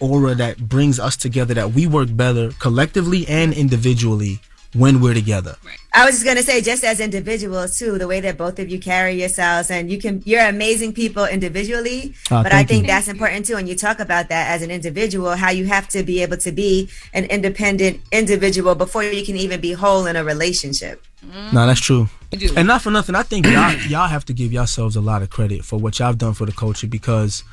aura 0.00 0.34
that 0.34 0.58
brings 0.68 0.98
us 0.98 1.16
together 1.16 1.54
that 1.54 1.72
we 1.72 1.86
work 1.86 2.08
better 2.14 2.50
collectively 2.58 3.26
and 3.28 3.52
individually 3.54 4.40
when 4.74 5.00
we're 5.00 5.14
together. 5.14 5.56
I 5.94 6.06
was 6.06 6.14
just 6.14 6.24
gonna 6.24 6.42
say, 6.42 6.60
just 6.62 6.84
as 6.84 7.00
individuals 7.00 7.78
too, 7.78 7.98
the 7.98 8.08
way 8.08 8.20
that 8.20 8.38
both 8.38 8.58
of 8.58 8.70
you 8.70 8.78
carry 8.78 9.20
yourselves, 9.20 9.70
and 9.70 9.90
you 9.90 9.98
can, 9.98 10.22
you're 10.24 10.46
amazing 10.46 10.94
people 10.94 11.26
individually. 11.26 12.14
Ah, 12.30 12.42
but 12.42 12.52
I 12.52 12.64
think 12.64 12.82
you. 12.82 12.86
that's 12.88 13.08
important 13.08 13.46
too. 13.46 13.56
And 13.56 13.68
you 13.68 13.76
talk 13.76 14.00
about 14.00 14.28
that 14.30 14.50
as 14.50 14.62
an 14.62 14.70
individual, 14.70 15.32
how 15.32 15.50
you 15.50 15.66
have 15.66 15.88
to 15.88 16.02
be 16.02 16.22
able 16.22 16.38
to 16.38 16.52
be 16.52 16.88
an 17.12 17.24
independent 17.26 18.00
individual 18.10 18.74
before 18.74 19.04
you 19.04 19.24
can 19.24 19.36
even 19.36 19.60
be 19.60 19.72
whole 19.72 20.06
in 20.06 20.16
a 20.16 20.24
relationship. 20.24 21.04
No, 21.52 21.66
that's 21.66 21.80
true. 21.80 22.08
And 22.56 22.66
not 22.66 22.82
for 22.82 22.90
nothing, 22.90 23.14
I 23.14 23.22
think 23.22 23.46
y'all 23.46 23.72
y'all 23.88 24.08
have 24.08 24.24
to 24.26 24.32
give 24.32 24.52
yourselves 24.52 24.96
a 24.96 25.00
lot 25.00 25.22
of 25.22 25.30
credit 25.30 25.64
for 25.64 25.78
what 25.78 25.98
y'all 25.98 26.08
have 26.08 26.18
done 26.18 26.34
for 26.34 26.46
the 26.46 26.52
culture 26.52 26.86
because 26.86 27.44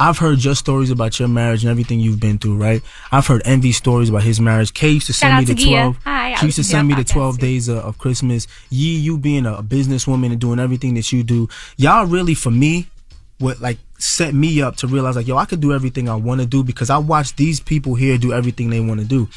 I've 0.00 0.16
heard 0.16 0.42
your 0.42 0.54
stories 0.54 0.90
about 0.90 1.18
your 1.18 1.28
marriage 1.28 1.62
and 1.62 1.70
everything 1.70 2.00
you've 2.00 2.18
been 2.18 2.38
through, 2.38 2.56
right? 2.56 2.82
I've 3.12 3.26
heard 3.26 3.42
Envy 3.44 3.72
stories 3.72 4.08
about 4.08 4.22
his 4.22 4.40
marriage. 4.40 4.72
Kay 4.72 4.92
used 4.92 5.08
to 5.08 5.12
Shout 5.12 5.44
send 5.44 5.48
me 5.48 5.54
the 5.54 5.54
Gia. 5.54 5.68
twelve. 5.68 5.96
Hi, 6.04 6.34
she 6.36 6.46
used 6.46 6.56
to 6.56 6.64
send 6.64 6.88
me 6.88 6.94
the 6.94 7.04
twelve 7.04 7.38
days 7.38 7.68
of, 7.68 7.78
of 7.78 7.98
Christmas. 7.98 8.46
Yee, 8.70 8.96
you 8.96 9.18
being 9.18 9.44
a 9.44 9.62
businesswoman 9.62 10.32
and 10.32 10.40
doing 10.40 10.58
everything 10.58 10.94
that 10.94 11.12
you 11.12 11.22
do, 11.22 11.50
y'all 11.76 12.06
really 12.06 12.34
for 12.34 12.50
me, 12.50 12.88
what 13.40 13.60
like 13.60 13.78
set 13.98 14.32
me 14.34 14.62
up 14.62 14.76
to 14.76 14.86
realize 14.86 15.16
like, 15.16 15.26
yo, 15.26 15.36
I 15.36 15.44
could 15.44 15.60
do 15.60 15.72
everything 15.72 16.08
I 16.08 16.14
want 16.14 16.40
to 16.40 16.46
do 16.46 16.62
because 16.62 16.90
I 16.90 16.98
watch 16.98 17.36
these 17.36 17.60
people 17.60 17.94
here 17.94 18.16
do 18.16 18.32
everything 18.32 18.70
they 18.70 18.80
want 18.80 19.00
to 19.00 19.06
do. 19.06 19.28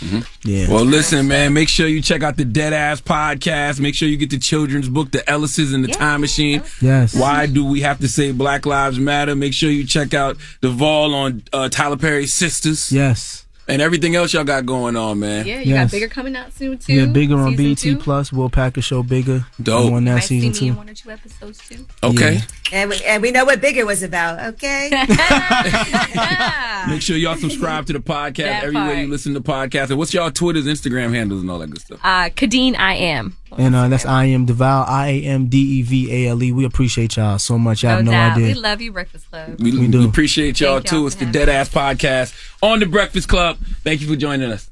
Yeah. 0.44 0.70
Well, 0.70 0.86
listen, 0.86 1.28
man. 1.28 1.54
Make 1.54 1.70
sure 1.70 1.88
you 1.88 2.02
check 2.02 2.24
out 2.24 2.38
the 2.38 2.46
Dead 2.46 2.74
Ass 2.74 3.02
podcast. 3.02 3.80
Make 3.80 3.96
sure 3.96 4.08
you 4.08 4.18
get 4.18 4.30
the 4.30 4.40
children's 4.40 4.88
book, 4.90 5.12
The 5.12 5.20
Ellises 5.20 5.74
and 5.74 5.84
the 5.84 5.90
Time 5.90 6.22
Machine. 6.22 6.64
Yes. 6.82 7.16
Why 7.16 7.46
do 7.46 7.66
we 7.66 7.82
have 7.82 8.00
to 8.00 8.08
say 8.08 8.32
Black 8.32 8.66
Lives 8.66 9.00
Matter? 9.00 9.36
Make 9.36 9.54
sure 9.54 9.70
you 9.70 9.86
check 9.86 10.14
out 10.14 10.38
the 10.62 10.70
Vol 10.70 11.14
on 11.14 11.44
uh, 11.52 11.70
Tyler 11.70 11.98
Perry's 11.98 12.34
Sisters. 12.34 12.92
Yes. 12.92 13.46
And 13.66 13.82
everything 13.82 14.14
else 14.16 14.34
y'all 14.34 14.44
got 14.44 14.66
going 14.66 14.98
on, 14.98 15.20
man. 15.20 15.46
Yeah, 15.48 15.60
you 15.62 15.74
Yes. 15.74 15.90
got 15.90 15.96
bigger 15.96 16.08
coming 16.10 16.36
out 16.36 16.52
soon 16.54 16.78
too. 16.78 16.94
Yeah, 16.94 17.06
bigger 17.06 17.38
on 17.38 17.56
BT 17.56 17.76
two. 17.76 17.98
Plus. 17.98 18.34
Will 18.34 18.50
Packer 18.50 18.82
show 18.82 19.04
bigger. 19.04 19.46
Dope. 19.62 19.88
I'm 19.88 19.94
on 19.94 20.04
that 20.06 20.14
Might 20.16 20.20
see 20.24 20.42
season 20.42 20.68
me 20.68 20.72
two. 20.74 20.78
one 20.78 20.90
or 20.90 20.94
two 20.94 21.10
episodes 21.12 21.60
too. 21.70 21.86
Okay. 22.04 22.40
And 22.74 22.90
we, 22.90 23.00
and 23.06 23.22
we 23.22 23.32
know 23.32 23.46
what 23.46 23.62
bigger 23.62 23.86
was 23.86 24.04
about. 24.04 24.40
Okay. 24.56 24.90
Make 26.90 27.02
sure 27.02 27.16
y'all 27.16 27.38
subscribe 27.38 27.86
to 27.86 27.94
the 27.94 28.00
podcast 28.00 28.38
That 28.38 28.64
everywhere 28.64 28.86
part. 28.88 28.98
you 28.98 29.08
listen 29.08 29.34
to 29.36 29.42
podcasts. 29.42 29.90
And 29.90 29.98
what's 29.98 30.14
y'all 30.14 30.32
Twitters, 30.32 30.66
Instagram 30.66 31.14
handles, 31.14 31.42
and 31.42 31.50
all 31.50 31.60
that 31.60 31.70
good 31.70 31.82
stuff? 31.82 32.00
Uh, 32.04 32.30
Khadeen, 32.30 32.78
I 32.78 32.96
am. 32.96 33.38
And 33.58 33.76
uh, 33.76 33.88
that's 33.88 34.06
I 34.06 34.26
am 34.26 34.46
Devale, 34.46 34.88
I 34.88 35.08
A 35.10 35.24
M 35.24 35.48
D 35.48 35.58
E 35.58 35.82
V 35.82 36.12
A 36.26 36.30
L 36.30 36.42
E. 36.44 36.52
We 36.52 36.66
appreciate 36.66 37.16
y'all 37.18 37.38
so 37.40 37.58
much. 37.58 37.84
I 37.86 37.90
No, 37.90 37.96
have 37.96 38.06
no 38.06 38.12
doubt. 38.12 38.38
We 38.38 38.54
love 38.54 38.82
you, 38.82 38.92
Breakfast 38.92 39.30
Club. 39.30 39.60
We, 39.60 39.72
We 39.78 39.88
do. 39.88 40.00
we 40.00 40.06
appreciate 40.06 40.60
y'all 40.60 40.80
Thank 40.80 40.92
y'all 40.92 41.00
too. 41.02 41.08
It's 41.08 41.16
the 41.16 41.26
Dead 41.26 41.50
Ass 41.50 41.70
Podcast 41.70 42.34
on 42.62 42.80
the 42.80 42.86
Breakfast 42.86 43.28
Club. 43.30 43.58
Thank 43.84 44.02
you 44.02 44.08
for 44.08 44.16
joining 44.16 44.52
us. 44.52 44.70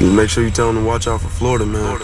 Make 0.00 0.28
sure 0.30 0.42
you 0.44 0.50
tell 0.50 0.72
them 0.72 0.82
to 0.82 0.88
watch 0.88 1.06
out 1.06 1.20
for 1.20 1.28
Florida, 1.28 1.66
man. 1.66 1.98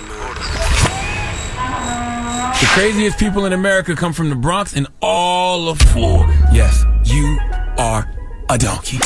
The 2.60 2.66
craziest 2.74 3.18
people 3.18 3.46
in 3.46 3.52
America 3.52 3.96
come 3.96 4.12
from 4.12 4.28
the 4.28 4.36
Bronx 4.36 4.76
and 4.76 4.86
all 5.00 5.68
of 5.68 5.78
Florida. 5.78 6.32
Yes, 6.52 6.84
you 7.04 7.38
are 7.78 8.08
a 8.50 8.58
donkey. 8.58 8.98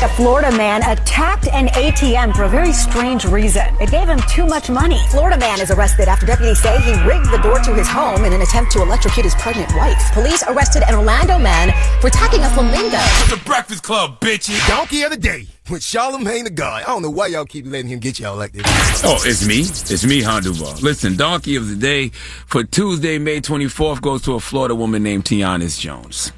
A 0.00 0.08
Florida 0.10 0.56
man 0.56 0.84
attacked 0.84 1.48
an 1.48 1.66
ATM 1.70 2.36
for 2.36 2.44
a 2.44 2.48
very 2.48 2.72
strange 2.72 3.24
reason. 3.24 3.66
It 3.80 3.90
gave 3.90 4.08
him 4.08 4.20
too 4.28 4.46
much 4.46 4.70
money. 4.70 5.00
Florida 5.10 5.36
man 5.36 5.60
is 5.60 5.72
arrested 5.72 6.06
after 6.06 6.24
deputies 6.24 6.62
say 6.62 6.80
he 6.82 6.92
rigged 7.02 7.32
the 7.32 7.38
door 7.38 7.58
to 7.58 7.74
his 7.74 7.88
home 7.88 8.24
in 8.24 8.32
an 8.32 8.40
attempt 8.40 8.70
to 8.72 8.82
electrocute 8.82 9.24
his 9.24 9.34
pregnant 9.34 9.74
wife. 9.74 10.00
Police 10.12 10.44
arrested 10.46 10.84
an 10.86 10.94
Orlando 10.94 11.36
man 11.40 11.72
for 12.00 12.06
attacking 12.06 12.44
a 12.44 12.50
flamingo. 12.50 12.96
The 13.28 13.42
Breakfast 13.44 13.82
Club, 13.82 14.20
bitches. 14.20 14.64
Donkey 14.68 15.02
of 15.02 15.10
the 15.10 15.16
day 15.16 15.48
with 15.68 15.82
Charlamagne 15.82 16.44
the 16.44 16.50
God. 16.50 16.84
I 16.84 16.86
don't 16.86 17.02
know 17.02 17.10
why 17.10 17.26
y'all 17.26 17.44
keep 17.44 17.66
letting 17.66 17.88
him 17.88 17.98
get 17.98 18.20
y'all 18.20 18.36
like 18.36 18.52
this. 18.52 18.64
Oh, 19.04 19.18
it's 19.24 19.44
me. 19.48 19.62
It's 19.62 20.04
me, 20.04 20.22
Honduval. 20.22 20.80
Listen, 20.80 21.16
Donkey 21.16 21.56
of 21.56 21.68
the 21.68 21.74
Day 21.74 22.10
for 22.46 22.62
Tuesday, 22.62 23.18
May 23.18 23.40
24th 23.40 24.00
goes 24.00 24.22
to 24.22 24.34
a 24.34 24.40
Florida 24.40 24.76
woman 24.76 25.02
named 25.02 25.24
Tianis 25.24 25.76
Jones. 25.80 26.30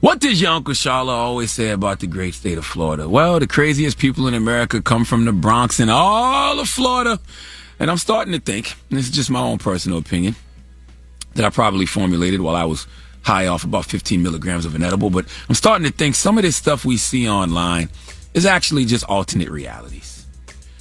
What 0.00 0.20
does 0.20 0.40
your 0.40 0.52
Uncle 0.52 0.74
Charla 0.74 1.10
always 1.10 1.50
say 1.50 1.70
about 1.70 2.00
the 2.00 2.06
great 2.06 2.34
state 2.34 2.58
of 2.58 2.64
Florida? 2.64 3.08
Well, 3.08 3.40
the 3.40 3.46
craziest 3.46 3.98
people 3.98 4.28
in 4.28 4.34
America 4.34 4.80
come 4.80 5.04
from 5.04 5.24
the 5.24 5.32
Bronx 5.32 5.80
and 5.80 5.90
all 5.90 6.60
of 6.60 6.68
Florida. 6.68 7.18
And 7.80 7.90
I'm 7.90 7.98
starting 7.98 8.32
to 8.32 8.40
think, 8.40 8.74
this 8.90 9.06
is 9.06 9.10
just 9.10 9.30
my 9.30 9.40
own 9.40 9.58
personal 9.58 9.98
opinion, 9.98 10.36
that 11.34 11.44
I 11.44 11.50
probably 11.50 11.86
formulated 11.86 12.40
while 12.40 12.56
I 12.56 12.64
was 12.64 12.86
high 13.22 13.46
off 13.46 13.64
about 13.64 13.84
15 13.84 14.22
milligrams 14.22 14.64
of 14.64 14.74
an 14.74 14.82
edible, 14.82 15.10
but 15.10 15.26
I'm 15.48 15.54
starting 15.54 15.86
to 15.86 15.92
think 15.92 16.14
some 16.14 16.38
of 16.38 16.42
this 16.42 16.56
stuff 16.56 16.84
we 16.84 16.96
see 16.96 17.28
online 17.28 17.88
is 18.34 18.46
actually 18.46 18.84
just 18.84 19.04
alternate 19.04 19.50
realities. 19.50 20.26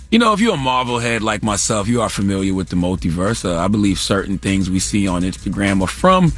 You 0.10 0.20
know, 0.20 0.32
if 0.32 0.40
you're 0.40 0.54
a 0.54 0.58
Marvel 0.58 1.00
head 1.00 1.22
like 1.22 1.44
myself, 1.44 1.88
you 1.88 2.02
are 2.02 2.10
familiar 2.10 2.54
with 2.54 2.70
the 2.70 2.78
multiverse. 2.78 3.44
Uh, 3.44 3.58
I 3.58 3.68
believe 3.68 4.00
certain 4.00 4.38
things 4.38 4.70
we 4.70 4.80
see 4.80 5.08
on 5.08 5.24
Instagram 5.24 5.82
are 5.82 5.88
from 5.88 6.32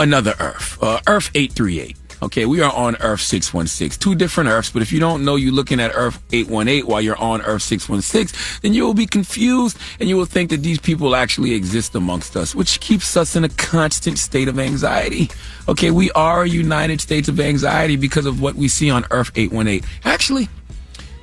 another 0.00 0.34
Earth, 0.40 0.82
uh, 0.82 1.00
Earth 1.06 1.30
838. 1.34 1.96
Okay, 2.22 2.44
we 2.44 2.60
are 2.60 2.72
on 2.72 2.96
Earth 3.00 3.20
616. 3.22 3.98
Two 3.98 4.14
different 4.14 4.50
Earths, 4.50 4.70
but 4.70 4.82
if 4.82 4.92
you 4.92 5.00
don't 5.00 5.24
know 5.24 5.36
you're 5.36 5.52
looking 5.52 5.80
at 5.80 5.92
Earth 5.94 6.22
818 6.32 6.86
while 6.86 7.00
you're 7.00 7.16
on 7.16 7.40
Earth 7.42 7.62
616, 7.62 8.60
then 8.60 8.74
you 8.74 8.84
will 8.84 8.94
be 8.94 9.06
confused 9.06 9.78
and 9.98 10.08
you 10.08 10.16
will 10.16 10.26
think 10.26 10.50
that 10.50 10.62
these 10.62 10.78
people 10.78 11.16
actually 11.16 11.54
exist 11.54 11.94
amongst 11.94 12.36
us, 12.36 12.54
which 12.54 12.80
keeps 12.80 13.16
us 13.16 13.36
in 13.36 13.44
a 13.44 13.48
constant 13.48 14.18
state 14.18 14.48
of 14.48 14.58
anxiety. 14.58 15.30
Okay, 15.68 15.90
we 15.90 16.10
are 16.12 16.42
a 16.42 16.48
United 16.48 17.00
States 17.00 17.28
of 17.28 17.40
anxiety 17.40 17.96
because 17.96 18.26
of 18.26 18.40
what 18.40 18.54
we 18.54 18.68
see 18.68 18.90
on 18.90 19.06
Earth 19.10 19.30
818. 19.34 19.88
Actually, 20.04 20.48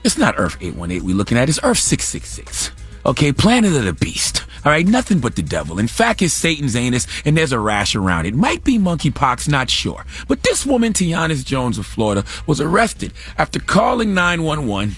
it's 0.03 0.17
not 0.17 0.35
Earth 0.37 0.57
818 0.59 1.05
we're 1.05 1.15
looking 1.15 1.37
at, 1.37 1.47
it's 1.47 1.59
Earth 1.61 1.79
666. 1.79 2.71
Okay, 3.05 3.31
planet 3.31 3.73
of 3.75 3.85
the 3.85 3.93
beast. 3.93 4.43
All 4.67 4.73
right, 4.73 4.85
nothing 4.85 5.19
but 5.21 5.37
the 5.37 5.43
devil. 5.43 5.79
In 5.79 5.87
fact, 5.87 6.21
it's 6.21 6.33
Satan's 6.33 6.75
anus, 6.75 7.07
and 7.23 7.37
there's 7.37 7.53
a 7.53 7.59
rash 7.59 7.95
around 7.95 8.25
it. 8.25 8.35
Might 8.35 8.65
be 8.65 8.77
monkeypox, 8.77 9.47
not 9.47 9.69
sure. 9.69 10.05
But 10.27 10.43
this 10.43 10.65
woman, 10.65 10.91
Tianis 10.91 11.45
Jones 11.45 11.77
of 11.77 11.85
Florida, 11.85 12.25
was 12.47 12.59
arrested 12.59 13.13
after 13.37 13.61
calling 13.61 14.13
911 14.13 14.97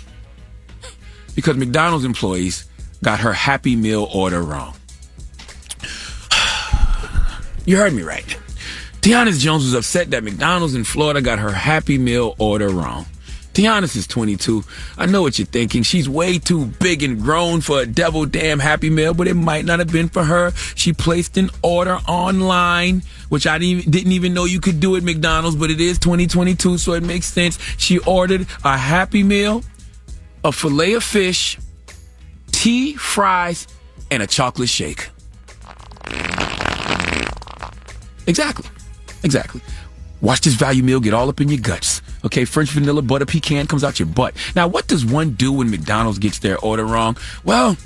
because 1.36 1.56
McDonald's 1.56 2.04
employees 2.04 2.68
got 3.04 3.20
her 3.20 3.32
Happy 3.32 3.76
Meal 3.76 4.10
order 4.12 4.42
wrong. 4.42 4.74
You 7.68 7.78
heard 7.78 7.94
me 7.94 8.02
right. 8.02 8.26
Tianis 9.02 9.40
Jones 9.40 9.66
was 9.66 9.76
upset 9.76 10.10
that 10.10 10.24
McDonald's 10.24 10.74
in 10.74 10.84
Florida 10.84 11.22
got 11.22 11.38
her 11.38 11.52
Happy 11.52 12.00
Meal 12.00 12.34
order 12.40 12.70
wrong. 12.70 13.06
Tiana 13.60 13.94
is 13.94 14.08
22. 14.08 14.64
I 14.98 15.06
know 15.06 15.22
what 15.22 15.38
you're 15.38 15.46
thinking. 15.46 15.84
She's 15.84 16.08
way 16.08 16.40
too 16.40 16.68
big 16.80 17.04
and 17.04 17.22
grown 17.22 17.60
for 17.60 17.82
a 17.82 17.86
devil 17.86 18.26
damn 18.26 18.58
Happy 18.58 18.90
Meal, 18.90 19.14
but 19.14 19.28
it 19.28 19.34
might 19.34 19.66
not 19.66 19.80
have 19.80 19.92
been 19.92 20.08
for 20.08 20.24
her. 20.24 20.52
She 20.76 20.94
placed 20.94 21.36
an 21.36 21.50
order 21.62 21.96
online, 22.08 23.04
which 23.28 23.46
I 23.46 23.58
didn't 23.58 23.80
even, 23.80 23.92
didn't 23.92 24.12
even 24.14 24.34
know 24.34 24.46
you 24.46 24.62
could 24.62 24.80
do 24.80 24.96
at 24.96 25.04
McDonald's, 25.04 25.58
but 25.58 25.70
it 25.70 25.82
is 25.82 26.00
2022, 26.00 26.78
so 26.78 26.94
it 26.94 27.04
makes 27.04 27.26
sense. 27.26 27.60
She 27.78 28.00
ordered 28.00 28.48
a 28.64 28.78
Happy 28.78 29.24
Meal, 29.24 29.62
a 30.46 30.54
fillet 30.54 30.94
of 30.94 31.04
fish, 31.04 31.60
tea, 32.54 32.94
fries, 32.94 33.68
and 34.10 34.24
a 34.24 34.28
chocolate 34.28 34.70
shake. 34.70 35.10
Exactly. 38.26 38.70
Exactly. 39.22 39.60
Watch 40.22 40.40
this 40.40 40.54
value 40.54 40.82
meal 40.82 41.02
get 41.02 41.14
all 41.14 41.28
up 41.28 41.42
in 41.42 41.50
your 41.50 41.60
guts. 41.60 42.02
Okay, 42.26 42.46
French 42.46 42.70
vanilla 42.72 43.02
butter 43.02 43.26
pecan 43.26 43.68
comes 43.68 43.84
out 43.84 44.00
your 44.00 44.08
butt. 44.08 44.36
Now, 44.56 44.68
what 44.68 44.88
does 44.88 45.06
one 45.06 45.32
do 45.32 45.52
when 45.54 45.70
McDonald's 45.70 46.20
gets 46.20 46.40
their 46.40 46.58
order 46.60 46.86
wrong? 46.86 47.18
Well, 47.44 47.78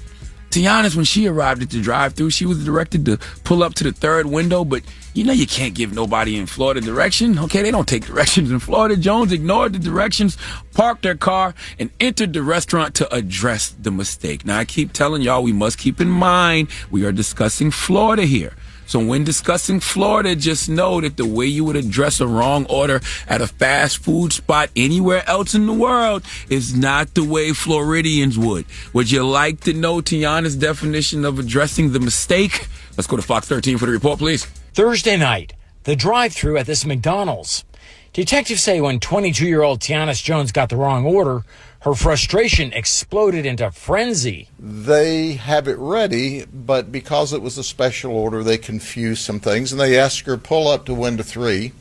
to 0.53 0.59
be 0.59 0.67
honest, 0.67 0.95
when 0.95 1.05
she 1.05 1.27
arrived 1.27 1.63
at 1.63 1.71
the 1.71 1.81
drive-through, 1.81 2.29
she 2.29 2.45
was 2.45 2.63
directed 2.63 3.05
to 3.05 3.17
pull 3.43 3.63
up 3.63 3.73
to 3.73 3.83
the 3.83 3.91
third 3.91 4.27
window, 4.27 4.63
but 4.63 4.83
you 5.15 5.23
know 5.23 5.33
you 5.33 5.47
can't 5.47 5.73
give 5.73 5.93
nobody 5.93 6.37
in 6.37 6.45
Florida 6.45 6.79
direction. 6.79 7.39
Okay, 7.39 7.63
they 7.63 7.71
don't 7.71 7.87
take 7.87 8.05
directions 8.07 8.51
in 8.51 8.59
Florida. 8.59 8.95
Jones 8.95 9.31
ignored 9.31 9.73
the 9.73 9.79
directions, 9.79 10.37
parked 10.73 11.01
their 11.01 11.15
car, 11.15 11.55
and 11.79 11.89
entered 11.99 12.33
the 12.33 12.43
restaurant 12.43 12.93
to 12.95 13.11
address 13.11 13.69
the 13.69 13.89
mistake. 13.89 14.45
Now, 14.45 14.59
I 14.59 14.65
keep 14.65 14.93
telling 14.93 15.23
y'all 15.23 15.41
we 15.41 15.53
must 15.53 15.79
keep 15.79 15.99
in 15.99 16.09
mind 16.09 16.69
we 16.91 17.03
are 17.03 17.11
discussing 17.11 17.71
Florida 17.71 18.23
here. 18.23 18.53
So 18.93 19.03
when 19.03 19.23
discussing 19.23 19.79
Florida, 19.79 20.35
just 20.35 20.69
know 20.69 21.01
that 21.01 21.17
the 21.17 21.25
way 21.25 21.47
you 21.47 21.65
would 21.65 21.75
address 21.75 22.21
a 22.21 22.27
wrong 22.27 22.67
order 22.67 23.01
at 23.27 23.41
a 23.41 23.47
fast 23.47 23.97
food 23.97 24.31
spot 24.33 24.69
anywhere 24.75 25.27
else 25.27 25.55
in 25.55 25.65
the 25.65 25.73
world 25.73 26.21
is 26.47 26.77
not 26.77 27.15
the 27.15 27.23
way 27.23 27.53
Floridians 27.53 28.37
would. 28.37 28.65
Would 28.93 29.09
you 29.09 29.25
like 29.25 29.61
to 29.61 29.73
know 29.73 29.95
Tiana's 29.95 30.55
definition 30.55 31.25
of 31.25 31.39
addressing 31.39 31.91
the 31.91 31.99
mistake? 31.99 32.67
Let's 32.95 33.07
go 33.07 33.15
to 33.15 33.23
Fox 33.23 33.47
13 33.47 33.79
for 33.79 33.87
the 33.87 33.91
report, 33.93 34.19
please. 34.19 34.45
Thursday 34.75 35.17
night, 35.17 35.53
the 35.85 35.95
drive 35.95 36.33
through 36.33 36.57
at 36.57 36.67
this 36.67 36.85
McDonald's. 36.85 37.65
Detectives 38.13 38.61
say 38.61 38.79
when 38.79 38.99
22 38.99 39.47
year 39.47 39.63
old 39.63 39.79
Tiana 39.79 40.13
Jones 40.23 40.51
got 40.51 40.69
the 40.69 40.77
wrong 40.77 41.03
order, 41.03 41.41
her 41.83 41.93
frustration 41.93 42.71
exploded 42.71 43.45
into 43.45 43.69
frenzy. 43.69 44.47
They 44.57 45.33
have 45.33 45.67
it 45.67 45.77
ready, 45.77 46.45
but 46.45 46.93
because 46.93 47.33
it 47.33 47.41
was 47.41 47.57
a 47.57 47.63
special 47.63 48.15
order, 48.15 48.41
they 48.41 48.57
confused 48.57 49.21
some 49.23 49.41
things 49.41 49.73
and 49.73 49.81
they 49.81 49.99
asked 49.99 50.21
her, 50.21 50.37
pull 50.37 50.69
up 50.69 50.85
to 50.85 50.93
window 50.93 51.23
three. 51.23 51.73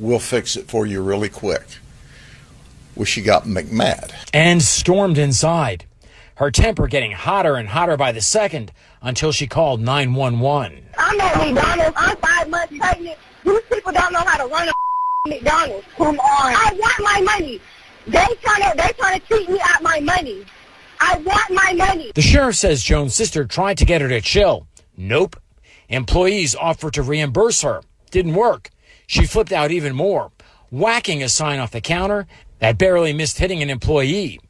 We'll 0.00 0.18
fix 0.18 0.56
it 0.56 0.66
for 0.66 0.84
you 0.84 1.00
really 1.00 1.28
quick. 1.28 1.62
Well, 2.96 3.04
she 3.04 3.22
got 3.22 3.44
McMad. 3.44 4.12
And 4.32 4.60
stormed 4.60 5.18
inside. 5.18 5.84
Her 6.36 6.50
temper 6.50 6.88
getting 6.88 7.12
hotter 7.12 7.54
and 7.54 7.68
hotter 7.68 7.96
by 7.96 8.10
the 8.10 8.20
second 8.20 8.72
until 9.00 9.30
she 9.30 9.46
called 9.46 9.80
911. 9.80 10.84
I'm 10.98 11.20
at 11.20 11.36
McDonald's. 11.36 11.96
I'm 11.96 12.16
five 12.16 12.50
months 12.50 12.76
pregnant. 12.76 13.18
These 13.44 13.60
people 13.72 13.92
don't 13.92 14.12
know 14.12 14.24
how 14.26 14.44
to 14.44 14.52
run 14.52 14.68
a 14.68 14.72
McDonald's. 15.28 15.86
Come 15.96 16.18
on. 16.18 16.52
I 16.52 16.76
want 16.76 17.00
my 17.00 17.20
money. 17.20 17.60
They 18.06 18.26
trying 18.42 18.70
to 18.70 18.76
they 18.76 18.92
trying 18.92 19.20
to 19.20 19.26
treat 19.26 19.48
me 19.48 19.58
out 19.64 19.82
my 19.82 20.00
money. 20.00 20.44
I 21.00 21.18
want 21.18 21.50
my 21.50 21.72
money. 21.72 22.12
The 22.14 22.22
sheriff 22.22 22.56
says 22.56 22.82
Jones' 22.82 23.14
sister 23.14 23.44
tried 23.44 23.78
to 23.78 23.84
get 23.84 24.00
her 24.00 24.08
to 24.08 24.20
chill. 24.20 24.66
Nope. 24.96 25.36
Employees 25.88 26.54
offered 26.54 26.94
to 26.94 27.02
reimburse 27.02 27.62
her. 27.62 27.82
Didn't 28.10 28.34
work. 28.34 28.70
She 29.06 29.26
flipped 29.26 29.52
out 29.52 29.70
even 29.70 29.94
more, 29.94 30.32
whacking 30.70 31.22
a 31.22 31.28
sign 31.28 31.58
off 31.58 31.72
the 31.72 31.80
counter 31.80 32.26
that 32.58 32.78
barely 32.78 33.12
missed 33.12 33.38
hitting 33.38 33.62
an 33.62 33.70
employee. 33.70 34.40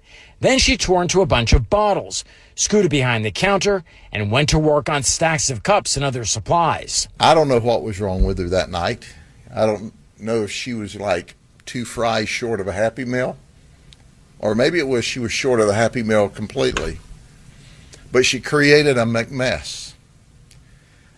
Then 0.40 0.58
she 0.58 0.76
tore 0.76 1.02
into 1.02 1.22
a 1.22 1.26
bunch 1.26 1.52
of 1.52 1.70
bottles, 1.70 2.24
scooted 2.54 2.90
behind 2.90 3.24
the 3.24 3.30
counter, 3.30 3.82
and 4.12 4.30
went 4.30 4.48
to 4.50 4.58
work 4.58 4.88
on 4.88 5.02
stacks 5.02 5.50
of 5.50 5.62
cups 5.62 5.96
and 5.96 6.04
other 6.04 6.24
supplies. 6.24 7.08
I 7.18 7.34
don't 7.34 7.48
know 7.48 7.60
what 7.60 7.82
was 7.82 8.00
wrong 8.00 8.24
with 8.24 8.38
her 8.38 8.48
that 8.48 8.70
night. 8.70 9.06
I 9.54 9.66
don't 9.66 9.94
know 10.18 10.42
if 10.42 10.50
she 10.50 10.74
was 10.74 10.96
like 10.96 11.34
two 11.64 11.84
fries 11.84 12.28
short 12.28 12.60
of 12.60 12.68
a 12.68 12.72
Happy 12.72 13.04
Meal, 13.04 13.36
or 14.44 14.54
maybe 14.54 14.78
it 14.78 14.86
was 14.86 15.06
she 15.06 15.18
was 15.18 15.32
short 15.32 15.58
of 15.58 15.66
the 15.66 15.72
Happy 15.72 16.02
Meal 16.02 16.28
completely. 16.28 16.98
But 18.12 18.26
she 18.26 18.40
created 18.40 18.98
a 18.98 19.04
McMess, 19.04 19.94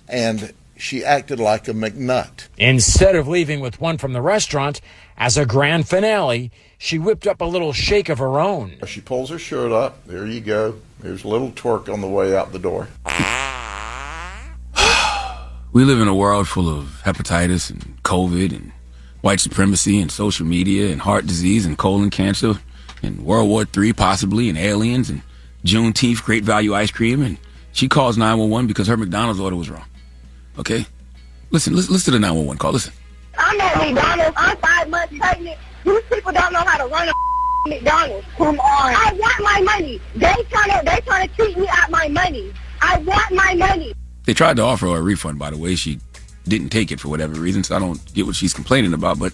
and 0.09 0.55
she 0.77 1.05
acted 1.05 1.41
like 1.41 1.67
a 1.67 1.73
McNut. 1.73 2.47
Instead 2.57 3.17
of 3.17 3.27
leaving 3.27 3.59
with 3.59 3.81
one 3.81 3.99
from 3.99 4.13
the 4.13 4.23
restaurant, 4.23 4.81
as 5.19 5.37
a 5.37 5.45
grand 5.45 5.89
finale, 5.89 6.53
she 6.79 7.01
whipped 7.01 7.27
up 7.27 7.41
a 7.41 7.45
little 7.45 7.73
shake 7.73 8.09
of 8.09 8.19
her 8.19 8.39
own. 8.39 8.77
She 8.87 9.01
pulls 9.01 9.29
her 9.31 9.41
shirt 9.41 9.73
up. 9.73 10.07
There 10.07 10.25
you 10.25 10.41
go. 10.41 10.77
There's 11.01 11.25
a 11.25 11.29
little 11.29 11.51
twerk 11.51 11.93
on 11.93 12.01
the 12.03 12.09
way 12.09 12.35
out 12.35 12.53
the 12.53 12.59
door. 12.61 12.89
We 15.73 15.85
live 15.85 16.01
in 16.01 16.09
a 16.09 16.15
world 16.15 16.49
full 16.49 16.71
of 16.71 17.03
hepatitis 17.05 17.69
and 17.69 18.03
COVID 18.03 18.51
and 18.51 18.73
white 19.21 19.41
supremacy 19.41 20.01
and 20.01 20.11
social 20.11 20.47
media 20.47 20.91
and 20.91 21.03
heart 21.03 21.27
disease 21.27 21.67
and 21.67 21.77
colon 21.77 22.09
cancer 22.09 22.55
and 23.07 23.25
World 23.25 23.49
War 23.49 23.65
III 23.77 23.93
possibly 23.93 24.49
and 24.49 24.59
aliens 24.59 25.09
and 25.09 25.23
Juneteenth 25.65 26.23
great 26.23 26.45
value 26.45 26.75
ice 26.75 26.91
cream 26.91 27.23
and 27.23 27.39
she 27.73 27.89
calls 27.89 28.17
911 28.17 28.67
because 28.67 28.87
her 28.89 28.97
McDonald's 28.97 29.41
order 29.41 29.57
was 29.57 29.69
wrong. 29.69 29.85
Okay? 30.59 30.87
Listen, 31.51 31.75
listen, 31.75 31.93
listen 31.93 32.13
to 32.13 32.19
the 32.19 32.21
911 32.21 32.59
call. 32.59 32.73
Listen. 32.73 32.93
I'm 33.39 33.61
at 33.61 33.77
McDonald's. 33.77 34.35
I'm 34.37 34.57
five 34.57 34.89
months 34.89 35.17
pregnant. 35.19 35.59
These 35.85 36.03
people 36.11 36.33
don't 36.33 36.53
know 36.53 36.61
how 36.61 36.79
to 36.79 36.87
run 36.87 37.09
a 37.09 37.13
McDonald's. 37.69 38.27
Come 38.37 38.59
on. 38.59 38.95
I 38.95 39.13
want 39.13 39.43
my 39.43 39.61
money. 39.61 40.01
They 40.15 40.35
trying 40.49 40.79
to 40.79 40.83
they 40.85 41.01
trying 41.03 41.29
to 41.29 41.35
treat 41.35 41.59
me 41.59 41.69
out 41.71 41.91
my 41.91 42.09
money. 42.09 42.53
I 42.81 42.99
want 42.99 43.33
my 43.33 43.55
money. 43.55 43.95
They 44.25 44.35
tried 44.35 44.57
to 44.57 44.63
offer 44.63 44.87
her 44.87 44.97
a 44.97 45.03
refund, 45.03 45.39
by 45.39 45.51
the 45.51 45.59
way. 45.59 45.77
She 45.77 46.01
didn't 46.49 46.71
take 46.71 46.91
it 46.91 47.01
for 47.01 47.09
whatever 47.09 47.39
reason, 47.39 47.63
so 47.65 47.77
I 47.77 47.79
don't 47.79 48.01
get 48.15 48.27
what 48.27 48.37
she's 48.37 48.55
complaining 48.55 48.95
about. 48.95 49.19
But 49.19 49.33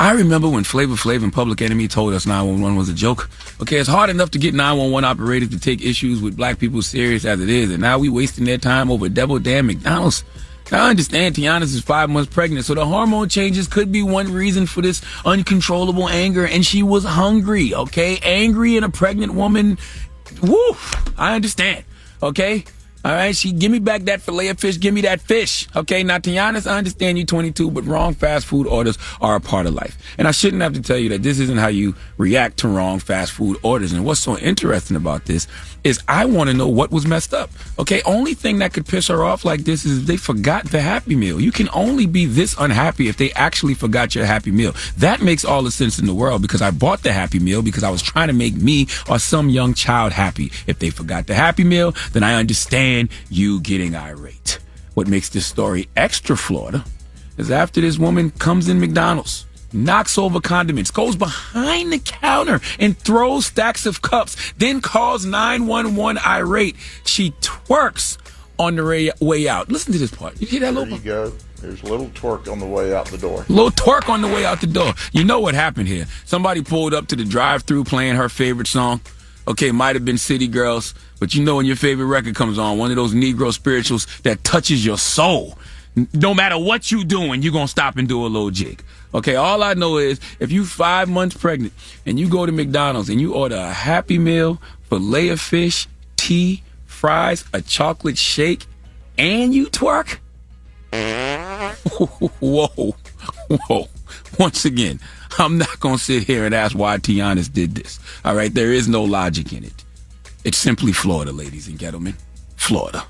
I 0.00 0.12
remember 0.12 0.48
when 0.48 0.62
Flavor 0.62 0.94
Flav 0.94 1.24
and 1.24 1.32
Public 1.32 1.60
Enemy 1.60 1.88
told 1.88 2.14
us 2.14 2.24
911 2.24 2.78
was 2.78 2.88
a 2.88 2.94
joke. 2.94 3.28
Okay, 3.60 3.78
it's 3.78 3.88
hard 3.88 4.10
enough 4.10 4.30
to 4.30 4.38
get 4.38 4.54
911 4.54 5.04
operators 5.04 5.48
to 5.48 5.58
take 5.58 5.84
issues 5.84 6.22
with 6.22 6.36
black 6.36 6.60
people 6.60 6.82
serious 6.82 7.24
as 7.24 7.40
it 7.40 7.48
is, 7.48 7.72
and 7.72 7.80
now 7.80 7.98
we 7.98 8.08
wasting 8.08 8.44
their 8.44 8.58
time 8.58 8.92
over 8.92 9.08
double 9.08 9.40
damn 9.40 9.66
McDonald's. 9.66 10.22
I 10.70 10.90
understand 10.90 11.34
Tiana's 11.34 11.74
is 11.74 11.82
five 11.82 12.10
months 12.10 12.32
pregnant, 12.32 12.64
so 12.64 12.74
the 12.74 12.86
hormone 12.86 13.28
changes 13.28 13.66
could 13.66 13.90
be 13.90 14.02
one 14.04 14.32
reason 14.32 14.66
for 14.66 14.82
this 14.82 15.02
uncontrollable 15.24 16.08
anger, 16.08 16.46
and 16.46 16.64
she 16.64 16.84
was 16.84 17.04
hungry, 17.04 17.74
okay? 17.74 18.18
Angry 18.22 18.76
and 18.76 18.84
a 18.84 18.90
pregnant 18.90 19.34
woman, 19.34 19.78
woo, 20.42 20.76
I 21.16 21.34
understand, 21.34 21.84
okay? 22.22 22.64
All 23.08 23.14
right, 23.14 23.34
she 23.34 23.52
give 23.52 23.72
me 23.72 23.78
back 23.78 24.02
that 24.02 24.20
fillet 24.20 24.48
of 24.48 24.60
fish. 24.60 24.78
Give 24.78 24.92
me 24.92 25.00
that 25.00 25.22
fish. 25.22 25.66
Okay, 25.74 26.02
now 26.02 26.18
to 26.18 26.28
be 26.28 26.38
honest, 26.38 26.66
I 26.66 26.76
understand 26.76 27.16
you 27.16 27.24
22, 27.24 27.70
but 27.70 27.86
wrong 27.86 28.12
fast 28.12 28.44
food 28.44 28.66
orders 28.66 28.98
are 29.22 29.34
a 29.34 29.40
part 29.40 29.64
of 29.64 29.72
life, 29.72 29.96
and 30.18 30.28
I 30.28 30.30
shouldn't 30.30 30.60
have 30.60 30.74
to 30.74 30.82
tell 30.82 30.98
you 30.98 31.08
that 31.08 31.22
this 31.22 31.38
isn't 31.38 31.56
how 31.56 31.68
you 31.68 31.94
react 32.18 32.58
to 32.58 32.68
wrong 32.68 32.98
fast 32.98 33.32
food 33.32 33.56
orders. 33.62 33.94
And 33.94 34.04
what's 34.04 34.20
so 34.20 34.36
interesting 34.36 34.94
about 34.94 35.24
this 35.24 35.46
is 35.84 36.02
I 36.06 36.26
want 36.26 36.50
to 36.50 36.54
know 36.54 36.68
what 36.68 36.90
was 36.90 37.06
messed 37.06 37.32
up. 37.32 37.50
Okay, 37.78 38.02
only 38.04 38.34
thing 38.34 38.58
that 38.58 38.74
could 38.74 38.84
piss 38.84 39.06
her 39.08 39.24
off 39.24 39.42
like 39.42 39.60
this 39.60 39.86
is 39.86 40.00
if 40.00 40.06
they 40.06 40.18
forgot 40.18 40.70
the 40.70 40.82
Happy 40.82 41.16
Meal. 41.16 41.40
You 41.40 41.50
can 41.50 41.70
only 41.72 42.04
be 42.04 42.26
this 42.26 42.54
unhappy 42.58 43.08
if 43.08 43.16
they 43.16 43.32
actually 43.32 43.72
forgot 43.72 44.14
your 44.14 44.26
Happy 44.26 44.50
Meal. 44.50 44.74
That 44.98 45.22
makes 45.22 45.46
all 45.46 45.62
the 45.62 45.70
sense 45.70 45.98
in 45.98 46.04
the 46.04 46.12
world 46.12 46.42
because 46.42 46.60
I 46.60 46.72
bought 46.72 47.04
the 47.04 47.12
Happy 47.12 47.38
Meal 47.38 47.62
because 47.62 47.84
I 47.84 47.90
was 47.90 48.02
trying 48.02 48.28
to 48.28 48.34
make 48.34 48.54
me 48.54 48.86
or 49.08 49.18
some 49.18 49.48
young 49.48 49.72
child 49.72 50.12
happy. 50.12 50.52
If 50.66 50.78
they 50.78 50.90
forgot 50.90 51.26
the 51.26 51.34
Happy 51.34 51.64
Meal, 51.64 51.94
then 52.12 52.22
I 52.22 52.34
understand 52.34 52.97
you 53.30 53.60
getting 53.60 53.94
irate. 53.94 54.58
What 54.94 55.06
makes 55.06 55.28
this 55.28 55.46
story 55.46 55.88
extra 55.96 56.36
Florida 56.36 56.84
is 57.36 57.50
after 57.50 57.80
this 57.80 57.98
woman 57.98 58.30
comes 58.30 58.68
in 58.68 58.80
McDonald's 58.80 59.46
knocks 59.72 60.18
over 60.18 60.40
condiments, 60.40 60.90
goes 60.90 61.16
behind 61.16 61.92
the 61.92 61.98
counter 61.98 62.60
and 62.78 62.96
throws 62.98 63.46
stacks 63.46 63.86
of 63.86 64.02
cups, 64.02 64.52
then 64.56 64.80
calls 64.80 65.24
911 65.24 66.20
irate. 66.24 66.76
She 67.04 67.32
twerks 67.42 68.18
on 68.58 68.76
the 68.76 69.12
way 69.20 69.48
out. 69.48 69.70
Listen 69.70 69.92
to 69.92 69.98
this 69.98 70.10
part. 70.10 70.40
You 70.40 70.46
hear 70.46 70.60
that 70.60 70.74
there 70.74 70.84
little 70.84 70.98
you 70.98 71.04
go. 71.04 71.32
There's 71.60 71.82
a 71.82 71.86
little 71.86 72.06
twerk 72.08 72.50
on 72.50 72.60
the 72.60 72.66
way 72.66 72.94
out 72.94 73.06
the 73.06 73.18
door. 73.18 73.44
Little 73.48 73.70
twerk 73.70 74.08
on 74.08 74.22
the 74.22 74.28
way 74.28 74.44
out 74.44 74.60
the 74.60 74.66
door. 74.68 74.94
You 75.12 75.24
know 75.24 75.40
what 75.40 75.54
happened 75.54 75.88
here? 75.88 76.06
Somebody 76.24 76.62
pulled 76.62 76.94
up 76.94 77.08
to 77.08 77.16
the 77.16 77.24
drive-through 77.24 77.84
playing 77.84 78.14
her 78.14 78.28
favorite 78.28 78.68
song. 78.68 79.00
Okay, 79.48 79.72
might 79.72 79.96
have 79.96 80.04
been 80.04 80.18
City 80.18 80.46
Girls, 80.46 80.94
but 81.20 81.34
you 81.34 81.42
know 81.42 81.56
when 81.56 81.64
your 81.64 81.74
favorite 81.74 82.04
record 82.04 82.34
comes 82.34 82.58
on, 82.58 82.76
one 82.76 82.90
of 82.90 82.96
those 82.96 83.14
Negro 83.14 83.50
spirituals 83.50 84.06
that 84.22 84.44
touches 84.44 84.84
your 84.84 84.98
soul. 84.98 85.56
No 86.12 86.34
matter 86.34 86.58
what 86.58 86.92
you 86.92 87.02
doing, 87.02 87.40
you're 87.40 87.52
gonna 87.52 87.66
stop 87.66 87.96
and 87.96 88.06
do 88.06 88.26
a 88.26 88.28
little 88.28 88.50
jig. 88.50 88.84
Okay, 89.14 89.36
all 89.36 89.62
I 89.62 89.72
know 89.72 89.96
is 89.96 90.20
if 90.38 90.52
you 90.52 90.66
five 90.66 91.08
months 91.08 91.34
pregnant 91.34 91.72
and 92.04 92.20
you 92.20 92.28
go 92.28 92.44
to 92.44 92.52
McDonald's 92.52 93.08
and 93.08 93.22
you 93.22 93.32
order 93.32 93.56
a 93.56 93.72
Happy 93.72 94.18
Meal, 94.18 94.60
filet 94.90 95.28
of 95.30 95.40
fish, 95.40 95.88
tea, 96.16 96.62
fries, 96.84 97.46
a 97.54 97.62
chocolate 97.62 98.18
shake, 98.18 98.66
and 99.16 99.54
you 99.54 99.68
twerk. 99.68 100.18
Whoa, 102.40 102.94
whoa, 103.48 103.88
once 104.38 104.64
again, 104.66 105.00
I'm 105.38 105.58
not 105.58 105.80
going 105.80 105.98
to 105.98 106.02
sit 106.02 106.24
here 106.24 106.44
and 106.44 106.54
ask 106.54 106.76
why 106.76 106.96
Tianis 106.98 107.52
did 107.52 107.74
this. 107.74 107.98
All 108.24 108.34
right, 108.34 108.52
there 108.52 108.72
is 108.72 108.88
no 108.88 109.02
logic 109.04 109.52
in 109.52 109.64
it. 109.64 109.84
It's 110.44 110.58
simply 110.58 110.92
Florida, 110.92 111.32
ladies 111.32 111.68
and 111.68 111.78
gentlemen. 111.78 112.14
Florida. 112.56 113.04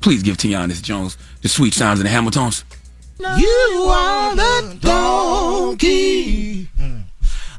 Please 0.00 0.22
give 0.22 0.36
Tianis 0.36 0.82
Jones 0.82 1.16
the 1.42 1.48
sweet 1.48 1.74
sounds 1.74 1.98
and 1.98 2.06
the 2.06 2.10
Hamiltons. 2.10 2.64
You 3.18 3.86
are 3.88 4.36
the 4.36 4.78
donkey 4.80 6.68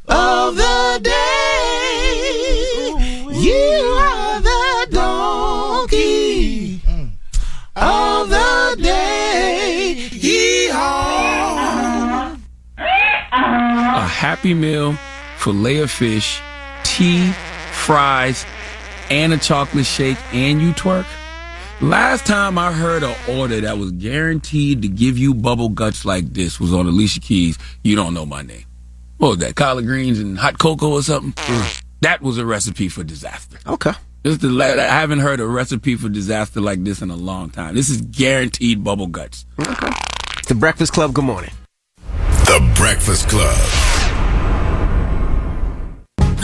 of 0.08 0.56
the 0.56 1.00
day. 1.02 2.92
You 3.32 3.85
Happy 14.16 14.54
Meal, 14.54 14.94
filet 15.38 15.80
of 15.80 15.92
fish, 15.92 16.42
tea, 16.86 17.34
fries, 17.74 18.46
and 19.12 19.34
a 19.34 19.38
chocolate 19.38 19.86
shake, 19.86 20.18
and 20.34 20.62
you 20.62 20.72
twerk. 20.72 21.06
Last 21.82 22.26
time 22.26 22.58
I 22.58 22.72
heard 22.72 23.04
an 23.04 23.14
order 23.30 23.60
that 23.60 23.78
was 23.78 23.92
guaranteed 23.92 24.82
to 24.84 24.88
give 24.88 25.18
you 25.18 25.34
bubble 25.34 25.68
guts 25.68 26.06
like 26.06 26.34
this 26.34 26.62
was 26.62 26.74
on 26.74 26.88
Alicia 26.88 27.20
Keys. 27.20 27.58
You 27.84 27.98
don't 27.98 28.14
know 28.14 28.26
my 28.26 28.42
name. 28.42 28.64
What 29.18 29.28
was 29.32 29.38
that? 29.40 29.56
Collard 29.56 29.86
greens 29.86 30.18
and 30.18 30.38
hot 30.38 30.60
cocoa 30.60 30.92
or 30.94 31.04
something? 31.04 31.34
Mm. 31.34 31.84
That 32.00 32.22
was 32.22 32.38
a 32.38 32.46
recipe 32.46 32.88
for 32.88 33.04
disaster. 33.04 33.58
Okay. 33.68 33.92
This 34.24 34.32
is 34.36 34.40
the 34.40 34.48
la- 34.48 34.66
I 34.66 34.80
haven't 34.80 35.20
heard 35.20 35.42
a 35.42 35.46
recipe 35.46 35.96
for 35.98 36.08
disaster 36.08 36.62
like 36.62 36.86
this 36.86 37.02
in 37.02 37.12
a 37.12 37.18
long 37.18 37.50
time. 37.50 37.76
This 37.76 37.90
is 37.90 38.00
guaranteed 38.00 38.82
bubble 38.82 39.08
guts. 39.08 39.46
Okay. 39.60 39.90
The 40.48 40.56
Breakfast 40.56 40.94
Club. 40.94 41.14
Good 41.14 41.26
morning. 41.26 41.52
The 42.46 42.74
Breakfast 42.78 43.28
Club. 43.28 43.95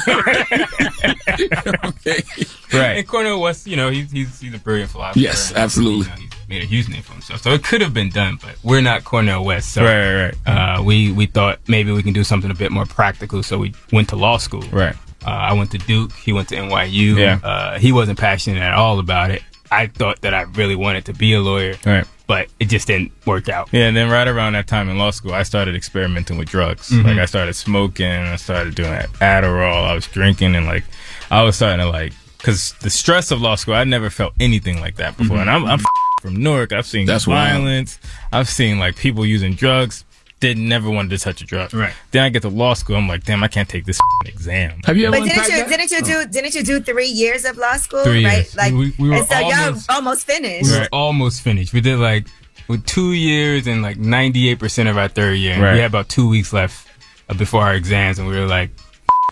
Right. 2.73 2.99
And 2.99 3.07
Cornel 3.07 3.41
West, 3.41 3.67
you 3.67 3.75
know, 3.75 3.89
he's 3.89 4.09
he's, 4.11 4.39
he's 4.39 4.53
a 4.53 4.57
brilliant 4.57 4.91
philosopher. 4.91 5.19
Yes, 5.19 5.53
absolutely. 5.53 6.05
you 6.05 6.09
know, 6.09 6.15
he's 6.15 6.49
made 6.49 6.63
a 6.63 6.65
huge 6.65 6.87
name 6.89 7.01
for 7.01 7.11
himself. 7.11 7.41
So 7.41 7.51
it 7.51 7.63
could 7.65 7.81
have 7.81 7.93
been 7.93 8.09
done, 8.09 8.37
but 8.41 8.55
we're 8.63 8.79
not 8.81 9.03
Cornel 9.03 9.43
West. 9.43 9.73
So 9.73 9.83
Right, 9.83 10.23
right, 10.23 10.33
right. 10.47 10.79
Uh, 10.79 10.83
we 10.83 11.11
we 11.11 11.25
thought 11.25 11.59
maybe 11.67 11.91
we 11.91 12.01
can 12.01 12.13
do 12.13 12.23
something 12.23 12.49
a 12.49 12.53
bit 12.55 12.71
more 12.71 12.85
practical. 12.85 13.43
So 13.43 13.57
we 13.57 13.73
went 13.91 14.07
to 14.09 14.15
law 14.15 14.37
school. 14.37 14.61
Right. 14.71 14.95
Uh, 15.25 15.29
I 15.31 15.53
went 15.53 15.71
to 15.71 15.77
Duke. 15.79 16.13
He 16.13 16.31
went 16.31 16.47
to 16.49 16.55
NYU. 16.55 17.17
Yeah. 17.17 17.39
Uh, 17.43 17.77
he 17.77 17.91
wasn't 17.91 18.17
passionate 18.17 18.61
at 18.61 18.73
all 18.73 18.99
about 18.99 19.31
it. 19.31 19.43
I 19.69 19.87
thought 19.87 20.21
that 20.21 20.33
I 20.33 20.43
really 20.43 20.75
wanted 20.75 21.05
to 21.05 21.13
be 21.13 21.33
a 21.33 21.41
lawyer. 21.41 21.75
Right. 21.85 22.05
But 22.31 22.47
it 22.61 22.69
just 22.69 22.87
didn't 22.87 23.11
work 23.25 23.49
out. 23.49 23.67
Yeah, 23.73 23.87
and 23.87 23.95
then 23.97 24.09
right 24.09 24.27
around 24.27 24.53
that 24.53 24.67
time 24.67 24.87
in 24.89 24.97
law 24.97 25.11
school, 25.11 25.33
I 25.33 25.43
started 25.43 25.75
experimenting 25.75 26.37
with 26.37 26.47
drugs. 26.49 26.89
Mhm. 26.89 27.03
Like 27.05 27.17
I 27.19 27.25
started 27.25 27.53
smoking, 27.55 28.07
I 28.35 28.37
started 28.37 28.73
doing 28.73 28.93
Adderall, 29.19 29.83
I 29.91 29.93
was 29.93 30.07
drinking, 30.07 30.55
and 30.55 30.65
like 30.65 30.85
I 31.29 31.43
was 31.43 31.57
starting 31.57 31.79
to 31.85 31.89
like 31.89 32.13
because 32.37 32.73
the 32.81 32.89
stress 32.89 33.31
of 33.31 33.41
law 33.41 33.55
school, 33.55 33.75
I 33.75 33.83
never 33.83 34.09
felt 34.09 34.33
anything 34.39 34.79
like 34.79 34.95
that 34.95 35.17
before. 35.17 35.37
Mhm. 35.37 35.41
And 35.41 35.49
I'm, 35.51 35.65
I'm 35.65 35.79
from 36.21 36.35
Newark. 36.41 36.71
I've 36.71 36.85
seen 36.87 37.05
That's 37.05 37.27
wild. 37.27 37.49
violence. 37.63 37.99
I've 38.31 38.47
seen 38.49 38.79
like 38.79 38.95
people 38.95 39.25
using 39.25 39.53
drugs. 39.53 40.05
Didn't 40.41 40.67
never 40.67 40.89
wanted 40.89 41.11
to 41.11 41.17
touch 41.19 41.41
a 41.41 41.45
drug. 41.45 41.73
Right. 41.73 41.93
Then 42.11 42.23
I 42.23 42.29
get 42.29 42.41
to 42.41 42.49
law 42.49 42.73
school. 42.73 42.95
I'm 42.97 43.07
like, 43.07 43.23
damn, 43.23 43.41
I 43.43 43.47
can't 43.47 43.69
take 43.69 43.85
this 43.85 43.99
exam. 44.25 44.81
Have 44.85 44.97
you 44.97 45.07
ever? 45.07 45.19
But 45.19 45.25
didn't 45.29 45.47
you 45.47 45.65
didn't 45.69 45.91
you 45.91 46.01
do 46.01 46.25
didn't 46.31 46.55
you 46.55 46.63
do 46.63 46.79
three 46.81 47.07
years 47.07 47.45
of 47.45 47.57
law 47.57 47.77
school? 47.77 48.03
Three 48.03 48.25
right? 48.25 48.37
years. 48.37 48.55
Like 48.57 48.73
We- 48.73 48.93
we 48.99 49.09
were 49.09 49.15
and 49.17 49.27
so 49.27 49.35
almost- 49.35 49.87
y'all 49.87 49.95
almost 49.97 50.25
finished. 50.27 50.71
We 50.71 50.77
were 50.79 50.89
almost 50.91 51.41
finished. 51.41 51.73
We 51.73 51.79
did 51.81 51.97
like 51.99 52.25
with 52.67 52.85
two 52.85 53.13
years 53.13 53.67
and 53.67 53.81
like 53.81 53.97
ninety 53.97 54.49
eight 54.49 54.59
percent 54.59 54.89
of 54.89 54.97
our 54.97 55.07
third 55.07 55.35
year. 55.37 55.61
Right. 55.61 55.73
We 55.73 55.79
had 55.79 55.91
about 55.91 56.09
two 56.09 56.27
weeks 56.27 56.51
left 56.51 56.87
uh, 57.29 57.35
before 57.35 57.61
our 57.61 57.75
exams, 57.75 58.17
and 58.17 58.27
we 58.27 58.35
were 58.35 58.47
like, 58.47 58.71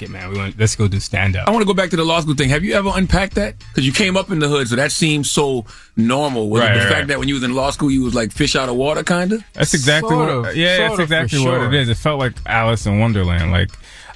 "F- 0.02 0.10
"It, 0.10 0.12
man, 0.12 0.30
we 0.32 0.38
want 0.38 0.60
let's 0.60 0.76
go 0.76 0.88
do 0.88 1.00
stand 1.00 1.36
up." 1.36 1.48
I 1.48 1.52
want 1.52 1.62
to 1.62 1.68
go 1.68 1.74
back 1.74 1.90
to 1.92 1.96
the 1.96 2.04
law 2.06 2.20
school 2.22 2.36
thing. 2.36 2.50
Have 2.50 2.64
you 2.64 2.74
ever 2.74 2.92
unpacked 2.94 3.36
that? 3.36 3.58
Because 3.58 3.86
you 3.86 3.92
came 3.92 4.16
up 4.18 4.32
in 4.32 4.40
the 4.40 4.48
hood, 4.48 4.68
so 4.68 4.76
that 4.76 4.92
seems 4.92 5.30
so 5.30 5.66
normal. 5.96 6.50
Was 6.50 6.62
it 6.62 6.66
Right, 6.66 6.74
the 6.76 6.80
right. 6.82 6.90
fact 6.90 7.08
that 7.10 7.20
when 7.20 7.28
you 7.28 7.34
was 7.36 7.44
in 7.44 7.54
law 7.54 7.70
school, 7.72 7.92
you 7.92 8.04
was 8.04 8.16
like 8.16 8.32
fish 8.32 8.56
out 8.56 8.70
of 8.70 8.76
water, 8.76 9.04
kind 9.04 9.34
of? 9.34 9.44
That's 9.54 9.74
exactly 9.74 10.10
Sort 10.10 10.28
what. 10.44 10.50
of, 10.50 10.56
yeah, 10.56 10.78
sort 10.78 10.80
that's 10.80 10.92
of, 10.92 10.96
for 10.98 11.02
exactly 11.04 11.40
what 11.40 11.46
sure. 11.62 11.68
it 11.68 11.74
is. 11.74 11.90
It 11.90 11.98
felt 11.98 12.20
like 12.20 12.34
Alice 12.46 12.86
in 12.86 13.00
Wonderland. 13.00 13.52
Like 13.52 13.70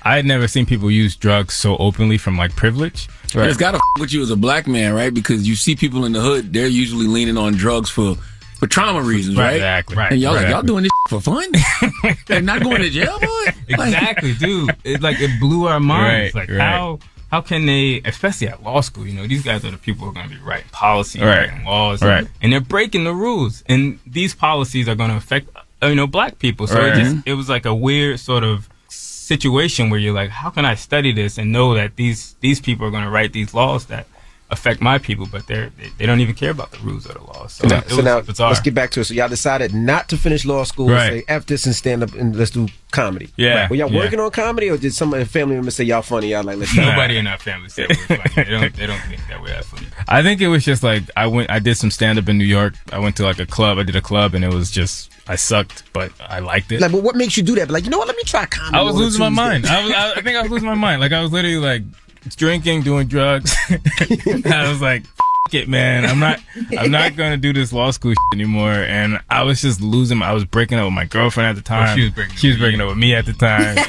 I 0.03 0.15
had 0.15 0.25
never 0.25 0.47
seen 0.47 0.65
people 0.65 0.91
use 0.91 1.15
drugs 1.15 1.53
so 1.53 1.77
openly 1.77 2.17
from 2.17 2.37
like 2.37 2.55
privilege. 2.55 3.07
And 3.35 3.45
It's 3.49 3.57
got 3.57 3.71
to 3.71 3.77
f- 3.77 3.81
with 3.99 4.13
you 4.13 4.21
as 4.21 4.29
a 4.29 4.35
black 4.35 4.67
man, 4.67 4.93
right? 4.93 5.11
Because 5.11 5.47
you 5.47 5.55
see 5.55 5.75
people 5.75 6.05
in 6.05 6.11
the 6.11 6.21
hood, 6.21 6.53
they're 6.53 6.67
usually 6.67 7.07
leaning 7.07 7.35
on 7.37 7.53
drugs 7.53 7.89
for 7.89 8.15
for 8.63 8.67
trauma 8.69 9.01
reasons, 9.01 9.35
Right, 9.37 9.43
right? 9.45 9.55
exactly, 9.55 9.95
right, 9.97 10.11
And 10.13 10.21
y'all 10.21 10.33
like, 10.35 10.47
y'all 10.47 10.61
doing 10.61 10.83
this 10.83 10.91
for 11.09 11.19
fun? 11.21 11.45
and 12.29 12.45
not 12.45 12.63
going 12.63 12.81
to 12.81 12.89
jail, 12.89 13.19
boy? 13.19 13.45
exactly, 13.69 14.33
dude. 14.35 14.75
It 14.83 15.01
like 15.01 15.19
it 15.19 15.39
blew 15.39 15.67
our 15.67 15.79
minds. 15.79 16.33
Right, 16.33 16.47
like 16.47 16.49
right. 16.57 16.59
how 16.61 16.99
how 17.31 17.41
can 17.41 17.65
they, 17.65 17.99
especially 18.05 18.47
at 18.47 18.61
law 18.63 18.79
school? 18.81 19.07
You 19.07 19.13
know, 19.13 19.25
these 19.27 19.43
guys 19.43 19.65
are 19.65 19.71
the 19.71 19.77
people 19.77 20.05
who 20.05 20.11
are 20.11 20.13
going 20.13 20.29
to 20.29 20.35
be 20.35 20.41
writing 20.41 20.69
policy, 20.71 21.19
Right. 21.19 21.49
writing 21.49 21.65
laws, 21.65 22.01
Right. 22.03 22.27
and 22.41 22.53
they're 22.53 22.61
breaking 22.61 23.05
the 23.05 23.13
rules. 23.13 23.63
And 23.67 23.99
these 24.05 24.35
policies 24.35 24.87
are 24.87 24.93
going 24.95 25.09
to 25.09 25.15
affect 25.17 25.49
uh, 25.81 25.87
you 25.87 25.95
know 25.95 26.07
black 26.07 26.39
people. 26.39 26.67
So 26.67 26.79
Right. 26.79 26.95
it 26.95 27.03
just 27.03 27.15
it 27.25 27.33
was 27.33 27.49
like 27.49 27.65
a 27.65 27.73
weird 27.75 28.19
sort 28.19 28.43
of 28.43 28.69
situation 28.87 29.89
where 29.89 29.99
you're 29.99 30.13
like, 30.13 30.29
how 30.29 30.49
can 30.51 30.65
I 30.65 30.75
study 30.75 31.11
this 31.11 31.37
and 31.37 31.51
know 31.51 31.73
that 31.75 31.95
these 31.95 32.35
these 32.41 32.59
people 32.61 32.85
are 32.87 32.91
going 32.91 33.03
to 33.03 33.09
write 33.09 33.33
these 33.33 33.53
laws 33.53 33.85
that 33.87 34.05
affect 34.53 34.81
my 34.81 34.97
people, 34.97 35.27
but 35.29 35.45
they're 35.47 35.69
they, 35.77 35.89
they 35.97 36.05
don't 36.05 36.21
even 36.21 36.33
care 36.35 36.51
about 36.51 36.71
the 36.71 36.79
rules 36.79 37.05
of 37.05 37.15
the 37.15 37.21
law. 37.23 37.47
So, 37.47 37.67
So, 37.67 37.75
it 37.77 37.89
so 37.89 37.95
was 37.97 38.05
now 38.05 38.21
bizarre. 38.21 38.49
let's 38.49 38.61
get 38.61 38.73
back 38.73 38.91
to 38.91 39.01
it. 39.01 39.03
So 39.05 39.13
y'all 39.13 39.27
decided 39.27 39.73
not 39.73 40.07
to 40.09 40.17
finish 40.17 40.45
law 40.45 40.63
school. 40.63 40.89
Right. 40.89 41.09
Say 41.09 41.23
F 41.27 41.45
this 41.45 41.65
and 41.65 41.75
stand 41.75 42.03
up 42.03 42.13
and 42.13 42.35
let's 42.35 42.51
do 42.51 42.67
comedy. 42.91 43.29
Yeah, 43.35 43.67
Were 43.69 43.75
y'all 43.75 43.91
yeah. 43.91 43.99
working 43.99 44.19
on 44.19 44.31
comedy 44.31 44.69
or 44.69 44.77
did 44.77 44.93
some 44.93 45.13
of 45.13 45.19
the 45.19 45.25
family 45.25 45.55
members 45.55 45.75
say 45.75 45.83
y'all 45.83 46.01
funny? 46.01 46.27
Y'all 46.29 46.43
like 46.43 46.57
let's? 46.57 46.75
Nobody 46.75 47.17
in 47.17 47.27
our 47.27 47.37
family 47.37 47.69
said 47.69 47.89
we're 47.89 47.95
funny. 48.17 48.21
They 48.35 48.43
don't 48.45 48.75
they 48.75 48.85
don't 48.87 49.01
think 49.01 49.21
that 49.27 49.41
we're 49.41 49.61
funny. 49.63 49.87
I 50.07 50.21
think 50.23 50.39
it 50.41 50.47
was 50.47 50.63
just 50.63 50.83
like 50.83 51.03
I 51.17 51.27
went. 51.27 51.49
I 51.49 51.59
did 51.59 51.75
some 51.75 51.91
stand 51.91 52.19
up 52.19 52.29
in 52.29 52.37
New 52.37 52.45
York. 52.45 52.75
I 52.91 52.99
went 52.99 53.17
to 53.17 53.23
like 53.23 53.39
a 53.39 53.45
club. 53.45 53.77
I 53.77 53.83
did 53.83 53.95
a 53.95 54.01
club, 54.01 54.33
and 54.35 54.45
it 54.45 54.53
was 54.53 54.71
just 54.71 55.11
I 55.27 55.35
sucked, 55.35 55.83
but 55.93 56.11
I 56.19 56.39
liked 56.39 56.71
it. 56.71 56.81
Like, 56.81 56.91
but 56.91 57.01
what 57.01 57.15
makes 57.15 57.37
you 57.37 57.43
do 57.43 57.55
that? 57.55 57.71
Like, 57.71 57.85
you 57.85 57.89
know 57.89 57.97
what? 57.97 58.07
Let 58.07 58.17
me 58.17 58.23
try 58.23 58.45
comedy. 58.45 58.77
I 58.77 58.81
was 58.81 58.95
losing 58.95 59.19
my 59.19 59.29
mind. 59.29 59.65
I 59.65 59.83
was. 59.83 59.93
I, 59.93 60.11
I 60.11 60.21
think 60.21 60.35
I 60.37 60.41
was 60.41 60.51
losing 60.51 60.67
my 60.67 60.75
mind. 60.75 60.99
Like 61.01 61.13
I 61.13 61.21
was 61.21 61.31
literally 61.31 61.57
like 61.57 61.83
drinking, 62.29 62.81
doing 62.83 63.07
drugs. 63.07 63.55
I 63.69 64.67
was 64.69 64.81
like, 64.81 65.03
F- 65.03 65.53
it, 65.53 65.67
man. 65.67 66.05
I'm 66.05 66.19
not. 66.19 66.39
I'm 66.77 66.89
not 66.89 67.15
gonna 67.15 67.37
do 67.37 67.53
this 67.53 67.71
law 67.73 67.91
school 67.91 68.11
shit 68.11 68.17
anymore. 68.39 68.71
And 68.71 69.19
I 69.29 69.43
was 69.43 69.61
just 69.61 69.81
losing. 69.81 70.17
My, 70.19 70.27
I 70.29 70.33
was 70.33 70.45
breaking 70.45 70.79
up 70.79 70.85
with 70.85 70.93
my 70.93 71.05
girlfriend 71.05 71.49
at 71.49 71.55
the 71.55 71.61
time. 71.61 71.95
she 71.95 72.03
was 72.03 72.11
breaking 72.11 72.35
She 72.37 72.47
was 72.47 72.57
breaking 72.57 72.81
up 72.81 72.87
with 72.89 72.97
me 72.97 73.13
at 73.13 73.25
the 73.25 73.33
time. 73.33 73.77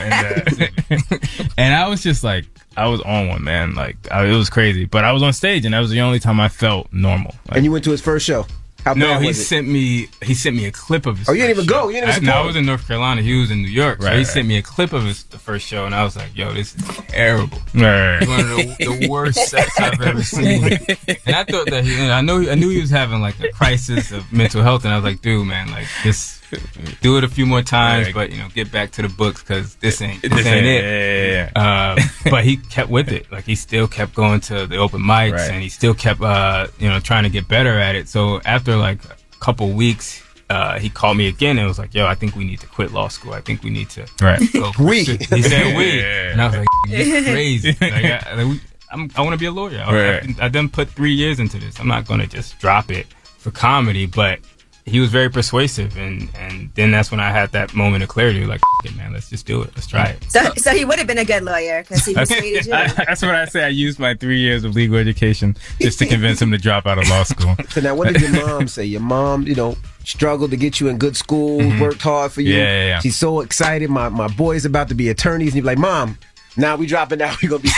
And, 0.90 1.02
uh, 1.12 1.16
and 1.56 1.74
I 1.74 1.88
was 1.88 2.02
just 2.02 2.24
like. 2.24 2.46
I 2.76 2.88
was 2.88 3.00
on 3.02 3.28
one, 3.28 3.44
man. 3.44 3.74
Like 3.76 3.96
I, 4.10 4.26
it 4.26 4.34
was 4.36 4.50
crazy, 4.50 4.84
but 4.84 5.04
I 5.04 5.12
was 5.12 5.22
on 5.22 5.32
stage, 5.32 5.64
and 5.64 5.72
that 5.74 5.78
was 5.78 5.90
the 5.90 6.00
only 6.00 6.18
time 6.18 6.40
I 6.40 6.48
felt 6.48 6.92
normal. 6.92 7.32
Like, 7.48 7.58
And 7.58 7.64
you 7.64 7.70
went 7.70 7.84
to 7.84 7.92
his 7.92 8.00
first 8.00 8.26
show. 8.26 8.46
How 8.84 8.92
no, 8.94 9.06
bad 9.14 9.22
he 9.22 9.28
was 9.28 9.38
it? 9.40 9.44
sent 9.44 9.66
me. 9.68 10.08
He 10.22 10.34
sent 10.34 10.54
me 10.56 10.66
a 10.66 10.70
clip 10.72 11.06
of 11.06 11.18
his. 11.18 11.28
Oh, 11.28 11.32
you 11.32 11.42
didn't 11.42 11.56
first 11.56 11.68
even 11.70 11.76
go? 11.80 11.88
You 11.88 11.94
didn't 12.00 12.16
even 12.16 12.28
I, 12.28 12.32
no, 12.34 12.42
I 12.42 12.46
was 12.46 12.56
in 12.56 12.66
North 12.66 12.86
Carolina. 12.86 13.22
He 13.22 13.34
was 13.40 13.50
in 13.50 13.62
New 13.62 13.68
York, 13.68 14.00
so 14.02 14.06
Right, 14.06 14.12
he 14.14 14.18
right. 14.18 14.26
sent 14.26 14.46
me 14.46 14.58
a 14.58 14.62
clip 14.62 14.92
of 14.92 15.04
his 15.04 15.24
the 15.24 15.38
first 15.38 15.66
show, 15.66 15.86
and 15.86 15.94
I 15.94 16.04
was 16.04 16.16
like, 16.16 16.36
"Yo, 16.36 16.52
this 16.52 16.74
is 16.76 16.82
terrible. 17.08 17.58
Right, 17.74 18.18
right. 18.18 18.28
One 18.28 18.40
of 18.40 18.46
the, 18.46 18.98
the 19.00 19.08
worst 19.08 19.38
sets 19.48 19.80
I've 19.80 20.00
ever 20.02 20.22
seen." 20.36 20.64
And 20.64 21.34
I 21.36 21.44
thought 21.44 21.70
that 21.70 21.84
he, 21.84 22.10
I 22.10 22.20
know, 22.20 22.38
I 22.50 22.54
knew 22.54 22.68
he 22.68 22.80
was 22.80 22.90
having 22.90 23.20
like 23.22 23.40
a 23.40 23.50
crisis 23.52 24.12
of 24.12 24.30
mental 24.32 24.62
health, 24.62 24.84
and 24.84 24.92
I 24.92 24.96
was 24.96 25.04
like, 25.04 25.22
"Dude, 25.22 25.46
man, 25.46 25.70
like 25.70 25.86
just 26.02 26.43
do 27.00 27.16
it 27.18 27.24
a 27.24 27.28
few 27.28 27.46
more 27.46 27.62
times, 27.62 28.06
Right. 28.06 28.14
but 28.14 28.30
you 28.32 28.38
know, 28.38 28.48
get 28.54 28.70
back 28.70 28.90
to 28.92 29.02
the 29.02 29.08
books 29.08 29.42
because 29.42 29.74
this 29.76 30.00
ain't 30.02 30.22
this, 30.22 30.32
This 30.32 30.46
ain't, 30.46 30.66
ain't- 30.66 30.84
it." 30.84 30.84
yeah, 30.84 31.50
yeah, 31.54 31.96
Uh, 31.96 32.02
but 32.30 32.44
he 32.44 32.56
kept 32.56 32.90
with 32.90 33.08
it. 33.10 33.30
Like 33.32 33.44
he 33.44 33.54
still 33.54 33.88
kept 33.88 34.14
going 34.14 34.40
to 34.42 34.66
the 34.66 34.76
open 34.76 35.00
mics, 35.02 35.32
Right. 35.32 35.50
and 35.50 35.62
he 35.62 35.68
still 35.68 35.94
kept, 35.94 36.20
uh, 36.20 36.66
you 36.78 36.88
know, 36.88 37.00
trying 37.00 37.24
to 37.24 37.30
get 37.30 37.48
better 37.48 37.78
at 37.78 37.94
it. 37.94 38.08
So 38.08 38.40
after 38.44 38.76
like 38.76 39.04
a 39.04 39.16
couple 39.40 39.70
weeks, 39.70 40.22
uh, 40.50 40.78
he 40.78 40.90
called 40.90 41.16
me 41.16 41.26
again 41.28 41.58
and 41.58 41.66
was 41.66 41.78
like, 41.78 41.94
"Yo, 41.94 42.06
I 42.06 42.14
think 42.14 42.36
we 42.36 42.44
need 42.44 42.60
to 42.60 42.66
quit 42.66 42.92
law 42.92 43.08
school. 43.08 43.32
I 43.32 43.40
think 43.40 43.62
we 43.62 43.70
need 43.70 43.88
to 43.90 44.06
Right. 44.20 44.40
go." 44.52 44.72
We. 44.78 45.04
He 45.04 45.42
said 45.42 45.76
we, 45.76 46.00
and 46.00 46.40
I 46.40 46.46
was 46.48 46.56
like, 46.56 46.68
"You're 46.88 47.22
crazy. 47.22 47.76
Like, 47.80 47.92
I, 48.04 48.34
like, 48.34 48.46
we, 48.48 48.60
I'm, 48.92 49.10
I 49.16 49.22
want 49.22 49.32
to 49.32 49.38
be 49.38 49.46
a 49.46 49.50
lawyer. 49.50 49.82
I, 49.84 49.92
Right. 50.20 50.40
I, 50.40 50.44
I 50.46 50.48
done 50.48 50.68
put 50.68 50.90
three 50.90 51.14
years 51.14 51.40
into 51.40 51.58
this. 51.58 51.80
I'm 51.80 51.88
not 51.88 52.06
gonna 52.06 52.26
just 52.26 52.58
drop 52.60 52.90
it 52.90 53.06
for 53.38 53.50
comedy." 53.50 54.04
But 54.06 54.40
he 54.86 55.00
was 55.00 55.10
very 55.10 55.30
persuasive, 55.30 55.96
and 55.96 56.28
and 56.36 56.70
then 56.74 56.90
that's 56.90 57.10
when 57.10 57.18
I 57.20 57.30
had 57.30 57.52
that 57.52 57.74
moment 57.74 58.02
of 58.02 58.08
clarity. 58.10 58.44
Like, 58.44 58.60
it, 58.84 58.94
man, 58.96 59.12
let's 59.14 59.30
just 59.30 59.46
do 59.46 59.62
it. 59.62 59.70
Let's 59.74 59.86
try 59.86 60.06
it. 60.08 60.24
So, 60.30 60.40
so 60.56 60.72
he 60.72 60.84
would 60.84 60.98
have 60.98 61.06
been 61.06 61.18
a 61.18 61.24
good 61.24 61.42
lawyer 61.42 61.82
because 61.82 62.04
he 62.04 62.12
persuaded 62.14 62.66
you. 62.66 62.72
I- 62.74 62.88
that's 62.88 63.22
what 63.22 63.34
I 63.34 63.46
say. 63.46 63.64
I 63.64 63.68
used 63.68 63.98
my 63.98 64.14
three 64.14 64.40
years 64.40 64.62
of 64.64 64.74
legal 64.74 64.96
education 64.98 65.56
just 65.80 65.98
to 66.00 66.06
convince 66.06 66.40
him 66.42 66.50
to 66.50 66.58
drop 66.58 66.86
out 66.86 66.98
of 66.98 67.08
law 67.08 67.22
school. 67.22 67.56
So 67.70 67.80
now, 67.80 67.94
what 67.96 68.12
did 68.12 68.20
your 68.22 68.46
mom 68.46 68.68
say? 68.68 68.84
Your 68.84 69.00
mom, 69.00 69.46
you 69.46 69.54
know, 69.54 69.76
struggled 70.04 70.50
to 70.52 70.56
get 70.56 70.78
you 70.80 70.88
in 70.88 70.98
good 70.98 71.16
school, 71.16 71.58
worked 71.80 72.02
hard 72.02 72.30
for 72.30 72.40
you. 72.42 72.52
Mm-hmm. 72.52 72.60
Yeah, 72.60 72.80
yeah, 72.82 72.86
yeah. 72.86 73.00
She's 73.00 73.16
so 73.16 73.40
excited. 73.40 73.90
My 73.90 74.08
my 74.10 74.28
boy's 74.28 74.64
about 74.64 74.88
to 74.88 74.94
be 74.94 75.08
attorneys, 75.08 75.48
and 75.54 75.56
you're 75.56 75.64
like, 75.64 75.78
Mom, 75.78 76.18
now 76.56 76.76
we 76.76 76.86
dropping 76.86 77.20
out. 77.22 77.36
We 77.42 77.48
gonna 77.48 77.62
be 77.62 77.70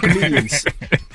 comedians. 0.00 0.64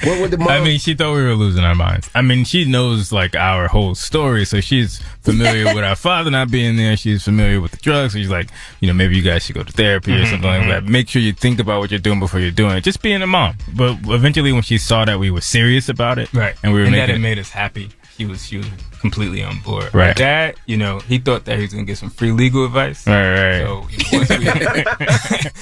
What 0.04 0.22
would 0.22 0.32
the 0.32 0.38
I 0.50 0.64
mean, 0.64 0.78
she 0.80 0.94
thought 0.94 1.16
we 1.16 1.24
were 1.24 1.34
losing 1.34 1.64
our 1.64 1.74
minds. 1.76 2.10
I 2.14 2.22
mean, 2.22 2.46
she 2.46 2.66
knows 2.66 3.12
like 3.12 3.36
our 3.36 3.68
whole 3.68 3.96
story, 3.96 4.46
so 4.46 4.62
she's 4.62 5.00
familiar 5.24 5.66
with 5.74 5.84
our 5.84 5.96
father 5.96 6.30
not 6.32 6.52
being 6.52 6.78
there. 6.78 6.96
She's 6.96 7.24
familiar 7.24 7.60
with 7.60 7.72
the 7.72 7.78
drugs. 7.78 8.14
So 8.14 8.20
she's 8.20 8.30
like, 8.30 8.50
you 8.80 8.88
know, 8.88 8.94
maybe 8.94 9.16
you 9.18 9.24
guys 9.24 9.44
should 9.44 9.56
go 9.56 9.64
to 9.64 9.72
therapy 9.74 10.14
or 10.14 10.20
Mhm, 10.24 10.30
something 10.30 10.50
like 10.50 10.68
that. 10.70 10.84
Make 10.86 11.10
sure 11.10 11.22
you 11.22 11.34
think 11.34 11.60
about 11.60 11.80
what 11.80 11.90
you're 11.92 12.00
doing 12.00 12.20
before 12.20 12.40
you're 12.40 12.52
doing 12.52 12.78
it. 12.78 12.82
Just 12.82 13.02
being 13.02 13.22
a 13.22 13.28
mom. 13.28 13.58
But 13.76 13.98
eventually, 14.06 14.52
when 14.52 14.62
she 14.62 14.78
saw 14.78 15.04
that 15.06 15.20
we 15.20 15.32
were 15.32 15.42
serious 15.42 15.90
about 15.90 16.20
it, 16.20 16.32
Right. 16.34 16.56
and 16.64 16.72
we 16.74 16.80
were 16.80 16.86
and 16.86 16.92
making 16.92 17.08
that 17.08 17.14
it 17.14 17.16
it 17.16 17.20
made 17.20 17.40
us 17.40 17.50
happy. 17.50 17.90
She 18.18 18.26
was 18.26 18.46
she 18.46 18.58
was 18.58 18.68
completely 19.10 19.44
on 19.44 19.60
board. 19.60 19.94
Right. 19.94 20.08
My 20.08 20.14
dad, 20.14 20.56
you 20.66 20.78
know, 20.78 21.00
he 21.00 21.18
thought 21.18 21.46
that 21.46 21.56
he 21.58 21.64
was 21.64 21.74
gonna 21.74 21.86
get 21.86 21.98
some 21.98 22.10
free 22.10 22.32
legal 22.32 22.66
advice. 22.66 23.08
Right, 23.08 23.60
right. 23.60 23.62
So 23.62 23.88
you 23.90 23.98
know, 23.98 24.26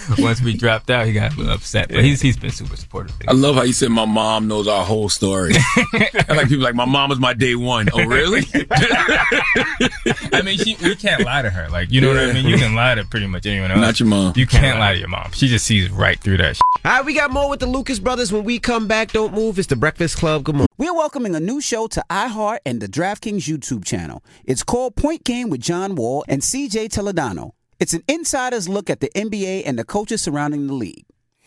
once 0.08 0.18
we 0.18 0.24
once 0.24 0.42
we 0.42 0.54
dropped 0.58 0.90
out, 0.90 1.06
he 1.06 1.14
got 1.14 1.34
a 1.34 1.38
little 1.38 1.54
upset. 1.54 1.90
But 1.90 2.04
he's 2.04 2.22
he's 2.22 2.38
been 2.38 2.52
super 2.52 2.76
supportive. 2.76 3.16
I 3.28 3.34
love 3.34 3.56
how 3.56 3.64
you 3.64 3.74
said 3.74 3.90
my 3.90 4.06
mom 4.06 4.48
knows 4.48 4.68
our 4.68 4.84
whole 4.84 5.10
story. 5.10 5.54
I 5.94 6.26
like 6.30 6.48
people 6.48 6.64
like 6.64 6.76
my 6.76 6.86
mom 6.86 7.10
was 7.10 7.20
my 7.20 7.34
day 7.34 7.56
one. 7.56 7.88
Oh, 7.94 8.04
really? 8.04 8.42
I 10.34 10.42
mean, 10.44 10.58
she, 10.58 10.76
we 10.82 10.96
can't 10.96 11.24
lie 11.24 11.42
to 11.42 11.50
her. 11.50 11.70
Like, 11.70 11.92
you 11.92 12.02
know 12.02 12.10
what 12.10 12.18
I 12.18 12.34
mean? 12.34 12.46
You 12.46 12.58
can 12.58 12.76
lie 12.76 12.96
to 12.96 13.06
pretty 13.06 13.28
much 13.28 13.46
anyone 13.46 13.72
else. 13.72 13.80
Not 13.80 14.00
your 14.00 14.10
mom. 14.10 14.34
You 14.36 14.48
can't 14.48 14.80
lie 14.80 14.94
to 14.94 15.00
your 15.00 15.08
mom. 15.08 15.32
She 15.32 15.48
just 15.48 15.66
sees 15.66 15.90
right 15.92 16.20
through 16.20 16.38
that. 16.38 16.56
Shit. 16.56 16.64
All 16.84 16.92
right, 16.92 17.06
we 17.06 17.14
got 17.14 17.32
more 17.32 17.50
with 17.50 17.60
the 17.60 17.68
Lucas 17.68 18.00
brothers 18.00 18.32
when 18.32 18.44
we 18.44 18.60
come 18.60 18.88
back. 18.88 19.12
Don't 19.12 19.34
move. 19.34 19.60
It's 19.60 19.68
the 19.68 19.76
Breakfast 19.76 20.18
Club. 20.18 20.44
Good 20.44 20.56
morning. 20.56 20.68
We're 20.78 20.94
welcoming 20.94 21.36
a 21.36 21.40
new 21.40 21.62
show 21.62 21.88
to 21.88 22.04
iHeart 22.10 22.60
and 22.66 22.82
the 22.82 22.88
DraftKings 22.88 23.35
YouTube 23.40 23.86
channel. 23.86 24.24
It's 24.46 24.64
called 24.64 24.96
Point 24.96 25.24
Game 25.24 25.50
with 25.50 25.62
John 25.62 25.96
Wall 25.96 26.24
and 26.28 26.42
CJ 26.42 26.90
Toledano. 26.90 27.52
It's 27.80 27.94
an 27.94 28.04
insider's 28.08 28.70
look 28.70 28.90
at 28.90 29.00
the 29.00 29.10
NBA 29.16 29.64
and 29.66 29.78
the 29.78 29.84
coaches 29.84 30.22
surrounding 30.22 30.68
the 30.68 30.74
league. 30.74 31.06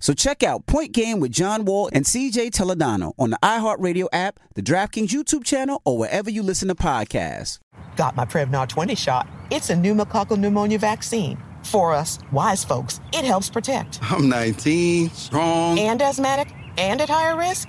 So 0.00 0.12
check 0.12 0.42
out 0.42 0.66
Point 0.66 0.92
Game 0.92 1.20
with 1.20 1.32
John 1.32 1.64
Wall 1.64 1.90
and 1.92 2.04
CJ 2.04 2.50
Toledano 2.50 3.12
on 3.18 3.30
the 3.30 3.38
iHeartRadio 3.42 4.08
app, 4.12 4.40
the 4.54 4.62
DraftKings 4.62 5.08
YouTube 5.08 5.44
channel, 5.44 5.80
or 5.84 5.98
wherever 5.98 6.30
you 6.30 6.42
listen 6.42 6.68
to 6.68 6.74
podcasts. 6.74 7.58
Got 7.96 8.16
my 8.16 8.24
Prevnar 8.24 8.68
20 8.68 8.94
shot. 8.94 9.28
It's 9.50 9.70
a 9.70 9.74
pneumococcal 9.74 10.38
pneumonia 10.38 10.78
vaccine. 10.78 11.38
For 11.64 11.92
us, 11.92 12.18
wise 12.32 12.64
folks, 12.64 13.00
it 13.12 13.24
helps 13.24 13.50
protect. 13.50 13.98
I'm 14.02 14.28
19, 14.28 15.10
strong. 15.10 15.78
And 15.78 16.00
asthmatic 16.00 16.52
and 16.78 17.00
at 17.00 17.08
higher 17.08 17.36
risk, 17.36 17.68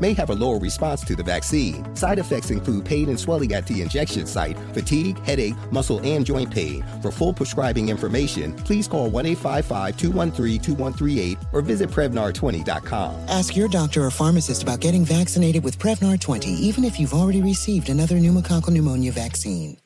may 0.00 0.12
have 0.14 0.30
a 0.30 0.34
lower 0.34 0.58
response 0.58 1.02
to 1.04 1.16
the 1.16 1.22
vaccine. 1.22 1.94
Side 1.94 2.18
effects 2.18 2.50
include 2.50 2.84
pain 2.84 3.08
and 3.08 3.18
swelling 3.18 3.52
at 3.52 3.66
the 3.66 3.82
injection 3.82 4.26
site, 4.26 4.58
fatigue, 4.72 5.18
headache, 5.24 5.54
muscle, 5.70 6.00
and 6.04 6.24
joint 6.24 6.50
pain. 6.50 6.84
For 7.02 7.10
full 7.10 7.32
prescribing 7.32 7.88
information, 7.88 8.54
please 8.54 8.88
call 8.88 9.10
1 9.10 9.26
855 9.26 9.96
213 9.96 10.60
2138 10.60 11.38
or 11.52 11.60
visit 11.60 11.90
Prevnar20.com. 11.90 13.14
Ask 13.28 13.56
your 13.56 13.68
doctor 13.68 14.04
or 14.04 14.10
pharmacist 14.10 14.62
about 14.62 14.80
getting 14.80 15.04
vaccinated 15.04 15.64
with 15.64 15.78
Prevnar 15.78 16.20
20, 16.20 16.50
even 16.50 16.84
if 16.84 16.98
you've 16.98 17.14
already 17.14 17.42
received 17.42 17.88
another 17.88 18.16
pneumococcal 18.16 18.70
pneumonia 18.70 19.12
vaccine. 19.12 19.76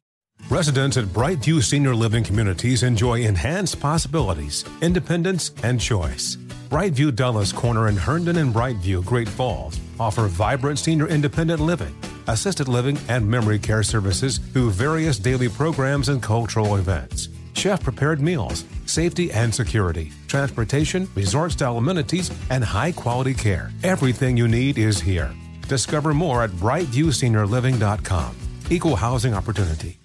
Residents 0.50 0.96
at 0.96 1.04
Brightview 1.06 1.62
Senior 1.62 1.94
Living 1.94 2.24
Communities 2.24 2.82
enjoy 2.82 3.20
enhanced 3.22 3.80
possibilities, 3.80 4.64
independence, 4.82 5.52
and 5.62 5.80
choice. 5.80 6.36
Brightview 6.68 7.14
Dulles 7.14 7.52
Corner 7.52 7.88
in 7.88 7.96
Herndon 7.96 8.36
and 8.36 8.52
Brightview, 8.52 9.04
Great 9.04 9.28
Falls, 9.28 9.78
offer 10.02 10.26
vibrant 10.26 10.78
senior 10.78 11.08
independent 11.08 11.60
living, 11.60 11.94
assisted 12.26 12.68
living, 12.68 12.98
and 13.08 13.26
memory 13.26 13.58
care 13.58 13.82
services 13.82 14.38
through 14.38 14.70
various 14.70 15.18
daily 15.18 15.48
programs 15.48 16.08
and 16.08 16.22
cultural 16.22 16.76
events. 16.76 17.28
Chef 17.54 17.82
prepared 17.82 18.20
meals, 18.20 18.64
safety 18.86 19.30
and 19.32 19.54
security, 19.54 20.12
transportation, 20.26 21.08
resort 21.14 21.52
style 21.52 21.78
amenities, 21.78 22.30
and 22.50 22.64
high 22.64 22.92
quality 22.92 23.34
care. 23.34 23.70
Everything 23.82 24.36
you 24.36 24.48
need 24.48 24.78
is 24.78 25.00
here. 25.00 25.32
Discover 25.68 26.14
more 26.14 26.42
at 26.42 26.50
brightviewseniorliving.com. 26.50 28.36
Equal 28.70 28.96
housing 28.96 29.34
opportunity. 29.34 29.98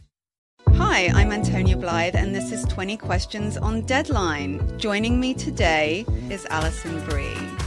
Hi, 0.76 1.10
I'm 1.14 1.32
Antonia 1.32 1.76
Blyth, 1.76 2.14
and 2.16 2.36
this 2.36 2.52
is 2.52 2.64
20 2.66 2.98
Questions 2.98 3.58
on 3.58 3.82
Deadline. 3.82 4.78
Joining 4.78 5.20
me 5.20 5.34
today 5.34 6.06
is 6.30 6.46
Alison 6.52 7.04
Brie. 7.06 7.67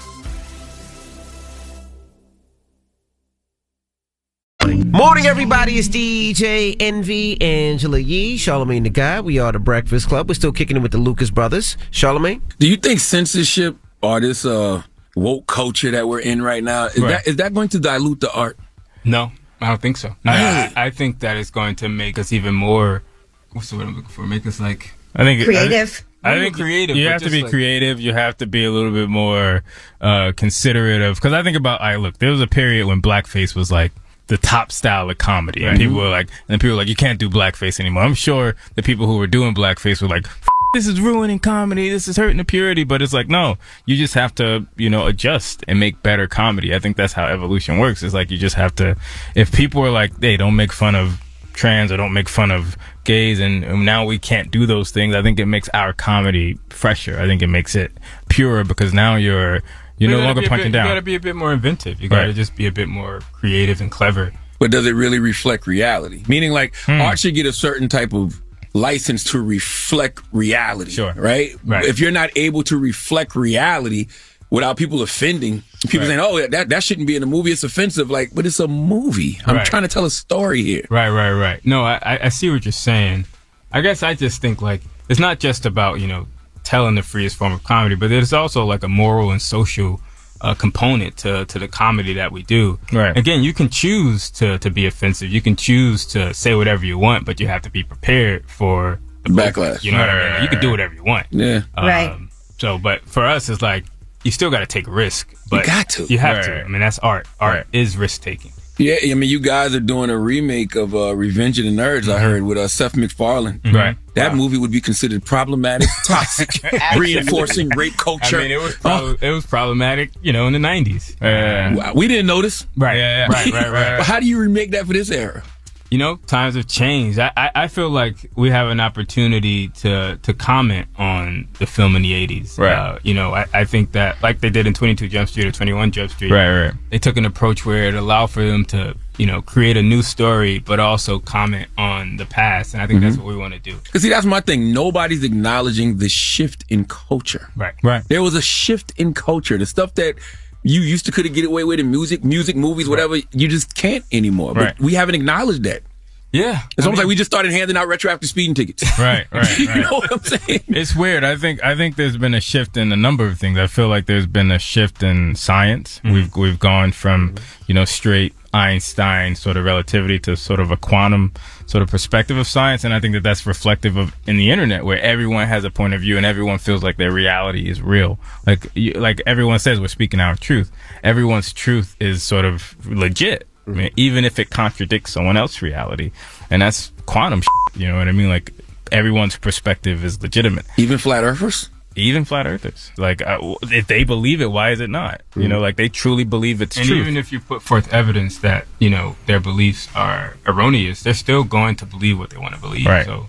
Morning, 4.71 5.25
everybody. 5.25 5.73
It's 5.77 5.89
DJ 5.89 6.77
Envy, 6.79 7.39
Angela 7.41 7.99
Yee, 7.99 8.37
Charlamagne 8.37 8.83
the 8.83 8.89
Guy. 8.89 9.19
We 9.19 9.37
are 9.37 9.51
the 9.51 9.59
Breakfast 9.59 10.07
Club. 10.07 10.29
We're 10.29 10.35
still 10.35 10.53
kicking 10.53 10.77
it 10.77 10.79
with 10.79 10.93
the 10.93 10.97
Lucas 10.97 11.29
brothers. 11.29 11.75
Charlamagne? 11.91 12.39
Do 12.57 12.69
you 12.69 12.77
think 12.77 13.01
censorship 13.01 13.75
or 14.01 14.21
this 14.21 14.45
uh, 14.45 14.81
woke 15.13 15.45
culture 15.47 15.91
that 15.91 16.07
we're 16.07 16.21
in 16.21 16.41
right 16.41 16.63
now 16.63 16.85
is 16.85 16.99
Right. 16.99 17.09
that 17.09 17.27
is 17.27 17.35
that 17.35 17.53
going 17.53 17.67
to 17.69 17.79
dilute 17.79 18.21
the 18.21 18.31
art? 18.31 18.57
No, 19.03 19.33
I 19.59 19.67
don't 19.67 19.81
think 19.81 19.97
so. 19.97 20.15
I, 20.25 20.71
I 20.77 20.89
think 20.89 21.19
that 21.19 21.35
it's 21.35 21.51
going 21.51 21.75
to 21.77 21.89
make 21.89 22.17
us 22.17 22.31
even 22.31 22.55
more. 22.55 23.03
What's 23.51 23.71
the 23.71 23.75
word 23.75 23.87
I'm 23.87 23.95
looking 23.97 24.09
for? 24.09 24.21
Make 24.25 24.47
us 24.47 24.61
like 24.61 24.93
I 25.13 25.23
think 25.25 25.43
Creative. 25.43 26.01
Not 26.23 26.33
I 26.33 26.35
even 26.37 26.43
think 26.45 26.55
creative, 26.55 26.95
You 26.95 27.07
have 27.09 27.21
to 27.23 27.29
be 27.29 27.41
like- 27.41 27.49
creative. 27.51 27.99
You 27.99 28.13
have 28.13 28.37
to 28.37 28.45
be 28.47 28.63
a 28.63 28.71
little 28.71 28.91
bit 28.91 29.09
more 29.09 29.63
uh, 29.99 30.31
considerate 30.37 31.01
of. 31.01 31.15
Because 31.17 31.33
I 31.33 31.43
think 31.43 31.57
about, 31.57 31.81
I 31.81 31.95
look. 31.97 32.19
There 32.19 32.29
was 32.31 32.39
a 32.41 32.47
period 32.47 32.85
when 32.87 33.01
blackface 33.01 33.53
was 33.53 33.69
like 33.69 33.91
the 34.31 34.37
top 34.37 34.71
style 34.71 35.09
of 35.09 35.17
comedy, 35.17 35.65
and 35.65 35.77
people 35.77 35.97
were 35.97 36.09
like, 36.09 36.29
and 36.47 36.59
people 36.59 36.75
were 36.75 36.81
like, 36.81 36.87
you 36.87 36.95
can't 36.95 37.19
do 37.19 37.29
blackface 37.29 37.79
anymore. 37.79 38.03
I'm 38.03 38.13
sure 38.15 38.55
the 38.75 38.81
people 38.81 39.05
who 39.05 39.17
were 39.17 39.27
doing 39.27 39.53
blackface 39.53 40.01
were 40.01 40.07
like. 40.07 40.25
"F- 40.25 40.47
This 40.73 40.87
is 40.87 41.01
ruining 41.01 41.39
comedy. 41.39 41.89
This 41.89 42.07
is 42.07 42.15
hurting 42.15 42.37
the 42.37 42.45
purity. 42.45 42.85
But 42.85 43.01
it's 43.01 43.11
like, 43.11 43.27
no, 43.27 43.57
you 43.85 43.97
just 43.97 44.13
have 44.13 44.33
to, 44.35 44.65
you 44.77 44.89
know, 44.89 45.05
adjust 45.05 45.65
and 45.67 45.81
make 45.81 46.01
better 46.01 46.27
comedy. 46.27 46.73
I 46.73 46.79
think 46.79 46.95
that's 46.95 47.11
how 47.11 47.25
evolution 47.25 47.77
works. 47.77 48.01
It's 48.03 48.13
like 48.13 48.31
you 48.31 48.37
just 48.37 48.55
have 48.55 48.73
to, 48.75 48.95
if 49.35 49.51
people 49.51 49.81
are 49.85 49.91
like, 49.91 50.11
hey, 50.21 50.37
don't 50.37 50.55
make 50.55 50.71
fun 50.71 50.95
of 50.95 51.21
trans 51.51 51.91
or 51.91 51.97
don't 51.97 52.13
make 52.13 52.29
fun 52.29 52.51
of 52.51 52.77
gays 53.03 53.41
and, 53.41 53.65
and 53.65 53.83
now 53.85 54.05
we 54.05 54.17
can't 54.17 54.49
do 54.51 54.65
those 54.65 54.89
things 54.91 55.13
i 55.13 55.21
think 55.21 55.37
it 55.37 55.45
makes 55.47 55.67
our 55.73 55.91
comedy 55.91 56.57
fresher 56.69 57.19
i 57.19 57.25
think 57.27 57.41
it 57.41 57.47
makes 57.47 57.75
it 57.75 57.91
purer 58.29 58.63
because 58.63 58.93
now 58.93 59.15
you're 59.17 59.61
you're 60.01 60.09
You 60.11 60.17
no 60.17 60.23
longer 60.23 60.41
be 60.41 60.47
a 60.47 60.49
punching 60.49 60.71
bit- 60.71 60.77
down 60.79 60.85
You 60.87 60.91
gotta 60.91 61.01
be 61.01 61.15
a 61.15 61.19
bit 61.19 61.35
more 61.35 61.53
inventive. 61.53 62.01
You 62.01 62.09
gotta 62.09 62.27
Right. 62.27 62.35
just 62.35 62.55
be 62.55 62.65
a 62.67 62.71
bit 62.71 62.87
more 62.87 63.21
creative 63.33 63.81
and 63.81 63.91
clever. 63.91 64.33
But 64.59 64.71
does 64.71 64.85
it 64.85 64.91
really 64.95 65.19
reflect 65.19 65.67
reality? 65.67 66.23
Meaning, 66.27 66.51
like, 66.51 66.75
Hmm. 66.85 67.01
art 67.01 67.19
should 67.19 67.35
get 67.35 67.45
a 67.45 67.53
certain 67.53 67.87
type 67.87 68.13
of 68.13 68.41
license 68.73 69.23
to 69.25 69.39
reflect 69.41 70.21
reality. 70.31 70.91
Sure. 70.91 71.13
Right? 71.15 71.55
Right. 71.65 71.85
If 71.85 71.99
you're 71.99 72.11
not 72.11 72.29
able 72.35 72.63
to 72.63 72.77
reflect 72.77 73.35
reality 73.35 74.07
without 74.49 74.77
people 74.77 75.01
offending, 75.01 75.63
people 75.87 76.01
Right. 76.01 76.07
saying, 76.07 76.19
oh, 76.19 76.47
that, 76.47 76.69
that 76.69 76.83
shouldn't 76.83 77.07
be 77.07 77.15
in 77.15 77.23
a 77.23 77.25
movie, 77.25 77.51
it's 77.51 77.63
offensive. 77.63 78.09
Like, 78.09 78.31
but 78.33 78.45
it's 78.45 78.59
a 78.59 78.67
movie. 78.67 79.39
I'm 79.45 79.55
Right. 79.57 79.65
trying 79.65 79.81
to 79.83 79.87
tell 79.87 80.05
a 80.05 80.09
story 80.11 80.63
here. 80.63 80.85
Right, 80.89 81.09
right, 81.09 81.31
right. 81.31 81.59
No, 81.65 81.83
I, 81.83 81.99
I- 82.01 82.19
I 82.25 82.29
see 82.29 82.49
what 82.49 82.65
you're 82.65 82.71
saying. 82.71 83.25
I 83.73 83.81
guess 83.81 84.03
I 84.03 84.13
just 84.13 84.41
think 84.41 84.61
like 84.61 84.81
it's 85.09 85.19
not 85.19 85.39
just 85.39 85.65
about 85.65 85.99
you 86.01 86.07
know 86.07 86.27
telling 86.63 86.95
the 86.95 87.03
freest 87.03 87.35
form 87.37 87.53
of 87.53 87.63
comedy, 87.63 87.95
but 87.95 88.09
there's 88.09 88.33
also 88.33 88.65
like 88.65 88.83
a 88.83 88.87
moral 88.87 89.31
and 89.31 89.41
social 89.41 89.99
uh, 90.41 90.53
component 90.55 91.17
to 91.17 91.45
to 91.45 91.59
the 91.59 91.67
comedy 91.67 92.13
that 92.13 92.31
we 92.31 92.41
do. 92.43 92.79
Right. 92.91 93.15
Again, 93.15 93.43
you 93.43 93.53
can 93.53 93.69
choose 93.69 94.29
to 94.31 94.57
to 94.59 94.69
be 94.71 94.85
offensive. 94.87 95.29
You 95.29 95.41
can 95.41 95.55
choose 95.55 96.05
to 96.07 96.33
say 96.33 96.55
whatever 96.55 96.85
you 96.85 96.97
want, 96.97 97.25
but 97.25 97.39
you 97.39 97.47
have 97.47 97.61
to 97.63 97.69
be 97.69 97.83
prepared 97.83 98.49
for 98.49 98.99
the 99.23 99.29
Backlash. 99.29 99.83
You 99.83 99.91
know 99.91 99.99
what 99.99 100.09
I 100.09 100.13
mean? 100.23 100.31
Right, 100.33 100.41
you 100.43 100.47
can 100.49 100.59
do 100.59 100.71
whatever 100.71 100.93
you 100.95 101.03
want. 101.03 101.27
Yeah. 101.29 101.61
Right. 101.77 102.17
So, 102.57 102.77
but 102.79 103.01
for 103.07 103.23
us, 103.25 103.49
it's 103.49 103.61
like 103.61 103.85
you 104.23 104.31
still 104.31 104.49
got 104.51 104.59
to 104.59 104.65
take 104.67 104.87
risk. 104.87 105.31
But 105.49 105.61
you 105.65 105.65
got 105.73 105.89
to. 105.89 106.05
You 106.05 106.17
have 106.17 106.37
Right. 106.37 106.45
to. 106.45 106.63
I 106.63 106.67
mean, 106.67 106.81
that's 106.81 106.97
art. 106.99 107.27
Art 107.39 107.67
is 107.71 107.95
risk 107.97 108.21
taking. 108.21 108.51
Yeah, 108.81 109.11
I 109.11 109.13
mean, 109.13 109.29
you 109.29 109.39
guys 109.39 109.75
are 109.75 109.79
doing 109.79 110.09
a 110.09 110.17
remake 110.17 110.75
of 110.75 110.95
uh, 110.95 111.15
Revenge 111.15 111.59
of 111.59 111.65
the 111.65 111.71
Nerds. 111.71 112.09
I 112.09 112.19
heard 112.19 112.43
with 112.43 112.57
uh, 112.57 112.67
Seth 112.67 112.95
MacFarlane. 112.95 113.59
Mm-hmm. 113.59 113.75
Right. 113.75 113.97
That 114.15 114.35
movie 114.35 114.57
would 114.57 114.71
be 114.71 114.81
considered 114.81 115.23
problematic, 115.23 115.87
toxic, 116.05 116.49
reinforcing 116.97 117.69
rape 117.69 117.95
culture. 117.95 118.39
I 118.39 118.41
mean, 118.43 118.51
it 118.51 118.59
was 118.59 118.75
prob- 118.75 119.23
it 119.23 119.31
was 119.31 119.45
problematic, 119.45 120.11
you 120.21 120.33
know, 120.33 120.47
in 120.47 120.53
the 120.53 120.59
nineties. 120.59 121.15
Wow, 121.21 121.93
we 121.95 122.07
didn't 122.07 122.27
notice. 122.27 122.65
Right, 122.75 122.97
yeah. 122.97 123.27
right, 123.29 123.51
right, 123.53 123.71
right. 123.71 123.97
But 123.97 124.05
how 124.05 124.19
do 124.19 124.25
you 124.25 124.39
remake 124.39 124.71
that 124.71 124.85
for 124.85 124.93
this 124.93 125.09
era? 125.11 125.43
You 125.91 125.97
know, 125.97 126.15
times 126.15 126.55
have 126.55 126.67
changed. 126.67 127.19
I, 127.19 127.31
I, 127.35 127.51
I 127.53 127.67
feel 127.67 127.89
like 127.89 128.15
we 128.35 128.49
have 128.49 128.69
an 128.69 128.79
opportunity 128.79 129.67
to 129.83 130.15
to 130.23 130.33
comment 130.33 130.87
on 130.97 131.49
the 131.59 131.65
film 131.65 131.97
in 131.97 132.01
the 132.01 132.13
eighties. 132.13 132.57
Right. 132.57 132.71
Uh, 132.71 132.99
you 133.03 133.13
know, 133.13 133.33
I, 133.33 133.45
I 133.53 133.65
think 133.65 133.91
that 133.91 134.23
like 134.23 134.39
they 134.39 134.49
did 134.49 134.65
in 134.67 134.73
Twenty 134.73 134.95
Two 134.95 135.09
Jump 135.09 135.27
Street 135.27 135.47
or 135.47 135.51
Twenty 135.51 135.73
One 135.73 135.91
Jump 135.91 136.11
Street. 136.11 136.31
Right, 136.31 136.49
right. 136.67 136.73
They 136.91 136.97
took 136.97 137.17
an 137.17 137.25
approach 137.25 137.65
where 137.65 137.83
it 137.89 137.93
allowed 137.93 138.27
for 138.27 138.41
them 138.41 138.63
to 138.67 138.95
you 139.17 139.25
know 139.25 139.41
create 139.41 139.75
a 139.75 139.83
new 139.83 140.01
story, 140.01 140.59
but 140.59 140.79
also 140.79 141.19
comment 141.19 141.67
on 141.77 142.15
the 142.15 142.25
past. 142.25 142.73
And 142.73 142.81
I 142.81 142.87
think 142.87 143.01
that's 143.01 143.17
Mhm. 143.17 143.23
what 143.23 143.27
we 143.27 143.35
want 143.35 143.53
to 143.55 143.59
do. 143.59 143.75
Because 143.83 144.01
see, 144.01 144.09
that's 144.09 144.25
my 144.25 144.39
thing. 144.39 144.71
Nobody's 144.71 145.25
acknowledging 145.25 145.97
the 145.97 146.07
shift 146.07 146.63
in 146.69 146.85
culture. 146.85 147.49
Right. 147.57 147.73
Right. 147.83 148.01
There 148.07 148.23
was 148.23 148.33
a 148.33 148.41
shift 148.41 148.93
in 148.95 149.13
culture. 149.13 149.57
The 149.57 149.65
stuff 149.65 149.95
that 149.95 150.15
you 150.63 150.81
used 150.81 151.05
to 151.05 151.11
could 151.11 151.25
have 151.25 151.33
get 151.33 151.45
away 151.45 151.63
with 151.63 151.79
in 151.79 151.89
music, 151.89 152.23
music, 152.23 152.55
movies, 152.55 152.87
whatever, 152.87 153.17
you 153.17 153.47
just 153.47 153.75
can't 153.75 154.05
anymore. 154.11 154.53
Right. 154.53 154.75
But 154.77 154.85
we 154.85 154.93
haven't 154.93 155.15
acknowledged 155.15 155.63
that. 155.63 155.83
Yeah. 156.31 156.61
It's 156.77 156.87
almost 156.87 156.99
like 156.99 157.07
we 157.07 157.15
just 157.15 157.29
started 157.29 157.51
handing 157.51 157.75
out 157.75 157.87
retroactive 157.87 158.29
speeding 158.29 158.53
tickets. 158.53 158.83
Right, 159.01 159.25
right, 159.31 159.59
you 159.59 159.65
know 159.67 159.89
what 159.89 160.11
I'm 160.11 160.19
saying? 160.19 160.63
It's 160.67 160.95
weird. 160.95 161.23
I 161.23 161.35
think 161.35 161.63
I 161.63 161.75
think 161.75 161.95
there's 161.95 162.17
been 162.17 162.35
a 162.35 162.41
shift 162.41 162.77
in 162.77 162.91
a 162.91 162.95
number 162.95 163.25
of 163.25 163.39
things. 163.39 163.57
I 163.57 163.65
feel 163.65 163.87
like 163.87 164.05
there's 164.05 164.27
been 164.27 164.51
a 164.51 164.59
shift 164.59 165.01
in 165.01 165.35
science. 165.35 165.99
Mm-hmm. 165.99 166.13
We've 166.13 166.35
we've 166.35 166.59
gone 166.59 166.91
from 166.91 167.35
you 167.65 167.73
know 167.73 167.85
straight 167.85 168.35
Einstein 168.53 169.35
sort 169.35 169.57
of 169.57 169.65
relativity 169.65 170.19
to 170.19 170.35
sort 170.35 170.59
of 170.59 170.69
a 170.71 170.77
quantum 170.77 171.33
sort 171.65 171.81
of 171.81 171.89
perspective 171.89 172.37
of 172.37 172.45
science, 172.45 172.83
and 172.83 172.93
I 172.93 172.99
think 172.99 173.13
that 173.13 173.23
that's 173.23 173.45
reflective 173.47 173.97
of 173.97 174.15
in 174.27 174.37
the 174.37 174.51
internet 174.51 174.85
where 174.85 174.99
everyone 174.99 175.47
has 175.47 175.63
a 175.63 175.71
point 175.71 175.93
of 175.93 176.01
view 176.01 176.17
and 176.17 176.25
everyone 176.25 176.59
feels 176.59 176.83
like 176.83 176.97
their 176.97 177.11
reality 177.11 177.69
is 177.69 177.81
real. 177.81 178.19
Like 178.45 178.67
you, 178.75 178.93
like 178.93 179.21
everyone 179.25 179.57
says, 179.59 179.79
we're 179.79 179.87
speaking 179.87 180.19
our 180.19 180.35
truth. 180.35 180.71
Everyone's 181.03 181.53
truth 181.53 181.95
is 181.99 182.21
sort 182.21 182.45
of 182.45 182.75
legit. 182.85 183.47
I 183.67 183.71
mean, 183.71 183.91
even 183.95 184.25
if 184.25 184.39
it 184.39 184.49
contradicts 184.49 185.13
someone 185.13 185.37
else's 185.37 185.61
reality, 185.61 186.11
and 186.49 186.61
that's 186.61 186.91
quantum. 187.05 187.41
You 187.75 187.87
know 187.87 187.97
what 187.97 188.07
I 188.07 188.11
mean? 188.11 188.29
Like 188.29 188.53
everyone's 188.91 189.37
perspective 189.37 190.03
is 190.03 190.21
legitimate. 190.21 190.65
Even 190.77 190.97
flat 190.97 191.23
earthers. 191.23 191.69
Even 191.95 192.23
flat 192.23 192.47
earthers. 192.47 192.91
Like 192.97 193.21
uh, 193.21 193.55
if 193.63 193.87
they 193.87 194.03
believe 194.03 194.41
it, 194.41 194.51
why 194.51 194.71
is 194.71 194.79
it 194.79 194.89
not? 194.89 195.21
You 195.35 195.47
know, 195.47 195.59
like 195.59 195.75
they 195.75 195.89
truly 195.89 196.23
believe 196.23 196.61
it's 196.61 196.77
and 196.77 196.87
true. 196.87 196.97
even 196.97 197.17
if 197.17 197.31
you 197.31 197.39
put 197.39 197.61
forth 197.61 197.93
evidence 197.93 198.39
that 198.39 198.65
you 198.79 198.89
know 198.89 199.15
their 199.25 199.39
beliefs 199.39 199.89
are 199.93 200.37
erroneous, 200.47 201.03
they're 201.03 201.13
still 201.13 201.43
going 201.43 201.75
to 201.77 201.85
believe 201.85 202.17
what 202.17 202.29
they 202.29 202.37
want 202.37 202.55
to 202.55 202.61
believe. 202.61 202.85
Right. 202.85 203.05
So 203.05 203.27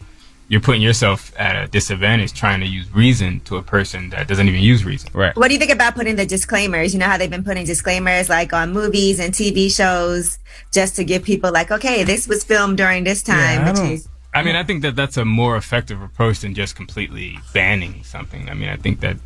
you're 0.52 0.60
putting 0.60 0.82
yourself 0.82 1.32
at 1.38 1.56
a 1.56 1.66
disadvantage 1.66 2.34
trying 2.34 2.60
to 2.60 2.66
use 2.66 2.86
reason 2.94 3.40
to 3.40 3.56
a 3.56 3.62
person 3.62 4.10
that 4.10 4.28
doesn't 4.28 4.46
even 4.46 4.60
use 4.60 4.84
reason. 4.84 5.08
Right. 5.14 5.34
What 5.34 5.48
do 5.48 5.54
you 5.54 5.58
think 5.58 5.70
about 5.72 5.94
putting 5.94 6.16
the 6.16 6.26
disclaimers? 6.26 6.92
You 6.92 7.00
know 7.00 7.06
how 7.06 7.16
they've 7.16 7.30
been 7.30 7.42
putting 7.42 7.64
disclaimers 7.64 8.28
like 8.28 8.52
on 8.52 8.70
movies 8.70 9.18
and 9.18 9.32
TV 9.32 9.74
shows 9.74 10.38
just 10.70 10.94
to 10.96 11.04
give 11.04 11.22
people 11.22 11.50
like, 11.50 11.70
okay, 11.70 12.04
this 12.04 12.28
was 12.28 12.44
filmed 12.44 12.76
during 12.76 13.02
this 13.04 13.22
time, 13.22 13.66
which 13.66 13.78
is 13.78 14.08
I 14.34 14.42
mean, 14.42 14.54
I 14.54 14.62
think 14.62 14.82
that 14.82 14.94
that's 14.94 15.16
a 15.16 15.24
more 15.24 15.56
effective 15.56 16.02
approach 16.02 16.40
than 16.40 16.54
just 16.54 16.76
completely 16.76 17.38
banning 17.54 18.04
something. 18.04 18.50
I 18.50 18.54
mean, 18.54 18.68
I 18.68 18.76
think 18.76 19.00
that 19.00 19.16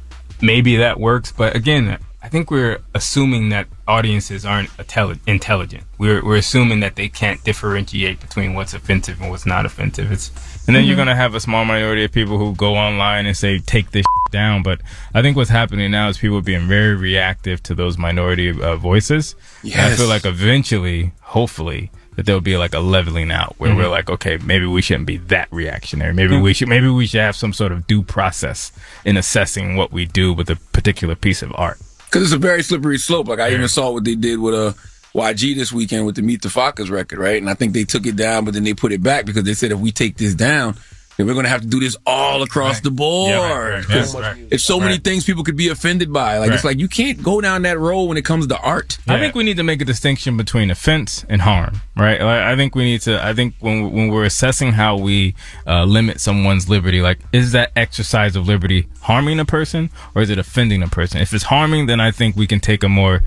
maybe 0.40 0.76
that 0.76 1.00
works, 1.00 1.32
but 1.32 1.56
again, 1.56 1.98
I 2.22 2.28
think 2.28 2.50
we're 2.50 2.78
assuming 2.94 3.50
that 3.50 3.68
audiences 3.86 4.44
aren't 4.44 4.68
intelli- 4.78 5.20
intelligent. 5.26 5.84
We're 5.98 6.24
we're 6.24 6.36
assuming 6.38 6.80
that 6.80 6.96
they 6.96 7.08
can't 7.08 7.42
differentiate 7.44 8.20
between 8.20 8.54
what's 8.54 8.74
offensive 8.74 9.20
and 9.20 9.30
what's 9.30 9.46
not 9.46 9.64
offensive. 9.64 10.10
It's 10.10 10.32
And 10.66 10.74
then 10.74 10.82
Mm-hmm. 10.82 10.88
you're 10.88 10.96
gonna 10.96 11.14
have 11.16 11.34
a 11.34 11.40
small 11.40 11.64
minority 11.64 12.04
of 12.04 12.12
people 12.12 12.38
who 12.38 12.54
go 12.54 12.74
online 12.74 13.26
and 13.26 13.36
say 13.36 13.58
take 13.58 13.90
this 13.92 14.06
down. 14.32 14.62
But 14.62 14.80
I 15.14 15.22
think 15.22 15.36
what's 15.36 15.50
happening 15.50 15.90
now 15.90 16.08
is 16.08 16.18
people 16.18 16.40
being 16.42 16.66
very 16.66 16.94
reactive 16.96 17.62
to 17.64 17.74
those 17.74 17.96
minority 17.98 18.50
uh, 18.50 18.76
voices. 18.76 19.36
And 19.62 19.74
I 19.74 19.94
feel 19.94 20.08
like 20.08 20.24
eventually, 20.24 21.12
hopefully, 21.20 21.90
that 22.16 22.24
there'll 22.26 22.40
be 22.40 22.56
like 22.56 22.74
a 22.74 22.80
leveling 22.80 23.30
out 23.30 23.54
where 23.58 23.70
Mm-hmm. 23.70 23.78
we're 23.78 23.88
like, 23.88 24.08
okay, 24.10 24.38
maybe 24.38 24.66
we 24.66 24.82
shouldn't 24.82 25.06
be 25.06 25.18
that 25.18 25.48
reactionary. 25.52 26.12
Maybe 26.14 26.36
we 26.38 26.52
should. 26.54 26.68
Maybe 26.68 26.88
we 26.88 27.06
should 27.06 27.20
have 27.20 27.36
some 27.36 27.52
sort 27.52 27.72
of 27.72 27.86
due 27.86 28.02
process 28.02 28.72
in 29.04 29.16
assessing 29.16 29.76
what 29.76 29.92
we 29.92 30.04
do 30.06 30.32
with 30.32 30.50
a 30.50 30.56
particular 30.72 31.14
piece 31.14 31.42
of 31.42 31.52
art. 31.54 31.78
Because 32.06 32.22
it's 32.22 32.32
a 32.32 32.38
very 32.38 32.62
slippery 32.62 32.98
slope. 32.98 33.28
Like 33.28 33.38
I 33.40 33.50
even 33.52 33.68
saw 33.68 33.90
what 33.92 34.04
they 34.04 34.14
did 34.14 34.38
with 34.40 34.54
a 34.54 34.74
YG 35.16 35.54
this 35.54 35.72
weekend 35.72 36.06
with 36.06 36.16
the 36.16 36.22
Meet 36.22 36.42
the 36.42 36.48
Fockers 36.48 36.90
record, 36.90 37.18
right? 37.18 37.40
And 37.40 37.48
I 37.48 37.54
think 37.54 37.72
they 37.72 37.84
took 37.84 38.06
it 38.06 38.16
down, 38.16 38.44
but 38.44 38.54
then 38.54 38.64
they 38.64 38.74
put 38.74 38.92
it 38.92 39.02
back 39.02 39.26
because 39.26 39.44
they 39.44 39.54
said 39.54 39.72
if 39.72 39.78
we 39.78 39.90
take 39.90 40.16
this 40.16 40.34
down, 40.34 40.76
then 41.16 41.26
we're 41.26 41.32
going 41.32 41.44
to 41.44 41.50
have 41.50 41.62
to 41.62 41.66
do 41.66 41.80
this 41.80 41.96
all 42.06 42.42
across 42.42 42.80
the 42.80 42.90
board. 42.90 43.30
Yeah, 43.30 43.52
right, 43.52 43.88
right, 43.88 44.14
yeah, 44.14 44.20
right. 44.20 44.46
It's 44.50 44.64
so 44.64 44.78
many 44.78 44.98
things 44.98 45.24
people 45.24 45.44
could 45.44 45.56
be 45.56 45.68
offended 45.68 46.12
by. 46.12 46.38
Like 46.38 46.50
it's 46.50 46.64
like 46.64 46.78
you 46.78 46.88
can't 46.88 47.22
go 47.22 47.40
down 47.40 47.62
that 47.62 47.78
road 47.78 48.04
when 48.04 48.18
it 48.18 48.24
comes 48.24 48.46
to 48.48 48.58
art. 48.58 48.98
I 49.08 49.18
think 49.18 49.34
we 49.34 49.42
need 49.42 49.56
to 49.56 49.62
make 49.62 49.80
a 49.80 49.84
distinction 49.84 50.36
between 50.36 50.70
offense 50.70 51.24
and 51.28 51.40
harm, 51.40 51.80
right? 51.96 52.20
Like, 52.20 52.40
I 52.42 52.56
think 52.56 52.74
we 52.74 52.84
need 52.84 53.00
to. 53.02 53.24
I 53.24 53.32
think 53.32 53.54
when 53.60 53.92
when 53.92 54.08
we're 54.08 54.24
assessing 54.24 54.72
how 54.72 54.98
we 54.98 55.34
uh, 55.66 55.84
limit 55.84 56.20
someone's 56.20 56.68
liberty, 56.68 57.00
like 57.00 57.20
is 57.32 57.52
that 57.52 57.72
exercise 57.76 58.36
of 58.36 58.46
liberty 58.46 58.86
harming 59.00 59.40
a 59.40 59.46
person 59.46 59.90
or 60.14 60.22
is 60.22 60.30
it 60.30 60.38
offending 60.38 60.82
a 60.82 60.88
person? 60.88 61.20
If 61.20 61.32
it's 61.32 61.44
harming, 61.44 61.86
then 61.86 62.00
I 62.00 62.10
think 62.10 62.36
we 62.36 62.46
can 62.46 62.60
take 62.60 62.82
a 62.82 62.88
more 62.88 63.22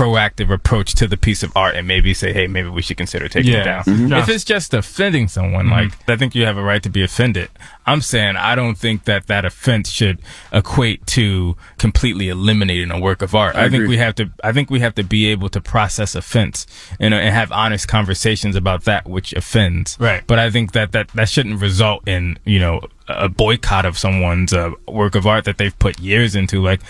proactive 0.00 0.50
approach 0.50 0.94
to 0.94 1.06
the 1.06 1.16
piece 1.16 1.42
of 1.42 1.52
art 1.54 1.74
and 1.76 1.86
maybe 1.86 2.14
say, 2.14 2.32
hey, 2.32 2.46
maybe 2.46 2.68
we 2.70 2.80
should 2.80 2.96
consider 2.96 3.28
taking 3.28 3.52
Yeah. 3.52 3.60
it 3.60 3.64
down. 3.64 3.84
Mhm. 3.84 4.18
If 4.22 4.28
it's 4.30 4.44
just 4.44 4.72
offending 4.72 5.28
someone, 5.28 5.68
like 5.68 5.92
I 6.08 6.16
think 6.16 6.34
you 6.34 6.46
have 6.46 6.56
a 6.56 6.62
right 6.62 6.82
to 6.82 6.88
be 6.88 7.02
offended. 7.02 7.50
I'm 7.86 8.00
saying 8.00 8.36
I 8.36 8.54
don't 8.54 8.76
think 8.78 9.04
that 9.04 9.26
that 9.26 9.44
offense 9.44 9.90
should 9.90 10.20
equate 10.52 11.06
to 11.08 11.56
completely 11.76 12.28
eliminating 12.28 12.90
a 12.90 12.98
work 12.98 13.20
of 13.20 13.34
art. 13.34 13.56
I 13.56 13.64
I, 13.64 13.68
think 13.68 13.88
we 13.88 13.98
have 13.98 14.14
to. 14.16 14.30
I 14.42 14.52
think 14.52 14.70
we 14.70 14.80
have 14.80 14.94
to 14.94 15.02
be 15.02 15.26
able 15.26 15.48
to 15.50 15.60
process 15.60 16.14
offense 16.14 16.66
and, 16.98 17.12
and 17.12 17.34
have 17.34 17.52
honest 17.52 17.88
conversations 17.88 18.56
about 18.56 18.84
that 18.84 19.06
which 19.08 19.32
offends. 19.34 19.96
Right. 20.00 20.22
But 20.26 20.38
I 20.38 20.50
think 20.50 20.72
that 20.72 20.92
that 20.92 21.08
that 21.08 21.28
shouldn't 21.28 21.60
result 21.60 22.06
in 22.08 22.38
you 22.44 22.58
know 22.58 22.80
a 23.08 23.28
boycott 23.28 23.84
of 23.84 23.98
someone's 23.98 24.52
uh, 24.52 24.70
work 24.86 25.14
of 25.14 25.26
art 25.26 25.44
that 25.44 25.58
they've 25.58 25.78
put 25.78 25.98
years 26.00 26.34
into. 26.36 26.62
Like 26.62 26.80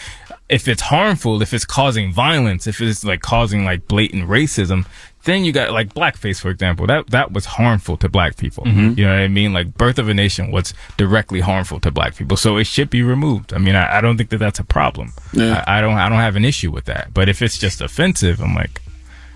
if 0.50 0.68
it's 0.68 0.82
harmful, 0.82 1.40
if 1.42 1.54
it's 1.54 1.64
causing 1.64 2.12
violence, 2.12 2.66
if 2.66 2.80
it's 2.80 3.04
like 3.04 3.20
causing 3.22 3.64
like 3.64 3.86
blatant 3.88 4.28
racism, 4.28 4.84
then 5.24 5.44
you 5.44 5.52
got 5.52 5.70
like 5.72 5.94
blackface, 5.94 6.40
for 6.40 6.50
example. 6.50 6.86
That 6.86 7.10
that 7.10 7.32
was 7.32 7.44
harmful 7.44 7.96
to 7.98 8.08
black 8.08 8.36
people. 8.36 8.64
Mhm. 8.64 8.96
You 8.98 9.04
know 9.06 9.12
what 9.12 9.20
I 9.20 9.28
mean? 9.28 9.52
Like 9.52 9.74
Birth 9.74 9.98
of 9.98 10.08
a 10.08 10.14
Nation 10.14 10.50
was 10.50 10.74
directly 10.96 11.40
harmful 11.40 11.78
to 11.80 11.90
black 11.90 12.16
people, 12.16 12.36
so 12.36 12.56
it 12.56 12.64
should 12.66 12.90
be 12.90 13.02
removed. 13.02 13.52
I 13.54 13.58
mean, 13.58 13.74
I, 13.76 13.98
I 13.98 14.00
don't 14.00 14.16
think 14.16 14.30
that 14.30 14.38
that's 14.38 14.58
a 14.58 14.64
problem. 14.64 15.12
Yeah. 15.32 15.62
I, 15.66 15.78
I 15.78 15.80
don't 15.80 15.94
I 15.94 16.08
don't 16.08 16.18
have 16.18 16.36
an 16.36 16.44
issue 16.44 16.70
with 16.70 16.86
that. 16.86 17.12
But 17.14 17.28
if 17.28 17.42
it's 17.42 17.58
just 17.58 17.80
offensive, 17.80 18.40
I'm 18.40 18.54
like, 18.54 18.80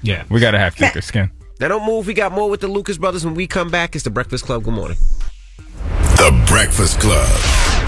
yeah, 0.02 0.24
we 0.30 0.40
gotta 0.40 0.58
have 0.58 0.74
thicker 0.74 1.00
skin. 1.02 1.30
Now 1.60 1.68
don't 1.68 1.86
move. 1.86 2.06
We 2.06 2.14
got 2.14 2.32
more 2.32 2.50
with 2.50 2.60
the 2.60 2.68
Lucas 2.68 2.98
Brothers 2.98 3.24
when 3.24 3.34
we 3.34 3.46
come 3.46 3.70
back. 3.70 3.94
It's 3.94 4.04
the 4.04 4.10
Breakfast 4.10 4.44
Club. 4.46 4.64
Good 4.64 4.74
morning. 4.74 4.96
The 6.16 6.44
Breakfast 6.48 6.98
Club. 6.98 7.83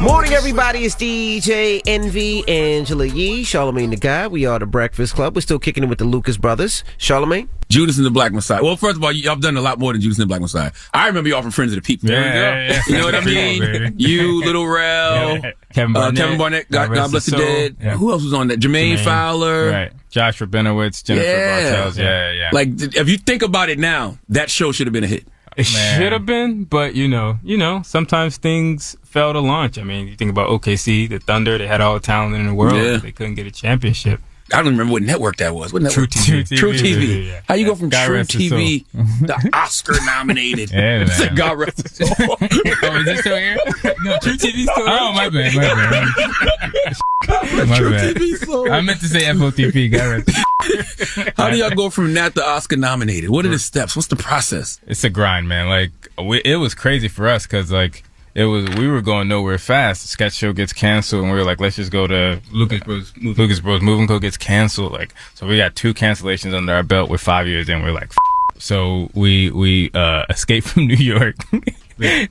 Morning, 0.00 0.32
everybody. 0.32 0.80
It's 0.80 0.96
DJ 0.96 1.80
Envy, 1.86 2.42
Angela 2.48 3.04
Yee, 3.04 3.44
Charlamagne 3.44 3.90
the 3.90 3.96
Guy. 3.96 4.26
We 4.26 4.46
are 4.46 4.58
the 4.58 4.66
Breakfast 4.66 5.14
Club. 5.14 5.36
We're 5.36 5.42
still 5.42 5.60
kicking 5.60 5.84
it 5.84 5.86
with 5.86 5.98
the 5.98 6.04
Lucas 6.06 6.36
Brothers. 6.38 6.82
Charlamagne? 6.98 7.46
Judas 7.68 7.98
and 7.98 8.06
the 8.06 8.10
Black 8.10 8.32
Messiah. 8.32 8.64
Well, 8.64 8.76
first 8.76 8.96
of 8.96 9.04
all, 9.04 9.12
y'all 9.12 9.34
have 9.34 9.42
done 9.42 9.56
a 9.56 9.60
lot 9.60 9.78
more 9.78 9.92
than 9.92 10.00
Judas 10.00 10.18
and 10.18 10.22
the 10.24 10.26
Black 10.26 10.40
Messiah. 10.40 10.72
I 10.92 11.06
remember 11.06 11.28
y'all 11.28 11.42
from 11.42 11.52
Friends 11.52 11.72
of 11.72 11.76
the 11.76 11.82
People. 11.82 12.08
There 12.08 12.18
we 12.20 12.26
Yeah, 12.26 12.32
go. 12.32 12.40
yeah, 12.40 12.72
yeah. 12.72 12.82
You 12.88 12.98
know 12.98 13.04
what 13.04 13.14
I 13.14 13.20
Friends 13.20 13.60
of 13.60 13.66
the 13.72 13.80
mean? 13.80 13.92
People, 13.96 14.10
you, 14.10 14.44
Lil 14.44 14.66
Rel, 14.74 15.36
Yeah. 15.38 15.50
Kevin 15.72 15.94
uh, 15.94 16.00
Barnett. 16.00 16.16
Kevin 16.16 16.38
Barnett, 16.38 16.70
God, 16.70 16.88
God 16.88 16.94
God 16.94 17.10
bless 17.12 17.26
the 17.26 17.36
his 17.36 17.40
soul. 17.44 17.54
dead. 17.54 17.76
Yeah. 17.80 17.96
Who 17.96 18.10
else 18.10 18.24
was 18.24 18.32
on 18.32 18.48
that? 18.48 18.58
Jermaine, 18.60 18.98
Fowler. 18.98 19.70
Right. 19.70 19.92
Josh 20.10 20.40
Rabinowitz, 20.40 21.04
Jennifer 21.04 21.72
Bartels. 21.76 21.98
Yeah, 21.98 22.30
yeah. 22.32 22.32
Yeah. 22.32 22.50
Like, 22.52 22.68
if 22.96 23.08
you 23.08 23.18
think 23.18 23.42
about 23.42 23.68
it 23.68 23.78
now, 23.78 24.18
that 24.30 24.50
show 24.50 24.72
should 24.72 24.86
have 24.86 24.92
been 24.94 25.04
a 25.04 25.08
hit. 25.08 25.26
It 25.56 25.64
should 25.64 26.12
have 26.12 26.24
been, 26.26 26.64
but 26.64 26.94
you 26.94 27.08
know, 27.08 27.38
you 27.42 27.56
know, 27.56 27.82
sometimes 27.84 28.36
things 28.36 28.96
fail 29.04 29.32
to 29.32 29.40
launch. 29.40 29.78
I 29.78 29.82
mean, 29.82 30.08
you 30.08 30.16
think 30.16 30.30
about 30.30 30.48
OKC, 30.48 31.08
the 31.08 31.18
Thunder, 31.18 31.58
they 31.58 31.66
had 31.66 31.80
all 31.80 31.94
the 31.94 32.00
talent 32.00 32.34
in 32.34 32.46
the 32.46 32.54
world, 32.54 32.76
Yeah. 32.76 32.96
they 32.96 33.12
couldn't 33.12 33.34
get 33.34 33.46
a 33.46 33.50
championship. 33.50 34.20
I 34.52 34.56
don't 34.62 34.72
remember 34.72 34.92
what 34.92 35.02
network 35.02 35.36
that 35.38 35.54
was. 35.54 35.72
What 35.72 35.80
True 35.90 36.02
network? 36.02 36.10
TV. 36.10 36.56
True 36.56 36.72
truTV. 36.72 36.94
TV, 36.94 37.26
yeah. 37.28 37.40
How 37.48 37.54
you 37.54 37.66
go 37.66 37.74
from 37.74 37.88
God 37.88 38.06
True 38.06 38.16
rest 38.16 38.32
his. 38.32 38.52
TV 38.52 38.84
to 39.26 39.50
Oscar 39.56 39.94
nominated? 40.04 40.70
Yeah, 40.70 41.02
It's 41.02 41.18
man. 41.18 41.28
like 41.28 41.36
God 41.36 41.58
rest 41.58 41.82
his 41.82 41.96
soul. 42.08 42.16
oh, 42.30 42.36
is 42.40 43.08
it 43.08 43.18
still 43.18 43.36
here? 43.36 43.56
no, 44.02 44.16
truTV 44.18 44.38
still 44.38 44.52
here. 44.76 44.86
Oh, 44.88 45.12
my 45.14 45.28
bad, 45.28 45.54
my 45.54 45.62
bad. 45.62 47.68
my 47.68 47.76
True 47.78 47.90
bad. 47.90 48.16
TV 48.16 48.36
soul. 48.46 48.70
I 48.70 48.80
meant 48.80 49.00
to 49.00 49.08
say 49.08 49.22
FOTP. 49.22 49.90
Got 49.92 50.28
it. 50.28 51.34
How 51.36 51.50
do 51.50 51.56
y'all 51.56 51.70
go 51.70 51.90
from 51.90 52.14
that 52.14 52.34
to 52.34 52.44
Oscar 52.46 52.76
nominated? 52.76 53.30
What 53.30 53.44
are 53.46 53.48
the 53.48 53.58
steps? 53.58 53.96
What's 53.96 54.08
the 54.08 54.16
process? 54.16 54.80
It's 54.86 55.04
a 55.04 55.10
grind, 55.10 55.48
man. 55.48 55.68
Like 55.68 55.90
we, 56.22 56.40
it 56.44 56.56
was 56.56 56.74
crazy 56.74 57.08
for 57.08 57.28
us 57.28 57.46
because 57.46 57.70
like 57.72 58.04
it 58.34 58.44
was 58.44 58.68
we 58.76 58.88
were 58.88 59.00
going 59.02 59.28
nowhere 59.28 59.58
fast. 59.58 60.02
The 60.02 60.08
sketch 60.08 60.32
show 60.34 60.52
gets 60.52 60.72
canceled, 60.72 61.24
and 61.24 61.32
we 61.32 61.38
were 61.38 61.44
like, 61.44 61.60
let's 61.60 61.76
just 61.76 61.92
go 61.92 62.06
to 62.06 62.40
Lucas 62.50 62.80
Bros. 62.80 63.12
Lucas 63.16 63.60
Bros. 63.60 63.82
Moving 63.82 64.06
Co 64.06 64.18
gets 64.18 64.36
canceled. 64.36 64.92
Like 64.92 65.14
so, 65.34 65.46
we 65.46 65.56
got 65.56 65.74
two 65.76 65.92
cancellations 65.94 66.54
under 66.54 66.72
our 66.72 66.82
belt 66.82 67.10
with 67.10 67.20
five 67.20 67.46
years 67.46 67.68
in. 67.68 67.82
We're 67.82 67.92
like, 67.92 68.10
F-. 68.10 68.62
so 68.62 69.10
we 69.14 69.50
we 69.50 69.90
uh, 69.92 70.24
escaped 70.30 70.68
from 70.68 70.86
New 70.86 70.96
York. 70.96 71.36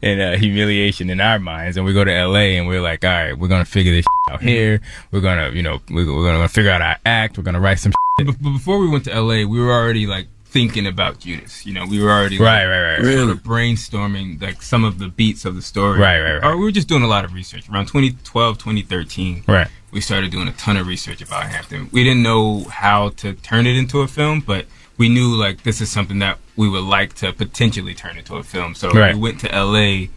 in 0.01 0.19
uh, 0.19 0.35
humiliation 0.37 1.09
in 1.09 1.21
our 1.21 1.39
minds, 1.39 1.77
and 1.77 1.85
we 1.85 1.93
go 1.93 2.03
to 2.03 2.11
L.A. 2.11 2.57
and 2.57 2.67
we're 2.67 2.81
like, 2.81 3.05
all 3.05 3.11
right, 3.11 3.37
we're 3.37 3.47
gonna 3.47 3.63
figure 3.63 3.93
this 3.93 4.05
out 4.29 4.41
here. 4.41 4.81
We're 5.11 5.21
gonna, 5.21 5.51
you 5.51 5.61
know, 5.61 5.79
we're, 5.89 6.13
we're 6.13 6.29
gonna 6.29 6.49
figure 6.49 6.71
out 6.71 6.81
our 6.81 6.97
act. 7.05 7.37
We're 7.37 7.43
gonna 7.43 7.61
write 7.61 7.79
some. 7.79 7.93
But 8.17 8.41
before 8.41 8.79
we 8.79 8.89
went 8.89 9.05
to 9.05 9.21
LA, 9.21 9.45
we 9.45 9.59
were 9.61 9.71
already 9.71 10.07
like 10.07 10.27
thinking 10.51 10.85
about 10.85 11.19
Judas. 11.19 11.65
You 11.65 11.73
know, 11.73 11.85
we 11.85 12.01
were 12.03 12.11
already 12.11 12.37
Right, 12.37 12.65
like, 12.65 12.69
right, 12.69 12.97
right. 13.07 13.17
sort 13.17 13.29
of 13.29 13.41
brainstorming 13.43 14.41
like 14.41 14.61
some 14.61 14.83
of 14.83 14.99
the 14.99 15.07
beats 15.07 15.45
of 15.45 15.55
the 15.55 15.61
story. 15.61 15.97
Right, 15.99 16.19
right, 16.21 16.33
right. 16.35 16.43
Or 16.43 16.57
we 16.57 16.63
were 16.65 16.71
just 16.71 16.87
doing 16.89 17.03
a 17.03 17.07
lot 17.07 17.23
of 17.25 17.33
research 17.33 17.69
around 17.69 17.85
2012, 17.87 18.57
2013. 18.57 19.43
Right. 19.47 19.67
We 19.91 20.01
started 20.01 20.29
doing 20.31 20.47
a 20.47 20.51
ton 20.53 20.77
of 20.77 20.87
research 20.87 21.21
about 21.21 21.43
Hampton. 21.43 21.89
We 21.91 22.03
didn't 22.03 22.23
know 22.23 22.65
how 22.65 23.09
to 23.17 23.33
turn 23.33 23.65
it 23.65 23.75
into 23.77 24.01
a 24.01 24.07
film, 24.07 24.41
but 24.41 24.65
we 24.97 25.07
knew 25.09 25.35
like 25.35 25.63
this 25.63 25.79
is 25.81 25.89
something 25.89 26.19
that 26.19 26.37
we 26.57 26.67
would 26.69 26.83
like 26.83 27.13
to 27.15 27.31
potentially 27.33 27.93
turn 27.93 28.17
into 28.17 28.35
a 28.35 28.43
film. 28.43 28.75
So 28.75 28.91
Right. 28.91 29.15
we 29.15 29.21
went 29.21 29.39
to 29.41 29.47
LA 29.55 30.07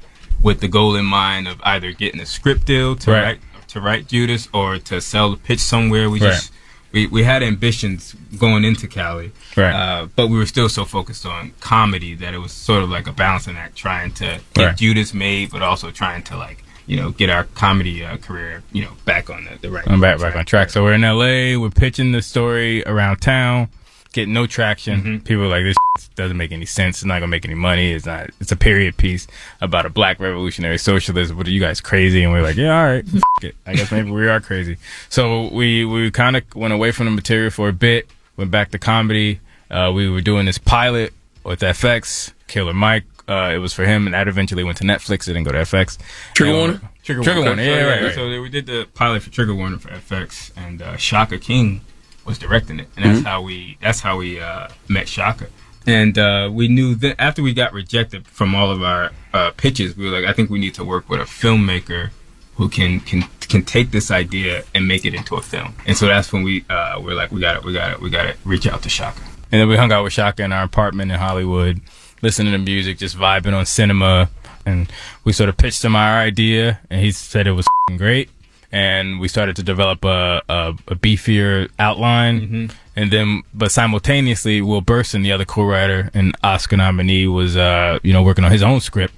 with 0.43 0.61
the 0.61 0.69
goal 0.69 0.97
in 0.97 1.05
mind 1.07 1.47
of 1.49 1.61
either 1.63 1.93
getting 1.93 2.21
a 2.21 2.27
script 2.27 2.67
deal 2.67 2.97
to 2.97 3.11
Right. 3.13 3.23
write 3.23 3.41
to 3.69 3.81
write 3.81 4.07
Judas 4.09 4.49
or 4.53 4.79
to 4.79 5.01
sell 5.01 5.31
the 5.31 5.37
pitch 5.37 5.59
somewhere. 5.61 6.11
We 6.11 6.21
Right. 6.21 6.33
just 6.33 6.51
we, 6.93 7.09
we 7.09 7.25
had 7.25 7.43
ambitions 7.43 8.15
going 8.39 8.63
into 8.63 8.87
Cali, 8.87 9.33
Right. 9.57 9.73
uh, 9.73 10.07
but 10.17 10.29
we 10.29 10.37
were 10.39 10.47
still 10.47 10.69
so 10.69 10.85
focused 10.85 11.25
on 11.27 11.53
comedy 11.61 12.15
that 12.17 12.35
it 12.35 12.39
was 12.39 12.53
sort 12.53 12.83
of 12.83 12.91
like 12.91 13.07
a 13.07 13.13
balancing 13.13 13.57
act, 13.57 13.77
trying 13.77 14.13
to 14.15 14.41
get 14.55 14.65
Right. 14.67 14.77
Judas 14.77 15.15
made, 15.15 15.51
but 15.51 15.63
also 15.63 15.91
trying 15.91 16.23
to 16.25 16.37
like 16.37 16.65
you 16.87 16.97
know 16.99 17.11
get 17.13 17.31
our 17.31 17.45
comedy 17.45 18.05
uh, 18.05 18.17
career 18.19 18.63
you 18.73 18.83
know 18.85 18.91
back 19.07 19.31
on 19.31 19.45
the, 19.45 19.59
the 19.61 19.71
right. 19.71 19.89
I'm 19.89 20.01
back 20.01 20.19
back 20.21 20.37
on 20.37 20.45
track. 20.45 20.71
So 20.71 20.83
we're 20.83 20.95
in 20.95 21.03
LA. 21.03 21.59
We're 21.61 21.71
pitching 21.71 22.13
the 22.13 22.21
story 22.23 22.83
around 22.85 23.19
town, 23.19 23.69
getting 24.13 24.35
no 24.35 24.47
traction. 24.47 25.01
Mm-hmm. 25.01 25.17
People 25.25 25.45
are 25.45 25.49
like 25.49 25.65
this 25.65 25.77
doesn't 26.17 26.37
make 26.37 26.53
any 26.53 26.67
sense. 26.67 26.99
It's 26.99 27.05
not 27.05 27.15
gonna 27.21 27.29
make 27.29 27.45
any 27.45 27.55
money. 27.55 27.93
It's 27.93 28.07
not. 28.07 28.31
It's 28.41 28.53
a 28.53 28.57
period 28.57 28.97
piece 28.97 29.27
about 29.61 29.87
a 29.87 29.89
black 29.91 30.21
revolutionary 30.21 30.79
socialist. 30.79 31.33
What 31.35 31.47
are 31.47 31.51
you 31.51 31.61
guys 31.61 31.81
crazy? 31.81 32.23
And 32.23 32.33
we're 32.33 32.43
like, 32.43 32.57
yeah, 32.57 32.77
all 32.79 32.85
right, 32.87 33.05
it. 33.43 33.55
I 33.67 33.75
guess 33.75 33.91
maybe 33.93 34.11
we 34.11 34.29
are 34.29 34.41
crazy. 34.41 34.77
So 35.09 35.49
we 35.53 35.85
we 35.85 36.11
kind 36.11 36.37
of 36.37 36.43
went 36.55 36.75
away 36.75 36.91
from 36.91 37.07
the 37.07 37.13
material 37.13 37.51
for 37.51 37.69
a 37.69 37.73
bit. 37.73 38.09
Went 38.37 38.51
back 38.51 38.71
to 38.73 38.79
comedy. 38.79 39.41
Uh, 39.71 39.93
we 39.95 40.09
were 40.09 40.21
doing 40.21 40.47
this 40.47 40.59
pilot 40.59 41.13
with 41.45 41.61
FX, 41.61 42.33
Killer 42.49 42.75
Mike. 42.75 43.05
Uh, 43.29 43.53
it 43.55 43.59
was 43.59 43.73
for 43.73 43.85
him, 43.87 44.07
and 44.07 44.15
that 44.15 44.29
eventually 44.29 44.63
went 44.65 44.77
to 44.79 44.85
Netflix. 44.85 45.23
It 45.23 45.33
didn't 45.33 45.45
go 45.45 45.53
to 45.53 45.59
FX. 45.59 45.99
Trigger 46.35 46.51
And- 46.51 46.59
Warner? 46.59 46.81
Trigger, 47.05 47.23
Trigger 47.23 47.41
Warning. 47.43 47.67
Warner. 47.67 47.81
Yeah, 47.81 47.87
right, 47.91 48.03
right. 48.05 48.15
So 48.15 48.41
we 48.41 48.49
did 48.49 48.67
the 48.67 48.87
pilot 48.95 49.23
for 49.23 49.31
Trigger 49.31 49.55
Warning 49.55 49.79
for 49.79 49.89
FX, 49.89 50.51
and 50.57 50.83
uh, 50.83 50.97
Shaka 50.97 51.39
King 51.39 51.81
was 52.25 52.39
directing 52.39 52.81
it, 52.81 52.89
and 52.97 53.05
that's 53.05 53.21
Mhm. 53.21 53.25
how 53.27 53.43
we 53.43 53.77
that's 53.83 54.01
how 54.01 54.17
we 54.19 54.41
uh, 54.41 54.69
met 54.89 55.09
Shaka. 55.09 55.47
And 55.87 56.17
uh, 56.19 56.49
we 56.53 56.69
knew 56.69 56.95
that 56.97 57.21
after 57.21 57.43
we 57.43 57.53
got 57.53 57.73
rejected 57.75 58.27
from 58.27 58.55
all 58.55 58.71
of 58.71 58.83
our 58.83 59.13
uh, 59.35 59.51
pitches, 59.57 59.97
we 59.97 60.11
were 60.11 60.19
like, 60.19 60.25
I 60.29 60.33
think 60.33 60.49
we 60.49 60.59
need 60.59 60.73
to 60.75 60.85
work 60.85 61.09
with 61.11 61.21
a 61.21 61.25
filmmaker 61.25 62.11
who 62.57 62.69
can 62.69 63.01
can 63.01 63.23
can 63.49 63.63
take 63.63 63.91
this 63.91 64.11
idea 64.11 64.65
and 64.75 64.89
make 64.89 65.05
it 65.05 65.15
into 65.15 65.37
a 65.37 65.43
film. 65.43 65.75
And 65.87 65.97
so 65.97 66.07
that's 66.07 66.33
when 66.33 66.43
we 66.43 66.65
uh, 66.71 67.01
we're 67.01 67.15
like, 67.15 67.31
we 67.31 67.41
got 67.41 67.57
it, 67.57 67.65
we 67.65 67.73
got 67.73 67.93
it, 67.93 68.01
we 68.01 68.11
got 68.11 68.25
to 68.25 68.37
reach 68.45 68.67
out 68.67 68.83
to 68.83 68.89
Shaka. 68.89 69.21
And 69.53 69.61
then 69.61 69.69
we 69.69 69.77
hung 69.77 69.93
out 69.93 70.03
with 70.03 70.13
Shaka 70.13 70.43
in 70.43 70.53
our 70.53 70.65
apartment 70.65 71.13
in 71.13 71.19
Hollywood, 71.19 71.81
listening 72.23 72.53
to 72.53 72.59
music, 72.59 72.99
just 72.99 73.17
vibing 73.17 73.55
on 73.55 73.67
cinema. 73.67 74.29
And 74.67 74.91
we 75.25 75.33
sort 75.33 75.49
of 75.49 75.57
pitched 75.57 75.85
him 75.85 75.95
our 75.95 76.19
idea, 76.19 76.81
and 76.91 77.01
he 77.01 77.13
said 77.13 77.47
it 77.47 77.53
was 77.53 77.69
fing 77.87 77.99
great. 77.99 78.31
And 78.73 79.21
we 79.21 79.29
started 79.29 79.55
to 79.57 79.63
develop 79.63 80.05
a, 80.05 80.43
a, 80.49 80.75
a 80.89 80.97
beefier 80.97 81.71
outline. 81.79 82.71
And 82.97 83.11
then, 83.13 83.43
but 83.53 83.71
simultaneously, 83.71 84.63
Will 84.63 84.81
Berson, 84.81 85.23
the 85.23 85.31
other 85.31 85.45
co-writer 85.45 86.11
and 86.15 86.35
Oscar 86.43 86.77
nominee, 86.79 87.29
was, 87.29 87.57
uh, 87.57 88.01
you 88.03 88.13
know, 88.13 88.23
working 88.23 88.45
on 88.45 88.51
his 88.51 88.63
own 88.63 88.81
script. 88.81 89.15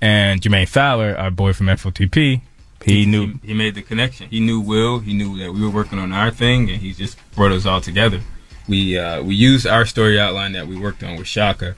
And 0.00 0.40
Jermaine 0.40 0.68
Fowler, 0.68 1.16
our 1.16 1.30
boy 1.30 1.52
from 1.52 1.66
FOTP, 1.66 2.40
he 2.88 3.06
knew 3.06 3.26
he, 3.42 3.48
he 3.48 3.54
made 3.54 3.74
the 3.74 3.82
connection. 3.82 4.28
He 4.30 4.40
knew 4.40 4.60
Will. 4.60 4.98
He 5.00 5.12
knew 5.14 5.38
that 5.38 5.52
we 5.52 5.60
were 5.62 5.70
working 5.70 5.98
on 5.98 6.12
our 6.12 6.30
thing, 6.30 6.68
and 6.70 6.80
he 6.80 6.92
just 6.92 7.16
brought 7.34 7.52
us 7.52 7.66
all 7.66 7.80
together. 7.80 8.20
We 8.68 8.98
uh, 8.98 9.22
we 9.22 9.34
used 9.34 9.66
our 9.66 9.86
story 9.86 10.18
outline 10.20 10.52
that 10.52 10.66
we 10.66 10.76
worked 10.78 11.02
on 11.02 11.16
with 11.16 11.26
Shaka, 11.26 11.74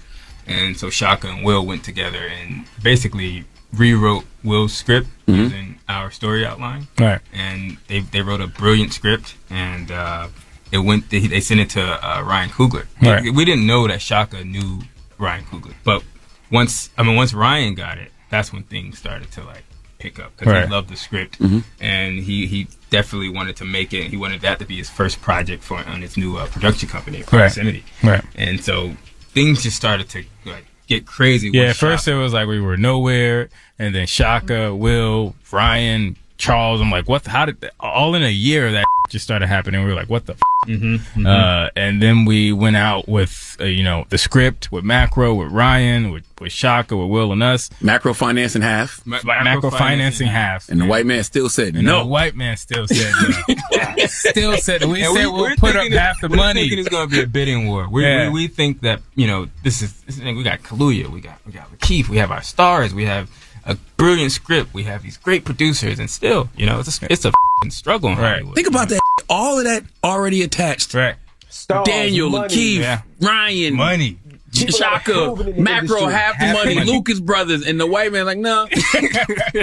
and 0.47 0.77
so 0.77 0.91
Shaka 0.91 1.29
and 1.29 1.45
Will 1.45 1.65
went 1.65 1.85
together 1.85 2.19
and 2.27 2.65
basically 2.83 3.45
rewrote 3.73 4.25
Will's 4.43 4.73
script 4.73 5.07
Mhm. 5.29 5.37
using 5.37 5.79
our 5.89 6.11
story 6.11 6.45
outline. 6.45 6.89
Right. 6.99 7.21
And 7.33 7.77
they 7.89 8.01
they 8.01 8.21
wrote 8.23 8.41
a 8.41 8.49
brilliant 8.49 8.93
script, 8.93 9.35
and 9.49 9.91
uh, 9.93 10.29
it 10.73 10.79
went. 10.79 11.11
They, 11.11 11.21
they 11.21 11.41
sent 11.41 11.61
it 11.61 11.71
to 11.71 11.83
uh, 11.83 12.23
Ryan 12.23 12.51
Coogler. 12.51 12.87
Right. 13.01 13.23
We, 13.23 13.31
we 13.31 13.45
didn't 13.45 13.67
know 13.67 13.87
that 13.87 14.01
Shaka 14.03 14.43
knew 14.45 14.81
Ryan 15.19 15.45
Coogler, 15.45 15.75
but 15.85 16.03
once 16.51 16.91
I 16.99 17.05
mean 17.05 17.15
once 17.15 17.33
Ryan 17.33 17.75
got 17.77 17.99
it, 17.99 18.11
that's 18.31 18.53
when 18.53 18.65
things 18.65 18.99
started 18.99 19.31
to 19.33 19.45
like 19.45 19.63
pick 20.01 20.19
up 20.19 20.33
because 20.37 20.53
Right. 20.53 20.65
he 20.67 20.71
loved 20.73 20.89
the 20.89 20.97
script 20.97 21.39
Mhm. 21.39 21.63
and 21.81 22.19
he 22.21 22.47
he 22.47 22.67
definitely 22.91 23.29
wanted 23.29 23.55
to 23.57 23.65
make 23.65 23.93
it. 23.93 24.09
He 24.11 24.17
wanted 24.17 24.41
that 24.41 24.59
to 24.59 24.65
be 24.65 24.77
his 24.79 24.91
first 24.91 25.23
project 25.23 25.63
for 25.63 25.79
on 25.79 26.03
his 26.03 26.17
new 26.17 26.37
uh, 26.37 26.47
production 26.47 26.89
company, 26.89 27.19
Right. 27.19 27.27
Proximity. 27.29 27.85
Right. 28.03 28.25
And 28.35 28.63
so 28.65 28.97
things 29.33 29.63
just 29.63 29.77
started 29.77 30.09
to 30.11 30.25
like 30.45 30.65
get 30.89 31.07
crazy. 31.07 31.51
Yeah, 31.53 31.67
at 31.71 31.77
first 31.77 32.07
Shaka. 32.07 32.17
it 32.17 32.21
was 32.23 32.33
like 32.33 32.49
we 32.49 32.61
were 32.61 32.77
nowhere, 32.77 33.49
and 33.79 33.95
then 33.95 34.07
Shaka, 34.09 34.75
Will, 34.75 35.37
Ryan, 35.53 36.17
Charles. 36.41 36.81
I'm 36.81 36.91
like, 36.91 37.09
what? 37.09 37.23
The, 37.25 37.31
how 37.31 37.45
did 37.47 37.61
that, 37.61 37.75
all 37.79 38.15
in 38.17 38.23
a 38.25 38.29
year 38.31 38.73
that 38.73 38.85
just 39.11 39.25
started 39.25 39.47
happening? 39.47 39.83
We 39.85 39.89
were 39.91 39.95
like, 39.97 40.11
what 40.11 40.27
the? 40.27 40.33
F-? 40.33 40.41
Mhm, 40.69 41.01
Uh, 41.27 41.71
and 41.75 42.03
then 42.03 42.27
we 42.27 42.53
went 42.53 42.77
out 42.77 43.09
with 43.09 43.57
uh, 43.61 43.65
you 43.65 43.83
know 43.83 44.05
the 44.11 44.19
script 44.19 44.71
with 44.71 44.85
Macro, 44.85 45.33
with 45.35 45.51
Ryan, 45.51 46.11
with 46.11 46.25
with 46.39 46.53
Shaka, 46.53 46.95
with 46.97 47.09
Will 47.11 47.33
and 47.33 47.43
us. 47.43 47.71
Macro 47.81 48.13
financing 48.13 48.61
half. 48.61 49.01
Ma- 49.07 49.21
macro 49.25 49.71
financing 49.71 50.27
half. 50.27 50.69
And 50.69 50.79
the 50.81 50.85
white 50.87 51.07
man 51.07 51.23
still 51.25 51.49
said 51.49 51.75
And 51.77 51.85
no. 51.87 52.01
the 52.01 52.07
white 52.07 52.35
man 52.37 52.57
still 52.59 52.87
said 52.89 53.13
no. 53.23 54.07
still 54.07 54.57
said 54.59 54.85
we 54.85 55.03
And 55.03 55.15
said 55.17 55.27
we- 55.27 55.33
we'll 55.33 55.41
we're 55.43 55.57
put 55.57 55.77
up 55.77 55.83
thinking 55.83 55.99
half 55.99 56.21
the 56.21 56.29
we're 56.29 56.37
money. 56.37 56.61
Thinking 56.63 56.79
it's 56.81 56.89
going 56.91 57.09
to 57.09 57.15
be 57.17 57.23
a 57.23 57.27
bidding 57.27 57.69
war. 57.69 57.89
We, 57.91 58.03
Yeah. 58.05 58.29
we, 58.29 58.35
we 58.35 58.49
think 58.49 58.81
that 58.83 59.01
you 59.15 59.27
know 59.27 59.49
this 59.63 59.81
is, 59.83 59.93
this 60.03 60.19
is 60.19 60.23
we 60.25 60.43
got 60.43 60.61
Kaluuya, 60.63 61.09
we 61.09 61.21
got 61.21 61.39
we 61.47 61.53
got 61.53 61.71
Lakeith, 61.73 62.09
we 62.09 62.19
have 62.19 62.31
our 62.31 62.43
stars, 62.43 62.93
we 62.95 63.05
have 63.07 63.31
a 63.71 63.77
brilliant 63.97 64.33
script. 64.33 64.75
We 64.75 64.83
have 64.85 65.03
these 65.03 65.17
great 65.17 65.45
producers, 65.45 65.99
and 65.99 66.11
still, 66.11 66.49
you 66.57 66.67
know, 66.67 66.81
it's 66.81 67.03
a, 67.03 67.13
it's 67.13 67.25
a 67.25 67.29
f***ing 67.29 67.71
struggle 67.71 68.15
right. 68.15 68.45
Think 68.55 68.67
about 68.69 68.89
that. 68.91 69.01
All 69.29 69.59
of 69.59 69.65
that 69.65 69.85
already 70.03 70.43
attached. 70.43 70.93
Right. 70.95 71.15
Stars, 71.49 71.87
Daniel, 71.87 72.31
money. 72.31 72.49
Lakeith, 72.49 72.79
Yeah. 72.81 73.03
Ryan, 73.21 73.75
Money. 73.75 74.19
People 74.53 74.75
Shaka, 74.79 75.13
proven 75.13 75.49
in 75.49 75.57
the 75.57 75.63
Macro, 75.63 75.97
industry. 75.99 76.13
half 76.13 76.39
the 76.39 76.45
Half 76.47 76.57
money, 76.57 76.75
money. 76.75 76.91
Lucas 76.91 77.21
Brothers, 77.21 77.65
and 77.65 77.79
the 77.79 77.87
white 77.87 78.11
man 78.13 78.27
like, 78.27 78.37
no, 78.39 78.67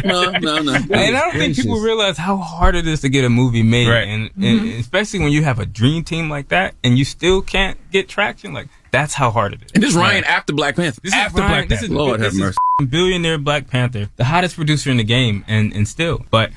no, 0.06 0.32
no, 0.32 0.62
no. 0.62 0.74
And 0.76 0.94
I 1.18 1.22
don't 1.22 1.34
think 1.34 1.58
people 1.58 1.80
realize 1.82 2.18
how 2.18 2.38
hard 2.38 2.74
it 2.76 2.88
is 2.88 3.02
to 3.02 3.10
get 3.10 3.26
a 3.26 3.30
movie 3.30 3.64
made, 3.64 3.90
Right. 3.90 4.08
and, 4.08 4.30
and 4.38 4.44
mm-hmm. 4.62 4.80
especially 4.80 5.20
when 5.20 5.32
you 5.34 5.44
have 5.44 5.60
a 5.60 5.66
dream 5.66 6.06
team 6.06 6.30
like 6.30 6.48
that, 6.50 6.74
and 6.86 6.98
you 6.98 7.04
still 7.04 7.42
can't 7.42 7.78
get 7.92 8.08
traction. 8.08 8.54
Like 8.54 8.68
that's 8.98 9.14
how 9.14 9.30
hard 9.32 9.54
it 9.54 9.62
is. 9.64 9.72
And 9.74 9.84
this 9.84 9.94
Ryan 9.96 10.24
after 10.24 10.54
Black 10.54 10.76
Panther. 10.76 11.02
This 11.02 11.14
After 11.14 11.38
is 11.38 11.42
Ryan, 11.42 11.52
Black 11.52 11.70
this 11.70 11.80
Panther. 11.80 11.94
is 11.94 11.98
Lord 11.98 12.20
this 12.20 12.34
have 12.34 12.40
mercy. 12.40 12.58
is 12.82 12.88
billionaire 12.88 13.38
Black 13.38 13.68
Panther, 13.70 14.10
the 14.18 14.26
hottest 14.26 14.56
producer 14.56 14.90
in 14.90 14.98
the 14.98 15.04
game, 15.04 15.46
and 15.48 15.72
and 15.74 15.88
still, 15.88 16.26
but 16.32 16.52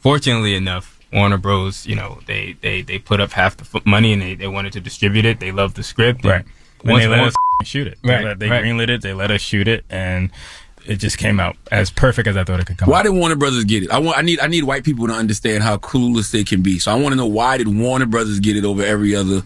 fortunately 0.00 0.54
enough, 0.54 1.00
Warner 1.12 1.38
Bros. 1.38 1.86
You 1.86 1.96
know, 1.96 2.20
they 2.26 2.56
they 2.60 2.82
they 2.82 2.98
put 2.98 3.20
up 3.20 3.32
half 3.32 3.56
the 3.56 3.64
f- 3.78 3.86
money 3.86 4.12
and 4.12 4.20
they, 4.22 4.34
they 4.34 4.48
wanted 4.48 4.72
to 4.74 4.80
distribute 4.80 5.24
it. 5.24 5.40
They 5.40 5.52
loved 5.52 5.76
the 5.76 5.82
script, 5.82 6.22
and 6.22 6.30
Right. 6.30 6.44
And 6.82 6.90
Once 6.92 7.04
they 7.04 7.08
let 7.08 7.16
Warner- 7.18 7.28
us 7.62 7.68
shoot 7.68 7.86
it. 7.86 7.98
They, 8.02 8.12
Right, 8.12 8.24
let, 8.24 8.38
they 8.38 8.48
right. 8.50 8.62
greenlit 8.62 8.90
it. 8.90 9.02
They 9.02 9.12
let 9.14 9.30
us 9.30 9.40
shoot 9.40 9.66
it, 9.66 9.84
and 9.90 10.30
it 10.84 10.96
just 10.96 11.18
came 11.18 11.40
out 11.40 11.56
as 11.72 11.90
perfect 11.90 12.28
as 12.28 12.36
I 12.36 12.44
thought 12.44 12.60
it 12.60 12.66
could 12.66 12.76
come. 12.78 12.88
Why 12.90 13.00
out. 13.00 13.04
did 13.04 13.10
Warner 13.14 13.34
Brothers 13.36 13.64
get 13.64 13.82
it? 13.84 13.90
I 13.90 13.98
want. 13.98 14.18
I 14.18 14.22
need. 14.22 14.38
I 14.40 14.46
need 14.46 14.64
white 14.64 14.84
people 14.84 15.06
to 15.08 15.12
understand 15.14 15.62
how 15.64 15.78
clueless 15.78 16.30
they 16.30 16.44
can 16.44 16.62
be. 16.62 16.78
So 16.78 16.92
I 16.92 16.94
want 16.94 17.12
to 17.12 17.16
know 17.16 17.26
why 17.26 17.56
did 17.56 17.66
Warner 17.68 18.06
Brothers 18.06 18.38
get 18.40 18.56
it 18.56 18.64
over 18.64 18.84
every 18.84 19.14
other? 19.16 19.42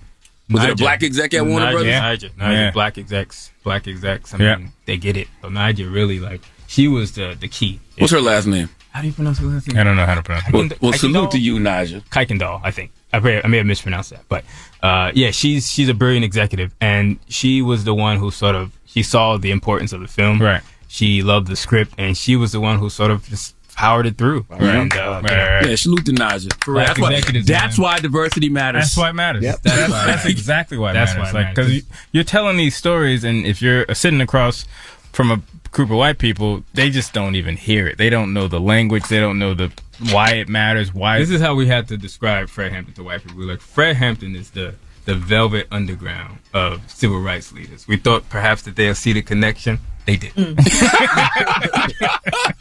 Was 0.50 0.64
it 0.64 0.70
a 0.70 0.74
Niija. 0.74 0.78
black 0.78 1.02
exec 1.02 1.34
at 1.34 1.46
Warner 1.46 1.66
Niija, 1.66 1.72
Brothers? 1.72 1.94
Niija, 1.94 2.30
Niija, 2.38 2.52
Yeah. 2.52 2.70
black 2.72 2.98
execs, 2.98 3.50
black 3.64 3.86
execs. 3.86 4.34
I 4.34 4.38
Yeah. 4.38 4.58
they 4.86 4.96
get 4.96 5.16
it. 5.16 5.28
But 5.42 5.52
Niija 5.52 5.92
really 5.92 6.18
like 6.20 6.40
she 6.66 6.88
was 6.88 7.12
the 7.12 7.36
the 7.38 7.48
key. 7.48 7.80
What's 7.98 8.12
her 8.12 8.20
last 8.20 8.46
name? 8.46 8.68
How 8.90 9.00
do 9.02 9.06
you 9.06 9.12
pronounce 9.12 9.38
her 9.38 9.46
last 9.46 9.68
name? 9.68 9.78
I 9.78 9.84
don't 9.84 9.94
know 9.96 10.06
how 10.06 10.16
to 10.16 10.22
pronounce 10.22 10.48
it. 10.48 10.52
Well, 10.52 10.64
Kuykendall- 10.64 10.80
well 10.82 10.92
salute 10.94 11.30
to 11.32 11.38
you, 11.38 11.58
Niija. 11.58 12.02
Kuykendall, 12.10 12.60
I 12.64 12.70
think. 12.72 12.90
I 13.12 13.18
may, 13.20 13.40
I 13.42 13.46
may 13.48 13.56
have 13.58 13.66
mispronounced 13.66 14.10
that, 14.10 14.24
but 14.28 14.44
uh, 14.82 15.10
yeah, 15.14 15.30
she's 15.32 15.70
she's 15.70 15.88
a 15.88 15.94
brilliant 15.94 16.24
executive, 16.24 16.72
and 16.80 17.18
she 17.28 17.60
was 17.62 17.82
the 17.84 17.94
one 17.94 18.18
who 18.18 18.30
sort 18.30 18.54
of 18.54 18.70
she 18.86 19.02
saw 19.02 19.36
the 19.36 19.50
importance 19.50 19.92
of 19.92 20.00
the 20.00 20.08
film. 20.08 20.40
Right. 20.40 20.62
She 20.88 21.22
loved 21.22 21.46
the 21.48 21.56
script, 21.56 21.92
and 21.98 22.16
she 22.16 22.34
was 22.36 22.50
the 22.52 22.60
one 22.60 22.78
who 22.78 22.88
sort 22.90 23.10
of 23.12 23.28
just 23.28 23.54
powered 23.74 24.06
it 24.06 24.18
through. 24.18 24.46
And, 24.50 24.92
uh, 24.94 25.20
Right, 25.22 25.24
right, 25.24 25.54
right. 25.60 25.68
Yeah, 25.70 25.76
salute 25.76 26.06
to 26.06 26.12
Niija. 26.12 26.52
For 26.64 26.72
real. 26.74 26.84
That's 26.84 26.98
why, 27.00 27.20
that's 27.44 27.78
why 27.78 27.98
diversity 27.98 28.48
matters. 28.48 28.82
That's 28.82 28.96
why 28.96 29.10
it 29.10 29.14
matters. 29.14 29.42
Yep. 29.44 29.62
That's, 29.62 29.92
that's 29.92 30.26
exactly 30.26 30.78
why 30.78 30.90
it 30.90 30.94
That's 30.94 31.14
matters. 31.14 31.32
why 31.34 31.40
it 31.40 31.44
like 31.44 31.54
because 31.54 31.68
matters. 31.68 31.84
you, 31.88 31.94
you're 32.12 32.24
telling 32.24 32.56
these 32.56 32.76
stories, 32.76 33.24
and 33.24 33.46
if 33.46 33.62
you're 33.62 33.92
sitting 33.94 34.20
across 34.20 34.64
from 35.12 35.30
a 35.30 35.40
group 35.72 35.90
of 35.90 35.96
white 35.96 36.18
people, 36.18 36.64
they 36.74 36.90
just 36.90 37.12
don't 37.12 37.34
even 37.36 37.56
hear 37.56 37.86
it. 37.86 37.98
They 37.98 38.10
don't 38.10 38.32
know 38.32 38.48
the 38.48 38.60
language. 38.60 39.04
They 39.08 39.20
don't 39.20 39.38
know 39.38 39.54
the 39.54 39.70
why 40.10 40.32
it 40.32 40.48
matters. 40.48 40.92
Why 40.94 41.18
This 41.18 41.30
is 41.30 41.40
how 41.40 41.54
we 41.54 41.66
had 41.66 41.88
to 41.88 41.96
describe 41.96 42.48
Fred 42.48 42.72
Hampton 42.72 42.94
to 42.94 43.02
white 43.04 43.22
people. 43.22 43.38
We're 43.38 43.50
like, 43.50 43.60
Fred 43.60 43.96
Hampton 43.96 44.34
is 44.36 44.50
the 44.50 44.74
the 45.06 45.14
velvet 45.14 45.66
underground 45.70 46.38
of 46.52 46.88
civil 46.90 47.20
rights 47.20 47.52
leaders. 47.52 47.86
We 47.88 47.96
thought 47.96 48.28
perhaps 48.28 48.62
that 48.62 48.76
they'll 48.76 48.94
see 48.94 49.12
the 49.12 49.22
connection. 49.22 49.78
They 50.06 50.16
did. 50.16 50.32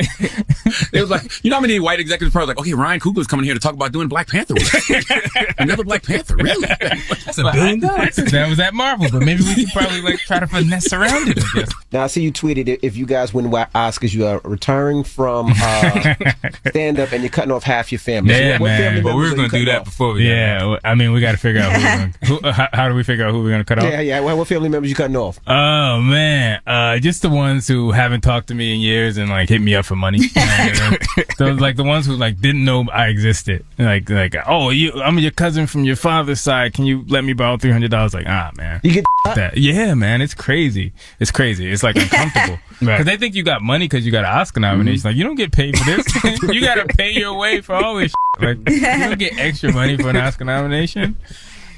It 0.94 1.02
was 1.02 1.10
like, 1.10 1.44
you 1.44 1.50
know 1.50 1.58
how 1.58 1.62
many 1.62 1.80
white 1.80 2.00
executives 2.00 2.32
probably 2.34 2.48
like, 2.56 2.60
okay, 2.60 2.74
Ryan 2.74 3.00
Coogler's 3.00 3.28
coming 3.28 3.46
here 3.46 3.54
to 3.54 3.60
talk 3.60 3.74
about 3.74 3.92
doing 3.92 4.08
Black 4.08 4.28
Panther. 4.28 4.56
Another 5.58 5.84
Black 5.84 6.04
Panther, 6.04 6.36
really? 6.36 6.68
That's 6.68 7.38
a 7.38 7.44
billion 7.52 7.80
dollars. 7.80 8.16
that 8.16 8.48
was 8.50 8.60
at 8.60 8.74
Marvel, 8.74 9.08
but 9.12 9.22
maybe 9.24 9.44
we 9.44 9.56
could 9.56 9.68
probably 9.74 10.02
like 10.02 10.20
try 10.20 10.40
to 10.40 10.48
finesse 10.48 10.92
around 10.94 11.30
it. 11.30 11.40
I. 11.56 11.66
Now 11.92 12.04
I 12.04 12.08
see 12.08 12.22
you 12.24 12.32
tweeted 12.32 12.68
it. 12.68 12.80
If 12.84 12.96
you 12.98 13.06
guys 13.06 13.34
win 13.34 13.52
wa- 13.52 13.68
Oscars, 13.76 14.14
you 14.14 14.26
are 14.26 14.40
retiring 14.44 15.04
from 15.04 15.54
uh, 15.56 16.16
stand 16.70 17.00
up 17.00 17.12
and 17.12 17.22
you're 17.24 17.30
cutting 17.32 17.52
off 17.52 17.64
half 17.64 17.92
your 17.92 18.00
family. 18.00 18.34
Yeah, 18.34 18.54
what, 18.54 18.62
what 18.62 18.68
man. 18.68 18.82
family 18.82 19.02
But 19.02 19.16
we 19.16 19.22
members 19.24 19.30
were 19.30 19.34
are 19.34 19.36
going 19.38 19.50
to 19.50 19.60
do 19.60 19.66
that 19.66 19.80
off? 19.82 19.86
before 19.86 20.14
we 20.14 20.28
Yeah, 20.28 20.66
well, 20.66 20.80
I 20.84 20.96
mean, 20.96 21.12
we 21.12 21.22
got 21.22 21.32
to 21.32 21.38
figure 21.38 21.62
out 21.62 21.74
who, 21.74 21.82
gonna, 21.82 22.12
who 22.26 22.40
uh, 22.48 22.52
how, 22.52 22.68
how 22.74 22.90
do 22.90 22.96
we 22.96 23.04
figure 23.04 23.26
out 23.26 23.32
who 23.32 23.44
we're 23.44 23.52
gonna 23.52 23.64
cut 23.66 23.80
off? 23.80 23.86
Yeah, 23.86 24.02
yeah. 24.02 24.20
What, 24.22 24.38
what 24.38 24.48
family 24.48 24.70
members 24.70 24.90
you 24.90 24.96
cutting 24.96 25.16
off? 25.18 25.40
Oh 25.48 26.02
man, 26.02 26.62
uh, 26.66 27.00
just 27.00 27.22
the 27.22 27.30
ones 27.30 27.68
who 27.68 27.92
haven't 27.92 28.22
talked 28.22 28.48
to 28.50 28.56
me 28.56 28.74
in 28.74 28.80
years 28.80 29.18
and 29.18 29.30
like 29.30 29.50
hit 29.50 29.62
me 29.62 29.76
up 29.76 29.86
for 29.86 29.96
money. 29.96 30.20
Those 31.38 31.60
like 31.60 31.76
the 31.76 31.84
ones 31.84 32.06
who 32.06 32.16
like 32.16 32.40
didn't 32.40 32.64
know 32.64 32.88
I 32.92 33.08
existed. 33.08 33.66
Like 33.78 34.10
like 34.10 34.36
oh 34.48 34.70
you 34.70 34.94
I'm 35.02 35.18
your 35.20 35.32
cousin 35.32 35.68
from 35.68 35.84
your 35.84 35.96
father's 35.96 36.42
side. 36.42 36.74
Can 36.74 36.86
you 36.86 37.06
let 37.08 37.24
me 37.24 37.34
borrow 37.34 37.58
three 37.58 37.72
hundred 37.72 37.92
dollars? 37.92 38.14
Like 38.14 38.26
ah 38.28 38.52
man, 38.56 38.82
You 38.84 38.92
get 38.92 39.06
that 39.36 39.58
yeah 39.58 39.94
man, 39.94 40.22
it's 40.22 40.34
crazy. 40.34 40.94
It's 41.20 41.32
crazy. 41.32 41.72
It's 41.72 41.84
like 41.84 41.96
uncomfortable 41.96 42.60
because 42.80 43.06
they 43.06 43.18
think 43.18 43.36
you 43.36 43.44
got 43.44 43.62
money 43.62 43.86
because 43.86 44.06
you 44.06 44.12
got 44.12 44.26
an 44.26 44.32
Oscar 44.40 44.60
nomination. 44.60 45.10
Like 45.10 45.16
you 45.16 45.24
don't 45.24 45.36
get 45.36 45.52
paid 45.52 45.78
for 45.78 45.86
this. 45.86 46.42
you 46.44 46.62
got 46.62 46.76
to 46.76 46.86
pay 46.96 47.12
your 47.12 47.38
way 47.38 47.62
for 47.62 47.76
all 47.76 47.96
this. 47.96 48.14
Shit. 48.40 48.58
Like 48.66 48.70
you 48.70 48.82
don't 48.82 49.20
get 49.20 49.38
extra 49.38 49.72
money 49.74 49.98
for 49.98 50.10
an 50.10 50.18
Oscar 50.18 50.46
nomination. 50.46 51.18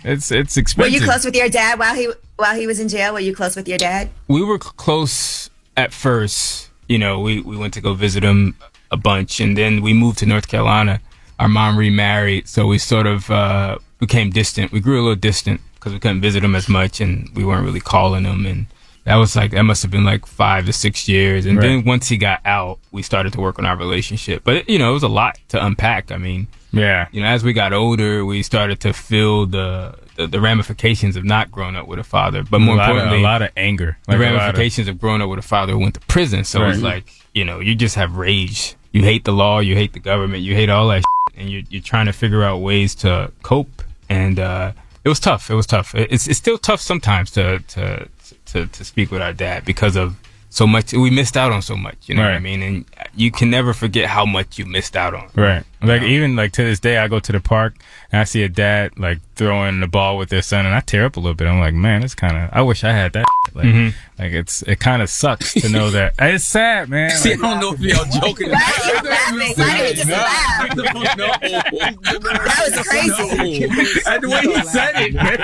It's 0.03 0.31
it's 0.31 0.57
expensive. 0.57 0.93
Were 0.93 0.97
you 0.97 1.05
close 1.05 1.25
with 1.25 1.35
your 1.35 1.49
dad 1.49 1.77
while 1.77 1.95
he 1.95 2.11
while 2.37 2.55
he 2.55 2.65
was 2.67 2.79
in 2.79 2.87
jail? 2.87 3.13
Were 3.13 3.19
you 3.19 3.35
close 3.35 3.55
with 3.55 3.67
your 3.67 3.77
dad? 3.77 4.09
we 4.27 4.43
were 4.43 4.57
close 4.57 5.49
at 5.77 5.93
first. 5.93 6.69
You 6.87 6.97
know, 6.97 7.19
we, 7.21 7.39
we 7.39 7.55
went 7.55 7.73
to 7.75 7.81
go 7.81 7.93
visit 7.93 8.23
him 8.23 8.55
a 8.91 8.97
bunch, 8.97 9.39
and 9.39 9.57
then 9.57 9.81
we 9.81 9.93
moved 9.93 10.17
to 10.19 10.25
North 10.25 10.47
Carolina. 10.47 10.99
Our 11.39 11.47
mom 11.47 11.77
remarried, 11.77 12.47
so 12.47 12.67
we 12.67 12.77
sort 12.77 13.07
of 13.07 13.29
uh, 13.31 13.77
became 13.99 14.29
distant. 14.29 14.71
We 14.71 14.79
grew 14.79 14.99
a 15.01 15.03
little 15.03 15.15
distant 15.15 15.61
because 15.75 15.93
we 15.93 15.99
couldn't 15.99 16.21
visit 16.21 16.41
them 16.41 16.55
as 16.55 16.69
much, 16.69 17.01
and 17.01 17.29
we 17.35 17.43
weren't 17.43 17.65
really 17.65 17.79
calling 17.79 18.23
them. 18.23 18.45
And 18.45 18.67
that 19.05 19.15
was 19.15 19.35
like 19.35 19.51
that 19.51 19.63
must 19.63 19.81
have 19.81 19.89
been 19.91 20.03
like 20.03 20.25
five 20.27 20.65
to 20.67 20.73
six 20.73 21.07
years. 21.09 21.45
And 21.47 21.59
then 21.61 21.83
once 21.85 22.07
he 22.09 22.17
got 22.17 22.41
out, 22.45 22.77
we 22.91 23.01
started 23.01 23.33
to 23.33 23.39
work 23.41 23.57
on 23.57 23.65
our 23.65 23.75
relationship. 23.75 24.43
But 24.43 24.69
you 24.69 24.77
know, 24.77 24.91
it 24.91 24.93
was 24.93 25.03
a 25.03 25.07
lot 25.07 25.39
to 25.49 25.65
unpack. 25.65 26.11
I 26.11 26.17
mean, 26.17 26.47
yeah. 26.71 27.07
you 27.11 27.21
know, 27.21 27.27
as 27.27 27.43
we 27.43 27.53
got 27.53 27.73
older, 27.73 28.23
we 28.23 28.43
started 28.43 28.79
to 28.81 28.93
feel 28.93 29.47
the 29.47 29.95
the, 30.17 30.27
the 30.27 30.39
ramifications 30.41 31.15
of 31.15 31.23
not 31.23 31.49
growing 31.51 31.75
up 31.75 31.87
with 31.87 31.97
a 31.97 32.03
father. 32.03 32.43
But 32.43 32.59
more 32.59 32.75
a 32.75 32.77
lot 32.77 32.89
of- 32.91 32.95
importantly, 32.97 33.19
a 33.21 33.23
lot 33.23 33.41
of 33.41 33.49
anger. 33.57 33.97
the 34.05 34.11
Like, 34.11 34.19
a 34.19 34.23
lot 34.23 34.31
of- 34.33 34.39
ramifications 34.41 34.87
of 34.89 34.99
growing 34.99 35.21
up 35.23 35.29
with 35.29 35.39
a 35.39 35.41
father 35.41 35.73
who 35.73 35.79
went 35.79 35.95
to 35.95 36.01
prison. 36.01 36.43
So 36.43 36.63
it's 36.67 36.77
Right. 36.79 36.95
like, 36.95 37.11
you 37.33 37.45
know, 37.45 37.59
you 37.61 37.73
just 37.73 37.95
have 37.95 38.17
rage. 38.17 38.75
You 38.91 39.03
hate 39.03 39.23
the 39.23 39.31
law, 39.31 39.59
you 39.59 39.75
hate 39.75 39.93
the 39.93 39.99
government, 39.99 40.43
you 40.43 40.53
hate 40.53 40.69
all 40.69 40.87
that 40.89 40.97
shit, 40.97 41.39
and 41.39 41.49
you're, 41.49 41.63
you're 41.69 41.81
trying 41.81 42.07
to 42.07 42.13
figure 42.13 42.43
out 42.43 42.57
ways 42.57 42.93
to 42.95 43.31
cope. 43.41 43.81
And 44.09 44.39
uh, 44.39 44.73
it 45.03 45.09
was 45.09 45.19
tough. 45.19 45.49
It 45.49 45.55
was 45.55 45.65
tough. 45.65 45.95
It's, 45.95 46.27
it's 46.27 46.37
still 46.37 46.57
tough 46.57 46.81
sometimes 46.81 47.31
to, 47.31 47.59
to, 47.59 48.07
to, 48.47 48.67
to 48.67 48.83
speak 48.83 49.11
with 49.11 49.21
our 49.21 49.33
dad 49.33 49.63
because 49.65 49.95
of 49.95 50.19
so 50.49 50.67
much. 50.67 50.93
We 50.93 51.09
missed 51.09 51.37
out 51.37 51.51
on 51.51 51.61
so 51.61 51.77
much, 51.77 51.97
you 52.09 52.15
know 52.15 52.23
what 52.23 52.33
I 52.33 52.39
mean? 52.39 52.61
And 52.61 52.85
you 53.15 53.31
can 53.31 53.49
never 53.49 53.73
forget 53.73 54.07
how 54.07 54.25
much 54.25 54.59
you 54.59 54.65
missed 54.65 54.95
out 54.95 55.13
on. 55.13 55.29
Right. 55.35 55.63
Like 55.83 56.03
even 56.03 56.35
like 56.35 56.51
to 56.53 56.63
this 56.63 56.79
day, 56.79 56.97
I 56.97 57.07
go 57.07 57.19
to 57.19 57.31
the 57.31 57.39
park 57.39 57.75
and 58.11 58.21
I 58.21 58.23
see 58.25 58.43
a 58.43 58.49
dad 58.49 58.97
like 58.99 59.19
throwing 59.35 59.79
the 59.79 59.87
ball 59.87 60.17
with 60.17 60.29
their 60.29 60.41
son, 60.43 60.65
and 60.65 60.75
I 60.75 60.79
tear 60.81 61.05
up 61.05 61.17
a 61.17 61.19
little 61.19 61.33
bit. 61.33 61.47
I'm 61.47 61.59
like, 61.59 61.73
man, 61.73 62.03
it's 62.03 62.13
kind 62.15 62.37
of. 62.37 62.49
I 62.53 62.61
wish 62.61 62.83
I 62.83 62.91
had 62.91 63.13
that. 63.13 63.25
Like, 63.53 63.65
Mhm. 63.65 63.93
like 64.17 64.31
it's 64.31 64.61
it 64.61 64.79
kind 64.79 65.01
of 65.01 65.09
sucks 65.09 65.53
to 65.55 65.67
know 65.67 65.89
that. 65.89 66.13
It's 66.19 66.45
sad, 66.45 66.87
man. 66.87 67.09
See, 67.09 67.33
I 67.33 67.35
don't 67.35 67.59
know 67.59 67.73
if 67.73 67.81
y'all 67.81 68.05
joking. 68.05 68.49
Why 68.51 68.61
are 68.61 69.03
you 69.03 69.09
laughing? 69.09 69.53
Why 69.57 69.77
did 69.77 69.97
you 69.97 70.03
just 70.05 70.09
laugh? 70.09 70.69
That 71.51 72.71
was 72.75 72.87
crazy. 72.87 73.63
And 74.05 74.23
the 74.23 74.29
way 74.29 74.41
he 74.41 74.61
said 74.63 74.93
it, 74.95 75.13
man. 75.13 75.37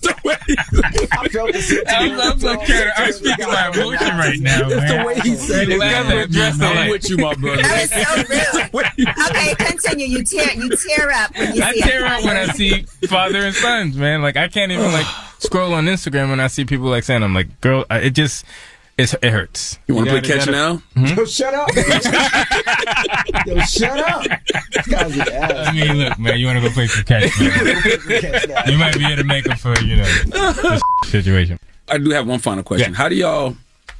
the 0.00 0.14
way 0.24 0.36
he, 0.46 0.56
I 1.12 1.28
felt 1.28 1.52
the 1.52 1.62
same. 1.62 1.82
I'm, 1.88 2.20
I'm, 2.20 2.38
so 2.38 2.56
kind 2.56 2.92
I'm 2.96 3.12
speaking 3.12 3.46
my 3.46 3.68
emotion 3.68 4.08
right 4.16 4.38
now, 4.40 4.68
man. 4.68 4.98
the 4.98 5.04
way 5.06 5.20
he 5.20 5.34
said 5.36 5.68
it. 5.68 5.78
Laugh 5.78 6.06
at 6.10 6.30
me, 6.30 6.42
I'm 6.42 6.58
man. 6.58 6.90
with 6.90 7.08
you, 7.10 7.16
my 7.16 7.34
brother. 7.34 7.62
That 7.62 7.80
was 7.80 7.90
so 7.90 8.68
rude. 8.72 9.08
Okay, 9.30 9.53
continue. 9.56 10.06
You 10.06 10.24
tear 10.24 10.52
you 10.54 10.68
tear 10.76 11.10
up 11.12 11.36
when 11.36 11.54
you 11.54 11.62
I 11.62 11.72
see 11.72 11.80
tear 11.82 12.04
up 12.06 12.24
when 12.24 12.36
I 12.36 12.46
see 12.48 12.82
father 13.08 13.38
and 13.40 13.54
sons, 13.54 13.96
man. 13.96 14.22
Like 14.22 14.36
I 14.36 14.48
can't 14.48 14.72
even 14.72 14.92
like 14.92 15.06
scroll 15.38 15.72
on 15.74 15.86
Instagram 15.86 16.30
when 16.30 16.40
I 16.40 16.46
see 16.48 16.64
people 16.64 16.86
like 16.86 17.04
saying, 17.04 17.22
"I'm 17.22 17.34
like, 17.34 17.60
girl, 17.60 17.84
I- 17.90 17.98
it 18.00 18.10
just." 18.10 18.44
It's, 18.96 19.12
it 19.14 19.24
hurts. 19.32 19.80
You 19.88 19.96
want 19.96 20.06
to 20.06 20.12
play 20.12 20.20
catch 20.20 20.46
gotta- 20.46 20.52
now? 20.52 20.76
Hmm? 20.94 21.06
Yo, 21.18 21.24
shut 21.24 21.52
up. 21.52 21.68
Yo, 23.44 23.58
shut 23.62 23.98
up. 23.98 24.22
This 24.72 24.86
guy's 24.86 25.18
an 25.18 25.28
I 25.66 25.72
mean, 25.72 25.96
look, 25.98 26.16
man, 26.18 26.38
you 26.38 26.46
want 26.46 26.62
to 26.62 26.68
go 26.68 26.72
play 26.72 26.86
some 26.86 27.02
catch, 27.02 27.22
man. 27.40 28.68
You 28.70 28.78
might 28.78 28.94
be 28.96 29.04
able 29.04 29.16
to 29.16 29.24
make 29.24 29.50
up 29.50 29.58
for, 29.58 29.76
you 29.80 29.96
know, 29.96 30.04
this 30.52 30.80
situation. 31.06 31.58
I 31.88 31.98
do 31.98 32.10
have 32.10 32.28
one 32.28 32.38
final 32.38 32.62
question. 32.62 32.94
How 32.94 33.08
do 33.08 33.16
y'all 33.16 33.56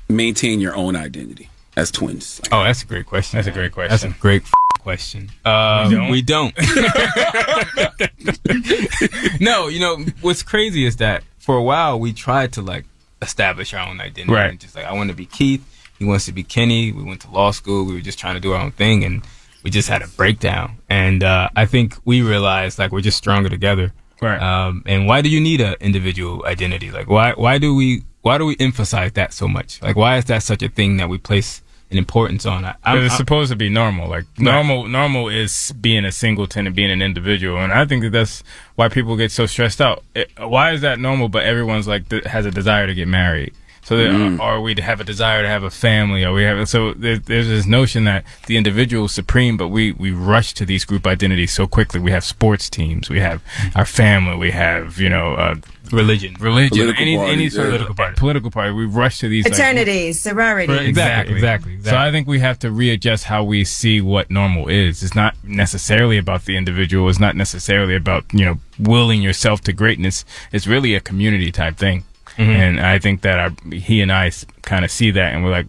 maintain 0.08 0.60
your 0.60 0.76
own 0.76 0.94
identity 0.94 1.48
as 1.76 1.90
twins? 1.90 2.40
Oh, 2.52 2.62
that's 2.62 2.84
a 2.84 2.86
great 2.86 3.06
question. 3.06 3.38
That's 3.38 3.48
a 3.48 3.50
great 3.50 3.72
question. 3.72 3.90
That's 3.90 4.04
a 4.04 4.10
great 4.20 4.42
f- 4.42 4.52
question. 4.84 5.30
Um, 5.44 6.10
we 6.10 6.22
don't. 6.22 6.54
no, 9.40 9.68
you 9.68 9.80
know 9.80 10.04
what's 10.20 10.42
crazy 10.42 10.84
is 10.84 10.96
that 10.96 11.24
for 11.38 11.56
a 11.56 11.62
while 11.62 11.98
we 11.98 12.12
tried 12.12 12.52
to 12.52 12.62
like 12.62 12.84
establish 13.22 13.74
our 13.74 13.88
own 13.88 14.00
identity. 14.00 14.32
Right. 14.32 14.50
And 14.50 14.60
just 14.60 14.76
like 14.76 14.84
I 14.84 14.92
want 14.92 15.10
to 15.10 15.16
be 15.16 15.26
Keith, 15.26 15.64
he 15.98 16.04
wants 16.04 16.26
to 16.26 16.32
be 16.32 16.44
Kenny. 16.44 16.92
We 16.92 17.02
went 17.02 17.22
to 17.22 17.30
law 17.30 17.50
school. 17.50 17.86
We 17.86 17.94
were 17.94 18.00
just 18.00 18.18
trying 18.18 18.34
to 18.34 18.40
do 18.40 18.52
our 18.52 18.60
own 18.60 18.72
thing, 18.72 19.04
and 19.04 19.22
we 19.62 19.70
just 19.70 19.88
had 19.88 20.02
a 20.02 20.08
breakdown. 20.08 20.76
And 20.88 21.24
uh, 21.24 21.48
I 21.56 21.66
think 21.66 21.96
we 22.04 22.22
realized 22.22 22.78
like 22.78 22.92
we're 22.92 23.00
just 23.00 23.18
stronger 23.18 23.48
together. 23.48 23.92
Right. 24.20 24.40
Um, 24.40 24.82
and 24.86 25.06
why 25.06 25.22
do 25.22 25.28
you 25.28 25.40
need 25.40 25.60
an 25.60 25.74
individual 25.80 26.44
identity? 26.46 26.90
Like 26.90 27.08
why 27.08 27.32
why 27.32 27.58
do 27.58 27.74
we 27.74 28.04
why 28.20 28.38
do 28.38 28.44
we 28.44 28.56
emphasize 28.60 29.12
that 29.12 29.32
so 29.32 29.48
much? 29.48 29.82
Like 29.82 29.96
why 29.96 30.18
is 30.18 30.26
that 30.26 30.42
such 30.42 30.62
a 30.62 30.68
thing 30.68 30.98
that 30.98 31.08
we 31.08 31.18
place 31.18 31.62
an 31.90 31.98
importance 31.98 32.46
on. 32.46 32.64
I, 32.64 32.74
I'm, 32.84 32.98
it's 32.98 33.12
I'm- 33.12 33.16
supposed 33.18 33.50
to 33.50 33.56
be 33.56 33.68
normal. 33.68 34.08
Like 34.08 34.24
normal, 34.38 34.86
normal 34.88 35.28
is 35.28 35.72
being 35.80 36.04
a 36.04 36.12
singleton 36.12 36.66
and 36.66 36.74
being 36.74 36.90
an 36.90 37.02
individual, 37.02 37.58
and 37.58 37.72
I 37.72 37.84
think 37.84 38.02
that 38.02 38.10
that's 38.10 38.42
why 38.76 38.88
people 38.88 39.16
get 39.16 39.30
so 39.30 39.46
stressed 39.46 39.80
out. 39.80 40.02
It, 40.14 40.30
why 40.38 40.72
is 40.72 40.80
that 40.80 40.98
normal? 40.98 41.28
But 41.28 41.44
everyone's 41.44 41.86
like 41.86 42.08
th- 42.08 42.24
has 42.24 42.46
a 42.46 42.50
desire 42.50 42.86
to 42.86 42.94
get 42.94 43.08
married. 43.08 43.54
So, 43.84 43.96
that, 43.98 44.10
Mm. 44.10 44.40
or 44.40 44.60
we 44.62 44.74
have 44.80 45.00
a 45.00 45.04
desire 45.04 45.42
to 45.42 45.48
have 45.48 45.62
a 45.62 45.70
family, 45.70 46.24
or 46.24 46.32
we 46.32 46.42
have 46.42 46.68
so 46.68 46.94
there, 46.94 47.18
there's 47.18 47.48
this 47.48 47.66
notion 47.66 48.04
that 48.04 48.24
the 48.46 48.56
individual 48.56 49.04
is 49.06 49.12
supreme, 49.12 49.56
but 49.56 49.68
we 49.68 49.92
we 49.92 50.10
rush 50.10 50.54
to 50.54 50.64
these 50.64 50.84
group 50.86 51.06
identities 51.06 51.52
so 51.52 51.66
quickly. 51.66 52.00
We 52.00 52.10
have 52.10 52.24
sports 52.24 52.70
teams, 52.70 53.10
we 53.10 53.20
have 53.20 53.42
our 53.74 53.84
family, 53.84 54.36
we 54.36 54.52
have 54.52 54.98
you 54.98 55.10
know 55.10 55.34
uh, 55.34 55.56
religion, 55.92 56.34
religion, 56.40 56.78
Political 56.78 57.02
any 57.02 57.16
any 57.16 57.26
parties, 57.26 57.54
sort 57.54 57.66
of 57.66 57.72
political 57.72 57.94
party, 57.94 58.16
political 58.16 58.50
party. 58.50 58.72
We 58.72 58.86
rush 58.86 59.18
to 59.18 59.28
these 59.28 59.44
like, 59.44 59.54
Fraternities, 59.54 60.20
sororities. 60.20 60.76
Right, 60.76 60.88
exactly, 60.88 61.34
exactly, 61.34 61.82
So 61.82 61.96
I 61.96 62.10
think 62.10 62.26
we 62.26 62.38
have 62.40 62.58
to 62.60 62.70
readjust 62.70 63.24
how 63.24 63.44
we 63.44 63.64
see 63.64 64.00
what 64.00 64.30
normal 64.30 64.68
is. 64.68 65.02
It's 65.02 65.14
not 65.14 65.34
necessarily 65.44 66.16
about 66.16 66.46
the 66.46 66.56
individual. 66.56 67.08
It's 67.10 67.20
not 67.20 67.36
necessarily 67.36 67.94
about 67.96 68.24
you 68.32 68.44
know 68.46 68.58
willing 68.78 69.20
yourself 69.20 69.60
to 69.62 69.72
greatness. 69.74 70.24
It's 70.52 70.66
really 70.66 70.94
a 70.94 71.00
community 71.00 71.52
type 71.52 71.76
thing. 71.76 72.04
Mhm. 72.36 72.46
And 72.48 72.80
I 72.80 72.98
think 72.98 73.22
that 73.22 73.38
our, 73.38 73.50
he 73.72 74.00
and 74.00 74.10
I 74.12 74.30
kind 74.62 74.84
of 74.84 74.90
see 74.90 75.10
that, 75.12 75.32
and 75.34 75.44
we're 75.44 75.50
like, 75.50 75.66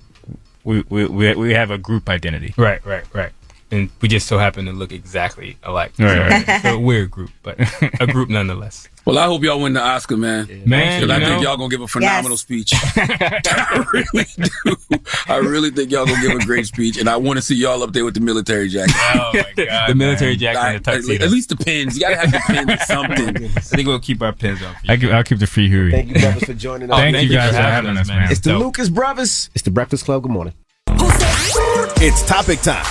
we, 0.63 0.83
we 0.89 1.05
we 1.05 1.35
we 1.35 1.53
have 1.53 1.69
a 1.71 1.77
group 1.77 2.09
identity. 2.09 2.53
Right, 2.57 2.83
right, 2.85 3.03
right. 3.13 3.31
And 3.71 3.89
we 4.01 4.07
just 4.07 4.27
so 4.27 4.37
happen 4.37 4.65
to 4.65 4.71
look 4.71 4.91
exactly 4.91 5.57
alike. 5.63 5.93
Right, 5.99 6.45
so, 6.45 6.51
right. 6.53 6.61
so 6.61 6.75
a 6.75 6.79
weird 6.79 7.11
group, 7.11 7.31
but 7.43 7.59
a 7.99 8.07
group 8.07 8.29
nonetheless. 8.37 8.87
Well, 9.05 9.19
I 9.19 9.25
hope 9.27 9.43
y'all 9.43 9.61
win 9.61 9.73
the 9.73 9.81
Oscar, 9.83 10.17
man. 10.17 10.63
Man, 10.65 11.01
'Cause 11.01 11.11
I 11.11 11.17
you 11.19 11.25
think 11.25 11.35
know- 11.37 11.41
y'all 11.49 11.57
gonna 11.57 11.69
give 11.69 11.81
a 11.81 11.87
phenomenal 11.87 12.37
speech. 12.37 12.73
I 12.95 13.85
really 13.93 14.25
do. 14.35 14.97
I 15.27 15.37
really 15.37 15.69
think 15.69 15.91
y'all 15.91 16.05
gonna 16.07 16.21
give 16.21 16.31
a 16.35 16.43
great 16.43 16.65
speech, 16.65 16.97
and 16.97 17.07
I 17.07 17.15
want 17.17 17.37
to 17.37 17.43
see 17.43 17.53
y'all 17.55 17.83
up 17.83 17.93
there 17.93 18.03
with 18.03 18.15
the 18.15 18.19
military 18.19 18.67
jacket. 18.67 18.95
Oh 18.97 19.29
my 19.33 19.45
god, 19.63 19.87
The 19.89 19.95
military 19.95 20.35
jacket 20.35 20.57
and 20.59 20.83
the 20.83 20.91
At, 20.91 20.95
tuxedo. 20.95 21.23
at 21.25 21.29
least 21.31 21.49
the 21.49 21.55
pins. 21.55 21.95
You 21.95 22.01
gotta 22.01 22.15
have 22.15 22.31
the 22.31 22.41
pins 22.47 22.71
or 22.71 22.77
something. 22.85 23.45
I 23.45 23.59
think 23.59 23.87
we'll 23.87 23.99
keep 23.99 24.23
our 24.23 24.33
pins 24.33 24.63
on. 24.63 24.75
I 24.89 24.97
keep, 24.97 25.11
I'll 25.11 25.23
keep 25.23 25.37
the 25.37 25.47
free 25.47 25.67
Huey. 25.69 25.91
Thank 25.91 26.07
you, 26.09 26.19
brothers, 26.19 26.43
for 26.45 26.53
joining 26.53 26.89
us. 26.91 26.97
Oh, 26.97 27.01
thank, 27.01 27.29
you 27.29 27.35
guys 27.35 27.51
for 27.55 27.61
having 27.61 27.97
us, 27.97 28.07
man. 28.07 28.31
It's 28.31 28.39
the 28.39 28.57
Lucas 28.57 28.89
Brothers. 28.89 29.51
It's 29.53 29.63
the 29.63 29.71
Breakfast 29.71 30.05
Club. 30.05 30.23
Good 30.23 30.31
morning. 30.31 30.53
It's 30.87 32.23
topic 32.27 32.59
time. 32.61 32.85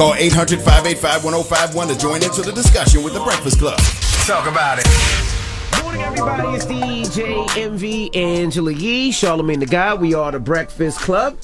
Call 0.00 0.14
800 0.14 0.60
585 0.60 1.24
1051 1.24 1.88
to 1.88 1.98
join 1.98 2.22
into 2.22 2.40
the 2.40 2.52
discussion 2.52 3.02
with 3.02 3.12
the 3.12 3.20
Breakfast 3.20 3.58
Club. 3.58 3.78
Talk 4.26 4.50
about 4.50 4.78
it. 4.78 5.82
Morning, 5.82 6.00
everybody. 6.00 6.56
It's 6.56 6.64
DJ 6.64 7.58
Envy 7.58 8.14
Angela 8.14 8.72
Yee, 8.72 9.10
Charlamagne 9.10 9.60
the 9.60 9.66
God. 9.66 10.00
We 10.00 10.14
are 10.14 10.32
the 10.32 10.40
Breakfast 10.40 11.00
Club. 11.00 11.36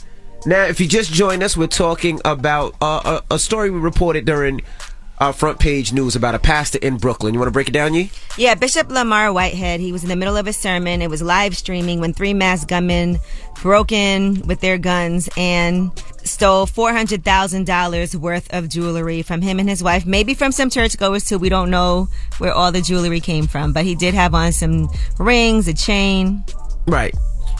Now, 0.46 0.64
if 0.64 0.80
you 0.80 0.88
just 0.88 1.12
joined 1.12 1.42
us, 1.42 1.54
we're 1.54 1.66
talking 1.66 2.18
about 2.24 2.74
uh, 2.80 3.20
a, 3.30 3.34
a 3.34 3.38
story 3.38 3.68
we 3.68 3.78
reported 3.78 4.24
during 4.24 4.62
our 5.18 5.32
front 5.32 5.58
page 5.58 5.92
news 5.92 6.14
about 6.14 6.34
a 6.34 6.38
pastor 6.38 6.78
in 6.82 6.98
Brooklyn. 6.98 7.34
You 7.34 7.40
want 7.40 7.48
to 7.48 7.52
break 7.52 7.68
it 7.68 7.72
down, 7.72 7.94
Yee? 7.94 8.10
Yeah, 8.36 8.54
Bishop 8.54 8.90
Lamar 8.90 9.32
Whitehead, 9.32 9.80
he 9.80 9.92
was 9.92 10.02
in 10.02 10.08
the 10.08 10.16
middle 10.16 10.36
of 10.36 10.46
a 10.46 10.52
sermon. 10.52 11.00
It 11.00 11.08
was 11.08 11.22
live 11.22 11.56
streaming 11.56 12.00
when 12.00 12.12
three 12.12 12.34
masked 12.34 12.68
gunmen 12.68 13.18
broke 13.62 13.92
in 13.92 14.42
with 14.46 14.60
their 14.60 14.78
guns 14.78 15.28
and 15.36 15.90
stole 16.22 16.66
$400,000 16.66 18.14
worth 18.16 18.52
of 18.52 18.68
jewelry 18.68 19.22
from 19.22 19.40
him 19.40 19.58
and 19.58 19.68
his 19.68 19.82
wife. 19.82 20.04
Maybe 20.04 20.34
from 20.34 20.52
some 20.52 20.70
churchgoers 20.70 21.24
too. 21.24 21.38
We 21.38 21.48
don't 21.48 21.70
know 21.70 22.08
where 22.38 22.52
all 22.52 22.72
the 22.72 22.82
jewelry 22.82 23.20
came 23.20 23.46
from, 23.46 23.72
but 23.72 23.84
he 23.84 23.94
did 23.94 24.14
have 24.14 24.34
on 24.34 24.52
some 24.52 24.88
rings, 25.18 25.68
a 25.68 25.74
chain. 25.74 26.44
Right. 26.86 27.14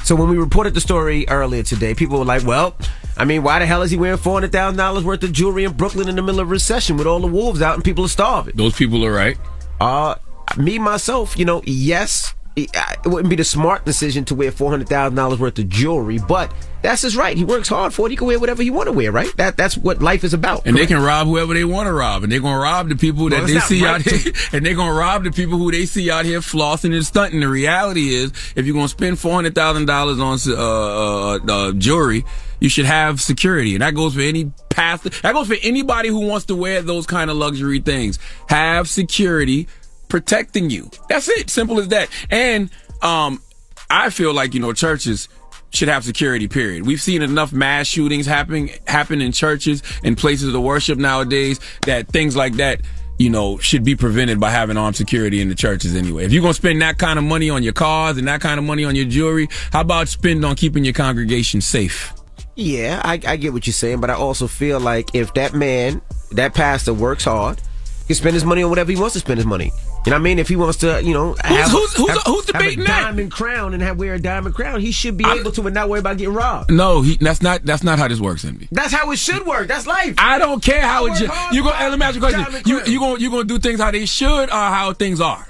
So 0.07 0.15
when 0.15 0.31
we 0.31 0.37
reported 0.37 0.73
the 0.73 0.81
story 0.81 1.28
earlier 1.28 1.65
today, 1.65 1.93
people 1.93 2.20
were 2.20 2.24
like, 2.24 2.47
well, 2.47 2.77
I 3.16 3.24
mean, 3.24 3.43
why 3.43 3.59
the 3.59 3.66
hell 3.66 3.83
is 3.83 3.91
he 3.91 3.97
wearing 3.97 4.20
$400,000 4.20 5.03
worth 5.03 5.24
of 5.24 5.33
jewelry 5.33 5.65
in 5.65 5.73
Brooklyn 5.73 6.09
in 6.09 6.15
the 6.15 6.23
middle 6.23 6.39
of 6.39 6.47
a 6.47 6.51
recession 6.53 6.97
with 6.97 7.09
all 7.09 7.19
the 7.19 7.27
wolves 7.27 7.61
out 7.61 7.74
and 7.74 7.83
people 7.83 8.05
are 8.05 8.09
starving? 8.09 8.55
Those 8.55 8.77
people 8.77 9.05
are 9.05 9.11
right. 9.11 9.37
Uh, 9.81 10.15
me, 10.57 10.78
myself, 10.78 11.37
you 11.37 11.45
know, 11.45 11.61
yes, 11.66 12.35
it 12.57 13.07
wouldn't 13.07 13.28
be 13.28 13.37
the 13.37 13.45
smart 13.45 13.85
decision 13.85 14.24
to 14.24 14.35
wear 14.35 14.51
$400,000 14.51 15.39
worth 15.39 15.59
of 15.59 15.69
jewelry, 15.69 16.19
but 16.19 16.51
that's 16.81 17.03
his 17.03 17.15
right. 17.15 17.37
He 17.37 17.45
works 17.45 17.69
hard 17.69 17.93
for 17.93 18.07
it. 18.07 18.11
He 18.11 18.16
can 18.16 18.27
wear 18.27 18.39
whatever 18.39 18.62
he 18.62 18.70
want 18.70 18.87
to 18.87 18.93
wear, 18.93 19.12
right? 19.12 19.28
That 19.37 19.59
That's 19.59 19.77
what 19.77 20.01
life 20.01 20.24
is 20.24 20.33
about. 20.33 20.66
And 20.66 20.74
they 20.77 20.87
can 20.87 21.03
rob 21.03 21.27
whoever 21.27 21.53
they 21.53 21.65
want 21.65 21.87
to 21.87 21.93
rob, 21.93 22.23
and 22.23 22.33
they're 22.33 22.41
gonna 22.41 22.59
rob 22.59 22.89
the 22.89 22.97
people 22.97 23.28
that 23.28 23.47
they 23.47 23.59
see 23.61 23.85
right 23.85 23.97
out 23.97 24.03
here, 24.03 24.33
and 24.53 24.65
they're 24.65 24.74
gonna 24.74 24.99
rob 24.99 25.24
the 25.24 25.33
people 25.33 25.59
who 25.59 25.70
they 25.70 25.85
see 25.85 26.11
out 26.11 26.24
here 26.24 26.41
flossing 26.41 26.95
and 26.95 27.05
stunting. 27.05 27.41
The 27.41 27.49
reality 27.49 28.15
is, 28.15 28.33
if 28.57 28.65
you're 28.65 28.74
gonna 28.74 28.89
spend 28.89 29.19
four 29.19 29.35
hundred 29.35 29.55
thousand 29.55 29.87
dollars 29.87 30.19
on 30.19 30.39
uh, 30.47 30.57
uh, 30.57 31.39
uh, 31.47 31.73
jewelry, 31.73 32.24
you 32.61 32.70
should 32.70 32.87
have 32.87 33.20
security, 33.20 33.74
and 33.74 33.83
that 33.83 33.95
goes 33.95 34.15
for 34.15 34.23
any 34.23 34.51
pastor. 34.70 35.11
That 35.11 35.35
goes 35.35 35.49
for 35.49 35.57
anybody 35.62 36.09
who 36.09 36.27
wants 36.27 36.47
to 36.47 36.57
wear 36.57 36.81
those 36.81 37.07
kind 37.07 37.31
of 37.31 37.37
luxury 37.37 37.81
things. 37.81 38.19
Have 38.49 38.89
security 38.89 39.69
protecting 40.17 40.71
you. 40.71 40.91
That's 41.11 41.29
it. 41.29 41.51
Simple 41.51 41.79
as 41.79 41.89
that. 41.89 42.09
And 42.31 42.71
um, 43.03 43.43
I 43.91 44.09
feel 44.09 44.33
like 44.33 44.55
you 44.55 44.61
know 44.61 44.73
churches 44.73 45.29
should 45.75 45.89
have 45.89 46.05
security 46.05 46.49
period. 46.49 46.87
We've 46.87 47.03
seen 47.03 47.21
enough 47.21 47.53
mass 47.53 47.87
shootings 47.87 48.25
happening 48.25 48.71
happen 48.87 49.21
in 49.21 49.33
churches 49.33 49.83
and 50.03 50.17
places 50.17 50.55
of 50.55 50.63
worship 50.63 50.99
nowadays 50.99 51.61
that 51.83 52.09
things 52.09 52.35
like 52.35 52.55
that 52.55 52.81
you 53.19 53.31
know, 53.31 53.57
should 53.57 53.83
be 53.83 53.97
prevented 53.97 54.39
by 54.39 54.51
having 54.51 54.77
armed 54.77 54.95
security 54.95 55.41
in 55.41 55.49
the 55.49 55.55
churches 55.55 55.97
anyway. 55.97 56.23
If 56.27 56.33
you're 56.33 56.43
going 56.43 56.53
to 56.53 56.57
spend 56.57 56.83
that 56.83 56.99
kind 56.99 57.19
of 57.19 57.25
money 57.25 57.49
on 57.49 57.63
your 57.63 57.73
cars 57.73 58.19
and 58.19 58.29
that 58.29 58.43
kind 58.43 58.59
of 58.59 58.67
money 58.67 58.85
on 58.85 58.95
your 58.95 59.07
jewelry, 59.07 59.49
how 59.73 59.81
about 59.81 60.09
spend 60.09 60.45
on 60.45 60.55
keeping 60.55 60.85
your 60.85 60.93
congregation 60.93 61.63
safe? 61.63 62.13
Yeah, 62.57 63.01
I, 63.03 63.19
I 63.27 63.37
get 63.37 63.55
what 63.55 63.67
you're 63.67 63.73
saying, 63.73 64.03
but 64.03 64.11
I 64.11 64.15
also 64.15 64.47
feel 64.47 64.81
like 64.81 65.15
if 65.15 65.33
that 65.33 65.55
man, 65.55 66.03
that 66.33 66.53
pastor 66.53 66.93
works 66.93 67.25
hard, 67.25 67.59
he 68.07 68.09
can 68.09 68.17
spend 68.17 68.35
his 68.35 68.45
money 68.45 68.63
on 68.63 68.69
whatever 68.69 68.93
he 68.93 68.99
wants 68.99 69.15
to 69.15 69.21
spend 69.21 69.39
his 69.39 69.47
money. 69.47 69.73
You 70.07 70.11
know 70.11 70.16
what 70.19 70.20
I 70.20 70.23
mean? 70.23 70.39
If 70.39 70.49
he 70.49 70.55
wants 70.55 70.78
to, 70.78 71.03
you 71.03 71.12
know, 71.12 71.35
have, 71.43 71.69
who's- 71.70 71.95
who's- 71.95 72.11
have, 72.12 72.23
who's 72.27 72.45
have 72.47 72.55
debating 72.62 72.81
a 72.83 72.85
that? 72.85 73.03
diamond 73.03 73.33
crown 73.33 73.74
and 73.74 73.83
have 73.83 73.99
wear 73.99 74.15
a 74.15 74.20
diamond 74.20 74.55
crown, 74.55 74.81
he 74.81 74.93
should 74.93 75.16
be 75.16 75.24
able 75.27 75.51
to 75.51 75.62
and 75.62 75.74
not 75.74 75.89
worry 75.89 75.99
about 75.99 76.16
getting 76.16 76.33
robbed. 76.33 76.70
No, 76.70 77.03
he, 77.03 77.16
that's 77.16 77.43
not 77.43 77.65
that's 77.65 77.83
not 77.83 77.99
how 77.99 78.07
this 78.07 78.20
works, 78.20 78.45
Envy. 78.45 78.69
That's 78.70 78.93
how 78.93 79.11
it 79.11 79.16
should 79.19 79.45
work. 79.45 79.66
That's 79.66 79.87
life. 79.87 80.15
I 80.19 80.39
don't 80.39 80.62
care 80.62 80.81
how 80.81 81.07
it. 81.07 81.16
Ju- 81.16 81.28
you 81.53 81.62
go. 81.65 81.70
for 81.70 81.89
Let 81.91 81.99
me 81.99 82.07
ask 82.07 82.15
you 82.16 82.24
a 82.24 82.31
question. 82.31 82.62
You 82.66 82.85
you 82.87 82.99
going 83.01 83.20
you 83.20 83.31
going 83.31 83.49
to 83.49 83.55
do 83.55 83.59
things 83.59 83.81
how 83.81 83.91
they 83.91 84.07
should 84.07 84.45
or 84.49 84.51
how 84.51 84.93
things 84.93 85.20
are? 85.20 85.45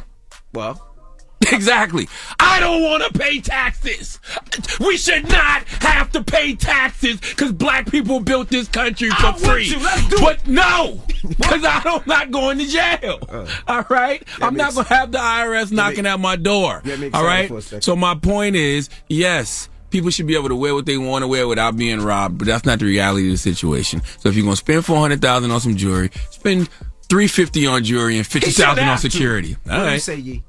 Well, 0.54 0.85
Exactly. 1.52 2.08
I 2.40 2.58
don't 2.60 2.82
want 2.82 3.04
to 3.04 3.18
pay 3.18 3.40
taxes. 3.40 4.18
We 4.80 4.96
should 4.96 5.28
not 5.28 5.62
have 5.80 6.10
to 6.12 6.24
pay 6.24 6.54
taxes 6.56 7.20
because 7.20 7.52
black 7.52 7.90
people 7.90 8.20
built 8.20 8.48
this 8.48 8.68
country 8.68 9.10
for 9.10 9.32
free. 9.34 9.66
you. 9.66 9.78
Let's 9.78 10.08
do 10.08 10.16
but 10.18 10.46
no, 10.48 11.02
because 11.22 11.62
I'm 11.64 12.02
not 12.06 12.30
going 12.30 12.58
to 12.58 12.66
jail. 12.66 13.18
Uh. 13.28 13.46
all 13.68 13.84
right? 13.88 14.22
I'm 14.40 14.56
not 14.56 14.74
going 14.74 14.86
to 14.86 14.94
have 14.94 15.12
the 15.12 15.18
IRS 15.18 15.70
knocking 15.72 16.06
at 16.06 16.18
my 16.18 16.36
door. 16.36 16.82
All 17.14 17.24
right? 17.24 17.48
for 17.48 17.58
a 17.58 17.62
second. 17.62 17.82
So 17.82 17.94
my 17.94 18.14
point 18.14 18.56
is, 18.56 18.88
yes. 19.08 19.68
People 19.90 20.10
should 20.10 20.26
be 20.26 20.34
able 20.36 20.48
to 20.48 20.56
wear 20.56 20.74
what 20.74 20.84
they 20.84 20.98
want 20.98 21.22
to 21.22 21.28
wear 21.28 21.46
without 21.46 21.76
being 21.76 22.00
robbed, 22.00 22.38
but 22.38 22.46
that's 22.46 22.64
not 22.64 22.80
the 22.80 22.86
reality 22.86 23.26
of 23.28 23.32
the 23.32 23.38
situation. 23.38 24.02
So 24.18 24.28
if 24.28 24.34
you're 24.34 24.44
gonna 24.44 24.56
spend 24.56 24.84
four 24.84 24.98
hundred 24.98 25.22
thousand 25.22 25.52
on 25.52 25.60
some 25.60 25.76
jewelry, 25.76 26.10
spend 26.30 26.68
three 27.08 27.28
fifty 27.28 27.66
on 27.68 27.84
jewelry 27.84 28.16
and 28.18 28.26
fifty 28.26 28.50
thousand 28.50 28.82
on 28.82 28.90
have 28.90 29.00
to. 29.02 29.10
security. 29.10 29.56
What 29.62 29.72
do 29.72 29.78
you 29.80 29.86
right. 29.86 30.02
say, 30.02 30.16
Yee? 30.16 30.42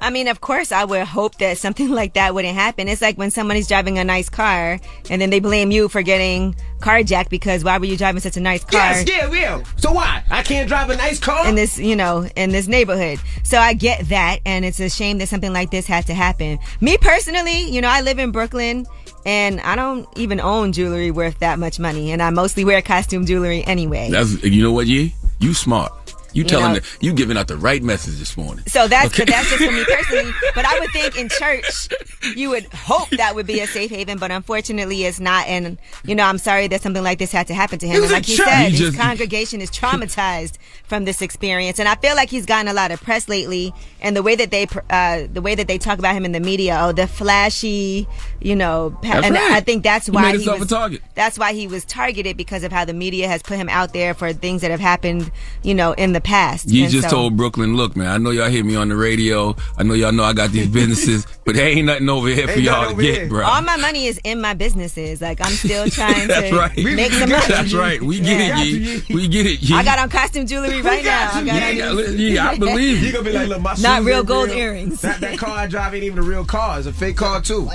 I 0.00 0.10
mean, 0.10 0.28
of 0.28 0.40
course, 0.40 0.72
I 0.72 0.84
would 0.84 1.06
hope 1.06 1.36
that 1.36 1.58
something 1.58 1.90
like 2.00 2.14
that 2.14 2.34
wouldn't 2.34 2.54
happen. 2.54 2.88
It's 2.88 3.02
like 3.02 3.18
when 3.18 3.30
somebody's 3.30 3.68
driving 3.68 3.98
a 3.98 4.04
nice 4.04 4.28
car 4.28 4.80
and 5.10 5.20
then 5.20 5.30
they 5.30 5.40
blame 5.40 5.70
you 5.70 5.88
for 5.88 6.02
getting 6.02 6.54
carjacked 6.78 7.28
because 7.28 7.62
why 7.62 7.76
were 7.78 7.84
you 7.84 7.96
driving 7.96 8.20
such 8.20 8.36
a 8.36 8.40
nice 8.40 8.64
car? 8.64 8.80
Yes, 8.80 9.08
yeah, 9.08 9.32
yeah. 9.32 9.62
So 9.76 9.92
why? 9.92 10.24
I 10.30 10.42
can't 10.42 10.68
drive 10.68 10.90
a 10.90 10.96
nice 10.96 11.18
car? 11.18 11.46
in 11.46 11.54
this, 11.54 11.78
you 11.78 11.96
know, 11.96 12.28
in 12.36 12.50
this 12.50 12.66
neighborhood. 12.66 13.18
So 13.44 13.58
I 13.58 13.74
get 13.74 14.08
that, 14.08 14.40
and 14.46 14.64
it's 14.64 14.80
a 14.80 14.88
shame 14.88 15.18
that 15.18 15.28
something 15.28 15.52
like 15.52 15.70
this 15.70 15.86
had 15.86 16.06
to 16.06 16.14
happen. 16.14 16.58
Me 16.80 16.96
personally, 16.98 17.64
you 17.70 17.80
know, 17.80 17.88
I 17.88 18.00
live 18.00 18.18
in 18.18 18.30
Brooklyn, 18.30 18.86
and 19.26 19.60
I 19.60 19.76
don't 19.76 20.08
even 20.16 20.40
own 20.40 20.72
jewelry 20.72 21.10
worth 21.10 21.38
that 21.40 21.58
much 21.58 21.78
money, 21.78 22.12
and 22.12 22.22
I 22.22 22.30
mostly 22.30 22.64
wear 22.64 22.80
costume 22.82 23.26
jewelry 23.26 23.64
anyway. 23.64 24.08
That's 24.10 24.42
you 24.42 24.62
know 24.62 24.72
what, 24.72 24.86
Yee? 24.86 25.14
You 25.40 25.54
smart. 25.54 25.92
You 26.32 26.42
You 26.42 26.48
telling 26.48 26.74
know- 26.74 26.80
the, 26.80 26.86
you 27.00 27.12
giving 27.12 27.36
out 27.36 27.48
the 27.48 27.56
right 27.56 27.82
message 27.82 28.18
this 28.18 28.36
morning. 28.36 28.64
So 28.66 28.86
that's 28.88 29.06
Okay. 29.06 29.24
but 29.24 29.28
that's 29.32 29.50
just 29.50 29.62
for 29.64 29.72
me 29.72 29.84
personally. 29.88 30.32
But 30.54 30.64
I 30.66 30.78
would 30.80 30.90
think 30.90 31.16
in 31.18 31.28
church, 31.28 31.88
you 32.36 32.50
would 32.50 32.64
hope 32.72 33.08
that 33.10 33.34
would 33.34 33.46
be 33.46 33.60
a 33.60 33.66
safe 33.66 33.90
haven, 33.90 34.18
but 34.18 34.30
unfortunately, 34.30 35.04
it's 35.04 35.20
not. 35.20 35.46
And 35.46 35.78
you 36.04 36.14
know, 36.14 36.24
I'm 36.24 36.38
sorry 36.38 36.68
that 36.68 36.82
something 36.82 37.02
like 37.02 37.18
this 37.18 37.32
had 37.32 37.46
to 37.48 37.54
happen 37.54 37.78
to 37.80 37.86
him. 37.86 37.96
It 37.96 38.00
was 38.00 38.10
And 38.10 38.12
a 38.12 38.16
like 38.18 38.26
he 38.26 38.36
church. 38.36 38.46
said, 38.48 38.72
He 38.72 38.84
his 38.84 38.96
congregation 38.96 39.60
is 39.60 39.70
traumatized 39.70 40.54
from 40.84 41.04
this 41.04 41.22
experience, 41.22 41.78
and 41.78 41.88
I 41.88 41.94
feel 41.96 42.14
like 42.16 42.30
he's 42.30 42.46
gotten 42.46 42.68
a 42.68 42.72
lot 42.74 42.90
of 42.90 43.00
press 43.02 43.28
lately. 43.28 43.72
And 44.00 44.16
the 44.16 44.22
way 44.22 44.34
that 44.36 44.50
they, 44.50 44.66
uh, 44.88 45.26
the 45.32 45.42
way 45.42 45.54
that 45.54 45.68
they 45.68 45.78
talk 45.78 45.98
about 45.98 46.14
him 46.14 46.24
in 46.24 46.32
the 46.32 46.40
media, 46.40 46.78
oh, 46.80 46.92
the 46.92 47.06
flashy, 47.06 48.06
you 48.40 48.54
know, 48.54 48.96
pa- 49.02 49.20
and 49.24 49.34
right. 49.34 49.52
I 49.52 49.60
think 49.60 49.82
that's 49.82 50.06
He 50.06 50.12
why 50.12 50.22
made 50.22 50.28
he 50.28 50.32
himself 50.36 50.60
was 50.60 50.70
a 50.70 50.74
target. 50.76 51.02
that's 51.16 51.38
why 51.38 51.52
he 51.54 51.66
was 51.66 51.84
targeted 51.84 52.36
because 52.36 52.62
of 52.62 52.70
how 52.70 52.84
the 52.84 52.92
media 52.94 53.26
has 53.26 53.42
put 53.42 53.56
him 53.56 53.68
out 53.68 53.92
there 53.92 54.14
for 54.14 54.32
things 54.32 54.62
that 54.62 54.70
have 54.70 54.78
happened, 54.80 55.30
you 55.64 55.74
know, 55.74 55.92
in 55.92 56.12
the 56.12 56.20
the 56.20 56.28
past. 56.28 56.68
You 56.68 56.82
And 56.84 56.92
just 56.92 57.08
so- 57.08 57.16
told 57.16 57.36
Brooklyn, 57.38 57.76
look, 57.76 57.96
man, 57.96 58.08
I 58.08 58.18
know 58.18 58.28
y'all 58.30 58.50
hear 58.50 58.62
me 58.62 58.76
on 58.76 58.90
the 58.90 58.96
radio. 58.96 59.56
I 59.78 59.84
know 59.84 59.94
y'all 59.94 60.12
know 60.12 60.22
I 60.24 60.34
got 60.34 60.50
these 60.50 60.68
businesses, 60.80 61.26
but 61.46 61.54
there 61.54 61.66
ain't 61.66 61.86
nothing 61.86 62.08
over 62.10 62.28
here 62.28 62.46
for 62.46 62.52
Ain't 62.52 62.60
y'all 62.62 62.94
to 62.94 63.02
get, 63.02 63.14
here. 63.14 63.26
bro. 63.28 63.46
All 63.46 63.62
my 63.62 63.76
money 63.78 64.04
is 64.06 64.20
in 64.22 64.40
my 64.42 64.52
businesses. 64.52 65.22
Like 65.22 65.40
I'm 65.40 65.52
still 65.52 65.88
trying 65.90 66.28
That's 66.28 66.50
to 66.50 66.56
right. 66.58 66.76
make 66.76 67.12
some 67.12 67.30
money. 67.30 67.42
That's 67.48 67.72
right. 67.72 68.02
We 68.02 68.20
get 68.20 68.38
Yeah. 68.38 68.60
it, 68.60 68.66
Yee. 69.08 69.14
We 69.14 69.28
get 69.28 69.46
it, 69.46 69.62
Yee. 69.62 69.74
I 69.76 69.82
got 69.82 69.98
on 69.98 70.10
costume 70.10 70.46
jewelry 70.46 70.82
right 70.82 71.02
now. 71.04 71.30
I 71.32 71.44
got 71.44 71.74
Yeah, 71.74 71.94
yeah, 72.10 72.48
I 72.50 72.58
believe 72.58 73.00
you. 73.00 73.06
You 73.06 73.12
gonna 73.12 73.24
be 73.24 73.32
like, 73.32 73.48
look, 73.48 73.62
my 73.62 73.74
Not 73.80 74.02
real 74.02 74.18
ain't 74.18 74.26
gold 74.26 74.50
earrings. 74.50 75.00
That, 75.00 75.20
that 75.20 75.38
car 75.38 75.56
I 75.56 75.66
drive 75.68 75.94
ain't 75.94 76.04
even 76.04 76.18
a 76.18 76.22
real 76.22 76.44
car. 76.44 76.76
It's 76.78 76.86
a 76.86 76.92
fake 76.92 77.16
car 77.16 77.40
too. 77.40 77.68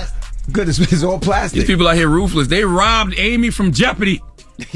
Goodness, 0.52 0.80
it's 0.80 1.04
all 1.04 1.20
plastic. 1.20 1.60
These 1.62 1.68
people 1.68 1.88
out 1.88 1.96
here 1.96 2.08
ruthless. 2.10 2.48
They 2.48 2.64
robbed 2.64 3.16
Amy 3.18 3.50
from 3.50 3.72
Jeopardy. 3.72 4.22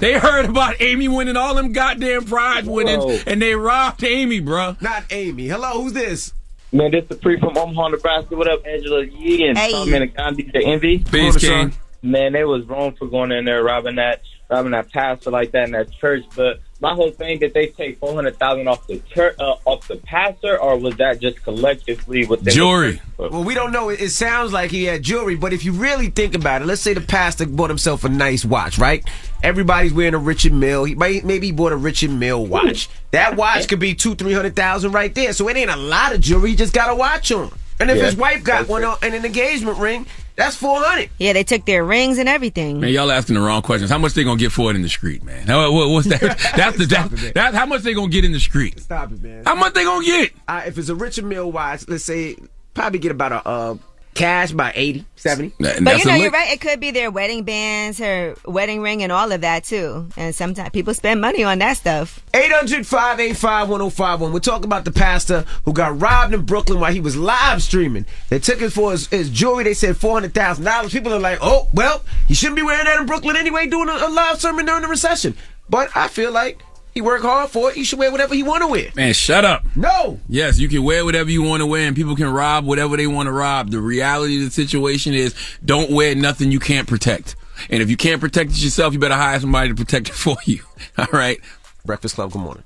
they 0.00 0.18
heard 0.18 0.44
about 0.44 0.80
Amy 0.80 1.08
winning 1.08 1.36
all 1.36 1.54
them 1.54 1.72
goddamn 1.72 2.24
prize 2.24 2.64
winnings, 2.64 3.04
Whoa. 3.04 3.18
and 3.26 3.42
they 3.42 3.54
robbed 3.54 4.04
Amy, 4.04 4.38
bro. 4.40 4.76
Not 4.80 5.04
Amy. 5.10 5.48
Hello, 5.48 5.82
who's 5.82 5.92
this? 5.92 6.32
Man, 6.72 6.90
this 6.92 7.04
is 7.10 7.16
Pre 7.18 7.38
from 7.40 7.56
Omaha, 7.56 7.88
Nebraska. 7.88 8.36
What 8.36 8.48
up, 8.48 8.64
Angela 8.66 9.04
Yee 9.04 9.46
and 9.48 9.58
Hey. 9.58 9.72
Tom 9.72 9.92
and 9.92 10.14
Gandhi 10.14 10.50
the 10.52 10.64
Envy? 10.64 10.98
Peace, 10.98 11.36
King. 11.38 11.72
Man, 12.02 12.32
they 12.32 12.44
was 12.44 12.64
wrong 12.66 12.94
for 12.94 13.06
going 13.08 13.32
in 13.32 13.44
there 13.44 13.62
robbing 13.64 13.96
that 13.96 14.22
robbing 14.50 14.72
that 14.72 14.92
pastor 14.92 15.30
like 15.30 15.52
that 15.52 15.64
in 15.64 15.72
that 15.72 15.90
church. 15.92 16.24
But 16.36 16.60
my 16.80 16.92
whole 16.94 17.10
thing 17.10 17.38
did 17.38 17.54
they 17.54 17.68
take 17.68 17.98
four 17.98 18.14
hundred 18.14 18.38
thousand 18.38 18.68
off 18.68 18.86
the 18.86 18.98
church 18.98 19.34
uh, 19.38 19.54
off 19.64 19.88
the 19.88 19.96
pastor, 19.96 20.58
or 20.60 20.76
was 20.78 20.96
that 20.96 21.20
just 21.20 21.42
collectively 21.42 22.26
with 22.26 22.44
Jewelry. 22.46 23.00
Well, 23.18 23.44
we 23.44 23.54
don't 23.54 23.72
know. 23.72 23.88
It, 23.88 24.00
it 24.00 24.10
sounds 24.10 24.52
like 24.52 24.70
he 24.70 24.84
had 24.84 25.02
jewelry, 25.02 25.36
but 25.36 25.52
if 25.54 25.64
you 25.64 25.72
really 25.72 26.08
think 26.10 26.34
about 26.34 26.60
it, 26.62 26.66
let's 26.66 26.82
say 26.82 26.92
the 26.92 27.00
pastor 27.00 27.46
bought 27.46 27.70
himself 27.70 28.04
a 28.04 28.08
nice 28.10 28.44
watch, 28.44 28.78
right? 28.78 29.02
Everybody's 29.42 29.92
wearing 29.92 30.14
a 30.14 30.18
Richard 30.18 30.52
Mille. 30.52 30.84
He 30.84 30.94
may- 30.94 31.20
maybe 31.22 31.46
he 31.46 31.52
bought 31.52 31.72
a 31.72 31.76
Richard 31.76 32.10
Mille 32.10 32.44
watch. 32.44 32.88
That 33.12 33.36
watch 33.36 33.68
could 33.68 33.80
be 33.80 33.94
two, 33.94 34.14
three 34.14 34.32
hundred 34.34 34.54
thousand 34.54 34.92
right 34.92 35.14
there. 35.14 35.32
So 35.32 35.48
it 35.48 35.56
ain't 35.56 35.70
a 35.70 35.76
lot 35.76 36.14
of 36.14 36.20
jewelry. 36.20 36.50
He 36.50 36.56
just 36.56 36.74
got 36.74 36.90
a 36.90 36.94
watch 36.94 37.32
on. 37.32 37.50
And 37.80 37.90
if 37.90 37.96
Yeah. 37.98 38.04
his 38.04 38.16
wife 38.16 38.42
got 38.44 38.68
one 38.68 38.84
on 38.84 38.96
and 39.02 39.14
an 39.14 39.24
engagement 39.24 39.78
ring, 39.78 40.06
that's 40.36 40.56
four 40.56 40.82
hundred. 40.82 41.10
Yeah, 41.18 41.32
they 41.32 41.44
took 41.44 41.64
their 41.64 41.84
rings 41.84 42.18
and 42.18 42.28
everything. 42.28 42.80
Man, 42.80 42.90
y'all 42.90 43.10
asking 43.10 43.34
the 43.34 43.40
wrong 43.40 43.62
questions. 43.62 43.90
How 43.90 43.98
much 43.98 44.14
they 44.14 44.24
gonna 44.24 44.38
get 44.38 44.52
for 44.52 44.70
it 44.70 44.76
in 44.76 44.82
the 44.82 44.88
street, 44.88 45.22
man? 45.22 45.46
How, 45.46 45.72
what, 45.72 45.88
what's 45.88 46.08
that? 46.08 46.20
That's 46.56 46.76
the 46.78 46.86
that, 46.86 47.32
that's 47.34 47.56
how 47.56 47.66
much 47.66 47.82
they 47.82 47.94
gonna 47.94 48.08
get 48.08 48.24
in 48.24 48.32
the 48.32 48.40
street. 48.40 48.80
Stop 48.80 49.12
it, 49.12 49.22
man. 49.22 49.44
How 49.44 49.54
much 49.54 49.74
they 49.74 49.84
gonna 49.84 50.04
get? 50.04 50.32
Uh, 50.46 50.62
if 50.66 50.78
it's 50.78 50.88
a 50.88 50.94
Richard 50.94 51.24
Mille 51.24 51.50
watch, 51.50 51.88
let's 51.88 52.04
say 52.04 52.36
probably 52.74 52.98
get 52.98 53.12
about 53.12 53.32
a 53.32 53.48
uh, 53.48 53.76
cash 54.16 54.50
by 54.50 54.72
80, 54.74 55.04
70. 55.14 55.54
But 55.58 55.98
you 55.98 56.04
know, 56.06 56.14
you're 56.14 56.30
right. 56.30 56.50
It 56.50 56.60
could 56.60 56.80
be 56.80 56.90
their 56.90 57.10
wedding 57.10 57.44
bands, 57.44 57.98
her 57.98 58.34
wedding 58.44 58.80
ring, 58.80 59.02
and 59.02 59.12
all 59.12 59.30
of 59.30 59.42
that 59.42 59.64
too. 59.64 60.08
And 60.16 60.34
sometimes 60.34 60.70
people 60.70 60.94
spend 60.94 61.20
money 61.20 61.44
on 61.44 61.58
that 61.60 61.76
stuff. 61.76 62.24
800 62.34 62.86
585 62.86 63.68
1051. 63.68 64.32
We're 64.32 64.40
talking 64.40 64.64
about 64.64 64.84
the 64.84 64.92
pastor 64.92 65.44
who 65.64 65.72
got 65.72 66.00
robbed 66.00 66.34
in 66.34 66.42
Brooklyn 66.42 66.80
while 66.80 66.92
he 66.92 67.00
was 67.00 67.16
live 67.16 67.62
streaming. 67.62 68.06
They 68.30 68.38
took 68.38 68.60
it 68.62 68.70
for 68.70 68.92
his, 68.92 69.06
his 69.08 69.30
jewelry. 69.30 69.64
They 69.64 69.74
said 69.74 69.96
$400,000. 69.96 70.90
People 70.90 71.12
are 71.12 71.20
like, 71.20 71.38
oh, 71.42 71.68
well, 71.74 72.02
you 72.26 72.34
shouldn't 72.34 72.56
be 72.56 72.62
wearing 72.62 72.86
that 72.86 72.98
in 72.98 73.06
Brooklyn 73.06 73.36
anyway, 73.36 73.66
doing 73.66 73.88
a, 73.88 73.92
a 73.92 74.08
live 74.08 74.40
sermon 74.40 74.66
during 74.66 74.82
the 74.82 74.88
recession. 74.88 75.36
But 75.68 75.90
I 75.94 76.08
feel 76.08 76.32
like 76.32 76.62
he 76.96 77.02
worked 77.02 77.26
hard 77.26 77.50
for 77.50 77.68
it. 77.68 77.76
He 77.76 77.84
should 77.84 77.98
wear 77.98 78.10
whatever 78.10 78.34
he 78.34 78.42
want 78.42 78.62
to 78.62 78.68
wear. 78.68 78.88
Man, 78.96 79.12
shut 79.12 79.44
up. 79.44 79.66
No. 79.76 80.18
Yes, 80.30 80.58
you 80.58 80.66
can 80.66 80.82
wear 80.82 81.04
whatever 81.04 81.30
you 81.30 81.42
want 81.42 81.60
to 81.60 81.66
wear, 81.66 81.86
and 81.86 81.94
people 81.94 82.16
can 82.16 82.26
rob 82.26 82.64
whatever 82.64 82.96
they 82.96 83.06
want 83.06 83.26
to 83.26 83.32
rob. 83.32 83.70
The 83.70 83.82
reality 83.82 84.38
of 84.38 84.46
the 84.46 84.50
situation 84.50 85.12
is, 85.12 85.34
don't 85.62 85.90
wear 85.90 86.14
nothing 86.14 86.50
you 86.50 86.58
can't 86.58 86.88
protect. 86.88 87.36
And 87.68 87.82
if 87.82 87.90
you 87.90 87.98
can't 87.98 88.18
protect 88.18 88.52
it 88.52 88.62
yourself, 88.62 88.94
you 88.94 88.98
better 88.98 89.14
hire 89.14 89.38
somebody 89.38 89.68
to 89.68 89.74
protect 89.74 90.08
it 90.08 90.14
for 90.14 90.38
you. 90.46 90.60
All 90.96 91.06
right. 91.12 91.38
Breakfast 91.84 92.14
Club. 92.14 92.32
Good 92.32 92.40
morning. 92.40 92.64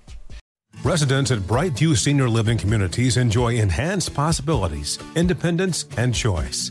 Residents 0.85 1.33
at 1.33 1.41
Brightview 1.41 1.97
Senior 1.97 2.29
Living 2.29 2.57
Communities 2.57 3.17
enjoy 3.17 3.57
enhanced 3.57 4.15
possibilities, 4.15 5.01
independence, 5.17 5.87
and 5.97 6.15
choice. 6.15 6.71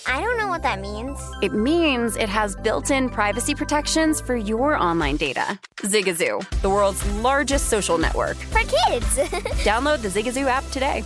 I 0.07 0.19
don't 0.19 0.37
know 0.37 0.47
what 0.47 0.63
that 0.63 0.79
means. 0.79 1.19
It 1.41 1.53
means 1.53 2.15
it 2.15 2.29
has 2.29 2.55
built 2.55 2.91
in 2.91 3.09
privacy 3.09 3.53
protections 3.53 4.19
for 4.19 4.35
your 4.35 4.75
online 4.75 5.17
data. 5.17 5.59
Zigazoo, 5.77 6.47
the 6.61 6.69
world's 6.69 7.05
largest 7.15 7.69
social 7.69 7.97
network. 7.97 8.37
For 8.37 8.59
kids. 8.59 9.17
Download 9.63 10.01
the 10.01 10.09
Zigazoo 10.09 10.47
app 10.47 10.67
today. 10.71 11.03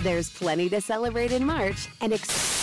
There's 0.00 0.30
plenty 0.30 0.68
to 0.70 0.80
celebrate 0.80 1.32
in 1.32 1.44
March 1.44 1.88
and 2.00 2.12
ex- 2.12 2.62